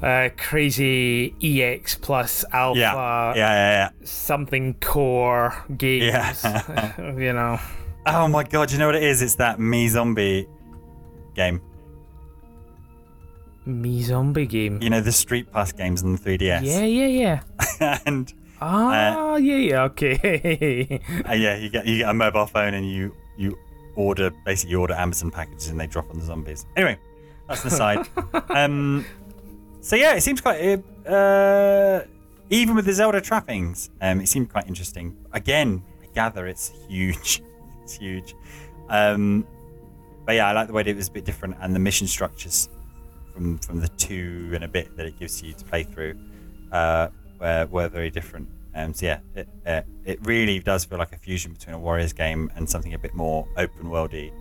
uh, 0.01 0.29
crazy 0.37 1.33
EX 1.41 1.95
plus 1.95 2.45
alpha 2.51 2.79
Yeah. 2.79 3.33
Yeah. 3.35 3.35
Yeah. 3.35 3.89
something 4.05 4.75
core 4.75 5.53
games. 5.77 6.05
Yeah. 6.05 7.13
you 7.17 7.33
know. 7.33 7.59
Oh 8.05 8.27
my 8.27 8.43
god! 8.43 8.71
You 8.71 8.77
know 8.79 8.87
what 8.87 8.95
it 8.95 9.03
is? 9.03 9.21
It's 9.21 9.35
that 9.35 9.59
Me 9.59 9.87
Zombie 9.87 10.47
game. 11.35 11.61
Me 13.65 14.01
zombie 14.03 14.45
game. 14.45 14.81
You 14.81 14.89
know 14.89 14.99
the 14.99 15.11
Street 15.13 15.49
Pass 15.51 15.71
games 15.71 16.03
on 16.03 16.11
the 16.13 16.17
3DS. 16.19 16.63
Yeah, 16.63 16.83
yeah, 16.83 17.41
yeah. 17.79 17.99
and 18.05 18.33
Ah, 18.65 19.35
yeah, 19.35 19.57
yeah. 19.57 19.83
Okay. 19.83 21.01
uh, 21.29 21.33
yeah, 21.33 21.57
you 21.57 21.69
get 21.69 21.85
you 21.85 21.97
get 21.97 22.09
a 22.09 22.13
mobile 22.13 22.45
phone 22.45 22.73
and 22.73 22.89
you 22.89 23.15
you 23.37 23.57
order 23.95 24.31
basically 24.45 24.71
you 24.71 24.79
order 24.79 24.93
Amazon 24.93 25.31
packages 25.31 25.67
and 25.67 25.79
they 25.79 25.87
drop 25.87 26.09
on 26.09 26.17
the 26.17 26.25
zombies. 26.25 26.65
Anyway, 26.77 26.97
that's 27.47 27.61
an 27.63 27.67
aside. 27.67 28.07
um, 28.49 29.05
so 29.81 29.95
yeah, 29.95 30.15
it 30.15 30.21
seems 30.21 30.39
quite 30.39 30.81
uh, 31.05 32.01
even 32.49 32.75
with 32.75 32.85
the 32.85 32.93
Zelda 32.93 33.19
trappings, 33.19 33.89
um, 34.01 34.21
it 34.21 34.29
seemed 34.29 34.49
quite 34.49 34.67
interesting. 34.67 35.17
Again, 35.33 35.83
I 36.01 36.07
gather 36.13 36.47
it's 36.47 36.69
huge. 36.87 37.43
it's 37.83 37.95
huge. 37.95 38.35
Um, 38.89 39.45
but 40.25 40.35
yeah, 40.35 40.47
I 40.47 40.53
like 40.53 40.67
the 40.67 40.73
way 40.73 40.83
that 40.83 40.89
it 40.89 40.95
was 40.95 41.09
a 41.09 41.11
bit 41.11 41.25
different 41.25 41.57
and 41.59 41.75
the 41.75 41.79
mission 41.79 42.07
structures 42.07 42.69
from 43.33 43.57
from 43.57 43.79
the 43.81 43.89
two 43.89 44.51
and 44.53 44.63
a 44.63 44.67
bit 44.69 44.95
that 44.95 45.05
it 45.05 45.19
gives 45.19 45.41
you 45.43 45.51
to 45.53 45.65
play 45.65 45.83
through 45.83 46.15
uh, 46.71 47.09
were, 47.43 47.67
were 47.69 47.89
very 47.89 48.09
different. 48.09 48.47
Um, 48.75 48.93
so 48.93 49.05
yeah, 49.05 49.19
it, 49.35 49.47
uh, 49.67 49.81
it 50.05 50.19
really 50.25 50.59
does 50.59 50.85
feel 50.85 50.97
like 50.97 51.11
a 51.11 51.17
fusion 51.17 51.53
between 51.53 51.75
a 51.75 51.79
Warriors 51.79 52.13
game 52.13 52.51
and 52.55 52.67
something 52.67 52.93
a 52.93 52.97
bit 52.97 53.13
more 53.13 53.47
open 53.57 53.89
worldy, 53.89 54.31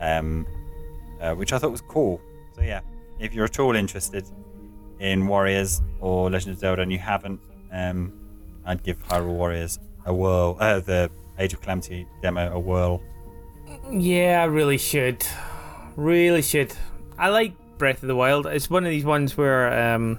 um, 0.00 0.46
uh, 1.20 1.34
which 1.34 1.52
I 1.52 1.58
thought 1.58 1.70
was 1.70 1.82
cool. 1.82 2.20
So 2.56 2.62
yeah, 2.62 2.80
if 3.20 3.34
you're 3.34 3.44
at 3.44 3.58
all 3.60 3.76
interested 3.76 4.24
in 4.98 5.28
Warriors 5.28 5.80
or 6.00 6.28
Legend 6.30 6.54
of 6.54 6.58
Zelda 6.58 6.82
and 6.82 6.90
you 6.90 6.98
haven't, 6.98 7.40
um, 7.70 8.12
I'd 8.64 8.82
give 8.82 9.00
Hyrule 9.04 9.34
Warriors 9.34 9.78
a 10.06 10.12
whirl. 10.12 10.56
Uh, 10.58 10.80
the 10.80 11.10
Age 11.38 11.52
of 11.52 11.60
Calamity 11.60 12.06
demo 12.20 12.52
a 12.52 12.58
whirl. 12.58 13.00
Yeah, 13.92 14.42
I 14.42 14.46
really 14.46 14.78
should. 14.78 15.24
Really 15.94 16.42
should. 16.42 16.72
I 17.16 17.28
like 17.28 17.52
Breath 17.78 18.02
of 18.02 18.08
the 18.08 18.16
Wild. 18.16 18.46
It's 18.46 18.68
one 18.68 18.84
of 18.84 18.90
these 18.90 19.04
ones 19.04 19.36
where, 19.36 19.94
um, 19.94 20.18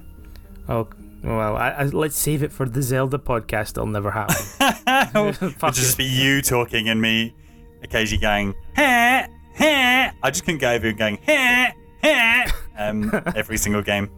oh, 0.69 0.88
well, 1.24 1.58
I, 1.58 1.70
I, 1.70 1.84
let's 1.86 2.18
save 2.18 2.44
it 2.44 2.52
for 2.52 2.68
the 2.68 2.82
Zelda 2.82 3.18
podcast. 3.18 3.72
It'll 3.72 3.86
never 3.86 4.12
happen. 4.12 4.36
It'll 5.36 5.72
just 5.72 5.96
it. 5.96 5.98
be 5.98 6.06
you 6.06 6.41
talking 6.41 6.90
and 6.90 7.02
me 7.02 7.36
occasionally 7.84 8.22
going, 8.22 8.56
heh, 8.76 9.28
heh. 9.54 10.12
I 10.22 10.30
just 10.32 10.46
couldn't 10.46 10.60
get 10.60 10.76
over 10.76 10.91
going, 10.94 11.18
heh, 11.18 11.72
heh, 12.02 12.52
um, 12.78 13.12
every 13.36 13.58
single 13.58 13.82
game. 13.82 14.10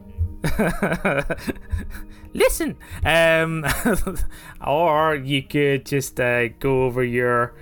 Listen, 2.33 2.77
um, 3.05 3.65
or 4.65 5.15
you 5.15 5.43
could 5.43 5.85
just 5.85 6.19
uh, 6.19 6.47
go 6.47 6.83
over 6.83 7.03
your 7.03 7.53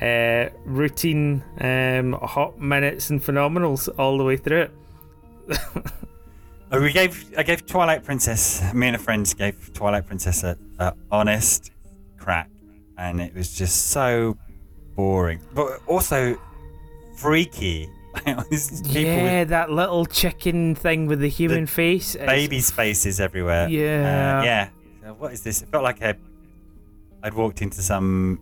uh, 0.00 0.48
routine 0.64 1.44
um, 1.60 2.12
hot 2.12 2.58
minutes 2.58 3.10
and 3.10 3.22
phenomenals 3.22 3.88
all 3.98 4.18
the 4.18 4.24
way 4.24 4.36
through 4.36 4.68
it. 5.48 5.88
Oh, 6.76 6.82
we 6.82 6.92
gave 6.92 7.32
I 7.38 7.42
gave 7.42 7.64
Twilight 7.64 8.04
Princess. 8.04 8.62
Me 8.74 8.88
and 8.88 8.96
a 8.96 8.98
friend 8.98 9.32
gave 9.38 9.72
Twilight 9.72 10.06
Princess 10.06 10.44
a, 10.44 10.58
a 10.78 10.92
honest 11.10 11.70
crack, 12.18 12.50
and 12.98 13.18
it 13.18 13.34
was 13.34 13.56
just 13.56 13.86
so 13.86 14.36
boring, 14.94 15.40
but 15.54 15.80
also 15.86 16.38
freaky. 17.16 17.88
This 18.50 18.72
is 18.72 18.80
people 18.82 19.02
yeah, 19.02 19.40
with 19.40 19.48
that 19.50 19.70
little 19.70 20.06
chicken 20.06 20.74
thing 20.74 21.06
with 21.06 21.20
the 21.20 21.28
human 21.28 21.66
face. 21.66 22.14
is- 22.14 22.26
baby 22.26 22.60
spaces 22.60 23.20
everywhere. 23.20 23.68
Yeah. 23.68 24.40
Uh, 24.40 24.44
yeah. 24.44 24.68
So 25.02 25.14
what 25.14 25.32
is 25.34 25.42
this? 25.42 25.62
It 25.62 25.68
felt 25.68 25.84
like 25.84 26.00
a, 26.00 26.16
I'd 27.22 27.34
walked 27.34 27.60
into 27.60 27.82
some 27.82 28.40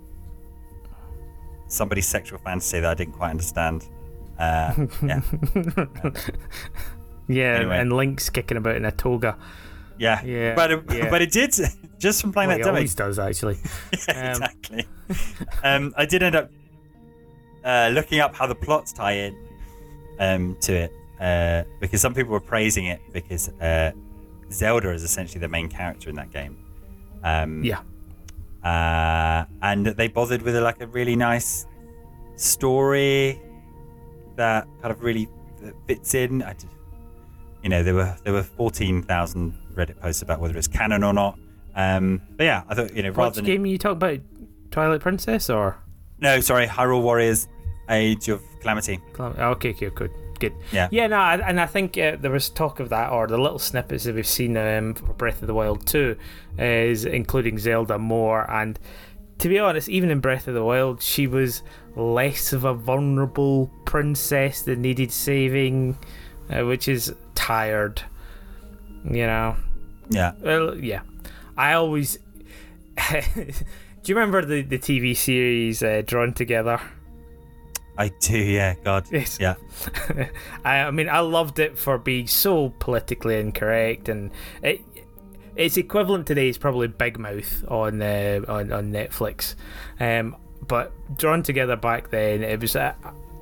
somebody's 1.66 2.06
sexual 2.06 2.38
fantasy 2.38 2.80
that 2.80 2.90
I 2.90 2.94
didn't 2.94 3.14
quite 3.14 3.30
understand. 3.30 3.86
Uh, 4.38 4.86
yeah. 5.02 5.20
Yeah, 7.28 7.54
Anyway. 7.56 7.78
and 7.78 7.92
Link's 7.92 8.28
kicking 8.30 8.56
about 8.56 8.76
in 8.76 8.84
a 8.84 8.92
toga. 8.92 9.36
Yeah, 9.98 10.22
Yeah, 10.24 10.54
But 10.54 10.70
it, 10.72 10.82
yeah. 10.92 11.10
but 11.10 11.22
it 11.22 11.30
did 11.32 11.54
just 11.98 12.20
from 12.20 12.32
playing 12.32 12.48
Well, 12.48 12.58
that 12.58 12.62
he 12.62 12.64
demo. 12.64 12.76
always 12.76 12.94
does 12.94 13.18
actually. 13.18 13.58
Yeah, 14.08 14.14
Um, 14.34 14.42
exactly. 14.42 14.86
um, 15.62 15.94
I 15.96 16.04
did 16.04 16.22
end 16.22 16.34
up 16.36 16.50
uh, 17.64 17.90
looking 17.92 18.20
up 18.20 18.34
how 18.34 18.46
the 18.46 18.54
plots 18.54 18.92
tie 18.92 19.12
in 19.12 19.36
um, 20.18 20.56
to 20.62 20.72
it 20.74 20.92
uh, 21.20 21.62
because 21.80 22.00
some 22.00 22.12
people 22.14 22.32
were 22.32 22.40
praising 22.40 22.86
it 22.86 23.00
because 23.12 23.48
uh, 23.60 23.92
Zelda 24.50 24.90
is 24.92 25.02
essentially 25.02 25.40
the 25.40 25.48
main 25.48 25.68
character 25.68 26.10
in 26.10 26.16
that 26.16 26.30
game. 26.32 26.58
Um, 27.22 27.64
Yeah. 27.64 27.80
uh, 28.64 29.44
and 29.62 29.86
they 29.86 30.08
bothered 30.08 30.42
with 30.42 30.56
like 30.56 30.80
a 30.82 30.86
really 30.88 31.16
nice 31.16 31.66
story 32.36 33.40
that 34.36 34.66
kind 34.82 34.92
of 34.92 35.02
really 35.02 35.28
fits 35.86 36.14
in. 36.14 36.42
I 36.42 36.52
did, 36.54 36.68
you 37.64 37.70
know, 37.70 37.82
there 37.82 37.94
were 37.94 38.16
there 38.22 38.32
were 38.32 38.42
fourteen 38.44 39.02
thousand 39.02 39.54
Reddit 39.74 39.98
posts 39.98 40.22
about 40.22 40.38
whether 40.38 40.56
it's 40.56 40.68
canon 40.68 41.02
or 41.02 41.12
not. 41.12 41.36
Um, 41.74 42.22
but 42.36 42.44
yeah, 42.44 42.62
I 42.68 42.74
thought 42.76 42.94
you 42.94 43.02
know 43.02 43.08
rather 43.10 43.20
What 43.28 43.34
than 43.34 43.44
game 43.46 43.66
you 43.66 43.78
talking 43.78 43.96
about? 43.96 44.20
Twilight 44.70 45.00
Princess 45.00 45.50
or? 45.50 45.76
no, 46.20 46.38
sorry, 46.40 46.66
Hyrule 46.66 47.02
Warriors: 47.02 47.48
Age 47.88 48.28
of 48.28 48.40
Calamity. 48.60 49.00
Clam- 49.14 49.34
oh, 49.38 49.50
Okay, 49.52 49.70
okay, 49.70 49.90
good, 49.90 50.10
good. 50.38 50.52
Yeah. 50.72 50.88
yeah. 50.92 51.06
No, 51.08 51.16
I- 51.16 51.36
and 51.48 51.60
I 51.60 51.66
think 51.66 51.96
uh, 51.98 52.16
there 52.20 52.30
was 52.30 52.48
talk 52.50 52.80
of 52.80 52.88
that, 52.90 53.10
or 53.10 53.26
the 53.26 53.38
little 53.38 53.58
snippets 53.58 54.04
that 54.04 54.14
we've 54.14 54.26
seen 54.26 54.56
um, 54.56 54.94
for 54.94 55.12
Breath 55.14 55.40
of 55.42 55.48
the 55.48 55.54
Wild 55.54 55.86
2 55.86 56.16
is 56.58 57.04
including 57.04 57.58
Zelda 57.58 57.98
more. 57.98 58.48
And 58.50 58.78
to 59.38 59.48
be 59.48 59.58
honest, 59.58 59.88
even 59.88 60.10
in 60.10 60.20
Breath 60.20 60.46
of 60.48 60.54
the 60.54 60.64
Wild, 60.64 61.02
she 61.02 61.26
was 61.26 61.62
less 61.96 62.52
of 62.52 62.64
a 62.64 62.74
vulnerable 62.74 63.70
princess 63.84 64.62
that 64.62 64.78
needed 64.78 65.12
saving, 65.12 65.98
uh, 66.50 66.64
which 66.64 66.88
is 66.88 67.14
tired. 67.34 68.02
You 69.04 69.26
know. 69.26 69.56
Yeah, 70.10 70.32
Well, 70.40 70.76
yeah. 70.76 71.00
I 71.56 71.74
always. 71.74 72.18
Do 73.34 74.12
you 74.12 74.14
remember 74.14 74.44
the, 74.44 74.62
the 74.62 74.78
TV 74.78 75.16
series 75.16 75.82
uh, 75.82 76.02
Drawn 76.04 76.34
Together? 76.34 76.78
I 77.96 78.08
do. 78.20 78.36
Yeah, 78.36 78.74
God. 78.82 79.06
Yes. 79.10 79.38
Yeah, 79.40 79.54
I, 80.64 80.80
I 80.80 80.90
mean, 80.90 81.08
I 81.08 81.20
loved 81.20 81.58
it 81.58 81.78
for 81.78 81.96
being 81.96 82.26
so 82.26 82.70
politically 82.80 83.38
incorrect, 83.38 84.08
and 84.08 84.30
it, 84.62 84.80
its 85.56 85.76
equivalent 85.76 86.26
today 86.26 86.48
is 86.48 86.58
probably 86.58 86.88
Big 86.88 87.18
Mouth 87.18 87.64
on 87.68 88.02
uh, 88.02 88.40
on 88.48 88.72
on 88.72 88.92
Netflix. 88.92 89.54
Um, 90.00 90.36
but 90.66 90.92
drawn 91.16 91.42
together 91.42 91.76
back 91.76 92.10
then, 92.10 92.42
it 92.42 92.60
was 92.60 92.74
a, 92.74 92.96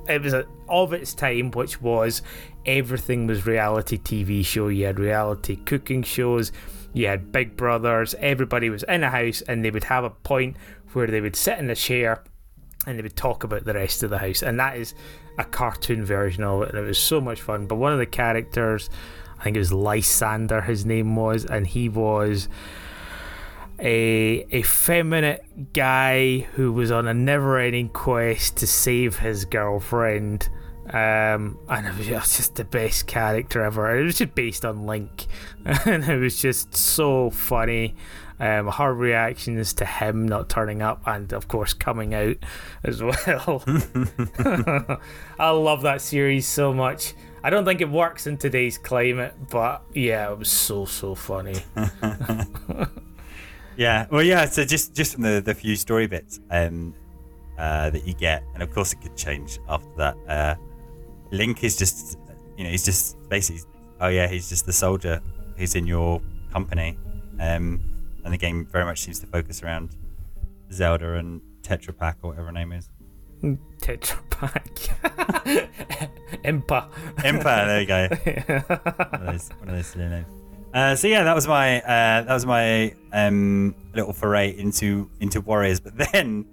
it 0.07 0.21
was 0.21 0.33
a, 0.33 0.45
of 0.69 0.93
its 0.93 1.13
time, 1.13 1.51
which 1.51 1.81
was 1.81 2.21
everything 2.65 3.27
was 3.27 3.45
reality 3.45 3.97
TV 3.97 4.45
show. 4.45 4.67
You 4.67 4.85
had 4.85 4.99
reality 4.99 5.55
cooking 5.55 6.03
shows. 6.03 6.51
You 6.93 7.07
had 7.07 7.31
Big 7.31 7.57
Brothers. 7.57 8.15
Everybody 8.19 8.69
was 8.69 8.83
in 8.83 9.03
a 9.03 9.09
house, 9.09 9.41
and 9.41 9.63
they 9.63 9.71
would 9.71 9.85
have 9.85 10.03
a 10.03 10.09
point 10.09 10.57
where 10.93 11.07
they 11.07 11.21
would 11.21 11.35
sit 11.35 11.57
in 11.59 11.69
a 11.69 11.75
chair 11.75 12.23
and 12.85 12.97
they 12.97 13.01
would 13.01 13.15
talk 13.15 13.43
about 13.43 13.65
the 13.65 13.73
rest 13.73 14.03
of 14.03 14.09
the 14.09 14.17
house. 14.17 14.43
And 14.43 14.59
that 14.59 14.77
is 14.77 14.93
a 15.37 15.43
cartoon 15.43 16.05
version 16.05 16.43
of 16.43 16.63
it, 16.63 16.69
and 16.69 16.77
it 16.77 16.87
was 16.87 16.99
so 16.99 17.19
much 17.19 17.41
fun. 17.41 17.65
But 17.65 17.75
one 17.75 17.93
of 17.93 17.99
the 17.99 18.05
characters, 18.05 18.89
I 19.39 19.43
think 19.43 19.55
it 19.55 19.59
was 19.59 19.73
Lysander, 19.73 20.61
his 20.61 20.85
name 20.85 21.15
was, 21.15 21.45
and 21.45 21.65
he 21.65 21.89
was 21.89 22.49
a 23.79 24.45
effeminate 24.53 25.73
guy 25.73 26.39
who 26.53 26.71
was 26.71 26.91
on 26.91 27.07
a 27.07 27.13
never-ending 27.13 27.89
quest 27.89 28.57
to 28.57 28.67
save 28.67 29.19
his 29.19 29.45
girlfriend. 29.45 30.47
Um, 30.89 31.57
and 31.69 31.87
it 31.87 31.97
was 31.97 32.07
just 32.07 32.55
the 32.55 32.65
best 32.65 33.07
character 33.07 33.63
ever. 33.63 33.97
It 33.97 34.03
was 34.03 34.17
just 34.17 34.35
based 34.35 34.65
on 34.65 34.85
Link, 34.85 35.27
and 35.65 36.03
it 36.03 36.17
was 36.17 36.41
just 36.41 36.75
so 36.75 37.29
funny. 37.29 37.95
Um, 38.39 38.67
her 38.67 38.93
reactions 38.93 39.73
to 39.75 39.85
him 39.85 40.27
not 40.27 40.49
turning 40.49 40.81
up, 40.81 41.01
and 41.05 41.31
of 41.31 41.47
course 41.47 41.73
coming 41.73 42.13
out 42.13 42.35
as 42.83 43.01
well. 43.01 43.63
I 45.39 45.49
love 45.51 45.83
that 45.83 46.01
series 46.01 46.47
so 46.47 46.73
much. 46.73 47.13
I 47.45 47.49
don't 47.49 47.65
think 47.65 47.81
it 47.81 47.89
works 47.89 48.27
in 48.27 48.37
today's 48.37 48.77
climate, 48.77 49.33
but 49.49 49.83
yeah, 49.93 50.31
it 50.31 50.37
was 50.37 50.51
so 50.51 50.85
so 50.85 51.15
funny. 51.15 51.55
yeah. 53.77 54.07
Well, 54.11 54.23
yeah. 54.23 54.45
So 54.45 54.65
just 54.65 54.93
just 54.93 55.13
from 55.13 55.23
the 55.23 55.41
the 55.41 55.53
few 55.53 55.77
story 55.77 56.07
bits 56.07 56.41
um, 56.49 56.93
uh, 57.57 57.89
that 57.89 58.05
you 58.05 58.13
get, 58.13 58.43
and 58.53 58.63
of 58.63 58.71
course 58.71 58.91
it 58.91 59.01
could 59.01 59.15
change 59.15 59.59
after 59.69 59.89
that. 59.97 60.17
Uh, 60.27 60.55
Link 61.33 61.63
is 61.63 61.75
just, 61.75 62.17
you 62.57 62.63
know, 62.63 62.69
he's 62.69 62.85
just 62.85 63.17
basically, 63.27 63.63
oh 63.99 64.07
yeah, 64.07 64.27
he's 64.27 64.47
just 64.47 64.65
the 64.65 64.71
soldier 64.71 65.19
who's 65.57 65.75
in 65.75 65.87
your 65.87 66.21
company. 66.51 66.97
Um, 67.39 67.81
and 68.23 68.31
the 68.33 68.37
game 68.37 68.65
very 68.71 68.85
much 68.85 69.01
seems 69.01 69.19
to 69.19 69.27
focus 69.27 69.63
around 69.63 69.97
Zelda 70.71 71.15
and 71.15 71.41
Tetra 71.63 71.97
Pak 71.97 72.17
or 72.21 72.29
whatever 72.29 72.47
her 72.47 72.53
name 72.53 72.71
is. 72.71 72.89
Tetra 73.81 74.17
Pak, 74.29 74.73
Impa. 76.45 76.87
Empire. 77.25 77.67
There 77.67 77.81
you 77.81 77.87
go. 77.87 78.07
one 78.69 79.21
of 79.21 79.25
those, 79.25 79.49
one 79.49 79.69
of 79.69 79.75
those 79.75 79.87
silly 79.87 80.07
names. 80.07 80.27
Uh, 80.73 80.95
so 80.95 81.07
yeah, 81.07 81.23
that 81.23 81.35
was 81.35 81.47
my 81.47 81.81
uh, 81.81 82.21
that 82.23 82.33
was 82.33 82.45
my 82.45 82.95
um, 83.11 83.75
little 83.93 84.13
foray 84.13 84.57
into 84.57 85.09
into 85.19 85.41
Warriors. 85.41 85.79
But 85.79 85.97
then, 85.97 86.45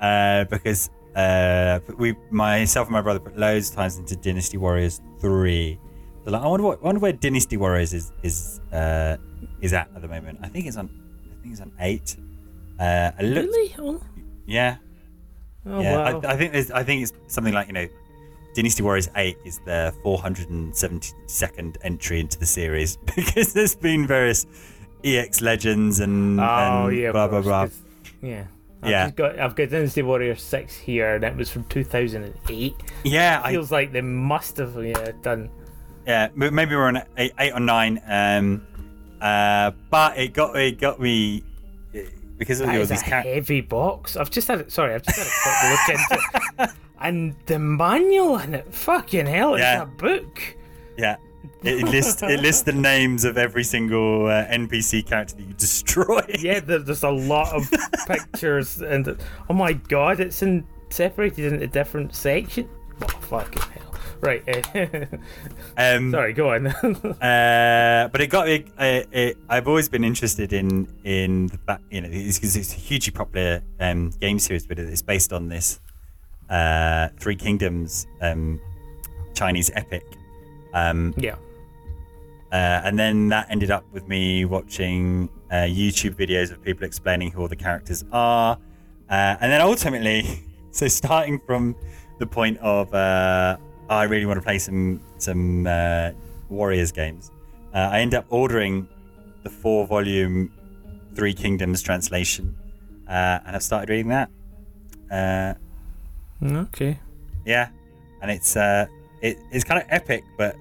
uh, 0.00 0.44
because 0.44 0.90
uh, 1.16 1.80
we 1.96 2.14
myself 2.30 2.88
and 2.88 2.92
my 2.92 3.02
brother 3.02 3.20
put 3.20 3.36
loads 3.38 3.70
of 3.70 3.76
times 3.76 3.98
into 3.98 4.16
Dynasty 4.16 4.56
Warriors 4.56 5.00
three. 5.20 5.78
So 6.24 6.30
like, 6.30 6.42
I 6.42 6.46
wonder 6.46 6.64
what 6.66 6.80
I 6.80 6.84
wonder 6.84 7.00
where 7.00 7.12
Dynasty 7.12 7.56
Warriors 7.56 7.92
is 7.92 8.12
is 8.22 8.60
uh, 8.72 9.16
is 9.60 9.72
at 9.72 9.88
at 9.94 10.02
the 10.02 10.08
moment. 10.08 10.38
I 10.42 10.48
think 10.48 10.66
it's 10.66 10.76
on 10.76 10.88
I 11.30 11.42
think 11.42 11.52
it's 11.52 11.60
on 11.60 11.72
eight. 11.80 12.16
Uh, 12.80 13.12
I 13.18 13.22
looked, 13.22 13.48
Really? 13.48 13.74
Oh, 13.78 14.00
yeah, 14.46 14.76
oh 15.64 15.80
yeah. 15.80 16.12
wow. 16.12 16.20
I, 16.24 16.32
I 16.32 16.36
think 16.36 16.52
there's, 16.52 16.70
I 16.72 16.82
think 16.82 17.02
it's 17.02 17.12
something 17.28 17.54
like 17.54 17.68
you 17.68 17.72
know, 17.72 17.86
Dynasty 18.54 18.82
Warriors 18.82 19.08
Eight 19.16 19.36
is 19.44 19.60
the 19.64 19.94
472nd 20.04 21.76
entry 21.82 22.20
into 22.20 22.38
the 22.38 22.46
series 22.46 22.96
because 23.16 23.52
there's 23.52 23.76
been 23.76 24.06
various 24.06 24.46
EX 25.04 25.40
legends 25.40 26.00
and, 26.00 26.40
oh 26.40 26.86
and 26.86 26.96
yeah. 26.96 27.12
blah 27.12 27.28
blah 27.28 27.42
blah. 27.42 27.68
Yeah. 28.22 28.44
I've 28.84 28.90
Yeah. 28.90 29.04
just 29.06 29.16
got 29.16 29.38
I've 29.38 29.54
got 29.56 29.70
Dynasty 29.70 30.02
Warrior 30.02 30.36
six 30.36 30.76
here, 30.76 31.14
and 31.16 31.24
it 31.24 31.36
was 31.36 31.50
from 31.50 31.64
2008. 31.64 32.74
Yeah, 33.04 33.40
I, 33.44 33.52
Feels 33.52 33.72
like 33.72 33.92
they 33.92 34.00
must 34.00 34.56
have 34.58 34.76
yeah 34.84 35.10
done. 35.22 35.50
yeah. 36.06 36.28
Maybe 36.34 36.74
we're 36.76 36.86
on 36.88 37.02
eight, 37.16 37.32
eight 37.38 37.52
or 37.52 37.60
nine. 37.60 38.00
Um, 38.06 38.66
uh, 39.20 39.72
but 39.90 40.18
it 40.18 40.34
got 40.34 40.56
it 40.56 40.78
got 40.78 41.00
me 41.00 41.42
eh, 41.94 42.02
because 42.36 42.60
all 42.60 42.68
is 42.70 42.90
a 42.90 42.96
characters. 42.96 43.34
heavy 43.34 43.60
box. 43.62 44.16
I've 44.16 44.30
just 44.30 44.48
had 44.48 44.60
it. 44.60 44.70
Sorry, 44.72 44.94
I've 44.94 45.02
just 45.02 45.18
had 45.18 45.26
a 45.26 45.30
quick 45.42 45.70
look 45.70 46.10
into 46.58 46.64
it. 46.64 46.70
And 47.00 47.34
the 47.46 47.58
manual 47.58 48.38
in 48.38 48.54
it, 48.54 48.72
fucking 48.72 49.26
hell, 49.26 49.54
it's 49.56 49.60
Yeah. 49.60 49.82
a 49.82 49.86
book. 49.86 50.40
Yeah. 50.96 51.16
It 51.62 51.84
lists 51.84 52.22
it 52.22 52.40
lists 52.40 52.62
the 52.62 52.72
names 52.72 53.24
of 53.24 53.36
every 53.38 53.64
single 53.64 54.26
uh, 54.26 54.44
NPC 54.46 55.06
character 55.06 55.36
that 55.36 55.42
you 55.46 55.54
destroy. 55.58 56.20
Yeah, 56.38 56.60
there, 56.60 56.78
there's 56.78 57.02
a 57.02 57.10
lot 57.10 57.52
of 57.52 57.70
pictures, 58.06 58.82
and 58.82 59.16
oh 59.48 59.54
my 59.54 59.72
god, 59.74 60.20
it's 60.20 60.42
in 60.42 60.66
separated 60.90 61.52
into 61.52 61.66
different 61.66 62.14
sections. 62.14 62.68
Oh, 63.02 63.06
fucking 63.22 63.62
hell! 63.62 63.94
Right, 64.20 64.42
uh, 64.48 65.06
Um, 65.76 66.10
sorry, 66.12 66.32
go 66.32 66.50
on. 66.50 66.66
Uh, 67.20 68.08
but 68.12 68.20
it 68.20 68.28
got 68.28 68.48
it, 68.48 68.68
it, 68.78 69.08
it. 69.12 69.36
I've 69.48 69.66
always 69.68 69.88
been 69.88 70.04
interested 70.04 70.52
in 70.52 70.86
in 71.04 71.48
the 71.48 71.58
back. 71.58 71.80
You 71.90 72.02
know, 72.02 72.08
it's, 72.10 72.38
'cause 72.38 72.56
it's 72.56 72.72
a 72.72 72.76
hugely 72.76 73.12
popular 73.12 73.62
um, 73.80 74.10
game 74.20 74.38
series, 74.38 74.66
but 74.66 74.78
it's 74.78 75.02
based 75.02 75.32
on 75.32 75.48
this 75.48 75.80
uh, 76.50 77.08
Three 77.18 77.36
Kingdoms 77.36 78.06
um, 78.20 78.60
Chinese 79.34 79.70
epic. 79.74 80.04
Um, 80.74 81.14
yeah, 81.16 81.36
uh, 82.52 82.82
and 82.84 82.98
then 82.98 83.28
that 83.30 83.46
ended 83.50 83.70
up 83.70 83.84
with 83.92 84.06
me 84.06 84.44
watching 84.44 85.28
uh, 85.50 85.66
YouTube 85.66 86.14
videos 86.14 86.52
of 86.52 86.62
people 86.62 86.84
explaining 86.84 87.32
who 87.32 87.40
all 87.40 87.48
the 87.48 87.56
characters 87.56 88.04
are. 88.12 88.58
Uh, 89.10 89.36
and 89.40 89.50
then 89.50 89.60
ultimately, 89.60 90.42
so 90.70 90.86
starting 90.86 91.40
from 91.46 91.74
the 92.18 92.26
point 92.26 92.58
of 92.58 92.92
uh, 92.94 93.56
I 93.88 94.04
really 94.04 94.26
want 94.26 94.38
to 94.38 94.42
play 94.42 94.58
some 94.58 95.00
some 95.18 95.66
uh, 95.66 96.12
Warriors 96.48 96.92
games, 96.92 97.30
uh, 97.74 97.88
I 97.92 98.00
end 98.00 98.14
up 98.14 98.26
ordering 98.28 98.88
the 99.42 99.50
four 99.50 99.86
volume 99.86 100.52
Three 101.14 101.34
Kingdoms 101.34 101.82
translation, 101.82 102.56
uh, 103.08 103.40
and 103.46 103.56
I've 103.56 103.62
started 103.62 103.90
reading 103.90 104.08
that. 104.08 104.30
Uh, 105.10 105.54
okay. 106.44 106.98
yeah, 107.44 107.68
and 108.22 108.30
it's 108.30 108.56
uh, 108.56 108.86
it, 109.22 109.38
it's 109.50 109.64
kind 109.64 109.82
of 109.82 109.86
epic, 109.90 110.24
but 110.38 110.56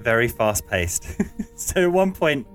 very 0.00 0.28
fast 0.28 0.66
paced. 0.66 1.06
so 1.56 1.82
at 1.82 1.92
one 1.92 2.12
point 2.12 2.46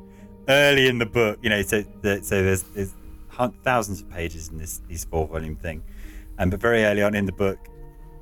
early 0.48 0.88
in 0.88 0.98
the 0.98 1.06
book, 1.06 1.40
you 1.42 1.50
know, 1.50 1.62
so 1.62 1.84
so 2.02 2.44
there's, 2.44 2.64
there's 2.64 2.94
thousands 3.64 4.02
of 4.02 4.10
pages 4.10 4.50
in 4.50 4.58
this 4.58 4.82
these 4.88 5.06
four 5.06 5.28
volume 5.28 5.56
thing, 5.56 5.84
um, 6.40 6.50
but 6.50 6.60
very 6.60 6.84
early 6.84 7.02
on 7.02 7.16
in 7.16 7.26
the 7.26 7.32
book, 7.32 7.60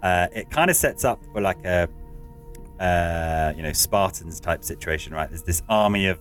uh, 0.04 0.28
it 0.34 0.50
kind 0.50 0.70
of 0.70 0.76
sets 0.76 1.04
up 1.04 1.20
for 1.32 1.42
like 1.42 1.64
a 1.66 1.88
uh, 2.80 3.54
you 3.56 3.64
know 3.64 3.74
Spartans 3.74 4.40
type 4.40 4.64
situation, 4.64 5.14
right? 5.14 5.30
There's 5.30 5.44
this 5.44 5.62
army 5.70 6.08
of 6.08 6.20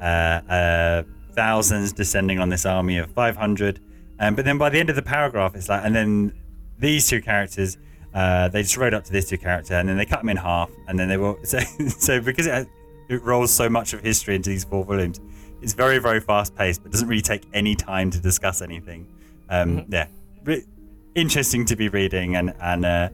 uh, 0.00 0.04
uh, 0.04 1.02
thousands 1.32 1.92
descending 1.92 2.38
on 2.38 2.48
this 2.48 2.66
army 2.66 2.98
of 2.98 3.10
500, 3.12 3.80
um, 4.18 4.34
but 4.34 4.44
then 4.44 4.58
by 4.58 4.68
the 4.70 4.78
end 4.78 4.90
of 4.90 4.96
the 4.96 5.02
paragraph, 5.02 5.54
it's 5.54 5.68
like, 5.68 5.84
and 5.84 5.94
then 5.94 6.34
these 6.78 7.08
two 7.08 7.20
characters. 7.20 7.76
Uh, 8.12 8.48
they 8.48 8.62
just 8.62 8.76
rode 8.76 8.92
up 8.92 9.04
to 9.04 9.12
this 9.12 9.28
two 9.28 9.38
character 9.38 9.74
and 9.74 9.88
then 9.88 9.96
they 9.96 10.04
cut 10.04 10.18
them 10.20 10.28
in 10.28 10.36
half 10.36 10.68
and 10.88 10.98
then 10.98 11.08
they 11.08 11.16
will 11.16 11.38
so 11.44 11.58
so 11.88 12.20
because 12.20 12.46
it, 12.46 12.66
it 13.08 13.22
rolls 13.22 13.52
so 13.52 13.68
much 13.68 13.92
of 13.92 14.00
history 14.00 14.34
into 14.34 14.50
these 14.50 14.64
four 14.64 14.84
volumes 14.84 15.20
it's 15.62 15.74
very 15.74 15.98
very 16.00 16.18
fast 16.20 16.54
paced 16.56 16.82
but 16.82 16.90
doesn't 16.90 17.06
really 17.06 17.22
take 17.22 17.42
any 17.54 17.76
time 17.76 18.10
to 18.10 18.18
discuss 18.18 18.62
anything 18.62 19.06
um, 19.48 19.76
Mhm. 19.78 19.86
yeah 19.92 20.06
re- 20.44 20.64
interesting 21.14 21.64
to 21.66 21.76
be 21.76 21.88
reading 21.88 22.34
and 22.34 22.52
and 22.60 22.84
uh, 22.84 23.08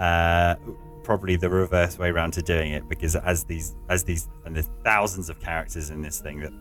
uh, 0.00 0.54
probably 1.02 1.34
the 1.36 1.48
reverse 1.50 1.98
way 1.98 2.10
around 2.10 2.32
to 2.32 2.42
doing 2.42 2.70
it 2.72 2.88
because 2.88 3.16
as 3.16 3.42
these 3.44 3.74
as 3.88 4.04
these 4.04 4.28
and 4.44 4.54
there's 4.54 4.70
thousands 4.84 5.28
of 5.28 5.40
characters 5.40 5.90
in 5.90 6.02
this 6.02 6.20
thing 6.20 6.38
that 6.40 6.52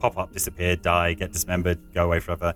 pop 0.00 0.16
up 0.16 0.32
disappear 0.32 0.76
die 0.76 1.12
get 1.12 1.32
dismembered 1.32 1.78
go 1.92 2.06
away 2.06 2.20
forever 2.20 2.54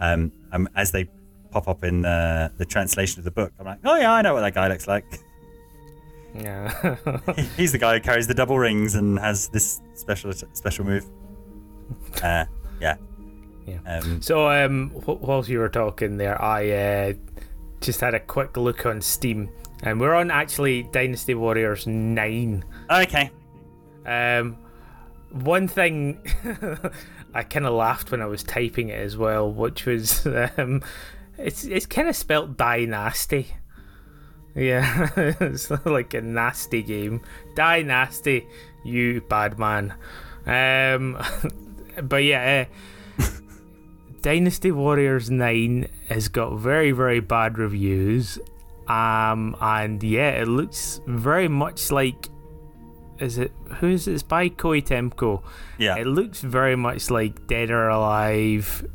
um, 0.00 0.30
um 0.52 0.68
as 0.76 0.90
they 0.92 1.08
pop 1.56 1.68
up 1.68 1.84
in 1.84 2.04
uh, 2.04 2.50
the 2.58 2.64
translation 2.66 3.18
of 3.20 3.24
the 3.24 3.30
book 3.30 3.50
i'm 3.58 3.64
like 3.64 3.78
oh 3.84 3.96
yeah 3.96 4.12
i 4.12 4.20
know 4.20 4.34
what 4.34 4.42
that 4.42 4.52
guy 4.52 4.68
looks 4.68 4.86
like 4.86 5.06
Yeah. 6.34 6.96
he's 7.56 7.72
the 7.72 7.78
guy 7.78 7.94
who 7.94 8.00
carries 8.00 8.26
the 8.26 8.34
double 8.34 8.58
rings 8.58 8.94
and 8.94 9.18
has 9.18 9.48
this 9.48 9.80
special 9.94 10.32
special 10.52 10.84
move 10.84 11.06
uh, 12.22 12.44
yeah 12.78 12.96
Yeah. 13.66 13.78
um, 13.86 14.20
so, 14.20 14.48
um, 14.50 14.90
whilst 15.06 15.48
you 15.48 15.58
were 15.60 15.70
talking 15.70 16.18
there, 16.18 16.36
I 16.40 16.70
uh, 16.70 17.12
just 17.80 18.00
had 18.02 18.12
a 18.14 18.20
quick 18.20 18.56
look 18.58 18.84
on 18.86 19.00
Steam, 19.00 19.48
and 19.82 19.98
we're 20.00 20.14
on 20.14 20.30
actually 20.30 20.82
Dynasty 20.92 21.34
Warriors 21.34 21.86
9. 21.86 22.64
okay 22.90 23.30
Um, 24.04 24.58
one 25.30 25.68
thing 25.68 26.20
I 27.34 27.42
kind 27.44 27.66
of 27.66 27.72
laughed 27.74 28.10
when 28.10 28.20
I 28.22 28.26
was 28.26 28.42
typing 28.42 28.88
it 28.90 28.98
as 29.00 29.16
well, 29.16 29.50
which 29.50 29.84
was 29.86 30.26
um, 30.58 30.82
it's 31.38 31.64
it's 31.64 31.86
kind 31.86 32.08
of 32.08 32.16
spelt 32.16 32.56
dynasty. 32.56 33.48
Yeah, 34.54 35.10
it's 35.16 35.70
like 35.84 36.14
a 36.14 36.22
nasty 36.22 36.82
game. 36.82 37.20
Dynasty, 37.54 38.46
you 38.84 39.20
bad 39.20 39.58
man. 39.58 39.94
Um, 40.46 41.22
but 42.02 42.24
yeah, 42.24 42.66
uh, 43.18 43.24
Dynasty 44.22 44.72
Warriors 44.72 45.30
Nine 45.30 45.88
has 46.08 46.28
got 46.28 46.58
very 46.58 46.92
very 46.92 47.20
bad 47.20 47.58
reviews. 47.58 48.38
Um, 48.88 49.56
and 49.60 50.02
yeah, 50.02 50.30
it 50.30 50.48
looks 50.48 51.00
very 51.06 51.48
much 51.48 51.90
like 51.90 52.28
is 53.18 53.38
it 53.38 53.52
who 53.78 53.88
is 53.88 54.06
it? 54.08 54.14
It's 54.14 54.22
by 54.22 54.48
Koei 54.48 54.82
Tecmo. 54.84 55.42
yeah 55.78 55.96
It 55.96 56.06
looks 56.06 56.40
very 56.40 56.76
much 56.76 57.10
like 57.10 57.46
Dead 57.46 57.70
or 57.70 57.88
Alive 57.88 58.86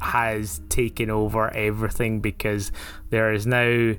has 0.00 0.60
taken 0.68 1.10
over 1.10 1.48
everything 1.54 2.20
because 2.20 2.72
there 3.10 3.32
is 3.32 3.46
now 3.46 3.94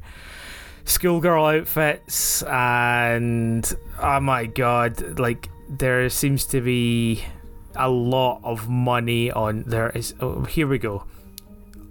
schoolgirl 0.86 1.45
outfits 1.45 2.44
and 2.44 3.73
oh 4.02 4.19
my 4.19 4.45
god, 4.45 5.19
like 5.19 5.49
there 5.69 6.10
seems 6.10 6.45
to 6.48 6.61
be 6.61 7.23
a 7.76 7.90
lot 7.90 8.41
of 8.44 8.68
money 8.68 9.32
on 9.32 9.64
there 9.64 9.90
is 9.91 10.14
oh, 10.22 10.44
here 10.45 10.68
we 10.68 10.78
go. 10.78 11.03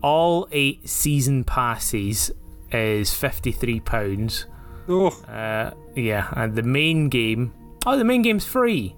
All 0.03 0.49
eight 0.53 0.89
season 0.89 1.45
passes 1.45 2.31
is 2.73 3.12
fifty 3.15 3.53
three 3.53 3.81
pounds. 3.81 4.47
oh, 4.89 5.09
Uh, 5.28 5.70
yeah, 5.95 6.28
and 6.37 6.55
the 6.55 6.62
main 6.62 7.09
game. 7.09 7.53
Oh, 7.87 7.97
the 7.97 8.05
main 8.05 8.23
game's 8.23 8.45
free. 8.45 8.95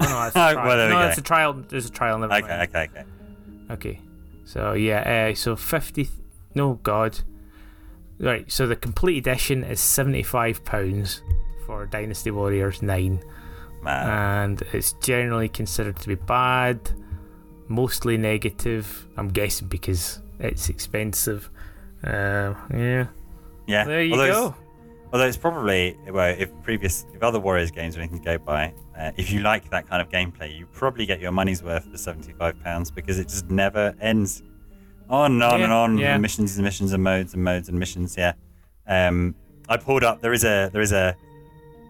Oh, 0.00 0.04
no, 0.04 0.08
that's 0.30 0.36
a 0.36 0.52
trial. 0.54 0.66
well, 0.66 0.88
no, 0.88 1.08
it's 1.08 1.18
a 1.18 1.22
trial. 1.22 1.52
There's 1.68 1.86
a 1.86 1.90
trial. 1.90 2.18
Never 2.18 2.32
okay 2.34 2.48
mind. 2.48 2.62
okay 2.70 2.82
okay 2.84 3.04
Okay. 3.70 4.00
So 4.44 4.72
yeah, 4.72 5.30
uh, 5.30 5.34
so 5.34 5.56
fifty. 5.56 6.08
No 6.54 6.74
God. 6.82 7.20
Right. 8.18 8.50
So 8.50 8.66
the 8.66 8.76
complete 8.76 9.18
edition 9.18 9.64
is 9.64 9.80
seventy-five 9.80 10.64
pounds 10.64 11.22
for 11.66 11.86
Dynasty 11.86 12.30
Warriors 12.30 12.82
Nine, 12.82 13.22
man 13.82 14.10
and 14.10 14.62
it's 14.72 14.92
generally 14.94 15.48
considered 15.48 15.96
to 15.96 16.08
be 16.08 16.14
bad, 16.14 16.90
mostly 17.68 18.16
negative. 18.16 19.06
I'm 19.16 19.28
guessing 19.28 19.68
because 19.68 20.20
it's 20.38 20.68
expensive. 20.68 21.48
Uh, 22.04 22.54
yeah. 22.74 23.06
yeah 23.66 23.84
There 23.84 24.02
you 24.02 24.12
although 24.12 24.50
go. 24.50 24.56
Although 25.12 25.26
it's 25.26 25.36
probably 25.36 25.96
well, 26.10 26.34
if 26.38 26.50
previous, 26.62 27.04
if 27.14 27.22
other 27.22 27.38
Warriors 27.38 27.70
games 27.70 27.96
or 27.96 28.00
anything 28.00 28.22
go 28.22 28.38
by, 28.38 28.72
uh, 28.98 29.12
if 29.18 29.30
you 29.30 29.40
like 29.40 29.68
that 29.70 29.86
kind 29.86 30.00
of 30.00 30.08
gameplay, 30.08 30.56
you 30.56 30.66
probably 30.66 31.04
get 31.04 31.20
your 31.20 31.32
money's 31.32 31.62
worth 31.62 31.84
for 31.84 31.98
seventy-five 31.98 32.62
pounds 32.62 32.90
because 32.90 33.18
it 33.18 33.28
just 33.28 33.50
never 33.50 33.94
ends. 34.00 34.42
On 35.10 35.32
and 35.32 35.42
on 35.42 35.58
Yeah, 35.58 35.64
and 35.64 35.72
on, 35.72 35.98
yeah. 35.98 36.16
missions 36.16 36.56
and 36.56 36.64
missions 36.64 36.94
and 36.94 37.04
modes 37.04 37.34
and 37.34 37.44
modes 37.44 37.68
and 37.68 37.78
missions. 37.78 38.16
Yeah, 38.16 38.32
um, 38.86 39.34
I 39.68 39.76
pulled 39.76 40.02
up. 40.02 40.22
There 40.22 40.32
is 40.32 40.44
a 40.44 40.70
there 40.72 40.80
is 40.80 40.92
a 40.92 41.14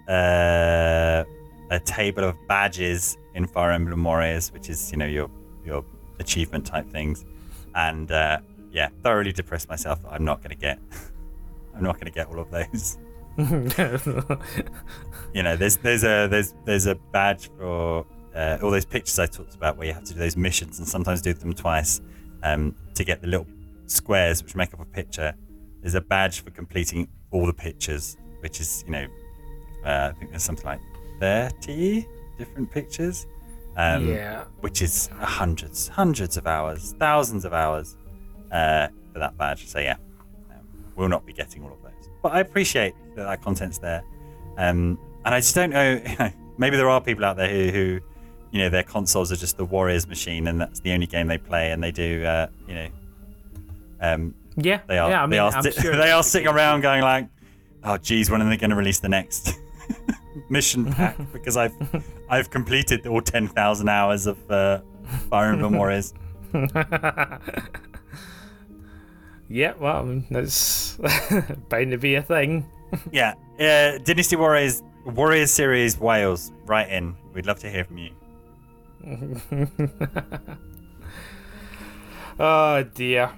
uh, 0.08 1.24
a 1.70 1.78
table 1.80 2.24
of 2.24 2.36
badges 2.48 3.16
in 3.34 3.46
Fire 3.46 3.70
Emblem 3.70 4.02
Warriors, 4.02 4.52
which 4.52 4.68
is 4.68 4.90
you 4.90 4.98
know 4.98 5.06
your 5.06 5.30
your 5.64 5.84
achievement 6.18 6.66
type 6.66 6.90
things, 6.90 7.24
and 7.76 8.10
uh, 8.10 8.38
yeah, 8.72 8.88
thoroughly 9.04 9.30
depressed 9.30 9.68
myself. 9.68 10.00
I'm 10.10 10.24
not 10.24 10.38
going 10.42 10.50
to 10.50 10.56
get. 10.56 10.80
I'm 11.76 11.84
not 11.84 11.94
going 11.94 12.06
to 12.06 12.12
get 12.12 12.26
all 12.26 12.40
of 12.40 12.50
those 12.50 12.98
you 15.34 15.42
know, 15.42 15.56
there's 15.56 15.76
there's 15.78 16.04
a 16.04 16.28
there's 16.30 16.54
there's 16.64 16.86
a 16.86 16.94
badge 16.94 17.50
for 17.56 18.06
uh, 18.34 18.58
all 18.62 18.70
those 18.70 18.84
pictures 18.84 19.18
I 19.18 19.26
talked 19.26 19.54
about 19.54 19.76
where 19.78 19.86
you 19.86 19.94
have 19.94 20.04
to 20.04 20.12
do 20.12 20.18
those 20.18 20.36
missions 20.36 20.78
and 20.78 20.86
sometimes 20.86 21.22
do 21.22 21.32
them 21.32 21.54
twice 21.54 22.00
um, 22.42 22.74
to 22.94 23.04
get 23.04 23.22
the 23.22 23.28
little 23.28 23.46
squares 23.86 24.42
which 24.42 24.54
make 24.54 24.74
up 24.74 24.80
a 24.80 24.84
picture. 24.84 25.34
There's 25.80 25.94
a 25.94 26.00
badge 26.00 26.42
for 26.42 26.50
completing 26.50 27.08
all 27.30 27.46
the 27.46 27.54
pictures, 27.54 28.16
which 28.40 28.60
is 28.60 28.84
you 28.86 28.92
know, 28.92 29.06
uh, 29.84 30.10
I 30.10 30.18
think 30.18 30.30
there's 30.30 30.42
something 30.42 30.66
like 30.66 30.80
thirty 31.18 32.06
different 32.36 32.70
pictures, 32.70 33.26
um, 33.76 34.08
yeah. 34.08 34.44
which 34.60 34.82
is 34.82 35.08
hundreds, 35.18 35.88
hundreds 35.88 36.36
of 36.36 36.46
hours, 36.46 36.94
thousands 36.98 37.46
of 37.46 37.54
hours 37.54 37.96
uh, 38.50 38.88
for 39.12 39.20
that 39.20 39.38
badge. 39.38 39.66
So 39.68 39.78
yeah, 39.78 39.96
um, 40.50 40.66
we'll 40.96 41.08
not 41.08 41.24
be 41.24 41.32
getting 41.32 41.62
all 41.62 41.72
of. 41.72 41.81
But 42.22 42.32
I 42.32 42.40
appreciate 42.40 42.94
that 43.16 43.24
that 43.24 43.42
content's 43.42 43.78
there, 43.78 44.02
um, 44.58 44.98
and 45.24 45.34
I 45.34 45.40
just 45.40 45.54
don't 45.54 45.70
know. 45.70 46.00
maybe 46.58 46.76
there 46.76 46.88
are 46.88 47.00
people 47.00 47.24
out 47.24 47.36
there 47.36 47.48
who, 47.48 47.70
who, 47.72 48.00
you 48.52 48.58
know, 48.60 48.68
their 48.68 48.82
consoles 48.84 49.32
are 49.32 49.36
just 49.36 49.56
the 49.56 49.64
Warriors 49.64 50.06
machine, 50.06 50.46
and 50.46 50.60
that's 50.60 50.80
the 50.80 50.92
only 50.92 51.06
game 51.06 51.26
they 51.26 51.38
play, 51.38 51.72
and 51.72 51.82
they 51.82 51.90
do, 51.90 52.24
uh, 52.24 52.46
you 52.68 52.74
know, 52.74 52.88
um, 54.00 54.34
Yeah. 54.56 54.80
they 54.86 54.98
are 54.98 55.10
Yeah. 55.10 55.22
I 55.22 55.26
mean, 55.26 55.30
they 55.30 55.38
are, 55.38 55.52
I'm 55.52 55.72
sure 55.72 55.96
they 55.96 56.10
are 56.12 56.22
sitting 56.22 56.48
around 56.48 56.82
going 56.82 57.02
like, 57.02 57.28
oh 57.84 57.98
geez, 57.98 58.30
when 58.30 58.40
are 58.42 58.48
they 58.48 58.56
going 58.56 58.70
to 58.70 58.76
release 58.76 59.00
the 59.00 59.08
next 59.08 59.58
mission 60.48 60.92
pack? 60.92 61.16
because 61.32 61.56
I've 61.56 61.72
I've 62.30 62.50
completed 62.50 63.06
all 63.06 63.20
ten 63.22 63.48
thousand 63.48 63.88
hours 63.88 64.26
of 64.26 64.38
uh, 64.50 64.80
Fire 65.28 65.52
Emblem 65.52 65.76
Warriors. 65.76 66.14
Yeah, 69.52 69.74
well, 69.78 69.96
I 69.98 70.02
mean, 70.02 70.24
that's 70.30 70.96
bound 71.68 71.90
to 71.90 71.98
be 71.98 72.14
a 72.14 72.22
thing. 72.22 72.66
Yeah, 73.10 73.32
uh, 73.58 73.96
Dynasty 74.04 74.36
Warriors 74.36 74.82
Warriors 75.06 75.50
series 75.50 75.98
Wales. 75.98 76.52
Right 76.66 76.86
in. 76.90 77.16
We'd 77.32 77.46
love 77.46 77.58
to 77.60 77.70
hear 77.70 77.84
from 77.84 77.96
you. 77.98 78.10
Oh 82.38 82.82
dear. 82.82 83.30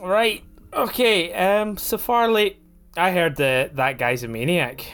Right. 0.00 0.42
Okay. 0.72 1.32
Um. 1.32 1.76
So 1.76 1.96
Farley, 1.98 2.58
I 2.96 3.10
heard 3.12 3.36
that 3.36 3.76
that 3.76 3.98
guy's 3.98 4.24
a 4.24 4.28
maniac. 4.28 4.84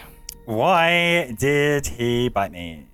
Why 0.45 1.35
did 1.39 1.87
he 1.87 2.29
bite 2.29 2.53
me? 2.53 2.88